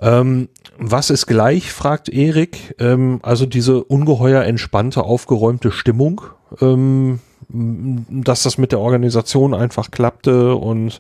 [0.02, 2.76] Ähm, was ist gleich, fragt Erik.
[2.80, 6.22] Ähm, also diese ungeheuer entspannte, aufgeräumte Stimmung.
[6.62, 7.20] Ähm,
[7.50, 11.00] dass das mit der Organisation einfach klappte und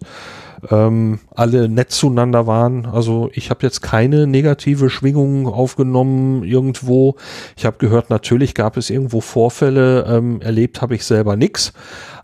[0.71, 2.85] ähm, alle nett zueinander waren.
[2.85, 7.15] Also ich habe jetzt keine negative Schwingung aufgenommen irgendwo.
[7.55, 11.73] Ich habe gehört, natürlich gab es irgendwo Vorfälle, ähm, erlebt habe ich selber nix,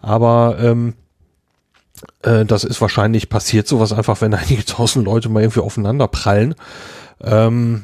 [0.01, 0.93] aber ähm,
[2.23, 6.55] äh, das ist wahrscheinlich passiert sowas einfach, wenn einige tausend Leute mal irgendwie aufeinander prallen.
[7.21, 7.83] Ähm,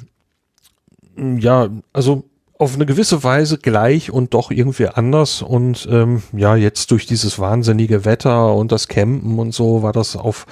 [1.15, 2.23] ja, also
[2.59, 5.41] auf eine gewisse Weise gleich und doch irgendwie anders.
[5.41, 10.15] Und ähm, ja, jetzt durch dieses wahnsinnige Wetter und das Campen und so war das
[10.15, 10.45] auf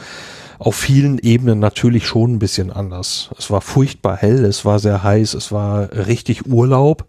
[0.60, 3.30] auf vielen Ebenen natürlich schon ein bisschen anders.
[3.38, 7.06] Es war furchtbar hell, es war sehr heiß, es war richtig Urlaub,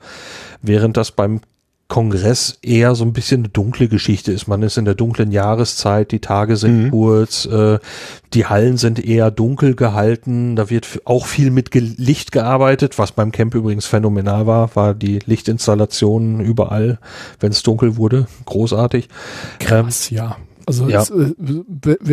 [0.61, 1.41] während das beim
[1.89, 4.47] Kongress eher so ein bisschen eine dunkle Geschichte ist.
[4.47, 6.91] Man ist in der dunklen Jahreszeit, die Tage sind mhm.
[6.91, 7.79] kurz, äh,
[8.35, 13.33] die Hallen sind eher dunkel gehalten, da wird auch viel mit Licht gearbeitet, was beim
[13.33, 16.99] Camp übrigens phänomenal war, war die Lichtinstallation überall,
[17.41, 19.09] wenn es dunkel wurde, großartig.
[19.59, 20.37] Krass, ähm, ja.
[20.69, 21.01] Also ja.
[21.01, 21.35] es, äh,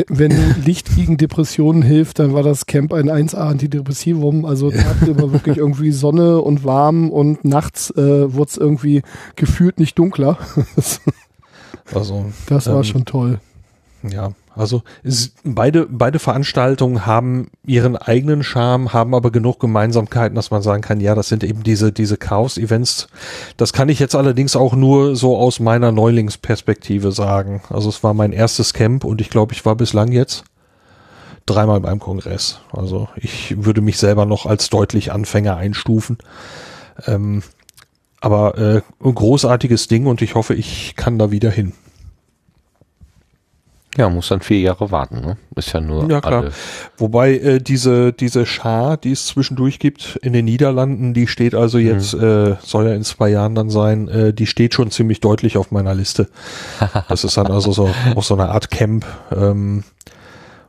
[0.07, 4.45] wenn Licht gegen Depressionen hilft, dann war das Camp ein 1A Antidepressivum.
[4.45, 9.01] Also da hatten immer wirklich irgendwie Sonne und warm und nachts äh, wurde es irgendwie
[9.35, 10.37] gefühlt nicht dunkler.
[11.93, 13.39] also das war ähm, schon toll.
[14.09, 20.51] Ja, also es, beide, beide Veranstaltungen haben ihren eigenen Charme, haben aber genug Gemeinsamkeiten, dass
[20.51, 23.07] man sagen kann, ja, das sind eben diese, diese Chaos-Events.
[23.57, 27.61] Das kann ich jetzt allerdings auch nur so aus meiner Neulingsperspektive sagen.
[27.69, 30.45] Also es war mein erstes Camp und ich glaube, ich war bislang jetzt
[31.45, 32.59] dreimal beim Kongress.
[32.71, 36.17] Also ich würde mich selber noch als deutlich Anfänger einstufen.
[37.05, 37.43] Ähm,
[38.21, 41.73] aber äh, ein großartiges Ding und ich hoffe, ich kann da wieder hin.
[43.97, 45.37] Ja, muss dann vier Jahre warten, ne?
[45.55, 46.09] Ist ja nur.
[46.09, 46.41] Ja, klar.
[46.41, 46.51] Alle.
[46.97, 51.77] Wobei äh, diese, diese Schar, die es zwischendurch gibt in den Niederlanden, die steht also
[51.77, 52.23] jetzt, mhm.
[52.23, 55.71] äh, soll ja in zwei Jahren dann sein, äh, die steht schon ziemlich deutlich auf
[55.71, 56.29] meiner Liste.
[57.07, 59.05] Das ist dann also so auch so eine Art Camp.
[59.35, 59.83] Ähm,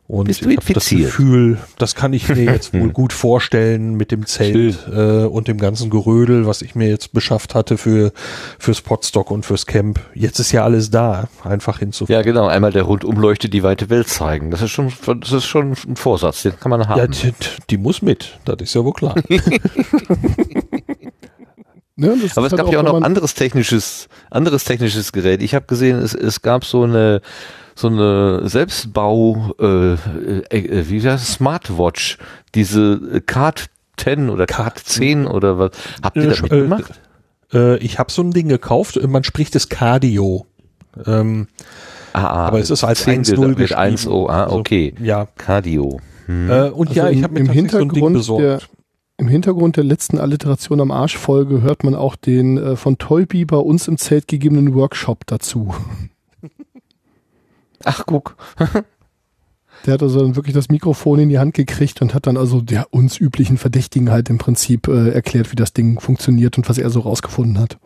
[0.09, 4.13] und Bist ich habe das Gefühl, das kann ich mir jetzt wohl gut vorstellen mit
[4.13, 8.13] dem Zelt äh, und dem ganzen Gerödel, was ich mir jetzt beschafft hatte für
[8.59, 10.01] fürs Potstock und fürs Camp.
[10.15, 12.21] Jetzt ist ja alles da, einfach hinzufahren.
[12.21, 12.47] Ja, genau.
[12.47, 14.51] Einmal der Rundum leuchtet die weite Welt zeigen.
[14.51, 16.99] Das ist schon, das ist schon ein Vorsatz, den kann man haben.
[16.99, 17.33] Ja, die,
[17.71, 18.39] die muss mit.
[18.45, 19.17] Das ist ja wohl klar.
[21.99, 25.41] Ne, Aber es halt gab ja auch noch anderes technisches, anderes technisches Gerät.
[25.41, 27.23] Ich habe gesehen, es, es gab so eine
[27.77, 29.99] so eine Selbstbau, äh, äh,
[30.51, 32.19] äh wie heißt Smartwatch,
[32.55, 33.67] diese Card
[33.99, 35.71] 10 oder Card 10 oder was.
[36.03, 37.01] Habt ihr äh, das mitgemacht?
[37.53, 40.47] Äh, ich habe so ein Ding gekauft, man spricht es Cardio.
[41.07, 41.49] Ähm,
[42.15, 44.95] ah, ah, aber es ist als 1.0 mit 1 O, ah, okay.
[44.95, 45.29] Also, ja.
[45.37, 46.01] Cardio.
[46.25, 46.51] Hm.
[46.51, 48.43] Äh, und also ja, ich habe mir im Hintergrund so ein Ding besorgt.
[48.43, 48.59] Der,
[49.19, 53.57] im Hintergrund der letzten Alliteration am Arsch-Folge hört man auch den äh, von Toybi bei
[53.57, 55.75] uns im Zelt gegebenen Workshop dazu.
[57.87, 58.37] Ach, guck.
[59.85, 62.61] Der hat also dann wirklich das Mikrofon in die Hand gekriegt und hat dann also
[62.61, 66.79] der uns üblichen Verdächtigen halt im Prinzip äh, erklärt, wie das Ding funktioniert und was
[66.79, 67.79] er so rausgefunden hat.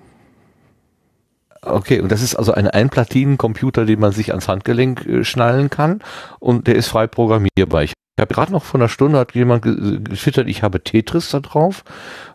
[1.62, 6.00] Okay, und das ist also ein Einplatinencomputer, den man sich ans Handgelenk äh, schnallen kann
[6.38, 7.82] und der ist frei programmierbar.
[7.82, 11.84] Ich habe gerade noch vor einer Stunde hat jemand getwittert, ich habe Tetris da drauf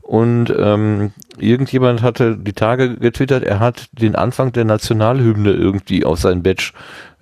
[0.01, 6.19] und ähm, irgendjemand hatte die Tage getwittert, er hat den Anfang der Nationalhymne irgendwie auf
[6.19, 6.71] sein Badge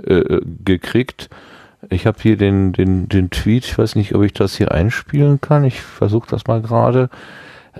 [0.03, 1.30] äh, gekriegt.
[1.90, 5.42] Ich habe hier den, den, den Tweet, ich weiß nicht, ob ich das hier einspielen
[5.42, 5.66] kann.
[5.66, 7.09] Ich versuche das mal gerade.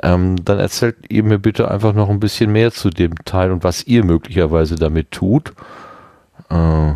[0.02, 3.64] Ähm, dann erzählt ihr mir bitte einfach noch ein bisschen mehr zu dem Teil und
[3.64, 5.54] was ihr möglicherweise damit tut.
[6.50, 6.94] Äh,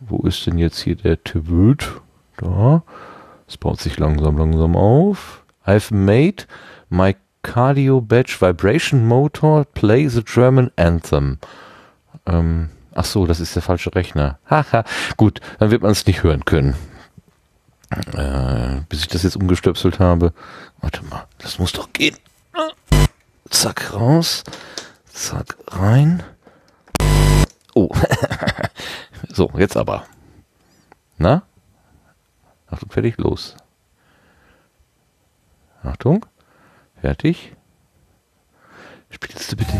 [0.00, 1.88] wo ist denn jetzt hier der Tweet?
[2.38, 2.82] Da.
[3.50, 5.42] Es baut sich langsam, langsam auf.
[5.66, 6.44] I've made
[6.88, 11.38] my cardio badge vibration motor play the German anthem.
[12.26, 14.38] Ähm, ach so, das ist der falsche Rechner.
[14.48, 14.84] Haha,
[15.16, 16.76] gut, dann wird man es nicht hören können.
[18.14, 20.32] Äh, bis ich das jetzt umgestöpselt habe.
[20.80, 22.16] Warte mal, das muss doch gehen.
[23.48, 24.44] Zack, raus.
[25.12, 26.22] Zack, rein.
[27.74, 27.90] Oh.
[29.28, 30.04] so, jetzt aber.
[31.18, 31.42] Na?
[32.70, 33.56] Achtung, fertig, los.
[35.82, 36.26] Achtung,
[37.00, 37.56] fertig.
[39.10, 39.72] Spielst du bitte.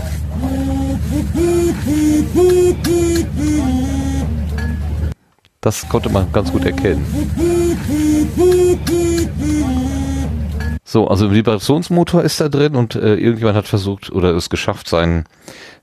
[5.60, 7.04] Das konnte man ganz gut erkennen.
[10.82, 15.24] So, also Vibrationsmotor ist da drin und äh, irgendjemand hat versucht oder es geschafft, seinen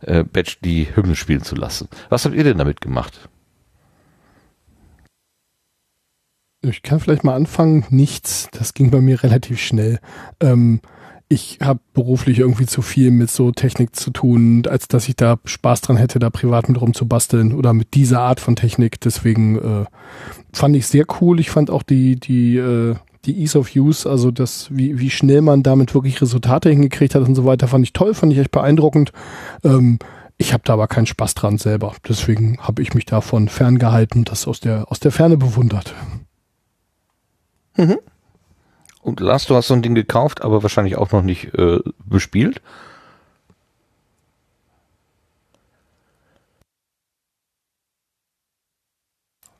[0.02, 1.88] äh, Badge die Hymne spielen zu lassen.
[2.10, 3.30] Was habt ihr denn damit gemacht?
[6.70, 7.86] Ich kann vielleicht mal anfangen.
[7.90, 8.50] Nichts.
[8.52, 10.00] Das ging bei mir relativ schnell.
[10.40, 10.82] Ähm,
[11.30, 15.38] ich habe beruflich irgendwie zu viel mit so Technik zu tun, als dass ich da
[15.44, 19.02] Spaß dran hätte, da privat mit rumzubasteln oder mit dieser Art von Technik.
[19.02, 19.86] Deswegen äh,
[20.54, 21.40] fand ich sehr cool.
[21.40, 25.42] Ich fand auch die, die äh, die Ease of Use, also das, wie, wie schnell
[25.42, 28.52] man damit wirklich Resultate hingekriegt hat und so weiter, fand ich toll, fand ich echt
[28.52, 29.12] beeindruckend.
[29.66, 30.00] Ähm,
[30.38, 31.94] ich habe da aber keinen Spaß dran selber.
[32.08, 35.94] Deswegen habe ich mich davon ferngehalten, das aus der, aus der Ferne bewundert.
[37.77, 37.99] Mhm.
[39.01, 42.61] Und Lars, du hast so ein Ding gekauft, aber wahrscheinlich auch noch nicht äh, bespielt.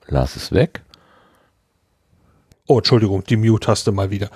[0.08, 0.82] Lars ist weg.
[2.66, 4.30] Oh, Entschuldigung, die Mute-Taste mal wieder.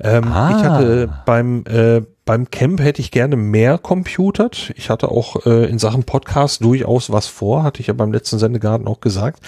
[0.00, 0.56] Ähm, ah.
[0.56, 4.72] Ich hatte beim äh, beim Camp hätte ich gerne mehr computert.
[4.76, 8.38] Ich hatte auch äh, in Sachen Podcast durchaus was vor, hatte ich ja beim letzten
[8.38, 9.40] Sendegarten auch gesagt.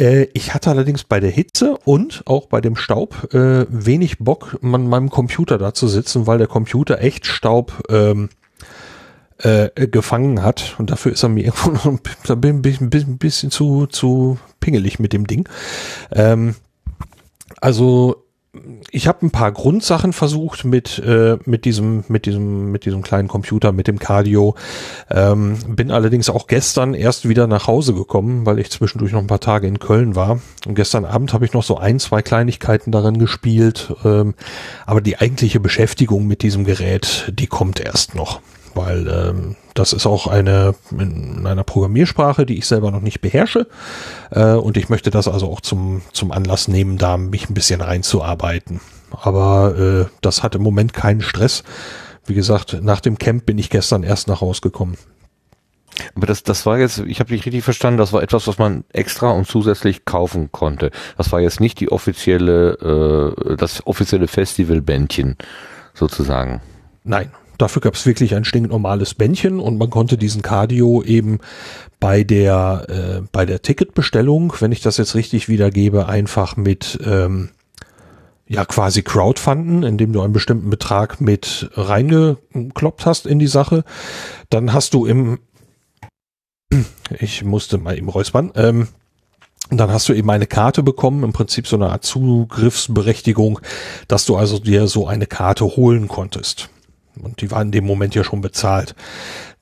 [0.00, 4.58] Äh, ich hatte allerdings bei der Hitze und auch bei dem Staub äh, wenig Bock,
[4.62, 8.30] an meinem Computer da zu sitzen, weil der Computer echt Staub ähm,
[9.38, 10.76] äh, gefangen hat.
[10.78, 15.12] Und dafür ist er mir irgendwo noch ein bisschen, ein bisschen zu, zu pingelig mit
[15.12, 15.48] dem Ding.
[16.10, 16.56] Ähm,
[17.60, 18.24] also
[18.90, 23.28] ich habe ein paar Grundsachen versucht mit äh, mit diesem mit diesem mit diesem kleinen
[23.28, 24.56] Computer mit dem Cardio.
[25.08, 29.28] Ähm, bin allerdings auch gestern erst wieder nach Hause gekommen weil ich zwischendurch noch ein
[29.28, 30.40] paar Tage in Köln war.
[30.66, 33.94] Und gestern Abend habe ich noch so ein zwei Kleinigkeiten daran gespielt.
[34.04, 34.34] Ähm,
[34.84, 38.40] aber die eigentliche Beschäftigung mit diesem Gerät die kommt erst noch
[38.74, 43.66] weil ähm, das ist auch eine in einer Programmiersprache, die ich selber noch nicht beherrsche.
[44.30, 47.80] Äh, und ich möchte das also auch zum, zum Anlass nehmen, da mich ein bisschen
[47.80, 48.80] reinzuarbeiten.
[49.10, 51.64] Aber äh, das hat im Moment keinen Stress.
[52.26, 54.98] Wie gesagt, nach dem Camp bin ich gestern erst nach Hause gekommen.
[56.14, 58.84] Aber das, das war jetzt, ich habe dich richtig verstanden, das war etwas, was man
[58.92, 60.90] extra und zusätzlich kaufen konnte.
[61.16, 65.36] Das war jetzt nicht die offizielle, äh, das offizielle Festivalbändchen
[65.94, 66.60] sozusagen.
[67.02, 71.40] Nein, Dafür gab es wirklich ein stinknormales Bändchen und man konnte diesen Cardio eben
[71.98, 77.50] bei der äh, bei der Ticketbestellung, wenn ich das jetzt richtig wiedergebe, einfach mit ähm,
[78.48, 83.84] ja quasi Crowdfunden, indem du einen bestimmten Betrag mit reingekloppt hast in die Sache.
[84.48, 85.40] Dann hast du im
[87.18, 88.88] ich musste mal im Räuspern, ähm,
[89.68, 93.60] dann hast du eben eine Karte bekommen, im Prinzip so eine Art Zugriffsberechtigung,
[94.08, 96.70] dass du also dir so eine Karte holen konntest.
[97.22, 98.94] Und die war in dem Moment ja schon bezahlt.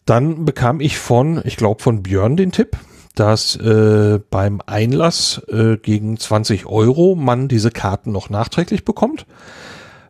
[0.04, 2.76] Dann bekam ich von, ich glaube von Björn den Tipp,
[3.14, 9.26] dass äh, beim Einlass äh, gegen 20 Euro man diese Karten noch nachträglich bekommt.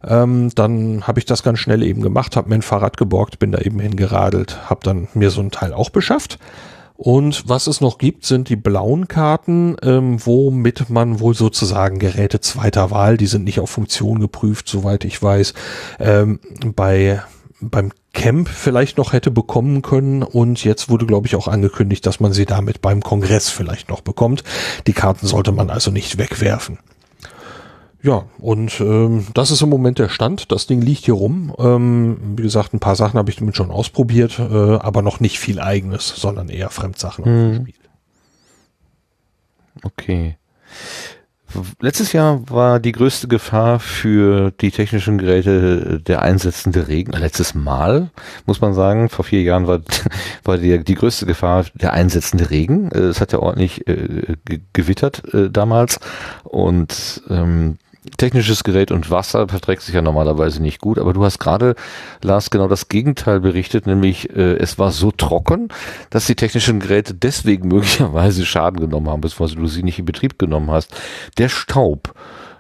[0.07, 3.51] Ähm, dann habe ich das ganz schnell eben gemacht, habe mir ein Fahrrad geborgt, bin
[3.51, 6.39] da eben hingeradelt, habe dann mir so ein Teil auch beschafft.
[6.97, 12.41] Und was es noch gibt, sind die blauen Karten, ähm, womit man wohl sozusagen Geräte
[12.41, 15.55] zweiter Wahl, die sind nicht auf Funktion geprüft, soweit ich weiß,
[16.01, 16.41] ähm,
[16.75, 17.23] bei
[17.61, 22.21] beim Camp vielleicht noch hätte bekommen können und jetzt wurde, glaube ich, auch angekündigt, dass
[22.21, 24.45] man sie damit beim Kongress vielleicht noch bekommt.
[24.87, 26.79] Die Karten sollte man also nicht wegwerfen.
[28.01, 30.53] Ja, und ähm, das ist im Moment der Stand.
[30.53, 31.53] Das Ding liegt hier rum.
[31.59, 35.41] Ähm, wie gesagt, ein paar Sachen habe ich damit schon ausprobiert, äh, aber noch nicht
[35.41, 37.67] viel eigenes, sondern eher Fremdsachen hm.
[39.83, 40.37] Okay.
[41.81, 47.13] Letztes Jahr war die größte Gefahr für die technischen Geräte der einsetzende Regen.
[47.13, 48.11] Letztes Mal,
[48.45, 49.81] muss man sagen, vor vier Jahren war,
[50.45, 52.91] war die, die größte Gefahr der einsetzende Regen.
[52.93, 54.37] Es hat ja ordentlich äh,
[54.73, 56.01] gewittert äh, damals
[56.45, 57.79] und ähm,
[58.11, 61.75] technisches Gerät und Wasser verträgt sich ja normalerweise nicht gut, aber du hast gerade,
[62.23, 65.69] Lars, genau das Gegenteil berichtet, nämlich äh, es war so trocken,
[66.11, 70.39] dass die technischen Geräte deswegen möglicherweise Schaden genommen haben, bevor du sie nicht in Betrieb
[70.39, 70.95] genommen hast.
[71.39, 72.15] Der Staub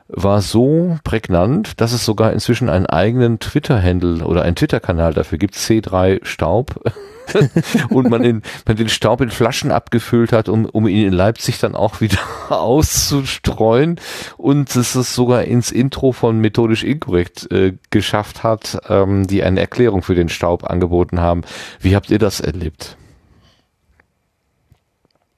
[0.08, 5.54] war so prägnant, dass es sogar inzwischen einen eigenen Twitter-Handle oder einen Twitter-Kanal dafür gibt,
[5.54, 6.80] C3 Staub.
[7.90, 11.58] und man den, man den Staub in Flaschen abgefüllt hat, um, um ihn in Leipzig
[11.58, 14.00] dann auch wieder auszustreuen
[14.36, 19.60] und es es sogar ins Intro von Methodisch Inkorrekt äh, geschafft hat, ähm, die eine
[19.60, 21.42] Erklärung für den Staub angeboten haben.
[21.80, 22.96] Wie habt ihr das erlebt?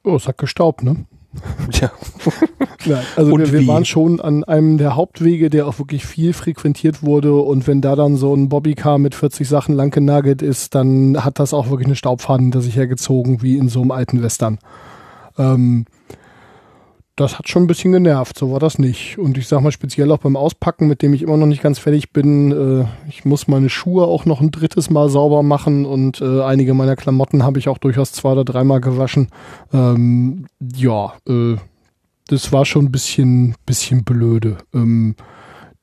[0.03, 1.05] Oh, es hat gestaubt, ne?
[1.73, 1.91] Ja.
[2.85, 7.03] ja also wir, wir waren schon an einem der Hauptwege, der auch wirklich viel frequentiert
[7.03, 7.35] wurde.
[7.35, 11.39] Und wenn da dann so ein Bobbycar mit 40 Sachen lang genagelt ist, dann hat
[11.39, 14.59] das auch wirklich eine Staubfahne hinter sich hergezogen, wie in so einem alten Western.
[15.39, 15.87] Ähm,
[17.21, 19.19] das hat schon ein bisschen genervt, so war das nicht.
[19.19, 21.79] Und ich sag mal speziell auch beim Auspacken, mit dem ich immer noch nicht ganz
[21.79, 26.23] fertig bin, äh, ich muss meine Schuhe auch noch ein drittes Mal sauber machen und
[26.23, 29.29] äh, einige meiner Klamotten habe ich auch durchaus zwei oder dreimal gewaschen.
[29.73, 31.57] Ähm, ja, äh,
[32.31, 34.59] das war schon ein bisschen, bisschen blöde.
[34.73, 35.17] Ähm,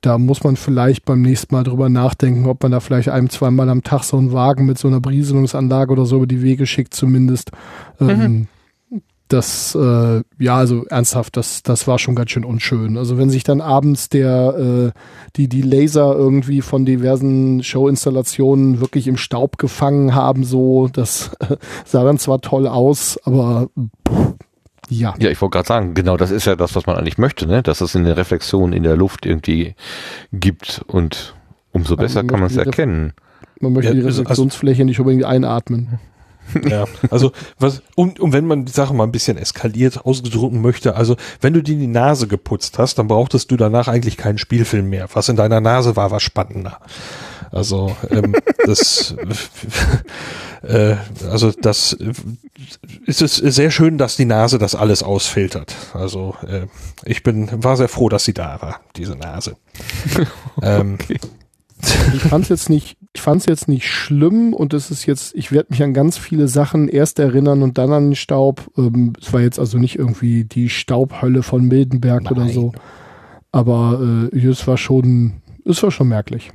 [0.02, 3.70] da muss man vielleicht beim nächsten Mal drüber nachdenken, ob man da vielleicht ein, zweimal
[3.70, 6.94] am Tag so einen Wagen mit so einer Brieselungsanlage oder so über die Wege schickt
[6.94, 7.52] zumindest.
[8.00, 8.48] Ähm, mhm
[9.28, 12.98] das, äh, ja, also ernsthaft, das, das war schon ganz schön unschön.
[12.98, 15.00] Also wenn sich dann abends der, äh,
[15.36, 21.58] die, die Laser irgendwie von diversen Showinstallationen wirklich im Staub gefangen haben, so, das äh,
[21.86, 23.70] sah dann zwar toll aus, aber
[24.08, 24.36] pff,
[24.90, 25.16] ja.
[25.20, 27.64] Ja, ich wollte gerade sagen, genau das ist ja das, was man eigentlich möchte, ne?
[27.64, 29.76] dass es in der Reflexion in der Luft irgendwie
[30.32, 31.36] gibt und
[31.72, 33.14] umso besser man kann man es erkennen.
[33.60, 36.00] Man möchte ja, die also Reflexionsfläche also, nicht unbedingt einatmen.
[36.70, 40.96] Ja, also was, und, und wenn man die Sache mal ein bisschen eskaliert ausgedrücken möchte,
[40.96, 44.90] also wenn du dir die Nase geputzt hast, dann brauchtest du danach eigentlich keinen Spielfilm
[44.90, 45.10] mehr.
[45.14, 46.80] Was in deiner Nase war, war spannender.
[47.52, 48.36] Also ähm,
[48.66, 49.16] das,
[50.64, 50.96] äh,
[51.30, 51.98] also das
[53.06, 55.76] ist es sehr schön, dass die Nase das alles ausfiltert.
[55.94, 56.68] Also äh,
[57.06, 59.56] ich bin war sehr froh, dass sie da war, diese Nase.
[60.62, 60.98] ähm,
[62.14, 65.34] ich fand es jetzt nicht ich fand es jetzt nicht schlimm und es ist jetzt,
[65.34, 68.70] ich werde mich an ganz viele Sachen erst erinnern und dann an den Staub.
[68.78, 72.34] Ähm, es war jetzt also nicht irgendwie die Staubhölle von Mildenberg Nein.
[72.34, 72.74] oder so.
[73.52, 76.52] Aber äh, es war schon, es war schon merklich.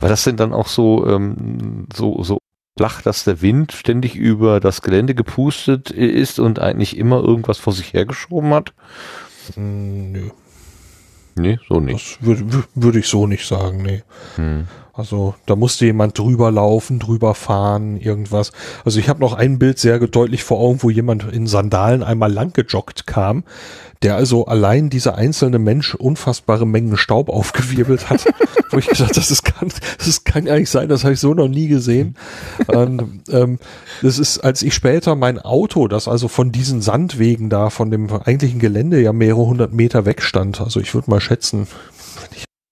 [0.00, 2.38] War das denn dann auch so, ähm, so, so
[2.78, 7.72] flach, dass der Wind ständig über das Gelände gepustet ist und eigentlich immer irgendwas vor
[7.72, 8.74] sich hergeschoben hat?
[9.54, 10.30] Hm, nö.
[11.38, 12.18] Nee, so nicht.
[12.20, 14.02] Das würde würd ich so nicht sagen, nee.
[14.36, 14.66] Hm.
[14.94, 18.52] Also da musste jemand drüber laufen, drüber fahren, irgendwas.
[18.86, 22.32] Also ich habe noch ein Bild sehr deutlich vor Augen, wo jemand in Sandalen einmal
[22.32, 23.44] lang gejoggt kam,
[24.02, 28.24] der also allein dieser einzelne Mensch unfassbare Mengen Staub aufgewirbelt hat.
[28.70, 31.48] wo ich gesagt, das ist kann, das kann eigentlich sein, das habe ich so noch
[31.48, 32.16] nie gesehen.
[32.66, 33.58] Und, ähm,
[34.02, 38.10] das ist, als ich später mein Auto, das also von diesen Sandwegen da, von dem
[38.10, 41.68] eigentlichen Gelände ja mehrere hundert Meter wegstand, also ich würde mal schätzen,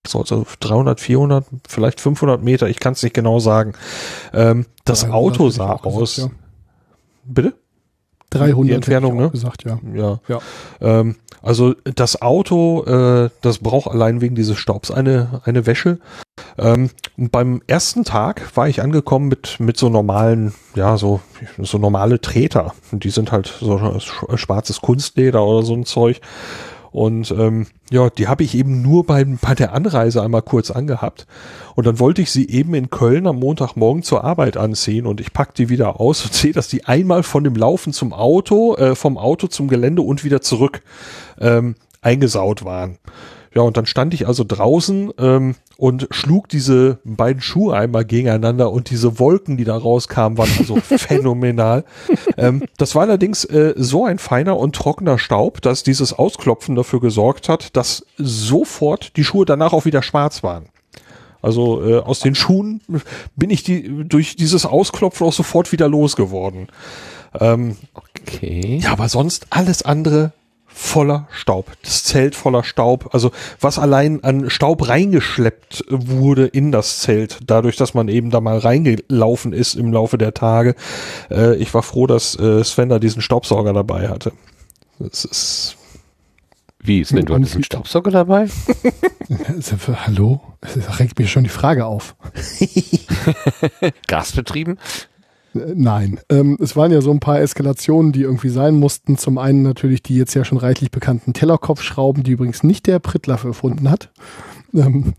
[0.06, 3.72] so also 300, 400, vielleicht 500 Meter, ich kann es nicht genau sagen.
[4.32, 6.16] Ähm, das Auto sah aus.
[6.16, 6.38] Gesagt, ja.
[7.24, 7.54] Bitte?
[8.38, 9.30] 300 die Entfernung, ne?
[9.30, 9.78] gesagt, ja.
[9.94, 10.20] Ja.
[10.28, 10.38] ja.
[10.80, 15.98] Ähm, also das Auto, äh, das braucht allein wegen dieses Staubs eine eine Wäsche.
[16.56, 21.20] Ähm, beim ersten Tag war ich angekommen mit mit so normalen, ja so
[21.58, 22.74] so normale Treter.
[22.92, 23.98] Und die sind halt so
[24.34, 26.20] schwarzes Kunstleder oder so ein Zeug.
[26.94, 31.26] Und ähm, ja, die habe ich eben nur bei, bei der Anreise einmal kurz angehabt.
[31.74, 35.32] Und dann wollte ich sie eben in Köln am Montagmorgen zur Arbeit anziehen und ich
[35.32, 38.94] pack die wieder aus und sehe, dass die einmal von dem Laufen zum Auto, äh,
[38.94, 40.82] vom Auto zum Gelände und wieder zurück
[41.40, 42.98] ähm, eingesaut waren.
[43.54, 48.72] Ja, und dann stand ich also draußen ähm, und schlug diese beiden Schuhe einmal gegeneinander
[48.72, 51.84] und diese Wolken, die da rauskamen, waren also phänomenal.
[52.36, 57.00] Ähm, das war allerdings äh, so ein feiner und trockener Staub, dass dieses Ausklopfen dafür
[57.00, 60.66] gesorgt hat, dass sofort die Schuhe danach auch wieder schwarz waren.
[61.40, 62.80] Also äh, aus den Schuhen
[63.36, 66.68] bin ich die durch dieses Ausklopfen auch sofort wieder losgeworden.
[67.38, 68.80] Ähm, okay.
[68.82, 70.32] Ja, aber sonst alles andere
[70.74, 71.70] voller Staub.
[71.82, 73.14] Das Zelt voller Staub.
[73.14, 73.30] Also
[73.60, 78.58] was allein an Staub reingeschleppt wurde in das Zelt, dadurch, dass man eben da mal
[78.58, 80.74] reingelaufen ist im Laufe der Tage.
[81.30, 84.32] Äh, ich war froh, dass äh, Sven da diesen Staubsauger dabei hatte.
[84.98, 85.76] Das ist
[86.86, 88.46] wie ist denn, du hattest einen Staubsauger dabei?
[90.06, 90.42] Hallo?
[90.60, 92.14] Das regt mir schon die Frage auf.
[94.06, 94.78] Gasbetrieben?
[95.54, 99.16] Nein, ähm, es waren ja so ein paar Eskalationen, die irgendwie sein mussten.
[99.16, 103.44] Zum einen natürlich die jetzt ja schon reichlich bekannten Tellerkopfschrauben, die übrigens nicht der Prittlaff
[103.44, 104.10] erfunden hat.
[104.74, 105.14] Ähm,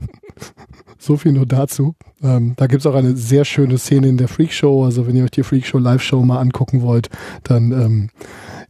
[0.98, 1.96] so viel nur dazu.
[2.22, 4.84] Ähm, da gibt's auch eine sehr schöne Szene in der Freakshow.
[4.84, 7.10] Also wenn ihr euch die Freakshow Live-Show mal angucken wollt,
[7.44, 8.10] dann ähm,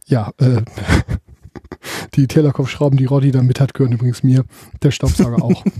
[0.06, 0.62] ja, äh,
[2.14, 4.44] die Tellerkopfschrauben, die Roddy da mit hat, gehören übrigens mir.
[4.82, 5.64] Der Staubsauger auch.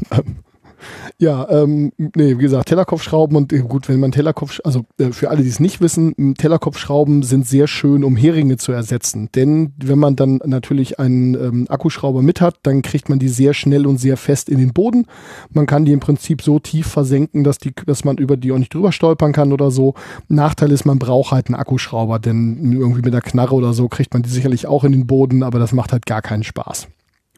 [1.18, 5.30] Ja, ähm, nee, wie gesagt, Tellerkopfschrauben und äh, gut, wenn man Tellerkopf, also äh, für
[5.30, 9.30] alle, die es nicht wissen, Tellerkopfschrauben sind sehr schön, um Heringe zu ersetzen.
[9.34, 13.54] Denn wenn man dann natürlich einen ähm, Akkuschrauber mit hat, dann kriegt man die sehr
[13.54, 15.06] schnell und sehr fest in den Boden.
[15.50, 18.58] Man kann die im Prinzip so tief versenken, dass die, dass man über die auch
[18.58, 19.94] nicht drüber stolpern kann oder so.
[20.28, 24.12] Nachteil ist, man braucht halt einen Akkuschrauber, denn irgendwie mit der Knarre oder so kriegt
[24.12, 26.88] man die sicherlich auch in den Boden, aber das macht halt gar keinen Spaß.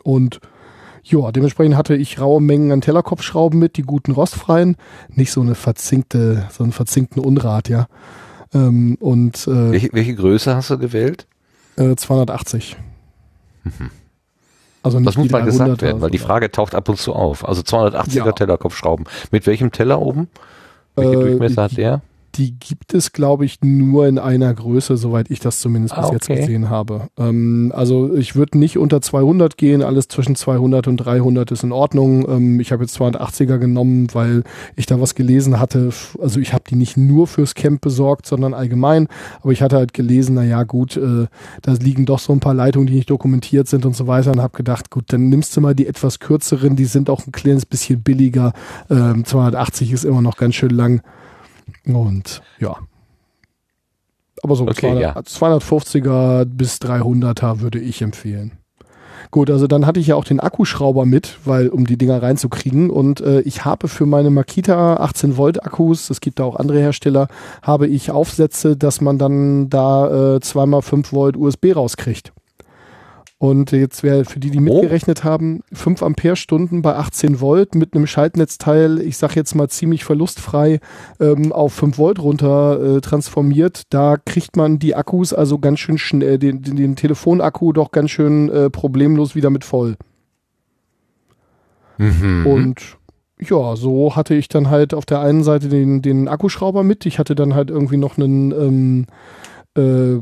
[0.03, 0.41] Und
[1.11, 4.77] ja, dementsprechend hatte ich raue Mengen an Tellerkopfschrauben mit, die guten rostfreien,
[5.09, 7.87] nicht so eine verzinkte, so einen verzinkten Unrat, ja.
[8.55, 11.27] Ähm, und äh, welche, welche Größe hast du gewählt?
[11.77, 12.77] Äh, 280.
[13.65, 13.91] Mhm.
[14.83, 17.47] Also das muss mal gesagt werden, weil die Frage taucht ab und zu auf.
[17.47, 18.33] Also 280er ja.
[18.33, 19.07] Tellerkopfschrauben.
[19.31, 20.29] Mit welchem Teller oben?
[20.95, 22.01] Welche äh, Durchmesser hat der?
[22.39, 26.11] Die gibt es, glaube ich, nur in einer Größe, soweit ich das zumindest ah, bis
[26.13, 27.09] jetzt gesehen habe.
[27.19, 31.73] Ähm, also ich würde nicht unter 200 gehen, alles zwischen 200 und 300 ist in
[31.73, 32.29] Ordnung.
[32.29, 34.45] Ähm, ich habe jetzt 280er genommen, weil
[34.77, 35.91] ich da was gelesen hatte.
[36.21, 39.09] Also ich habe die nicht nur fürs Camp besorgt, sondern allgemein.
[39.43, 41.27] Aber ich hatte halt gelesen, na ja, gut, äh,
[41.63, 44.31] da liegen doch so ein paar Leitungen, die nicht dokumentiert sind und so weiter.
[44.31, 47.33] Und habe gedacht, gut, dann nimmst du mal die etwas kürzeren, die sind auch ein
[47.33, 48.53] kleines bisschen billiger.
[48.89, 51.03] Ähm, 280 ist immer noch ganz schön lang.
[51.87, 52.77] Und ja.
[54.43, 55.21] Aber so okay, 200, ja.
[55.21, 58.53] 250er bis 300er würde ich empfehlen.
[59.31, 62.89] Gut, also dann hatte ich ja auch den Akkuschrauber mit, weil um die Dinger reinzukriegen
[62.89, 66.79] und äh, ich habe für meine Makita 18 Volt Akkus, es gibt da auch andere
[66.79, 67.29] Hersteller,
[67.61, 72.33] habe ich Aufsätze, dass man dann da äh, zweimal 5 Volt USB rauskriegt.
[73.39, 78.09] Und jetzt wäre für die, die mitgerechnet haben, 5 Ampere-Stunden bei 18 Volt mit einem
[78.09, 80.81] Schaltnetzteil, ich sag jetzt mal ziemlich verlustfrei,
[81.21, 83.83] ähm, auf 5 Volt runter äh, transformiert.
[83.91, 87.93] Da kriegt man die Akkus also ganz schön schnell, äh, den, den, den Telefonakku doch
[87.93, 89.95] ganz schön äh, problemlos wieder mit voll.
[91.99, 92.45] Mhm.
[92.45, 92.99] Und
[93.41, 97.07] ja, so hatte ich dann halt auf der einen Seite den, den Akkuschrauber mit.
[97.07, 99.07] Ich hatte dann halt irgendwie noch einen ähm,
[99.77, 100.21] äh,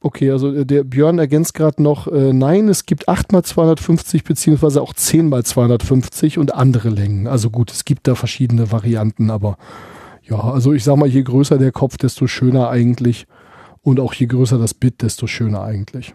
[0.00, 4.24] Okay, also äh, der Björn ergänzt gerade noch, äh, nein, es gibt 8 mal 250
[4.24, 7.26] beziehungsweise auch 10 mal 250 und andere Längen.
[7.26, 9.56] Also gut, es gibt da verschiedene Varianten, aber
[10.22, 13.26] ja, also ich sag mal, je größer der Kopf, desto schöner eigentlich.
[13.82, 16.14] Und auch je größer das Bit, desto schöner eigentlich.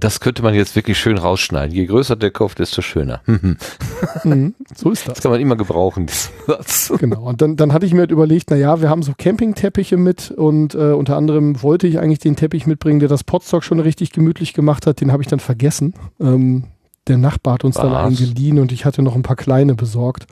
[0.00, 1.74] Das könnte man jetzt wirklich schön rausschneiden.
[1.74, 3.20] Je größer der Kopf, desto schöner.
[3.26, 5.14] mhm, so ist das.
[5.14, 6.92] Das kann man immer gebrauchen, diesen Satz.
[6.98, 7.22] Genau.
[7.22, 10.30] Und dann, dann hatte ich mir halt überlegt, na ja, wir haben so Campingteppiche mit
[10.30, 14.12] und äh, unter anderem wollte ich eigentlich den Teppich mitbringen, der das Potstock schon richtig
[14.12, 15.00] gemütlich gemacht hat.
[15.00, 15.94] Den habe ich dann vergessen.
[16.20, 16.64] Ähm,
[17.08, 17.82] der Nachbar hat uns Was?
[17.82, 20.26] dann einen geliehen und ich hatte noch ein paar kleine besorgt.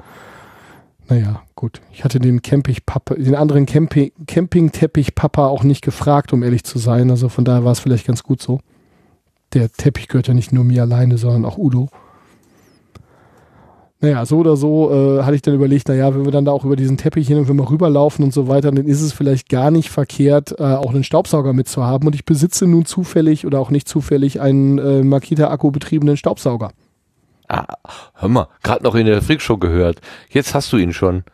[1.09, 1.81] Naja, gut.
[1.93, 7.11] Ich hatte den Camping-Papa, den anderen Camping, Campingteppich-Papa auch nicht gefragt, um ehrlich zu sein.
[7.11, 8.61] Also von daher war es vielleicht ganz gut so
[9.55, 11.89] der Teppich gehört ja nicht nur mir alleine, sondern auch Udo.
[14.01, 16.67] Naja, so oder so äh, hatte ich dann überlegt, naja, wenn wir dann da auch
[16.67, 19.49] über diesen Teppich hin und wenn wir rüberlaufen und so weiter, dann ist es vielleicht
[19.49, 22.07] gar nicht verkehrt, äh, auch einen Staubsauger mitzuhaben.
[22.07, 26.73] Und ich besitze nun zufällig oder auch nicht zufällig einen äh, Makita-Akku betriebenen Staubsauger.
[27.49, 27.65] Ah,
[28.15, 30.01] hör mal, gerade noch in der Freakshow gehört.
[30.29, 31.25] Jetzt hast du ihn schon.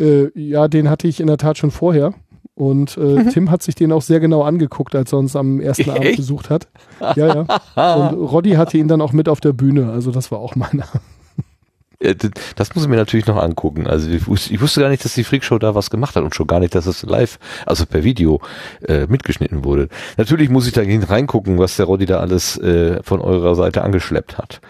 [0.00, 2.14] Äh, ja, den hatte ich in der Tat schon vorher.
[2.54, 3.30] Und äh, mhm.
[3.30, 5.90] Tim hat sich den auch sehr genau angeguckt, als er uns am ersten Echt?
[5.90, 6.68] Abend besucht hat.
[7.16, 7.94] Ja, ja.
[7.96, 9.90] Und Roddy hatte ihn dann auch mit auf der Bühne.
[9.90, 10.86] Also das war auch meiner.
[11.98, 13.86] Das muss ich mir natürlich noch angucken.
[13.86, 16.34] Also ich wusste, ich wusste, gar nicht, dass die Freakshow da was gemacht hat und
[16.34, 18.40] schon gar nicht, dass es live, also per Video
[18.86, 19.88] äh, mitgeschnitten wurde.
[20.18, 24.36] Natürlich muss ich da reingucken, was der Roddy da alles äh, von eurer Seite angeschleppt
[24.36, 24.60] hat.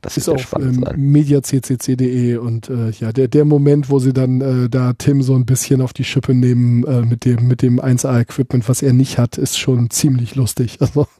[0.00, 4.40] Das ist, ist auf ähm, mediaccc.de und äh, ja, der, der Moment, wo sie dann
[4.40, 7.80] äh, da Tim so ein bisschen auf die Schippe nehmen äh, mit dem, mit dem
[7.80, 10.78] 1A-Equipment, was er nicht hat, ist schon ziemlich lustig.
[10.88, 11.06] Also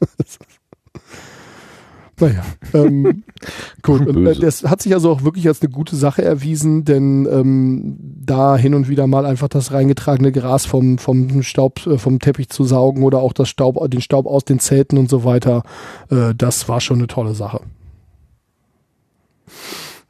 [2.19, 2.43] Naja,
[2.73, 3.23] ähm,
[3.81, 4.07] gut.
[4.07, 7.97] Und, äh, das hat sich also auch wirklich als eine gute Sache erwiesen, denn ähm,
[7.99, 12.49] da hin und wieder mal einfach das reingetragene Gras vom, vom Staub, äh, vom Teppich
[12.49, 15.63] zu saugen oder auch das Staub, den Staub aus den Zelten und so weiter,
[16.09, 17.61] äh, das war schon eine tolle Sache.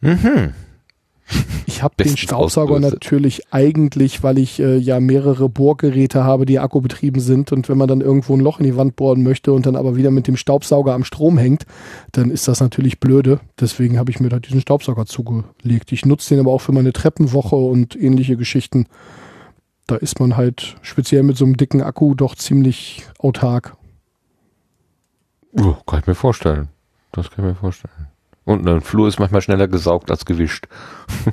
[0.01, 0.53] Mhm.
[1.67, 7.21] Ich habe den Staubsauger natürlich eigentlich, weil ich äh, ja mehrere Bohrgeräte habe, die akkubetrieben
[7.21, 9.75] sind und wenn man dann irgendwo ein Loch in die Wand bohren möchte und dann
[9.75, 11.65] aber wieder mit dem Staubsauger am Strom hängt,
[12.11, 13.39] dann ist das natürlich blöde.
[13.59, 15.91] Deswegen habe ich mir da diesen Staubsauger zugelegt.
[15.91, 18.87] Ich nutze den aber auch für meine Treppenwoche und ähnliche Geschichten.
[19.85, 23.75] Da ist man halt speziell mit so einem dicken Akku doch ziemlich autark.
[25.53, 26.69] Oh, kann ich mir vorstellen.
[27.11, 28.08] Das kann ich mir vorstellen.
[28.49, 30.67] Und ein Flur ist manchmal schneller gesaugt als gewischt.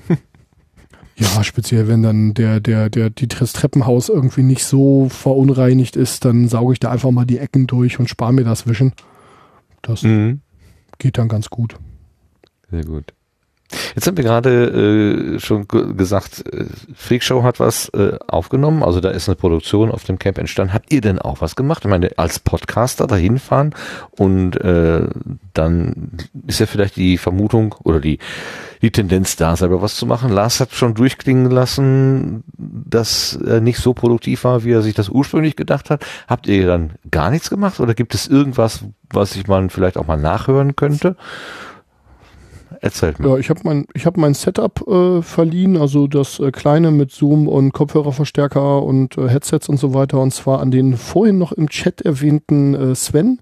[1.17, 6.27] ja, speziell wenn dann der, der, der, die, das Treppenhaus irgendwie nicht so verunreinigt ist,
[6.27, 8.93] dann sauge ich da einfach mal die Ecken durch und spare mir das Wischen.
[9.81, 10.43] Das mhm.
[10.99, 11.77] geht dann ganz gut.
[12.71, 13.15] Sehr gut.
[13.95, 19.11] Jetzt haben wir gerade äh, schon gesagt, äh, Freakshow hat was äh, aufgenommen, also da
[19.11, 20.73] ist eine Produktion auf dem Camp entstanden.
[20.73, 21.85] Habt ihr denn auch was gemacht?
[21.85, 23.75] Ich meine, als Podcaster dahin fahren
[24.13, 25.09] und äh,
[25.55, 26.13] dann
[26.47, 28.19] ist ja vielleicht die Vermutung oder die,
[28.83, 30.31] die Tendenz da, selber was zu machen.
[30.31, 35.09] Lars hat schon durchklingen lassen, dass er nicht so produktiv war, wie er sich das
[35.09, 36.05] ursprünglich gedacht hat.
[36.29, 40.07] Habt ihr dann gar nichts gemacht oder gibt es irgendwas, was ich man vielleicht auch
[40.07, 41.17] mal nachhören könnte?
[42.81, 43.29] Erzählt mir.
[43.29, 47.11] Ja, ich habe mein, ich hab mein Setup äh, verliehen, also das äh, kleine mit
[47.11, 50.21] Zoom und Kopfhörerverstärker und äh, Headsets und so weiter.
[50.21, 53.41] Und zwar an den vorhin noch im Chat erwähnten äh, Sven,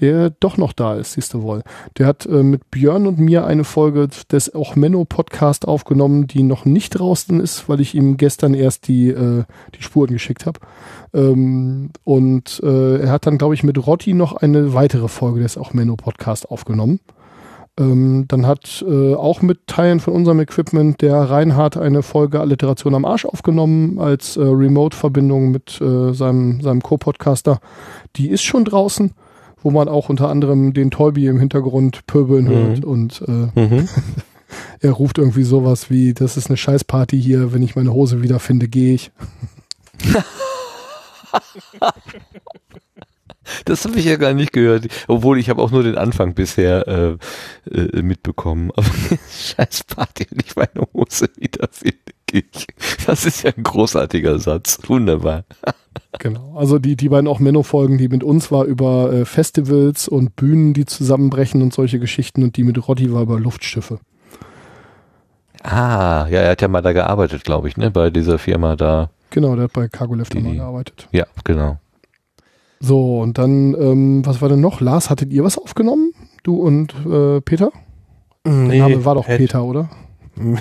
[0.00, 1.62] der doch noch da ist, siehst du wohl.
[1.98, 6.42] Der hat äh, mit Björn und mir eine Folge des auch Menno Podcast aufgenommen, die
[6.42, 10.60] noch nicht draußen ist, weil ich ihm gestern erst die, äh, die Spuren geschickt habe.
[11.12, 15.58] Ähm, und äh, er hat dann, glaube ich, mit Rotti noch eine weitere Folge des
[15.58, 17.00] auch Menno Podcast aufgenommen.
[17.80, 22.94] Ähm, dann hat äh, auch mit Teilen von unserem Equipment der Reinhard eine Folge Alliteration
[22.94, 27.58] am Arsch aufgenommen als äh, Remote-Verbindung mit äh, seinem, seinem Co-Podcaster.
[28.16, 29.12] Die ist schon draußen,
[29.62, 32.50] wo man auch unter anderem den Tolby im Hintergrund pöbeln mhm.
[32.50, 33.88] hört und äh, mhm.
[34.80, 38.68] er ruft irgendwie sowas wie, das ist eine Scheißparty hier, wenn ich meine Hose wiederfinde,
[38.68, 39.10] gehe ich.
[43.64, 44.88] Das habe ich ja gar nicht gehört.
[45.08, 47.16] Obwohl ich habe auch nur den Anfang bisher äh,
[47.70, 48.70] äh, mitbekommen.
[48.76, 48.86] Aber
[49.30, 51.96] scheiß Party, wenn ich meine Hose wiederfinde.
[53.06, 54.78] Das ist ja ein großartiger Satz.
[54.86, 55.44] Wunderbar.
[56.18, 56.54] Genau.
[56.56, 60.74] Also die, die beiden auch Menno-Folgen, die mit uns war über äh, Festivals und Bühnen,
[60.74, 63.98] die zusammenbrechen und solche Geschichten und die mit Rotti war über Luftschiffe.
[65.62, 69.10] Ah, ja, er hat ja mal da gearbeitet, glaube ich, ne, bei dieser Firma da.
[69.30, 71.08] Genau, der hat bei Cargo Lifter mal gearbeitet.
[71.12, 71.78] Ja, genau.
[72.82, 74.80] So, und dann, ähm, was war denn noch?
[74.80, 76.12] Lars, hattet ihr was aufgenommen?
[76.42, 77.72] Du und äh, Peter?
[78.44, 79.90] Nee, der Name war doch Peter, oder?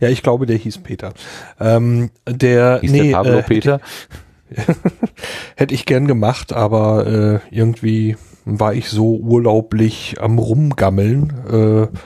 [0.00, 1.12] ja, ich glaube, der hieß Peter.
[1.58, 3.80] Ähm, der, hieß nee, der Pablo äh, Peter?
[5.56, 11.98] hätte ich gern gemacht, aber äh, irgendwie war ich so urlaublich am Rumgammeln, äh,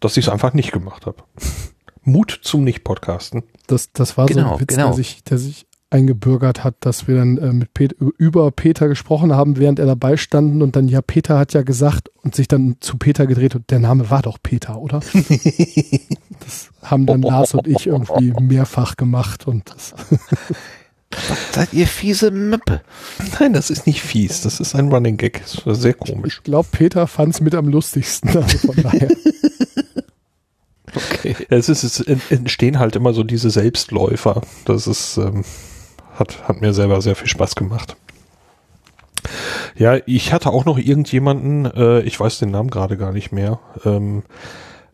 [0.00, 1.18] dass ich es einfach nicht gemacht habe.
[2.02, 3.44] Mut zum Nicht-Podcasten.
[3.68, 4.86] Das, das war genau, so ein Witz, genau.
[4.88, 9.32] der, sich, der sich eingebürgert hat, dass wir dann äh, mit Pet über Peter gesprochen
[9.32, 12.76] haben, während er dabei standen und dann, ja, Peter hat ja gesagt und sich dann
[12.80, 15.00] zu Peter gedreht und der Name war doch Peter, oder?
[16.40, 19.94] das haben dann Lars und ich irgendwie mehrfach gemacht und das.
[21.52, 22.80] Seid ihr fiese Möppe?
[23.38, 24.40] Nein, das ist nicht fies.
[24.40, 25.42] Das ist ein Running Gag.
[25.42, 26.38] Das war sehr komisch.
[26.38, 28.36] Ich glaube, Peter fand es mit am lustigsten.
[28.36, 29.08] Also von daher.
[30.96, 31.34] Okay.
[31.48, 32.00] Es, ist, es
[32.30, 34.42] entstehen halt immer so diese Selbstläufer.
[34.64, 35.44] Das ist, ähm,
[36.14, 37.96] hat, hat mir selber sehr viel Spaß gemacht.
[39.76, 43.58] Ja, ich hatte auch noch irgendjemanden, äh, ich weiß den Namen gerade gar nicht mehr,
[43.84, 44.22] ähm,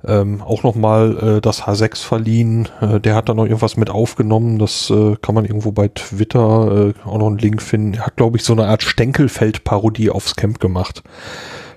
[0.06, 2.68] ähm, auch nochmal äh, das H6 verliehen.
[2.80, 4.58] Äh, der hat da noch irgendwas mit aufgenommen.
[4.58, 7.94] Das äh, kann man irgendwo bei Twitter äh, auch noch einen Link finden.
[7.94, 11.02] Er hat, glaube ich, so eine Art Stenkelfeld-Parodie aufs Camp gemacht.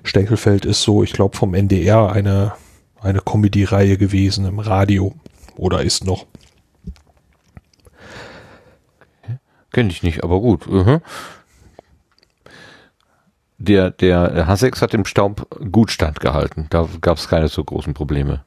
[0.04, 2.54] Stenkelfeld ist so, ich glaube, vom NDR eine,
[3.02, 5.14] eine Comedy-Reihe gewesen im Radio.
[5.58, 6.26] Oder ist noch.
[9.74, 10.68] Kenne ich nicht, aber gut.
[10.68, 11.02] Uh -huh.
[13.58, 16.68] Der, der H6 hat im Staub gut standgehalten.
[16.70, 18.46] Da gab es keine so großen Probleme.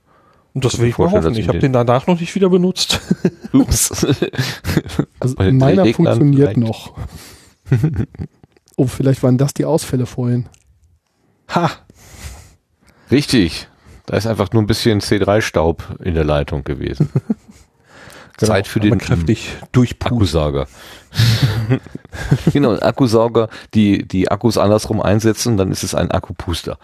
[0.54, 1.34] Und das will ich mal hoffen.
[1.34, 3.00] Ich habe den danach noch nicht wieder benutzt.
[3.52, 3.90] Ups.
[5.20, 6.56] also meiner funktioniert reicht.
[6.58, 6.96] noch.
[8.76, 10.48] oh, vielleicht waren das die Ausfälle vorhin.
[11.54, 11.70] Ha!
[13.10, 13.68] Richtig.
[14.06, 17.10] Da ist einfach nur ein bisschen C3-Staub in der Leitung gewesen.
[18.38, 19.56] Genau, Zeit für den kräftig
[20.00, 20.66] Akkusauger.
[22.52, 26.78] genau, ein Akkusauger, die die Akkus andersrum einsetzen, dann ist es ein Akkupuster.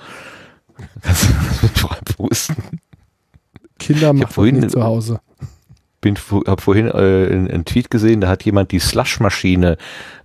[1.02, 1.28] Das,
[1.60, 2.56] das pusten.
[3.78, 5.20] Kinder machen vorhin nicht zu Hause.
[6.00, 9.76] Bin habe vorhin äh, einen Tweet gesehen, da hat jemand die Slushmaschine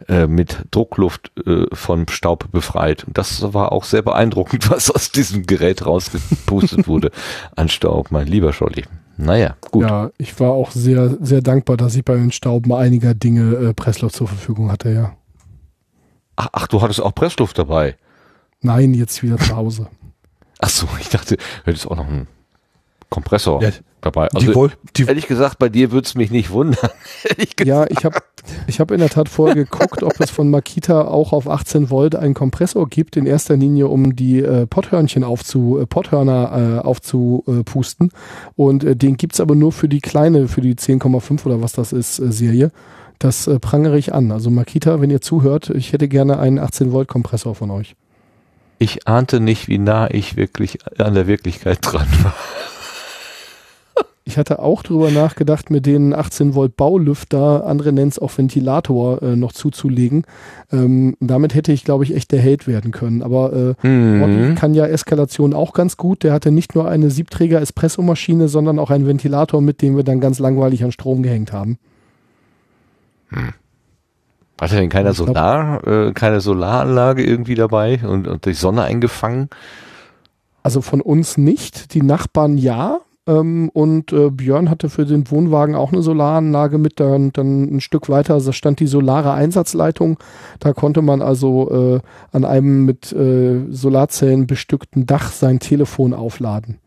[0.07, 3.03] äh, mit Druckluft äh, von Staub befreit.
[3.03, 7.11] Und das war auch sehr beeindruckend, was aus diesem Gerät rausgepustet wurde
[7.55, 8.85] an Staub, mein lieber Scholli.
[9.17, 9.83] Naja, gut.
[9.83, 13.73] Ja, ich war auch sehr, sehr dankbar, dass ich bei den Stauben einiger Dinge äh,
[13.73, 15.17] Pressluft zur Verfügung hatte, ja.
[16.35, 17.95] Ach, ach, du hattest auch Pressluft dabei?
[18.61, 19.87] Nein, jetzt wieder zu Hause.
[20.59, 22.27] ach so, ich dachte, du hättest auch noch einen
[23.09, 23.69] Kompressor ja,
[24.01, 24.27] dabei.
[24.33, 26.89] Also, die, die, ehrlich gesagt, bei dir würde es mich nicht wundern.
[27.63, 28.19] ja, ich habe
[28.67, 32.15] ich hab in der Tat vorher geguckt, ob es von Makita auch auf 18 Volt
[32.15, 38.11] einen Kompressor gibt, in erster Linie, um die äh, Potthörnchen aufzu, äh, Potthörner äh, aufzupusten.
[38.55, 41.93] Und äh, den gibt's aber nur für die kleine, für die 10,5 oder was das
[41.93, 42.71] ist, äh, Serie.
[43.19, 44.31] Das äh, prangere ich an.
[44.31, 47.95] Also Makita, wenn ihr zuhört, ich hätte gerne einen 18 Volt Kompressor von euch.
[48.79, 52.35] Ich ahnte nicht, wie nah ich wirklich an der Wirklichkeit dran war.
[54.27, 59.21] Ich hatte auch drüber nachgedacht, mit den 18 Volt Baulüfter, andere nennen es auch Ventilator,
[59.21, 60.23] äh, noch zuzulegen.
[60.69, 63.23] Ähm, damit hätte ich, glaube ich, echt der Held werden können.
[63.23, 64.55] Aber äh, mhm.
[64.55, 66.23] kann ja Eskalation auch ganz gut.
[66.23, 70.39] Der hatte nicht nur eine Siebträger-Espressomaschine, sondern auch einen Ventilator, mit dem wir dann ganz
[70.39, 71.77] langweilig an Strom gehängt haben.
[73.29, 73.53] Hm.
[74.59, 79.47] Hatte denn keiner Solar, äh, keine Solaranlage irgendwie dabei und, und die Sonne eingefangen?
[80.63, 82.99] Also von uns nicht, die Nachbarn ja.
[83.27, 87.81] Ähm, und äh, Björn hatte für den Wohnwagen auch eine Solaranlage mit, dann, dann ein
[87.81, 90.17] Stück weiter, da stand die solare Einsatzleitung.
[90.59, 96.79] Da konnte man also äh, an einem mit äh, Solarzellen bestückten Dach sein Telefon aufladen.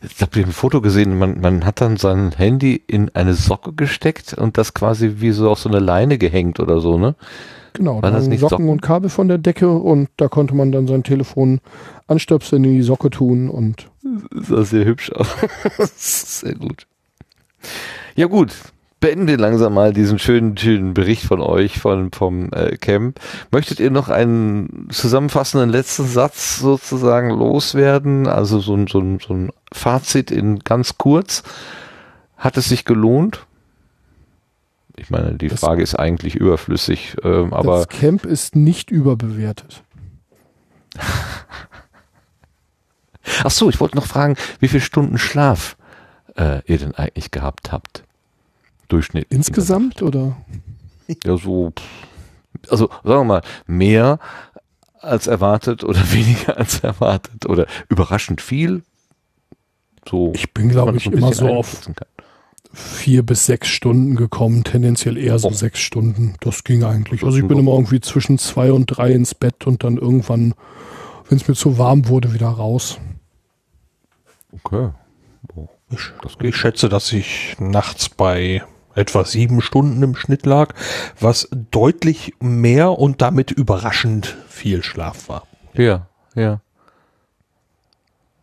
[0.00, 4.32] Ich habe ein Foto gesehen, man, man hat dann sein Handy in eine Socke gesteckt
[4.32, 7.16] und das quasi wie so auf so eine Leine gehängt oder so, ne?
[7.74, 10.86] Genau, War dann Socken, Socken, und Kabel von der Decke und da konnte man dann
[10.86, 11.60] sein Telefon
[12.06, 13.88] anstöpseln, in die Socke tun und.
[14.34, 15.28] Das sah sehr hübsch aus.
[15.96, 16.86] sehr gut.
[18.14, 18.52] Ja gut,
[19.02, 23.18] beenden wir langsam mal diesen schönen, schönen Bericht von euch von, vom äh, Camp.
[23.50, 28.26] Möchtet ihr noch einen zusammenfassenden letzten Satz sozusagen loswerden?
[28.26, 31.42] Also so ein, so ein, so ein Fazit in ganz kurz.
[32.36, 33.46] Hat es sich gelohnt?
[35.02, 37.78] Ich meine, die das, Frage ist eigentlich überflüssig, ähm, aber.
[37.78, 39.82] Das Camp ist nicht überbewertet.
[43.44, 45.76] Ach so, ich wollte noch fragen, wie viele Stunden Schlaf
[46.36, 48.04] äh, ihr denn eigentlich gehabt habt?
[48.86, 49.26] Durchschnitt.
[49.30, 50.36] Insgesamt oder?
[51.24, 51.72] Ja, so,
[52.68, 54.20] also sagen wir mal, mehr
[55.00, 58.82] als erwartet oder weniger als erwartet oder überraschend viel.
[60.08, 62.06] So, ich bin, glaube ich, immer so auf kann.
[62.72, 65.52] Vier bis sechs Stunden gekommen, tendenziell eher so oh.
[65.52, 66.34] sechs Stunden.
[66.40, 67.22] Das ging eigentlich.
[67.22, 70.54] Also ich bin immer irgendwie zwischen zwei und drei ins Bett und dann irgendwann,
[71.28, 72.98] wenn es mir zu warm wurde, wieder raus.
[74.64, 74.90] Okay.
[75.90, 78.62] Ich, ich schätze, dass ich nachts bei
[78.94, 80.74] etwa sieben Stunden im Schnitt lag,
[81.20, 85.46] was deutlich mehr und damit überraschend viel Schlaf war.
[85.74, 86.60] Ja, ja.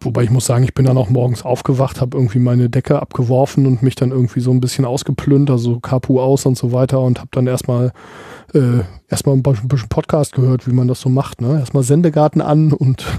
[0.02, 3.66] Wobei ich muss sagen, ich bin dann auch morgens aufgewacht, habe irgendwie meine Decke abgeworfen
[3.66, 7.19] und mich dann irgendwie so ein bisschen ausgeplündert, also Kapu aus und so weiter und
[7.19, 7.92] habe dann erstmal
[8.53, 11.42] äh, erstmal ein bisschen Podcast gehört, wie man das so macht.
[11.42, 11.60] Ne?
[11.60, 13.06] Erstmal Sendegarten an und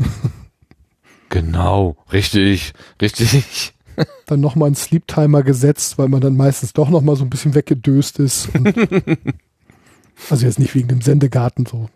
[1.31, 3.73] Genau, richtig, richtig.
[4.27, 7.55] Dann nochmal einen Sleep Timer gesetzt, weil man dann meistens doch nochmal so ein bisschen
[7.55, 8.49] weggedöst ist.
[10.31, 11.91] also jetzt nicht wegen dem Sendegarten so.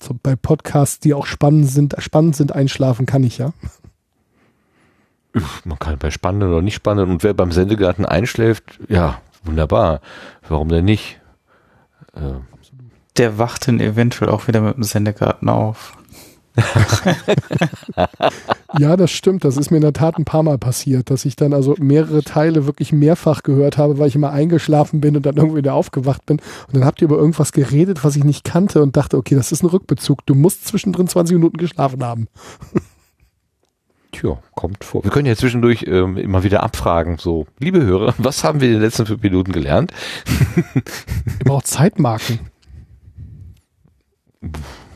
[0.00, 0.16] so.
[0.20, 3.52] Bei Podcasts, die auch spannend sind, spannend sind, einschlafen kann ich ja.
[5.64, 10.00] Man kann bei spannend oder nicht spannend und wer beim Sendegarten einschläft, ja, wunderbar.
[10.48, 11.20] Warum denn nicht?
[12.14, 12.40] Äh.
[13.16, 15.96] Der wacht dann eventuell auch wieder mit dem Sendegarten auf.
[18.78, 19.44] ja, das stimmt.
[19.44, 22.22] Das ist mir in der Tat ein paar Mal passiert, dass ich dann also mehrere
[22.22, 26.26] Teile wirklich mehrfach gehört habe, weil ich immer eingeschlafen bin und dann irgendwie wieder aufgewacht
[26.26, 26.40] bin.
[26.66, 29.52] Und dann habt ihr über irgendwas geredet, was ich nicht kannte und dachte, okay, das
[29.52, 30.26] ist ein Rückbezug.
[30.26, 32.28] Du musst zwischendrin 20 Minuten geschlafen haben.
[34.12, 35.02] Tja, kommt vor.
[35.02, 37.16] Wir können ja zwischendurch ähm, immer wieder abfragen.
[37.18, 39.92] So, liebe Hörer, was haben wir in den letzten fünf Minuten gelernt?
[41.44, 42.40] Immer auch Zeitmarken.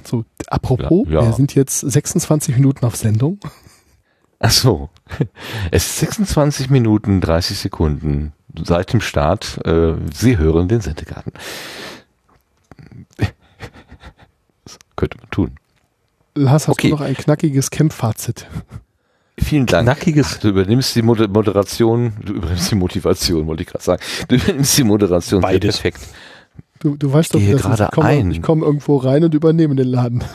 [0.05, 1.27] So, apropos, ja, ja.
[1.27, 3.41] wir sind jetzt 26 Minuten auf Sendung.
[4.39, 4.91] Ach so.
[5.71, 8.33] Es ist 26 Minuten 30 Sekunden
[8.65, 9.65] seit dem Start.
[9.65, 11.33] Äh, Sie hören den Sendegarten.
[14.65, 15.57] Das könnte man tun.
[16.35, 16.89] Lars, hast okay.
[16.89, 18.49] du noch ein knackiges Camp-Fazit?
[19.39, 19.87] Vielen Dank.
[19.87, 20.39] Knackiges.
[20.39, 24.03] Du übernimmst die Moderation, du übernimmst die Motivation, wollte ich gerade sagen.
[24.29, 25.77] Du übernimmst die Moderation Beides.
[25.77, 26.01] perfekt.
[26.79, 28.43] Du, du weißt doch, dass gerade ich komme ein.
[28.43, 30.25] komm irgendwo rein und übernehme den Laden.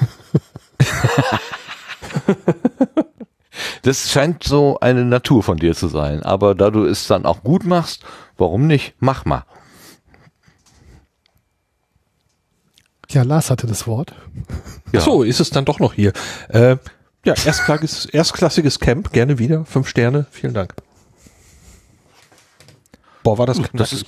[3.83, 6.23] das scheint so eine Natur von dir zu sein.
[6.23, 8.03] Aber da du es dann auch gut machst,
[8.38, 8.95] warum nicht?
[8.99, 9.43] Mach mal.
[13.09, 14.13] Ja, Lars hatte das Wort.
[14.93, 15.01] Ja.
[15.01, 16.13] so, ist es dann doch noch hier.
[16.49, 16.77] Äh,
[17.25, 19.66] ja, erstklassiges, erstklassiges Camp, gerne wieder.
[19.66, 20.74] Fünf Sterne, vielen Dank.
[23.24, 23.77] Boah, war das knackig.
[23.77, 24.06] Das ist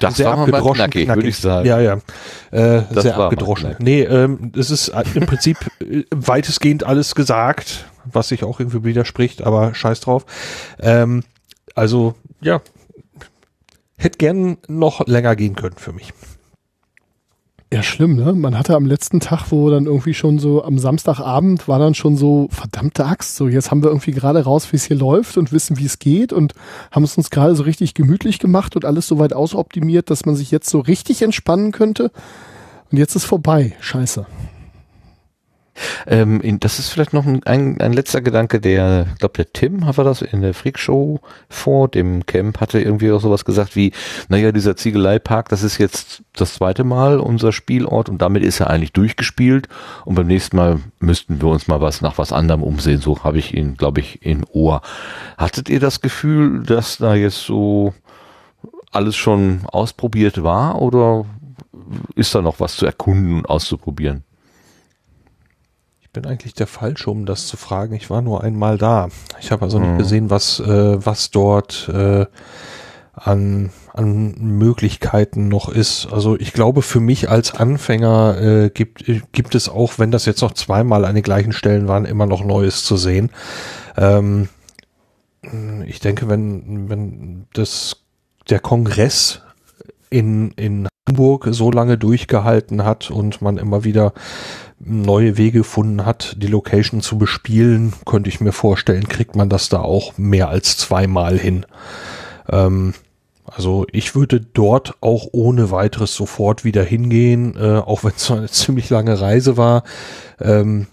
[0.00, 1.66] das sehr war abgedroschen, knackig, würde ich sagen.
[1.66, 1.98] Ja, ja.
[2.50, 3.74] Äh, sehr abgedroschen.
[3.78, 9.42] Nee, ähm, es ist im Prinzip äh, weitestgehend alles gesagt, was sich auch irgendwie widerspricht,
[9.42, 10.24] aber scheiß drauf.
[10.78, 11.24] Ähm,
[11.74, 12.60] also, ja,
[13.96, 16.12] hätte gern noch länger gehen können für mich.
[17.70, 18.32] Ja, schlimm, ne?
[18.32, 22.16] Man hatte am letzten Tag, wo dann irgendwie schon so am Samstagabend war dann schon
[22.16, 25.52] so, verdammte Axt, so jetzt haben wir irgendwie gerade raus, wie es hier läuft und
[25.52, 26.54] wissen, wie es geht und
[26.90, 30.34] haben es uns gerade so richtig gemütlich gemacht und alles so weit ausoptimiert, dass man
[30.34, 32.10] sich jetzt so richtig entspannen könnte.
[32.90, 33.74] Und jetzt ist vorbei.
[33.80, 34.24] Scheiße.
[36.06, 39.52] Ähm, in, das ist vielleicht noch ein, ein, ein letzter Gedanke, der, ich glaube, der
[39.52, 43.76] Tim hat das in der Freak Show vor dem Camp, hatte irgendwie auch sowas gesagt
[43.76, 43.92] wie,
[44.28, 48.70] naja, dieser Ziegeleipark, das ist jetzt das zweite Mal unser Spielort und damit ist er
[48.70, 49.68] eigentlich durchgespielt
[50.04, 53.00] und beim nächsten Mal müssten wir uns mal was nach was anderem umsehen.
[53.00, 54.82] So habe ich ihn, glaube ich, in Ohr.
[55.36, 57.94] Hattet ihr das Gefühl, dass da jetzt so
[58.90, 61.26] alles schon ausprobiert war oder
[62.14, 64.24] ist da noch was zu erkunden und auszuprobieren?
[66.20, 67.94] Bin eigentlich der Falsche, um das zu fragen.
[67.94, 69.08] Ich war nur einmal da.
[69.40, 69.98] Ich habe also nicht mhm.
[69.98, 72.26] gesehen, was, äh, was dort äh,
[73.14, 76.08] an, an Möglichkeiten noch ist.
[76.12, 80.42] Also ich glaube, für mich als Anfänger äh, gibt, gibt es auch, wenn das jetzt
[80.42, 83.30] noch zweimal an den gleichen Stellen waren, immer noch Neues zu sehen.
[83.96, 84.48] Ähm,
[85.86, 88.02] ich denke, wenn, wenn das
[88.50, 89.40] der Kongress
[90.10, 94.12] in, in Hamburg so lange durchgehalten hat und man immer wieder
[94.78, 99.68] neue Wege gefunden hat, die Location zu bespielen, könnte ich mir vorstellen, kriegt man das
[99.68, 101.66] da auch mehr als zweimal hin.
[102.48, 102.94] Ähm,
[103.44, 108.48] also ich würde dort auch ohne weiteres sofort wieder hingehen, äh, auch wenn es eine
[108.50, 109.82] ziemlich lange Reise war.
[110.40, 110.86] Ähm,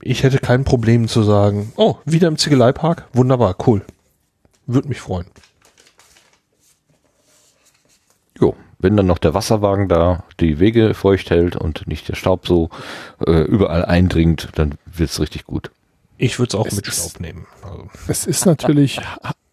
[0.00, 3.82] ich hätte kein Problem zu sagen, oh, wieder im Ziegeleipark, wunderbar, cool.
[4.66, 5.26] Würde mich freuen.
[8.40, 12.46] Jo, wenn dann noch der Wasserwagen da die Wege feucht hält und nicht der Staub
[12.46, 12.70] so
[13.26, 15.70] äh, überall eindringt, dann wird's richtig gut.
[16.16, 17.46] Ich würde es auch es mit Staub nehmen.
[17.62, 17.88] Also.
[18.08, 19.00] Es ist natürlich,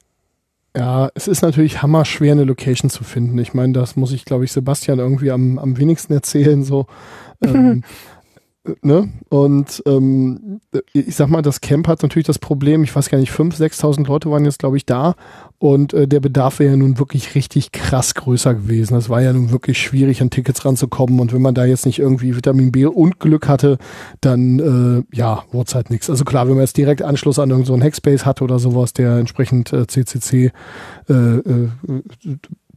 [0.77, 3.37] ja, es ist natürlich hammerschwer, eine Location zu finden.
[3.39, 6.63] Ich meine, das muss ich, glaube ich, Sebastian irgendwie am, am wenigsten erzählen.
[6.63, 6.87] So,
[7.43, 7.83] ähm,
[8.82, 9.10] Ne?
[9.30, 10.60] Und ähm,
[10.94, 14.08] ich sag mal, das Camp hat natürlich das Problem, ich weiß gar nicht, 5.000, 6.000
[14.08, 15.16] Leute waren jetzt, glaube ich, da.
[15.60, 18.95] Und äh, der Bedarf wäre ja nun wirklich richtig krass größer gewesen.
[18.95, 21.19] Das war ja nun wirklich schwierig, an Tickets ranzukommen.
[21.19, 23.77] Und wenn man da jetzt nicht irgendwie Vitamin B und Glück hatte,
[24.22, 24.60] dann
[25.11, 26.10] äh, ja, wurde es halt nichts.
[26.10, 29.18] Also klar, wenn man jetzt direkt Anschluss an irgendeinen so Hackspace hatte oder sowas, der
[29.18, 30.52] entsprechend äh, CCC
[31.08, 31.69] äh, äh,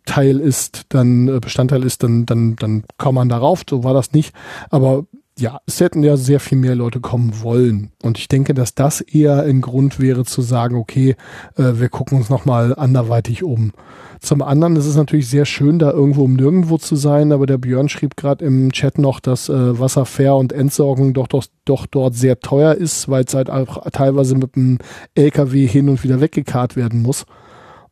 [0.05, 3.63] Teil ist, dann äh, Bestandteil ist, dann, dann, dann kann man darauf.
[3.69, 4.35] So war das nicht.
[4.71, 5.07] Aber
[5.39, 7.93] ja, es hätten ja sehr viel mehr Leute kommen wollen.
[8.03, 11.17] Und ich denke, dass das eher ein Grund wäre zu sagen, okay,
[11.57, 13.73] äh, wir gucken uns nochmal anderweitig um.
[14.21, 17.59] Zum anderen ist es natürlich sehr schön, da irgendwo um nirgendwo zu sein, aber der
[17.59, 22.17] Björn schrieb gerade im Chat noch, dass äh, Wasserfair und Entsorgung doch, doch, doch dort
[22.17, 24.79] sehr teuer ist, weil es halt auch teilweise mit einem
[25.15, 27.27] LKW hin und wieder weggekarrt werden muss.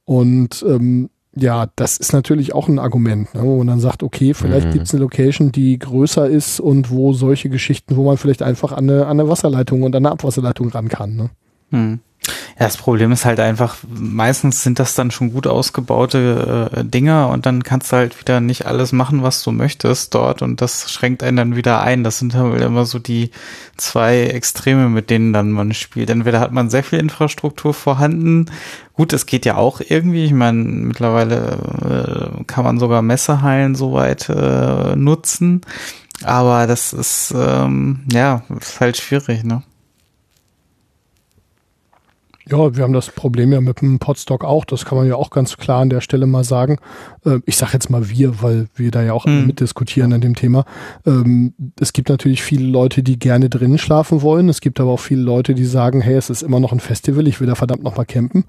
[0.05, 4.33] Und ähm, ja, das ist natürlich auch ein Argument, ne, wo man dann sagt, okay,
[4.33, 4.73] vielleicht mhm.
[4.73, 8.73] gibt es eine Location, die größer ist und wo solche Geschichten, wo man vielleicht einfach
[8.73, 11.17] an eine, an eine Wasserleitung und an eine Abwasserleitung ran kann.
[11.17, 11.31] Ne?
[11.71, 12.01] Mhm.
[12.59, 17.29] Ja, das Problem ist halt einfach, meistens sind das dann schon gut ausgebaute äh, Dinger
[17.29, 20.91] und dann kannst du halt wieder nicht alles machen, was du möchtest dort und das
[20.91, 22.03] schränkt einen dann wieder ein.
[22.03, 23.31] Das sind halt immer so die
[23.77, 26.09] zwei Extreme, mit denen dann man spielt.
[26.09, 28.47] Entweder hat man sehr viel Infrastruktur vorhanden.
[28.95, 30.25] Gut, es geht ja auch irgendwie.
[30.25, 35.61] Ich meine, mittlerweile äh, kann man sogar Messehallen soweit äh, nutzen.
[36.25, 39.63] Aber das ist, ähm, ja, ist halt schwierig, ne?
[42.49, 44.65] Ja, wir haben das Problem ja mit dem Podstock auch.
[44.65, 46.79] Das kann man ja auch ganz klar an der Stelle mal sagen.
[47.25, 49.47] Ähm, ich sage jetzt mal wir, weil wir da ja auch mhm.
[49.47, 50.65] mitdiskutieren an dem Thema.
[51.05, 54.49] Ähm, es gibt natürlich viele Leute, die gerne drinnen schlafen wollen.
[54.49, 57.27] Es gibt aber auch viele Leute, die sagen, hey, es ist immer noch ein Festival,
[57.27, 58.45] ich will da verdammt noch mal campen.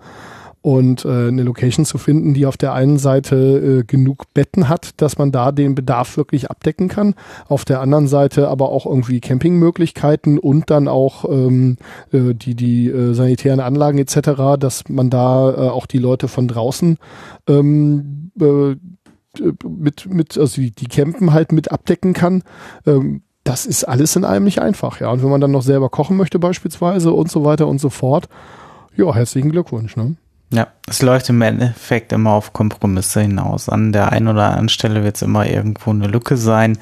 [0.67, 4.89] Und äh, eine Location zu finden, die auf der einen Seite äh, genug Betten hat,
[4.97, 7.15] dass man da den Bedarf wirklich abdecken kann,
[7.47, 11.77] auf der anderen Seite aber auch irgendwie Campingmöglichkeiten und dann auch ähm,
[12.11, 16.49] äh, die die äh, sanitären Anlagen etc., dass man da äh, auch die Leute von
[16.49, 16.97] draußen
[17.47, 18.75] ähm, äh,
[19.65, 22.43] mit mit also die, die Campen halt mit abdecken kann.
[22.85, 25.09] Ähm, das ist alles in allem nicht einfach, ja.
[25.11, 28.27] Und wenn man dann noch selber kochen möchte beispielsweise und so weiter und so fort,
[28.97, 30.17] ja, herzlichen Glückwunsch, ne?
[30.49, 33.67] Ja, es läuft im Endeffekt immer auf Kompromisse hinaus.
[33.67, 36.77] An der einen oder anderen Stelle wird es immer irgendwo eine Lücke sein.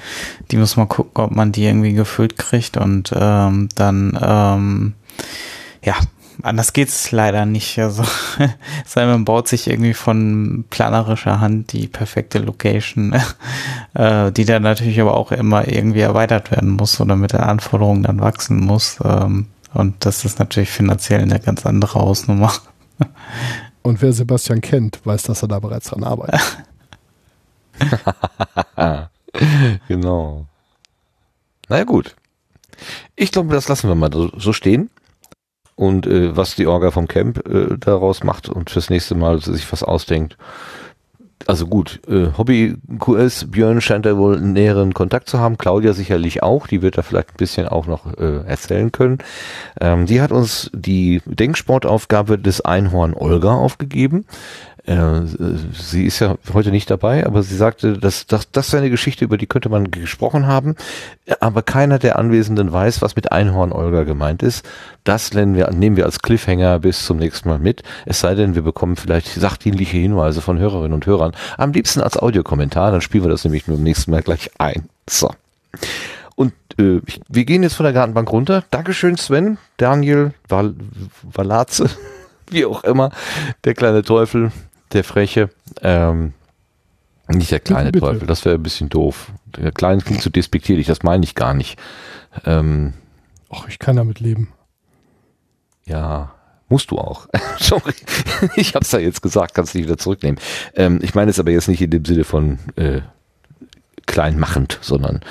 [0.52, 4.94] Die muss man gucken, ob man die irgendwie gefüllt kriegt und ähm, dann ähm,
[5.84, 5.96] ja,
[6.44, 7.80] anders geht's leider nicht.
[7.80, 8.04] Also
[8.86, 13.14] Simon baut sich irgendwie von planerischer Hand die perfekte Location,
[13.96, 18.04] äh, die dann natürlich aber auch immer irgendwie erweitert werden muss oder mit der Anforderung
[18.04, 19.00] dann wachsen muss.
[19.04, 22.54] Ähm, und das ist natürlich finanziell eine ganz andere Hausnummer.
[23.82, 26.42] Und wer Sebastian kennt, weiß, dass er da bereits dran arbeitet.
[29.88, 30.46] genau.
[31.70, 32.16] Na ja, gut.
[33.16, 34.90] Ich glaube, das lassen wir mal so stehen.
[35.76, 39.70] Und äh, was die Orga vom Camp äh, daraus macht und fürs nächste Mal sich
[39.72, 40.38] was ausdenkt,
[41.48, 45.94] also gut, äh, Hobby QS, Björn scheint da wohl einen näheren Kontakt zu haben, Claudia
[45.94, 49.20] sicherlich auch, die wird da vielleicht ein bisschen auch noch äh, erzählen können.
[49.80, 54.26] Ähm, die hat uns die Denksportaufgabe des Einhorn Olga aufgegeben.
[54.86, 55.22] Äh,
[55.74, 59.26] sie ist ja heute nicht dabei, aber sie sagte, dass, dass das sei eine Geschichte,
[59.26, 60.76] über die könnte man gesprochen haben,
[61.40, 64.64] aber keiner der Anwesenden weiß, was mit Einhorn Olga gemeint ist.
[65.04, 67.82] Das nehmen wir, nehmen wir als Cliffhanger bis zum nächsten Mal mit.
[68.06, 71.32] Es sei denn, wir bekommen vielleicht sachdienliche Hinweise von Hörerinnen und Hörern.
[71.58, 74.88] Am liebsten als Audiokommentar, dann spielen wir das nämlich nur im nächsten Mal gleich ein.
[75.10, 75.32] So.
[76.36, 78.64] Und äh, wir gehen jetzt von der Gartenbank runter.
[78.70, 80.76] Dankeschön, Sven, Daniel, Val
[81.24, 81.90] Valaze,
[82.52, 83.10] wie auch immer,
[83.64, 84.52] der kleine Teufel
[84.94, 85.50] der Freche.
[85.82, 86.34] Ähm,
[87.28, 88.06] nicht der kleine Bitte.
[88.06, 89.32] Teufel, das wäre ein bisschen doof.
[89.58, 91.80] Der kleine klingt zu despektierlich, das meine ich gar nicht.
[92.46, 92.94] Ähm,
[93.50, 94.50] Ach, ich kann damit leben.
[95.86, 96.34] Ja,
[96.70, 97.28] musst du auch.
[97.60, 97.94] Sorry,
[98.56, 100.40] ich hab's ja jetzt gesagt, kannst du nicht wieder zurücknehmen.
[100.76, 103.02] Ähm, ich meine es aber jetzt nicht in dem Sinne von äh,
[104.06, 105.22] kleinmachend, sondern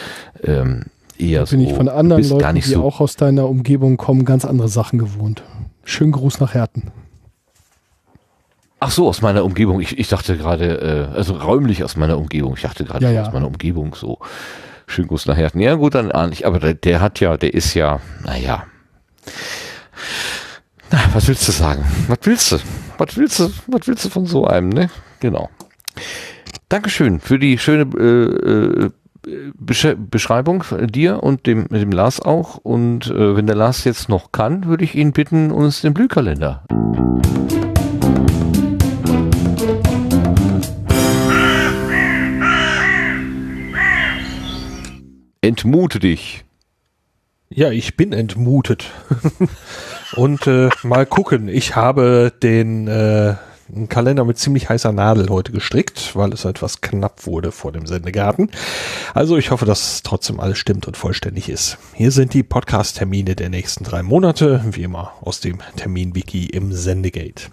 [0.42, 0.86] ähm,
[1.18, 1.66] eher da bin so.
[1.66, 5.44] ich von anderen Leuten, die so auch aus deiner Umgebung kommen, ganz andere Sachen gewohnt.
[5.84, 6.90] Schönen Gruß nach Herten.
[8.86, 9.80] Ach so, aus meiner Umgebung.
[9.80, 12.52] Ich, ich dachte gerade, äh, also räumlich aus meiner Umgebung.
[12.54, 13.22] Ich dachte gerade ja, ja.
[13.22, 14.18] aus meiner Umgebung so.
[14.86, 15.58] Schön Gruß nach Herten.
[15.58, 16.46] Ja gut, dann ahne ich.
[16.46, 18.64] Aber der, der hat ja, der ist ja, naja.
[20.90, 21.82] Na, was willst du sagen?
[22.08, 22.58] Was willst du?
[22.98, 23.50] Was willst du?
[23.68, 24.90] Was willst du von so einem, ne?
[25.20, 25.48] Genau.
[26.68, 28.90] Dankeschön für die schöne äh, äh,
[29.58, 32.58] Besch Beschreibung dir und dem, dem Lars auch.
[32.58, 36.66] Und äh, wenn der Lars jetzt noch kann, würde ich ihn bitten, uns den Blühkalender.
[45.44, 46.42] Entmute dich.
[47.50, 48.86] Ja, ich bin entmutet.
[50.16, 51.48] Und äh, mal gucken.
[51.48, 53.34] Ich habe den äh,
[53.90, 58.50] Kalender mit ziemlich heißer Nadel heute gestrickt, weil es etwas knapp wurde vor dem Sendegarten.
[59.12, 61.76] Also ich hoffe, dass trotzdem alles stimmt und vollständig ist.
[61.92, 67.50] Hier sind die Podcast-Termine der nächsten drei Monate, wie immer aus dem Termin-Wiki im Sendegate.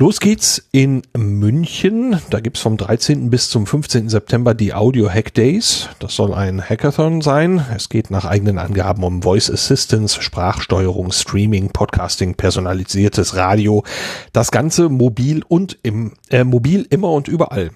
[0.00, 2.16] Los geht's in München.
[2.30, 3.28] Da gibt's vom 13.
[3.28, 4.08] bis zum 15.
[4.08, 5.90] September die Audio Hack Days.
[5.98, 7.66] Das soll ein Hackathon sein.
[7.76, 13.84] Es geht nach eigenen Angaben um Voice Assistance, Sprachsteuerung, Streaming, Podcasting, personalisiertes Radio.
[14.32, 17.70] Das Ganze mobil und im, äh, mobil immer und überall.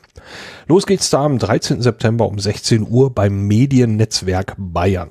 [0.66, 1.82] Los geht's da am 13.
[1.82, 5.10] September um 16 Uhr beim Mediennetzwerk Bayern.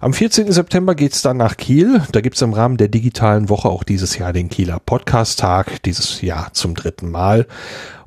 [0.00, 0.52] Am 14.
[0.52, 2.02] September geht's dann nach Kiel.
[2.12, 6.52] Da gibt's im Rahmen der digitalen Woche auch dieses Jahr den Kieler Podcast-Tag, dieses Jahr
[6.52, 7.46] zum dritten Mal.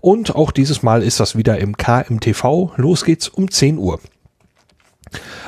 [0.01, 2.71] Und auch dieses Mal ist das wieder im KMTV.
[2.77, 3.99] Los geht's um 10 Uhr.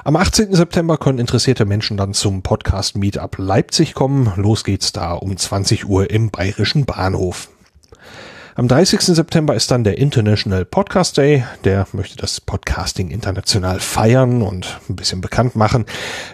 [0.04, 0.54] Am 18.
[0.54, 4.32] September können interessierte Menschen dann zum Podcast Meetup Leipzig kommen.
[4.38, 7.50] Los geht's da um 20 Uhr im Bayerischen Bahnhof.
[8.60, 9.00] Am 30.
[9.00, 11.46] September ist dann der International Podcast Day.
[11.64, 15.86] Der möchte das Podcasting international feiern und ein bisschen bekannt machen.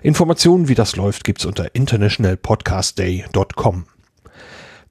[0.02, 3.86] Informationen, wie das läuft, gibt's unter internationalpodcastday.com.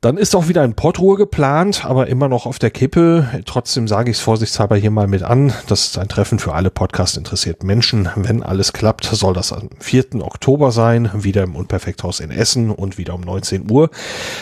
[0.05, 3.26] Dann ist auch wieder ein Podruhe geplant, aber immer noch auf der Kippe.
[3.47, 5.55] Trotzdem sage ich es vorsichtshalber hier mal mit an.
[5.66, 8.10] Das ist ein Treffen für alle Podcast-interessierten Menschen.
[8.15, 10.16] Wenn alles klappt, soll das am 4.
[10.16, 13.89] Oktober sein, wieder im Unperfekthaus in Essen und wieder um 19 Uhr.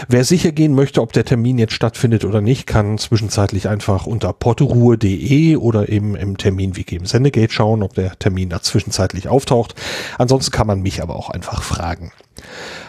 [0.08, 4.32] Wer sicher gehen möchte, ob der Termin jetzt stattfindet oder nicht, kann zwischenzeitlich einfach unter
[4.32, 9.76] podruhe.de oder eben im Terminwiki im Sendegate schauen, ob der Termin da zwischenzeitlich auftaucht.
[10.18, 12.10] Ansonsten kann man mich aber auch einfach fragen.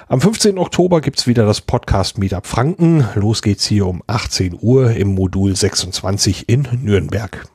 [0.08, 0.58] Am 15.
[0.58, 3.08] Oktober gibt's wieder das Podcast Meetup Franken.
[3.16, 7.48] Los geht's hier um 18 Uhr im Modul 26 in Nürnberg.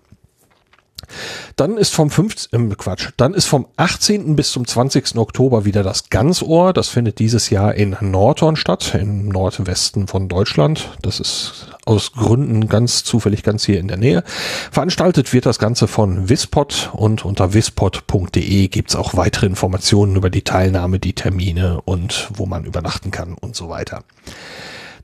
[1.57, 4.37] Dann ist vom 15, äh, Quatsch, dann ist vom 18.
[4.37, 5.17] bis zum 20.
[5.17, 6.73] Oktober wieder das Ganzohr.
[6.73, 10.91] Das findet dieses Jahr in Nordhorn statt, im Nordwesten von Deutschland.
[11.03, 14.23] Das ist aus Gründen ganz zufällig ganz hier in der Nähe.
[14.71, 20.43] Veranstaltet wird das Ganze von Wispod und unter wispod.de gibt's auch weitere Informationen über die
[20.43, 24.05] Teilnahme, die Termine und wo man übernachten kann und so weiter.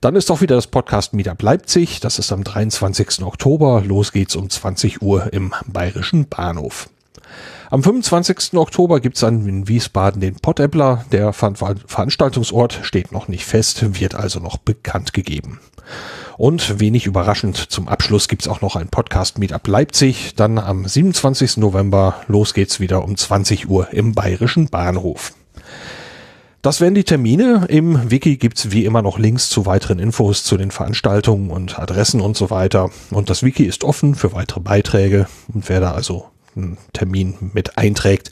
[0.01, 2.01] Dann ist auch wieder das Podcast Meetup Leipzig.
[2.01, 3.23] Das ist am 23.
[3.23, 3.83] Oktober.
[3.85, 6.89] Los geht's um 20 Uhr im Bayerischen Bahnhof.
[7.71, 8.55] Am 25.
[8.55, 11.05] Oktober gibt's dann in Wiesbaden den Pottäppler.
[11.11, 15.61] Der Veranstaltungsort steht noch nicht fest, wird also noch bekannt gegeben.
[16.37, 20.35] Und wenig überraschend, zum Abschluss gibt's auch noch ein Podcast Meetup Leipzig.
[20.37, 21.59] Dann am 27.
[21.59, 25.33] November, los geht's wieder um 20 Uhr im Bayerischen Bahnhof.
[26.65, 27.67] Das wären die Termine.
[27.69, 32.23] Im Wiki gibt's wie immer noch Links zu weiteren Infos zu den Veranstaltungen und Adressen
[32.23, 32.89] und so weiter.
[33.11, 35.27] Und das Wiki ist offen für weitere Beiträge.
[35.53, 38.31] Und wer da also einen Termin mit einträgt,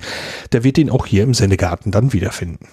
[0.52, 2.68] der wird ihn auch hier im Sendegarten dann wiederfinden.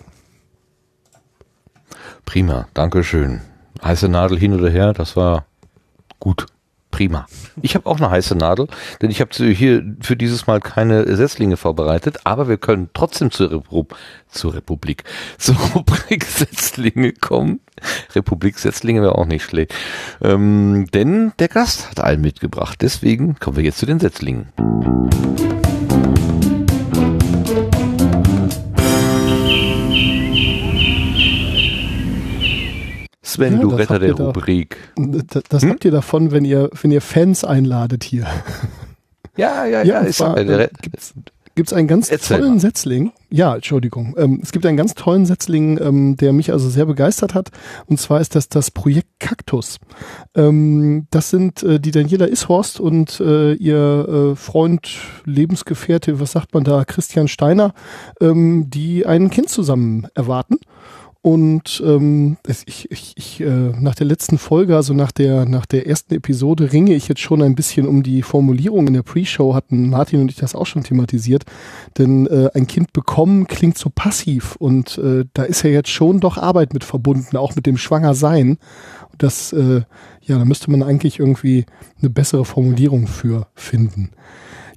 [2.23, 3.41] Prima, Dankeschön.
[3.83, 5.45] Heiße Nadel hin oder her, das war
[6.21, 6.45] gut.
[6.92, 7.27] Prima.
[7.61, 8.68] Ich habe auch eine heiße Nadel,
[9.01, 13.51] denn ich habe hier für dieses Mal keine Setzlinge vorbereitet, aber wir können trotzdem zur,
[13.51, 13.95] Repub
[14.27, 15.03] zur Republik,
[15.38, 17.59] zur Rubrik Setzlinge kommen.
[18.16, 19.74] Republik Setzlinge wäre auch nicht schlecht.
[20.22, 22.80] Ähm, denn der Gast hat einen mitgebracht.
[22.82, 24.50] Deswegen kommen wir jetzt zu den Setzlingen.
[33.33, 34.77] Sven, ja, du Retter der Rubrik.
[34.98, 35.69] Da, das hm?
[35.69, 38.27] habt ihr davon, wenn ihr, wenn ihr Fans einladet hier.
[39.38, 40.03] Ja, ja, ja.
[40.03, 41.14] ja zwar, äh, gibt's,
[41.56, 42.59] gibt's einen ganz Erzähl tollen mal.
[42.59, 43.11] Setzling.
[43.30, 44.16] Ja, Entschuldigung.
[44.17, 47.51] Ähm, es gibt einen ganz tollen Setzling, ähm, der mich also sehr begeistert hat.
[47.85, 49.77] Und zwar ist das das Projekt Kaktus.
[50.35, 54.90] Ähm, das sind äh, die Daniela Ishorst und äh, ihr äh, Freund,
[55.25, 57.74] Lebensgefährte, was sagt man da, Christian Steiner,
[58.19, 60.58] ähm, die ein Kind zusammen erwarten.
[61.30, 63.45] Und ähm, ich, ich, ich, äh,
[63.80, 67.43] nach der letzten Folge, also nach der, nach der ersten Episode, ringe ich jetzt schon
[67.43, 68.88] ein bisschen um die Formulierung.
[68.88, 71.43] In der Pre-Show hatten Martin und ich das auch schon thematisiert.
[71.99, 76.19] Denn äh, ein Kind bekommen klingt so passiv und äh, da ist ja jetzt schon
[76.19, 78.58] doch Arbeit mit verbunden, auch mit dem Schwangersein.
[79.19, 79.83] Das, äh,
[80.24, 81.67] ja, da müsste man eigentlich irgendwie
[82.01, 84.09] eine bessere Formulierung für finden.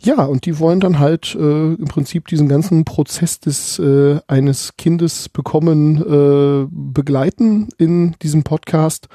[0.04, 4.76] Ja, und die wollen dann halt äh, im Prinzip diesen ganzen Prozess des äh, eines
[4.76, 9.08] Kindes bekommen äh, begleiten in diesem Podcast.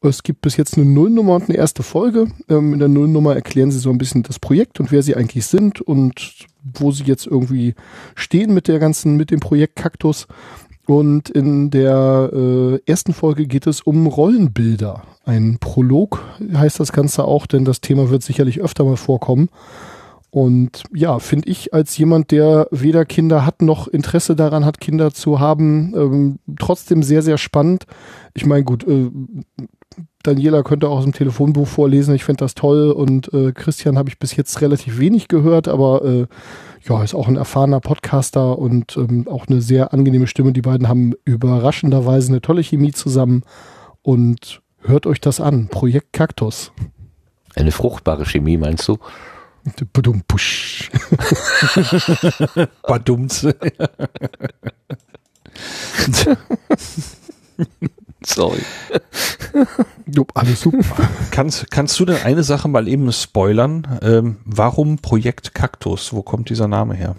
[0.00, 2.28] Es gibt bis jetzt eine Nullnummer und eine erste Folge.
[2.48, 5.44] Ähm, in der Nullnummer erklären sie so ein bisschen das Projekt und wer sie eigentlich
[5.44, 7.74] sind und wo sie jetzt irgendwie
[8.14, 10.28] stehen mit der ganzen, mit dem Projekt Kaktus.
[10.86, 15.02] Und in der äh, ersten Folge geht es um Rollenbilder.
[15.24, 19.50] Ein Prolog heißt das Ganze auch, denn das Thema wird sicherlich öfter mal vorkommen.
[20.34, 25.12] Und ja, finde ich als jemand, der weder Kinder hat noch Interesse daran hat, Kinder
[25.12, 27.84] zu haben, ähm, trotzdem sehr, sehr spannend.
[28.32, 29.10] Ich meine, gut, äh,
[30.22, 34.08] Daniela könnte auch aus dem Telefonbuch vorlesen, ich finde das toll und äh, Christian habe
[34.08, 36.26] ich bis jetzt relativ wenig gehört, aber äh,
[36.88, 40.54] ja, ist auch ein erfahrener Podcaster und ähm, auch eine sehr angenehme Stimme.
[40.54, 43.42] Die beiden haben überraschenderweise eine tolle Chemie zusammen
[44.00, 45.68] und hört euch das an.
[45.68, 46.72] Projekt Kaktus.
[47.54, 48.96] Eine fruchtbare Chemie, meinst du?
[49.92, 50.90] Badum, push.
[52.82, 53.46] Badumts.
[58.24, 58.62] Sorry.
[60.34, 61.08] Alles super.
[61.30, 63.98] Kannst, kannst du denn eine Sache mal eben spoilern?
[64.02, 66.12] Ähm, warum Projekt Kaktus?
[66.12, 67.16] Wo kommt dieser Name her?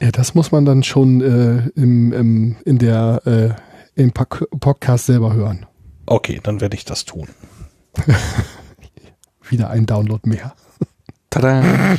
[0.00, 5.34] Ja, das muss man dann schon äh, im, im, in der, äh, im Podcast selber
[5.34, 5.66] hören.
[6.06, 7.28] Okay, dann werde ich das tun.
[9.48, 10.54] Wieder ein Download mehr.
[11.34, 11.96] Tada!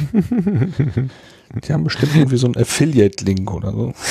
[1.67, 3.93] Die haben bestimmt irgendwie so einen Affiliate-Link oder so.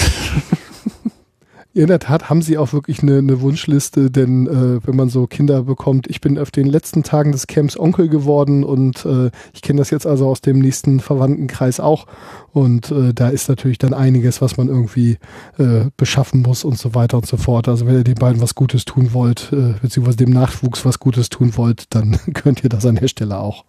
[1.72, 5.26] In der Tat haben sie auch wirklich eine, eine Wunschliste, denn äh, wenn man so
[5.26, 9.62] Kinder bekommt, ich bin auf den letzten Tagen des Camps Onkel geworden und äh, ich
[9.62, 12.06] kenne das jetzt also aus dem nächsten Verwandtenkreis auch
[12.52, 15.16] und äh, da ist natürlich dann einiges, was man irgendwie
[15.58, 17.66] äh, beschaffen muss und so weiter und so fort.
[17.66, 21.28] Also wenn ihr den beiden was Gutes tun wollt, äh, beziehungsweise dem Nachwuchs was Gutes
[21.28, 23.64] tun wollt, dann könnt ihr das an der Stelle auch.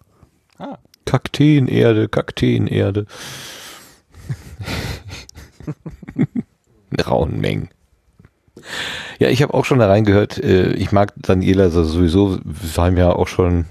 [0.58, 0.78] Ah.
[1.06, 3.06] Kakteenerde, Kakteenerde.
[7.06, 7.68] Rauen Mengen.
[9.18, 10.38] Ja, ich habe auch schon da reingehört.
[10.38, 12.38] Äh, ich mag Daniela sowieso.
[12.44, 13.66] Wir haben ja auch schon.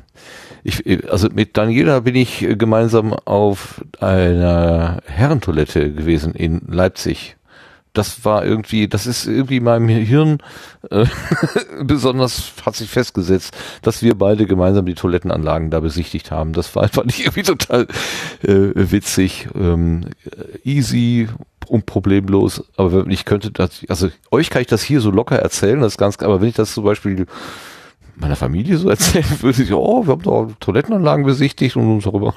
[0.63, 7.35] Ich, also mit Daniela bin ich gemeinsam auf einer Herrentoilette gewesen in Leipzig
[7.97, 10.37] das war irgendwie, das ist irgendwie in meinem Hirn
[10.89, 11.05] äh,
[11.83, 16.53] besonders hat sich festgesetzt, dass wir beide gemeinsam die Toilettenanlagen da besichtigt haben.
[16.53, 17.87] Das war einfach nicht irgendwie total
[18.43, 20.05] äh, witzig, ähm,
[20.63, 21.27] easy
[21.67, 22.63] und problemlos.
[22.77, 25.97] Aber wenn ich könnte das, also euch kann ich das hier so locker erzählen, das
[25.97, 27.25] ganz, aber wenn ich das zum Beispiel
[28.15, 32.33] meiner Familie so erzählen würde, ich, oh, wir haben da Toilettenanlagen besichtigt und uns darüber.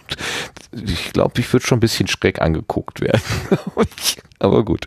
[0.73, 3.21] Ich glaube, ich würde schon ein bisschen schreck angeguckt werden.
[4.39, 4.87] Aber gut.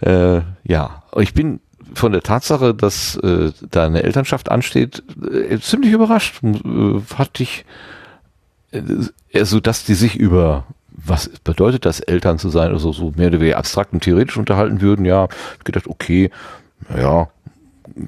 [0.00, 1.60] Äh, ja, ich bin
[1.94, 6.42] von der Tatsache, dass äh, da eine Elternschaft ansteht, äh, ziemlich überrascht.
[6.42, 7.64] Äh, hatte ich,
[8.70, 8.82] äh,
[9.34, 10.64] also dass die sich über
[11.00, 14.80] was bedeutet das, Eltern zu sein, also so mehr oder weniger abstrakt und theoretisch unterhalten
[14.80, 15.28] würden, ja,
[15.58, 16.30] ich gedacht, okay,
[16.96, 17.28] ja,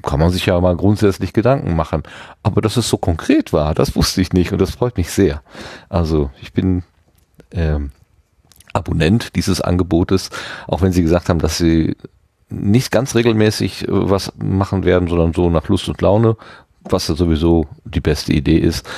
[0.03, 2.03] kann man sich ja mal grundsätzlich Gedanken machen.
[2.43, 5.43] Aber dass es so konkret war, das wusste ich nicht und das freut mich sehr.
[5.89, 6.83] Also ich bin
[7.53, 7.91] ähm,
[8.73, 10.31] Abonnent dieses Angebotes,
[10.67, 11.97] auch wenn Sie gesagt haben, dass Sie
[12.49, 16.37] nicht ganz regelmäßig äh, was machen werden, sondern so nach Lust und Laune,
[16.83, 18.89] was ja sowieso die beste Idee ist.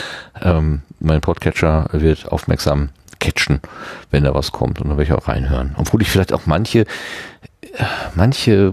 [0.41, 3.61] Ähm, mein Podcatcher wird aufmerksam catchen,
[4.11, 5.75] wenn da was kommt und dann werde ich auch reinhören.
[5.79, 8.73] Obwohl ich vielleicht auch manche, äh, manche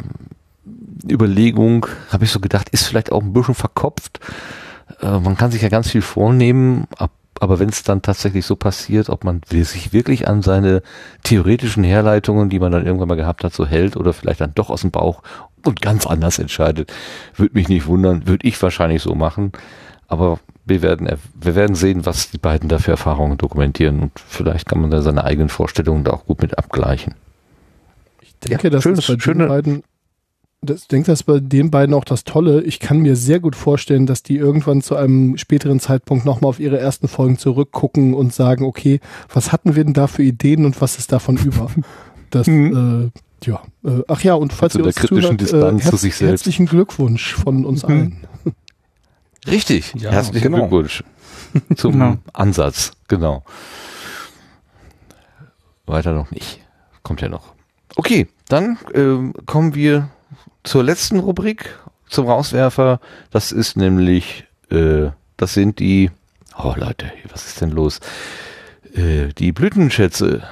[1.08, 4.20] Überlegung, habe ich so gedacht, ist vielleicht auch ein bisschen verkopft.
[5.02, 8.56] Äh, man kann sich ja ganz viel vornehmen, ab, aber wenn es dann tatsächlich so
[8.56, 10.82] passiert, ob man sich wirklich an seine
[11.24, 14.70] theoretischen Herleitungen, die man dann irgendwann mal gehabt hat, so hält oder vielleicht dann doch
[14.70, 15.24] aus dem Bauch
[15.66, 16.92] und ganz anders entscheidet,
[17.36, 19.54] würde mich nicht wundern, würde ich wahrscheinlich so machen.
[20.08, 21.08] Aber wir werden,
[21.40, 25.02] wir werden sehen, was die beiden da für Erfahrungen dokumentieren und vielleicht kann man da
[25.02, 27.16] seine eigenen Vorstellungen da auch gut mit abgleichen.
[28.22, 29.84] Ich denke, ja, das schönes, ist bei schöne, beiden
[30.62, 32.62] das, ich denke, das ist bei den beiden auch das Tolle.
[32.64, 36.60] Ich kann mir sehr gut vorstellen, dass die irgendwann zu einem späteren Zeitpunkt nochmal auf
[36.60, 39.00] ihre ersten Folgen zurückgucken und sagen, okay,
[39.34, 41.70] was hatten wir denn da für Ideen und was ist davon über?
[42.32, 43.12] Das, mhm.
[43.12, 43.64] äh, ja.
[43.84, 47.82] Äh, ach ja, und falls also ihr uns zuhört, äh, herz herzlichen Glückwunsch von uns
[47.82, 47.90] mhm.
[47.90, 48.18] allen.
[49.48, 50.68] Richtig, ja, herzlichen genau.
[50.68, 51.04] Glückwunsch
[51.76, 52.18] zum genau.
[52.34, 53.44] Ansatz, genau.
[55.88, 56.62] Weiter noch nicht.
[57.02, 57.56] Kommt ja noch.
[57.96, 60.10] Okay, dann äh, kommen wir
[60.64, 63.00] zur letzten Rubrik, zum Rauswerfer.
[63.32, 66.12] Das ist nämlich, äh, das sind die,
[66.58, 68.00] oh Leute, was ist denn los?
[68.94, 70.44] Äh, die Blütenschätze.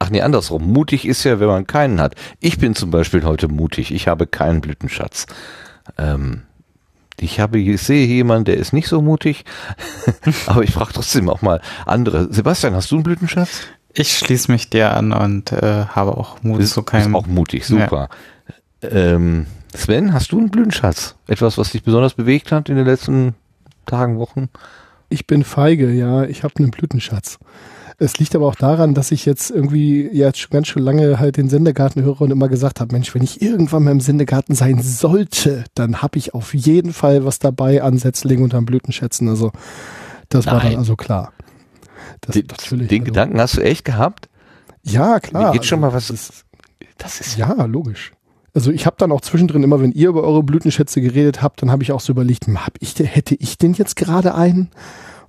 [0.00, 0.72] Ach nee, andersrum.
[0.72, 2.14] Mutig ist ja, wenn man keinen hat.
[2.40, 3.92] Ich bin zum Beispiel heute mutig.
[3.92, 5.26] Ich habe keinen Blütenschatz.
[5.98, 6.44] Ähm,
[7.20, 9.44] ich habe, ich sehe jemanden, der ist nicht so mutig,
[10.46, 12.32] aber ich frage trotzdem auch mal andere.
[12.32, 13.62] Sebastian, hast du einen Blütenschatz?
[13.94, 17.14] Ich schließe mich dir an und äh, habe auch Mut ist, zu keinem.
[17.14, 18.08] Ist auch mutig, super.
[18.82, 18.88] Ja.
[18.90, 21.16] Ähm, Sven, hast du einen Blütenschatz?
[21.26, 23.34] Etwas, was dich besonders bewegt hat in den letzten
[23.86, 24.48] Tagen, Wochen?
[25.08, 26.24] Ich bin feige, ja.
[26.24, 27.38] Ich habe einen Blütenschatz.
[28.00, 31.48] Es liegt aber auch daran, dass ich jetzt irgendwie ja ganz schön lange halt den
[31.48, 35.64] Sendegarten höre und immer gesagt habe, Mensch, wenn ich irgendwann mal im Sendegarten sein sollte,
[35.74, 39.28] dann habe ich auf jeden Fall was dabei an Setzlingen und an Blütenschätzen.
[39.28, 39.50] Also
[40.28, 40.54] das Nein.
[40.54, 41.32] war dann also klar.
[42.20, 44.28] Das, den, natürlich, den also, Gedanken hast du echt gehabt?
[44.84, 45.46] Ja, klar.
[45.46, 46.08] Mir geht schon mal was.
[46.08, 46.44] Das,
[46.98, 48.12] das ist ja logisch.
[48.54, 51.70] Also ich habe dann auch zwischendrin immer, wenn ihr über eure Blütenschätze geredet habt, dann
[51.70, 54.70] habe ich auch so überlegt, hm, hab ich, hätte ich denn jetzt gerade einen?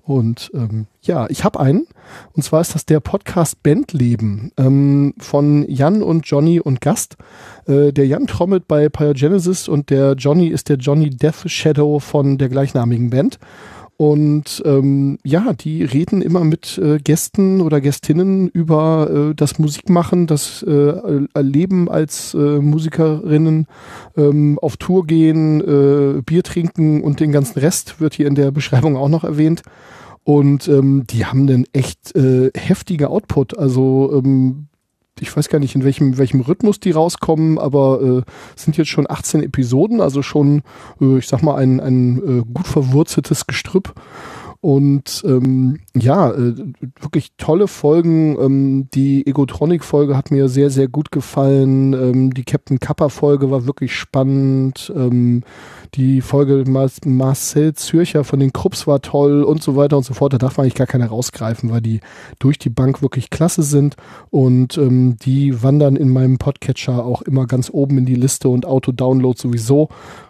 [0.09, 1.85] Und ähm, ja, ich habe einen.
[2.33, 7.15] Und zwar ist das der Podcast Bandleben ähm, von Jan und Johnny und Gast.
[7.67, 12.39] Äh, der Jan trommelt bei Pyogenesis und der Johnny ist der Johnny Death Shadow von
[12.39, 13.37] der gleichnamigen Band.
[14.01, 20.25] Und ähm, ja, die reden immer mit äh, Gästen oder Gästinnen über äh, das Musikmachen,
[20.25, 23.67] das äh, Leben als äh, Musikerinnen,
[24.15, 28.51] ähm, auf Tour gehen, äh, Bier trinken und den ganzen Rest wird hier in der
[28.51, 29.63] Beschreibung auch noch erwähnt.
[30.23, 33.57] Und ähm, die haben einen echt äh, heftiger Output.
[33.57, 34.68] Also ähm,
[35.21, 38.21] ich weiß gar nicht, in welchem, welchem Rhythmus die rauskommen, aber äh,
[38.55, 40.61] sind jetzt schon 18 Episoden, also schon,
[41.01, 43.93] äh, ich sag mal, ein, ein äh, gut verwurzeltes Gestrüpp.
[44.61, 46.53] Und ähm, ja, äh,
[46.99, 48.37] wirklich tolle Folgen.
[48.37, 51.93] Ähm, die Egotronic-Folge hat mir sehr, sehr gut gefallen.
[51.93, 54.91] Ähm, die Captain Kappa-Folge war wirklich spannend.
[54.93, 55.43] Ähm,
[55.95, 60.33] die Folge Marcel Zürcher von den Krupps war toll und so weiter und so fort.
[60.33, 62.01] Da darf man eigentlich gar keine rausgreifen, weil die
[62.39, 63.95] durch die Bank wirklich klasse sind.
[64.29, 68.65] Und ähm, die wandern in meinem Podcatcher auch immer ganz oben in die Liste und
[68.65, 69.87] Auto-Download sowieso.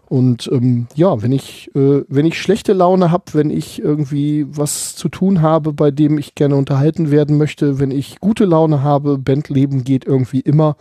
[0.10, 4.96] Und ähm, ja, wenn ich, äh, wenn ich schlechte Laune habe, wenn ich irgendwie was
[4.96, 9.20] zu tun habe, bei dem ich gerne unterhalten werden möchte, wenn ich gute Laune habe,
[9.20, 10.78] Bandleben geht irgendwie immer.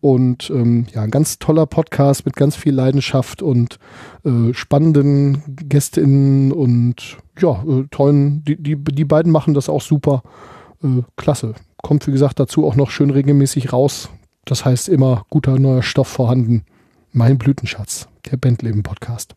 [0.00, 3.78] Und ähm, ja, ein ganz toller Podcast mit ganz viel Leidenschaft und
[4.24, 10.24] äh, spannenden GästInnen und ja, äh, tollen, die, die, die beiden machen das auch super.
[10.82, 11.54] Äh, klasse.
[11.82, 14.10] Kommt, wie gesagt, dazu auch noch schön regelmäßig raus.
[14.44, 16.64] Das heißt immer guter neuer Stoff vorhanden.
[17.18, 19.36] Mein Blütenschatz, der Bandleben-Podcast.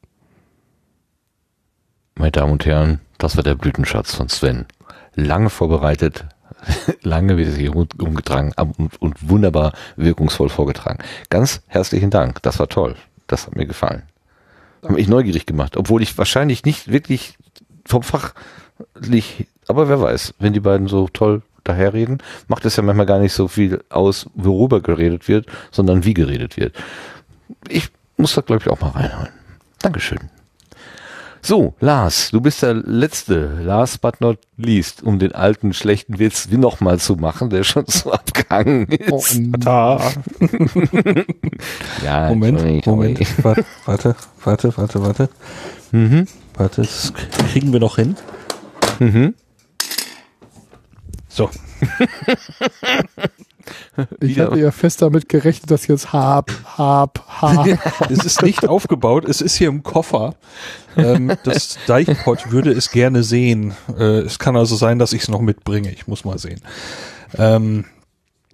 [2.16, 4.66] Meine Damen und Herren, das war der Blütenschatz von Sven.
[5.16, 6.25] Lange vorbereitet,
[7.03, 11.01] lange wird es hier umgetragen und, und wunderbar wirkungsvoll vorgetragen.
[11.30, 12.98] Ganz herzlichen Dank, das war toll.
[13.27, 14.03] Das hat mir gefallen.
[14.83, 17.38] Hat mich neugierig gemacht, obwohl ich wahrscheinlich nicht wirklich
[17.85, 18.33] vom Fach
[18.99, 22.17] lieg, aber wer weiß, wenn die beiden so toll daherreden,
[22.49, 26.58] macht es ja manchmal gar nicht so viel aus, worüber geredet wird, sondern wie geredet
[26.58, 26.75] wird.
[27.67, 29.29] Ich muss da, glaube ich, auch mal reinholen.
[29.79, 30.19] Dankeschön.
[31.41, 36.49] So, Lars, du bist der Letzte, last but not least, um den alten schlechten Witz
[36.49, 39.39] wie nochmal zu machen, der schon so abgegangen ist.
[39.65, 39.99] Oh,
[42.03, 43.63] ja, Moment, sorry, Moment, sorry.
[43.85, 45.29] warte, warte, warte, warte.
[45.91, 46.27] Mhm.
[46.55, 47.13] Warte, das
[47.51, 48.17] kriegen wir noch hin.
[48.99, 49.33] Mhm.
[51.29, 51.49] So.
[54.22, 57.67] Ich hatte ja fest damit gerechnet, dass jetzt hab, hab, hab.
[58.09, 60.35] es ist nicht aufgebaut, es ist hier im Koffer.
[60.98, 63.73] Ähm, das Deichpot würde es gerne sehen.
[63.98, 65.91] Äh, es kann also sein, dass ich es noch mitbringe.
[65.91, 66.61] Ich muss mal sehen.
[67.38, 67.85] Ähm,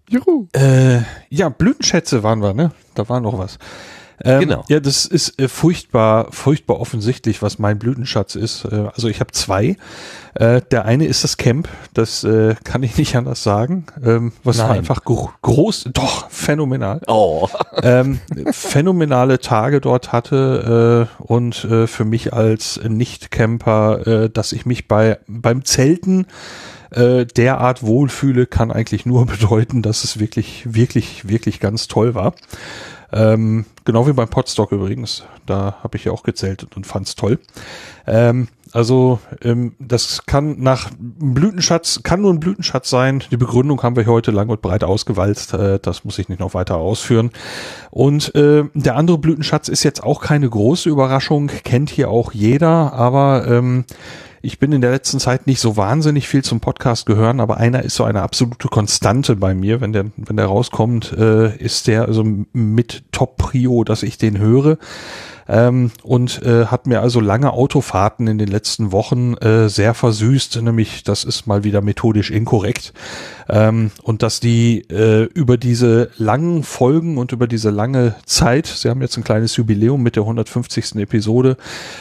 [0.09, 0.47] Juhu.
[0.53, 2.71] Äh, ja, Blütenschätze waren wir, ne?
[2.93, 3.57] Da war noch was.
[4.23, 4.65] Ähm, genau.
[4.69, 8.65] Ja, das ist äh, furchtbar, furchtbar offensichtlich, was mein Blütenschatz ist.
[8.65, 9.77] Äh, also ich habe zwei.
[10.35, 13.85] Äh, der eine ist das Camp, das äh, kann ich nicht anders sagen.
[14.03, 14.71] Ähm, was Nein.
[14.71, 17.01] einfach gro groß, doch phänomenal.
[17.07, 17.47] Oh.
[17.83, 18.19] ähm,
[18.51, 25.19] phänomenale Tage dort hatte äh, und äh, für mich als Nicht-Camper, dass ich mich bei
[25.27, 26.27] beim Zelten
[26.91, 32.35] derart wohlfühle, kann eigentlich nur bedeuten, dass es wirklich, wirklich, wirklich ganz toll war.
[33.15, 35.23] Ähm, genau wie beim Podstock übrigens.
[35.45, 37.39] Da habe ich ja auch gezählt und fand's toll.
[38.05, 43.23] Ähm, also ähm, das kann nach Blütenschatz, kann nur ein Blütenschatz sein.
[43.31, 45.53] Die Begründung haben wir heute lang und breit ausgewalzt.
[45.53, 47.31] Äh, das muss ich nicht noch weiter ausführen.
[47.89, 52.91] Und äh, der andere Blütenschatz ist jetzt auch keine große Überraschung, kennt hier auch jeder,
[52.91, 53.85] aber ähm,
[54.45, 57.81] ich bin in der letzten Zeit nicht so wahnsinnig viel zum Podcast gehören, aber einer
[57.81, 59.81] ist so eine absolute Konstante bei mir.
[59.81, 64.77] Wenn der, wenn der rauskommt, äh, ist der also mit Top-Prio, dass ich den höre
[65.47, 70.61] ähm, und äh, hat mir also lange Autofahrten in den letzten Wochen äh, sehr versüßt,
[70.61, 72.93] nämlich das ist mal wieder methodisch inkorrekt
[73.49, 78.89] ähm, und dass die äh, über diese langen Folgen und über diese lange Zeit, sie
[78.89, 80.95] haben jetzt ein kleines Jubiläum mit der 150.
[80.95, 81.57] Episode,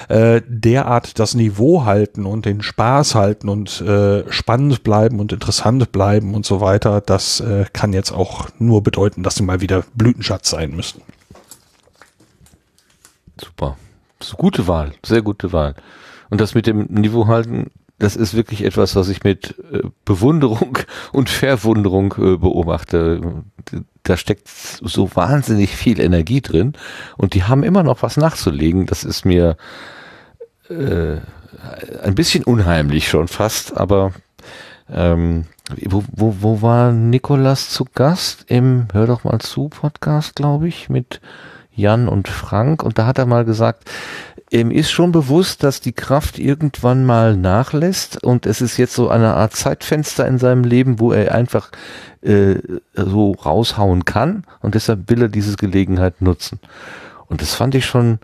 [0.08, 5.92] äh, derart das Niveau halten und den Spaß halten und äh, spannend bleiben und interessant
[5.92, 9.84] bleiben und so weiter, das äh, kann jetzt auch nur bedeuten, dass sie mal wieder
[9.94, 11.02] Blütenschatz sein müssen.
[13.40, 13.76] Super.
[14.20, 15.74] Eine gute Wahl, sehr gute Wahl.
[16.30, 20.78] Und das mit dem Niveau halten, das ist wirklich etwas, was ich mit äh, Bewunderung
[21.12, 23.44] und Verwunderung äh, beobachte.
[24.02, 26.74] Da steckt so wahnsinnig viel Energie drin
[27.16, 28.86] und die haben immer noch was nachzulegen.
[28.86, 29.56] Das ist mir
[30.68, 31.16] äh,
[32.02, 34.12] ein bisschen unheimlich schon fast, aber
[34.90, 35.46] ähm,
[35.82, 38.44] wo, wo, wo war Nikolas zu Gast?
[38.48, 41.20] Im Hör doch mal zu Podcast, glaube ich, mit
[41.74, 42.82] Jan und Frank.
[42.82, 43.90] Und da hat er mal gesagt,
[44.50, 48.22] ihm ist schon bewusst, dass die Kraft irgendwann mal nachlässt.
[48.22, 51.70] Und es ist jetzt so eine Art Zeitfenster in seinem Leben, wo er einfach
[52.22, 52.56] äh,
[52.94, 54.44] so raushauen kann.
[54.60, 56.60] Und deshalb will er diese Gelegenheit nutzen.
[57.26, 58.18] Und das fand ich schon,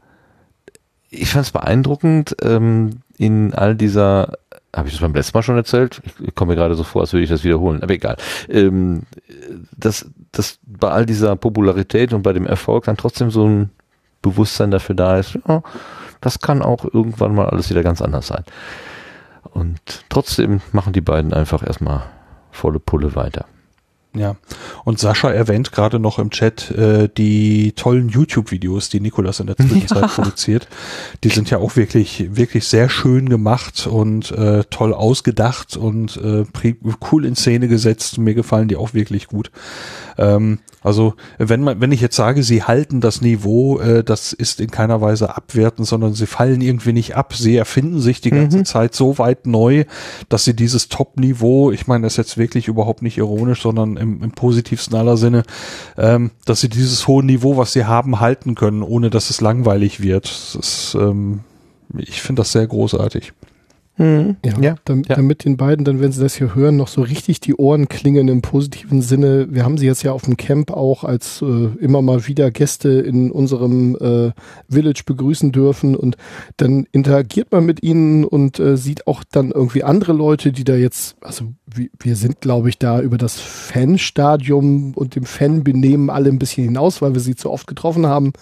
[1.08, 4.38] ich fand es beeindruckend ähm, in all dieser
[4.74, 6.00] habe ich das beim letzten Mal schon erzählt?
[6.20, 8.16] Ich komme mir gerade so vor, als würde ich das wiederholen, aber egal.
[8.48, 9.02] Ähm,
[9.76, 13.70] dass, dass bei all dieser Popularität und bei dem Erfolg dann trotzdem so ein
[14.22, 15.62] Bewusstsein dafür da ist, ja,
[16.20, 18.44] das kann auch irgendwann mal alles wieder ganz anders sein.
[19.42, 22.02] Und trotzdem machen die beiden einfach erstmal
[22.50, 23.46] volle Pulle weiter.
[24.12, 24.34] Ja,
[24.84, 29.56] und Sascha erwähnt gerade noch im Chat äh, die tollen YouTube-Videos, die Nikolas in der
[29.58, 30.08] Zwischenzeit ja.
[30.08, 30.68] produziert.
[31.22, 36.44] Die sind ja auch wirklich, wirklich sehr schön gemacht und äh, toll ausgedacht und äh,
[37.12, 38.18] cool in Szene gesetzt.
[38.18, 39.52] Mir gefallen die auch wirklich gut.
[40.18, 44.60] Ähm, also wenn man, wenn ich jetzt sage, sie halten das Niveau, äh, das ist
[44.60, 47.34] in keiner Weise abwertend, sondern sie fallen irgendwie nicht ab.
[47.34, 48.64] Sie erfinden sich die ganze mhm.
[48.64, 49.84] Zeit so weit neu,
[50.28, 54.22] dass sie dieses Top-Niveau, ich meine das ist jetzt wirklich überhaupt nicht ironisch, sondern im,
[54.22, 55.42] im positivsten aller Sinne,
[55.96, 60.00] ähm, dass sie dieses hohe Niveau, was sie haben, halten können, ohne dass es langweilig
[60.00, 60.24] wird.
[60.24, 61.40] Das ist, ähm,
[61.96, 63.32] ich finde das sehr großartig.
[64.00, 64.36] Mhm.
[64.42, 65.16] Ja, ja, damit, ja.
[65.16, 68.28] damit den beiden dann, wenn sie das hier hören, noch so richtig die Ohren klingen
[68.28, 69.48] im positiven Sinne.
[69.50, 72.88] Wir haben sie jetzt ja auf dem Camp auch als äh, immer mal wieder Gäste
[72.88, 74.32] in unserem äh,
[74.70, 76.16] Village begrüßen dürfen und
[76.56, 80.76] dann interagiert man mit ihnen und äh, sieht auch dann irgendwie andere Leute, die da
[80.76, 86.30] jetzt, also wir, wir sind, glaube ich, da über das Fanstadium und dem Fanbenehmen alle
[86.30, 88.32] ein bisschen hinaus, weil wir sie zu oft getroffen haben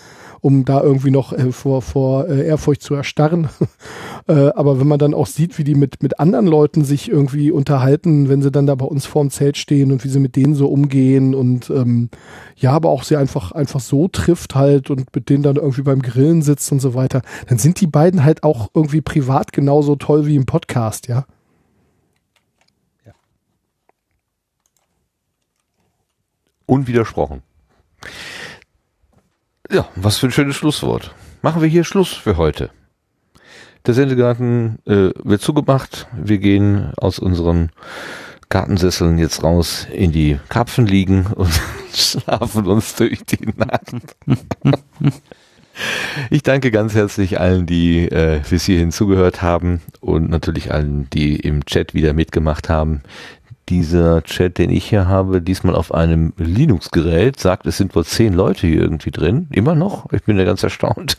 [0.40, 3.48] um da irgendwie noch äh, vor, vor äh, Ehrfurcht zu erstarren.
[4.28, 7.50] äh, aber wenn man dann auch sieht, wie die mit, mit anderen Leuten sich irgendwie
[7.50, 10.54] unterhalten, wenn sie dann da bei uns vorm Zelt stehen und wie sie mit denen
[10.54, 12.10] so umgehen und ähm,
[12.56, 16.02] ja, aber auch sie einfach, einfach so trifft halt und mit denen dann irgendwie beim
[16.02, 20.26] Grillen sitzt und so weiter, dann sind die beiden halt auch irgendwie privat genauso toll
[20.26, 21.24] wie im Podcast, ja.
[26.68, 27.42] Unwidersprochen.
[29.70, 31.14] Ja, was für ein schönes Schlusswort.
[31.42, 32.70] Machen wir hier Schluss für heute.
[33.86, 36.06] Der Sendegarten äh, wird zugemacht.
[36.16, 37.70] Wir gehen aus unseren
[38.48, 41.50] Gartensesseln jetzt raus in die Kapfen liegen und
[41.92, 43.92] schlafen uns durch die Nacht.
[46.30, 51.36] Ich danke ganz herzlich allen, die äh, bis hierhin zugehört haben und natürlich allen, die
[51.36, 53.02] im Chat wieder mitgemacht haben
[53.68, 58.32] dieser Chat, den ich hier habe, diesmal auf einem Linux-Gerät, sagt, es sind wohl zehn
[58.32, 59.48] Leute hier irgendwie drin.
[59.50, 60.10] Immer noch.
[60.12, 61.16] Ich bin ja ganz erstaunt.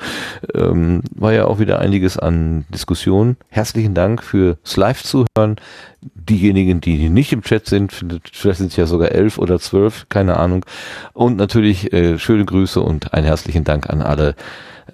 [0.53, 3.37] Ähm, war ja auch wieder einiges an Diskussionen.
[3.49, 5.57] Herzlichen Dank fürs Live-Zuhören.
[6.01, 10.37] Diejenigen, die nicht im Chat sind, vielleicht sind es ja sogar elf oder zwölf, keine
[10.37, 10.65] Ahnung.
[11.13, 14.35] Und natürlich äh, schöne Grüße und einen herzlichen Dank an alle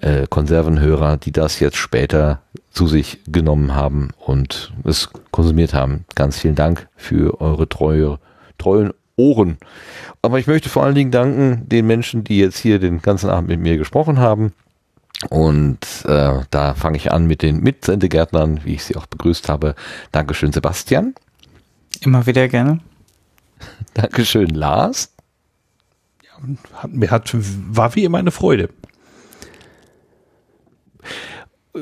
[0.00, 2.40] äh, Konservenhörer, die das jetzt später
[2.76, 6.04] zu sich genommen haben und es konsumiert haben.
[6.14, 8.18] Ganz vielen Dank für eure treue,
[8.58, 9.56] treuen Ohren.
[10.20, 13.48] Aber ich möchte vor allen Dingen danken den Menschen, die jetzt hier den ganzen Abend
[13.48, 14.52] mit mir gesprochen haben.
[15.30, 19.74] Und äh, da fange ich an mit den Mitsendegärtnern, wie ich sie auch begrüßt habe.
[20.12, 21.14] Dankeschön, Sebastian.
[22.02, 22.80] Immer wieder gerne.
[23.94, 25.14] Dankeschön, Lars.
[26.22, 28.68] Ja, mir hat, war wie immer eine Freude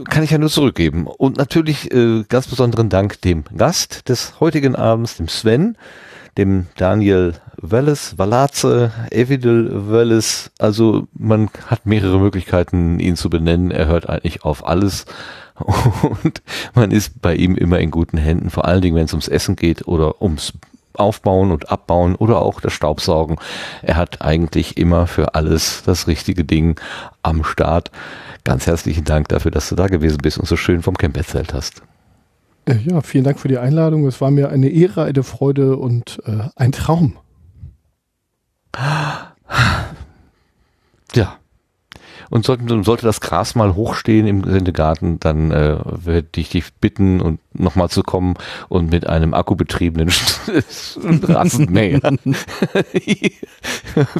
[0.08, 1.06] kann ich ja nur zurückgeben.
[1.06, 5.76] Und natürlich äh, ganz besonderen Dank dem Gast des heutigen Abends, dem Sven,
[6.36, 10.50] dem Daniel Welles, Valaze, Evidel Welles.
[10.58, 13.70] Also man hat mehrere Möglichkeiten, ihn zu benennen.
[13.70, 15.06] Er hört eigentlich auf alles.
[16.22, 16.42] Und
[16.74, 19.54] man ist bei ihm immer in guten Händen, vor allen Dingen, wenn es ums Essen
[19.54, 20.52] geht oder ums
[20.96, 23.36] Aufbauen und Abbauen oder auch das Staubsaugen.
[23.82, 26.80] Er hat eigentlich immer für alles das richtige Ding
[27.22, 27.90] am Start.
[28.44, 31.54] Ganz herzlichen Dank dafür, dass du da gewesen bist und so schön vom Camp erzählt
[31.54, 31.82] hast.
[32.66, 34.06] Äh, ja, vielen Dank für die Einladung.
[34.06, 37.16] Es war mir eine Ehre, eine Freude und äh, ein Traum.
[41.14, 41.38] Ja.
[42.30, 47.20] Und sollte, sollte das Gras mal hochstehen im Sendegarten, dann äh, werde ich dich bitten,
[47.20, 48.34] und nochmal zu kommen
[48.68, 50.10] und mit einem akkubetriebenen
[51.22, 52.00] Rasenmäher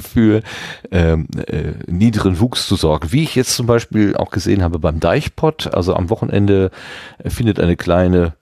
[0.01, 0.43] für
[0.91, 3.13] ähm, äh, niederen Wuchs zu sorgen.
[3.13, 6.71] Wie ich jetzt zum Beispiel auch gesehen habe beim Deichpott, also am Wochenende
[7.27, 8.35] findet eine kleine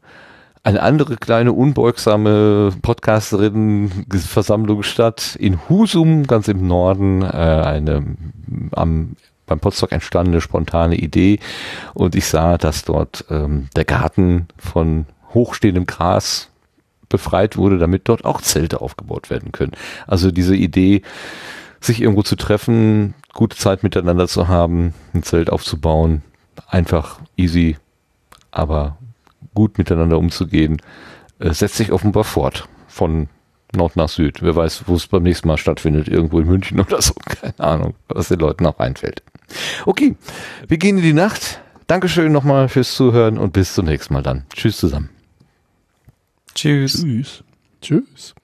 [0.65, 8.15] eine andere kleine unbeugsame Podcasterin-Versammlung statt in Husum, ganz im Norden, äh, eine
[8.71, 9.17] am
[9.53, 11.39] beim Potsdok entstandene spontane Idee
[11.93, 16.49] und ich sah, dass dort ähm, der Garten von hochstehendem Gras
[17.11, 19.73] befreit wurde, damit dort auch Zelte aufgebaut werden können.
[20.07, 21.03] Also diese Idee,
[21.81, 26.23] sich irgendwo zu treffen, gute Zeit miteinander zu haben, ein Zelt aufzubauen,
[26.67, 27.77] einfach easy,
[28.51, 28.97] aber
[29.55, 30.81] gut miteinander umzugehen,
[31.39, 33.29] äh, setzt sich offenbar fort von
[33.75, 34.43] Nord nach Süd.
[34.43, 37.15] Wer weiß, wo es beim nächsten Mal stattfindet, irgendwo in München oder so.
[37.15, 39.23] Keine Ahnung, was den Leuten auch einfällt.
[39.87, 40.17] Okay,
[40.69, 41.61] wir gehen in die Nacht.
[41.87, 44.47] Dankeschön nochmal fürs Zuhören und bis zum nächsten Mal dann.
[44.55, 45.11] Tschüss zusammen.
[46.55, 47.03] Tschüss.
[47.03, 47.45] Tschüss.
[47.81, 48.35] Tschüss.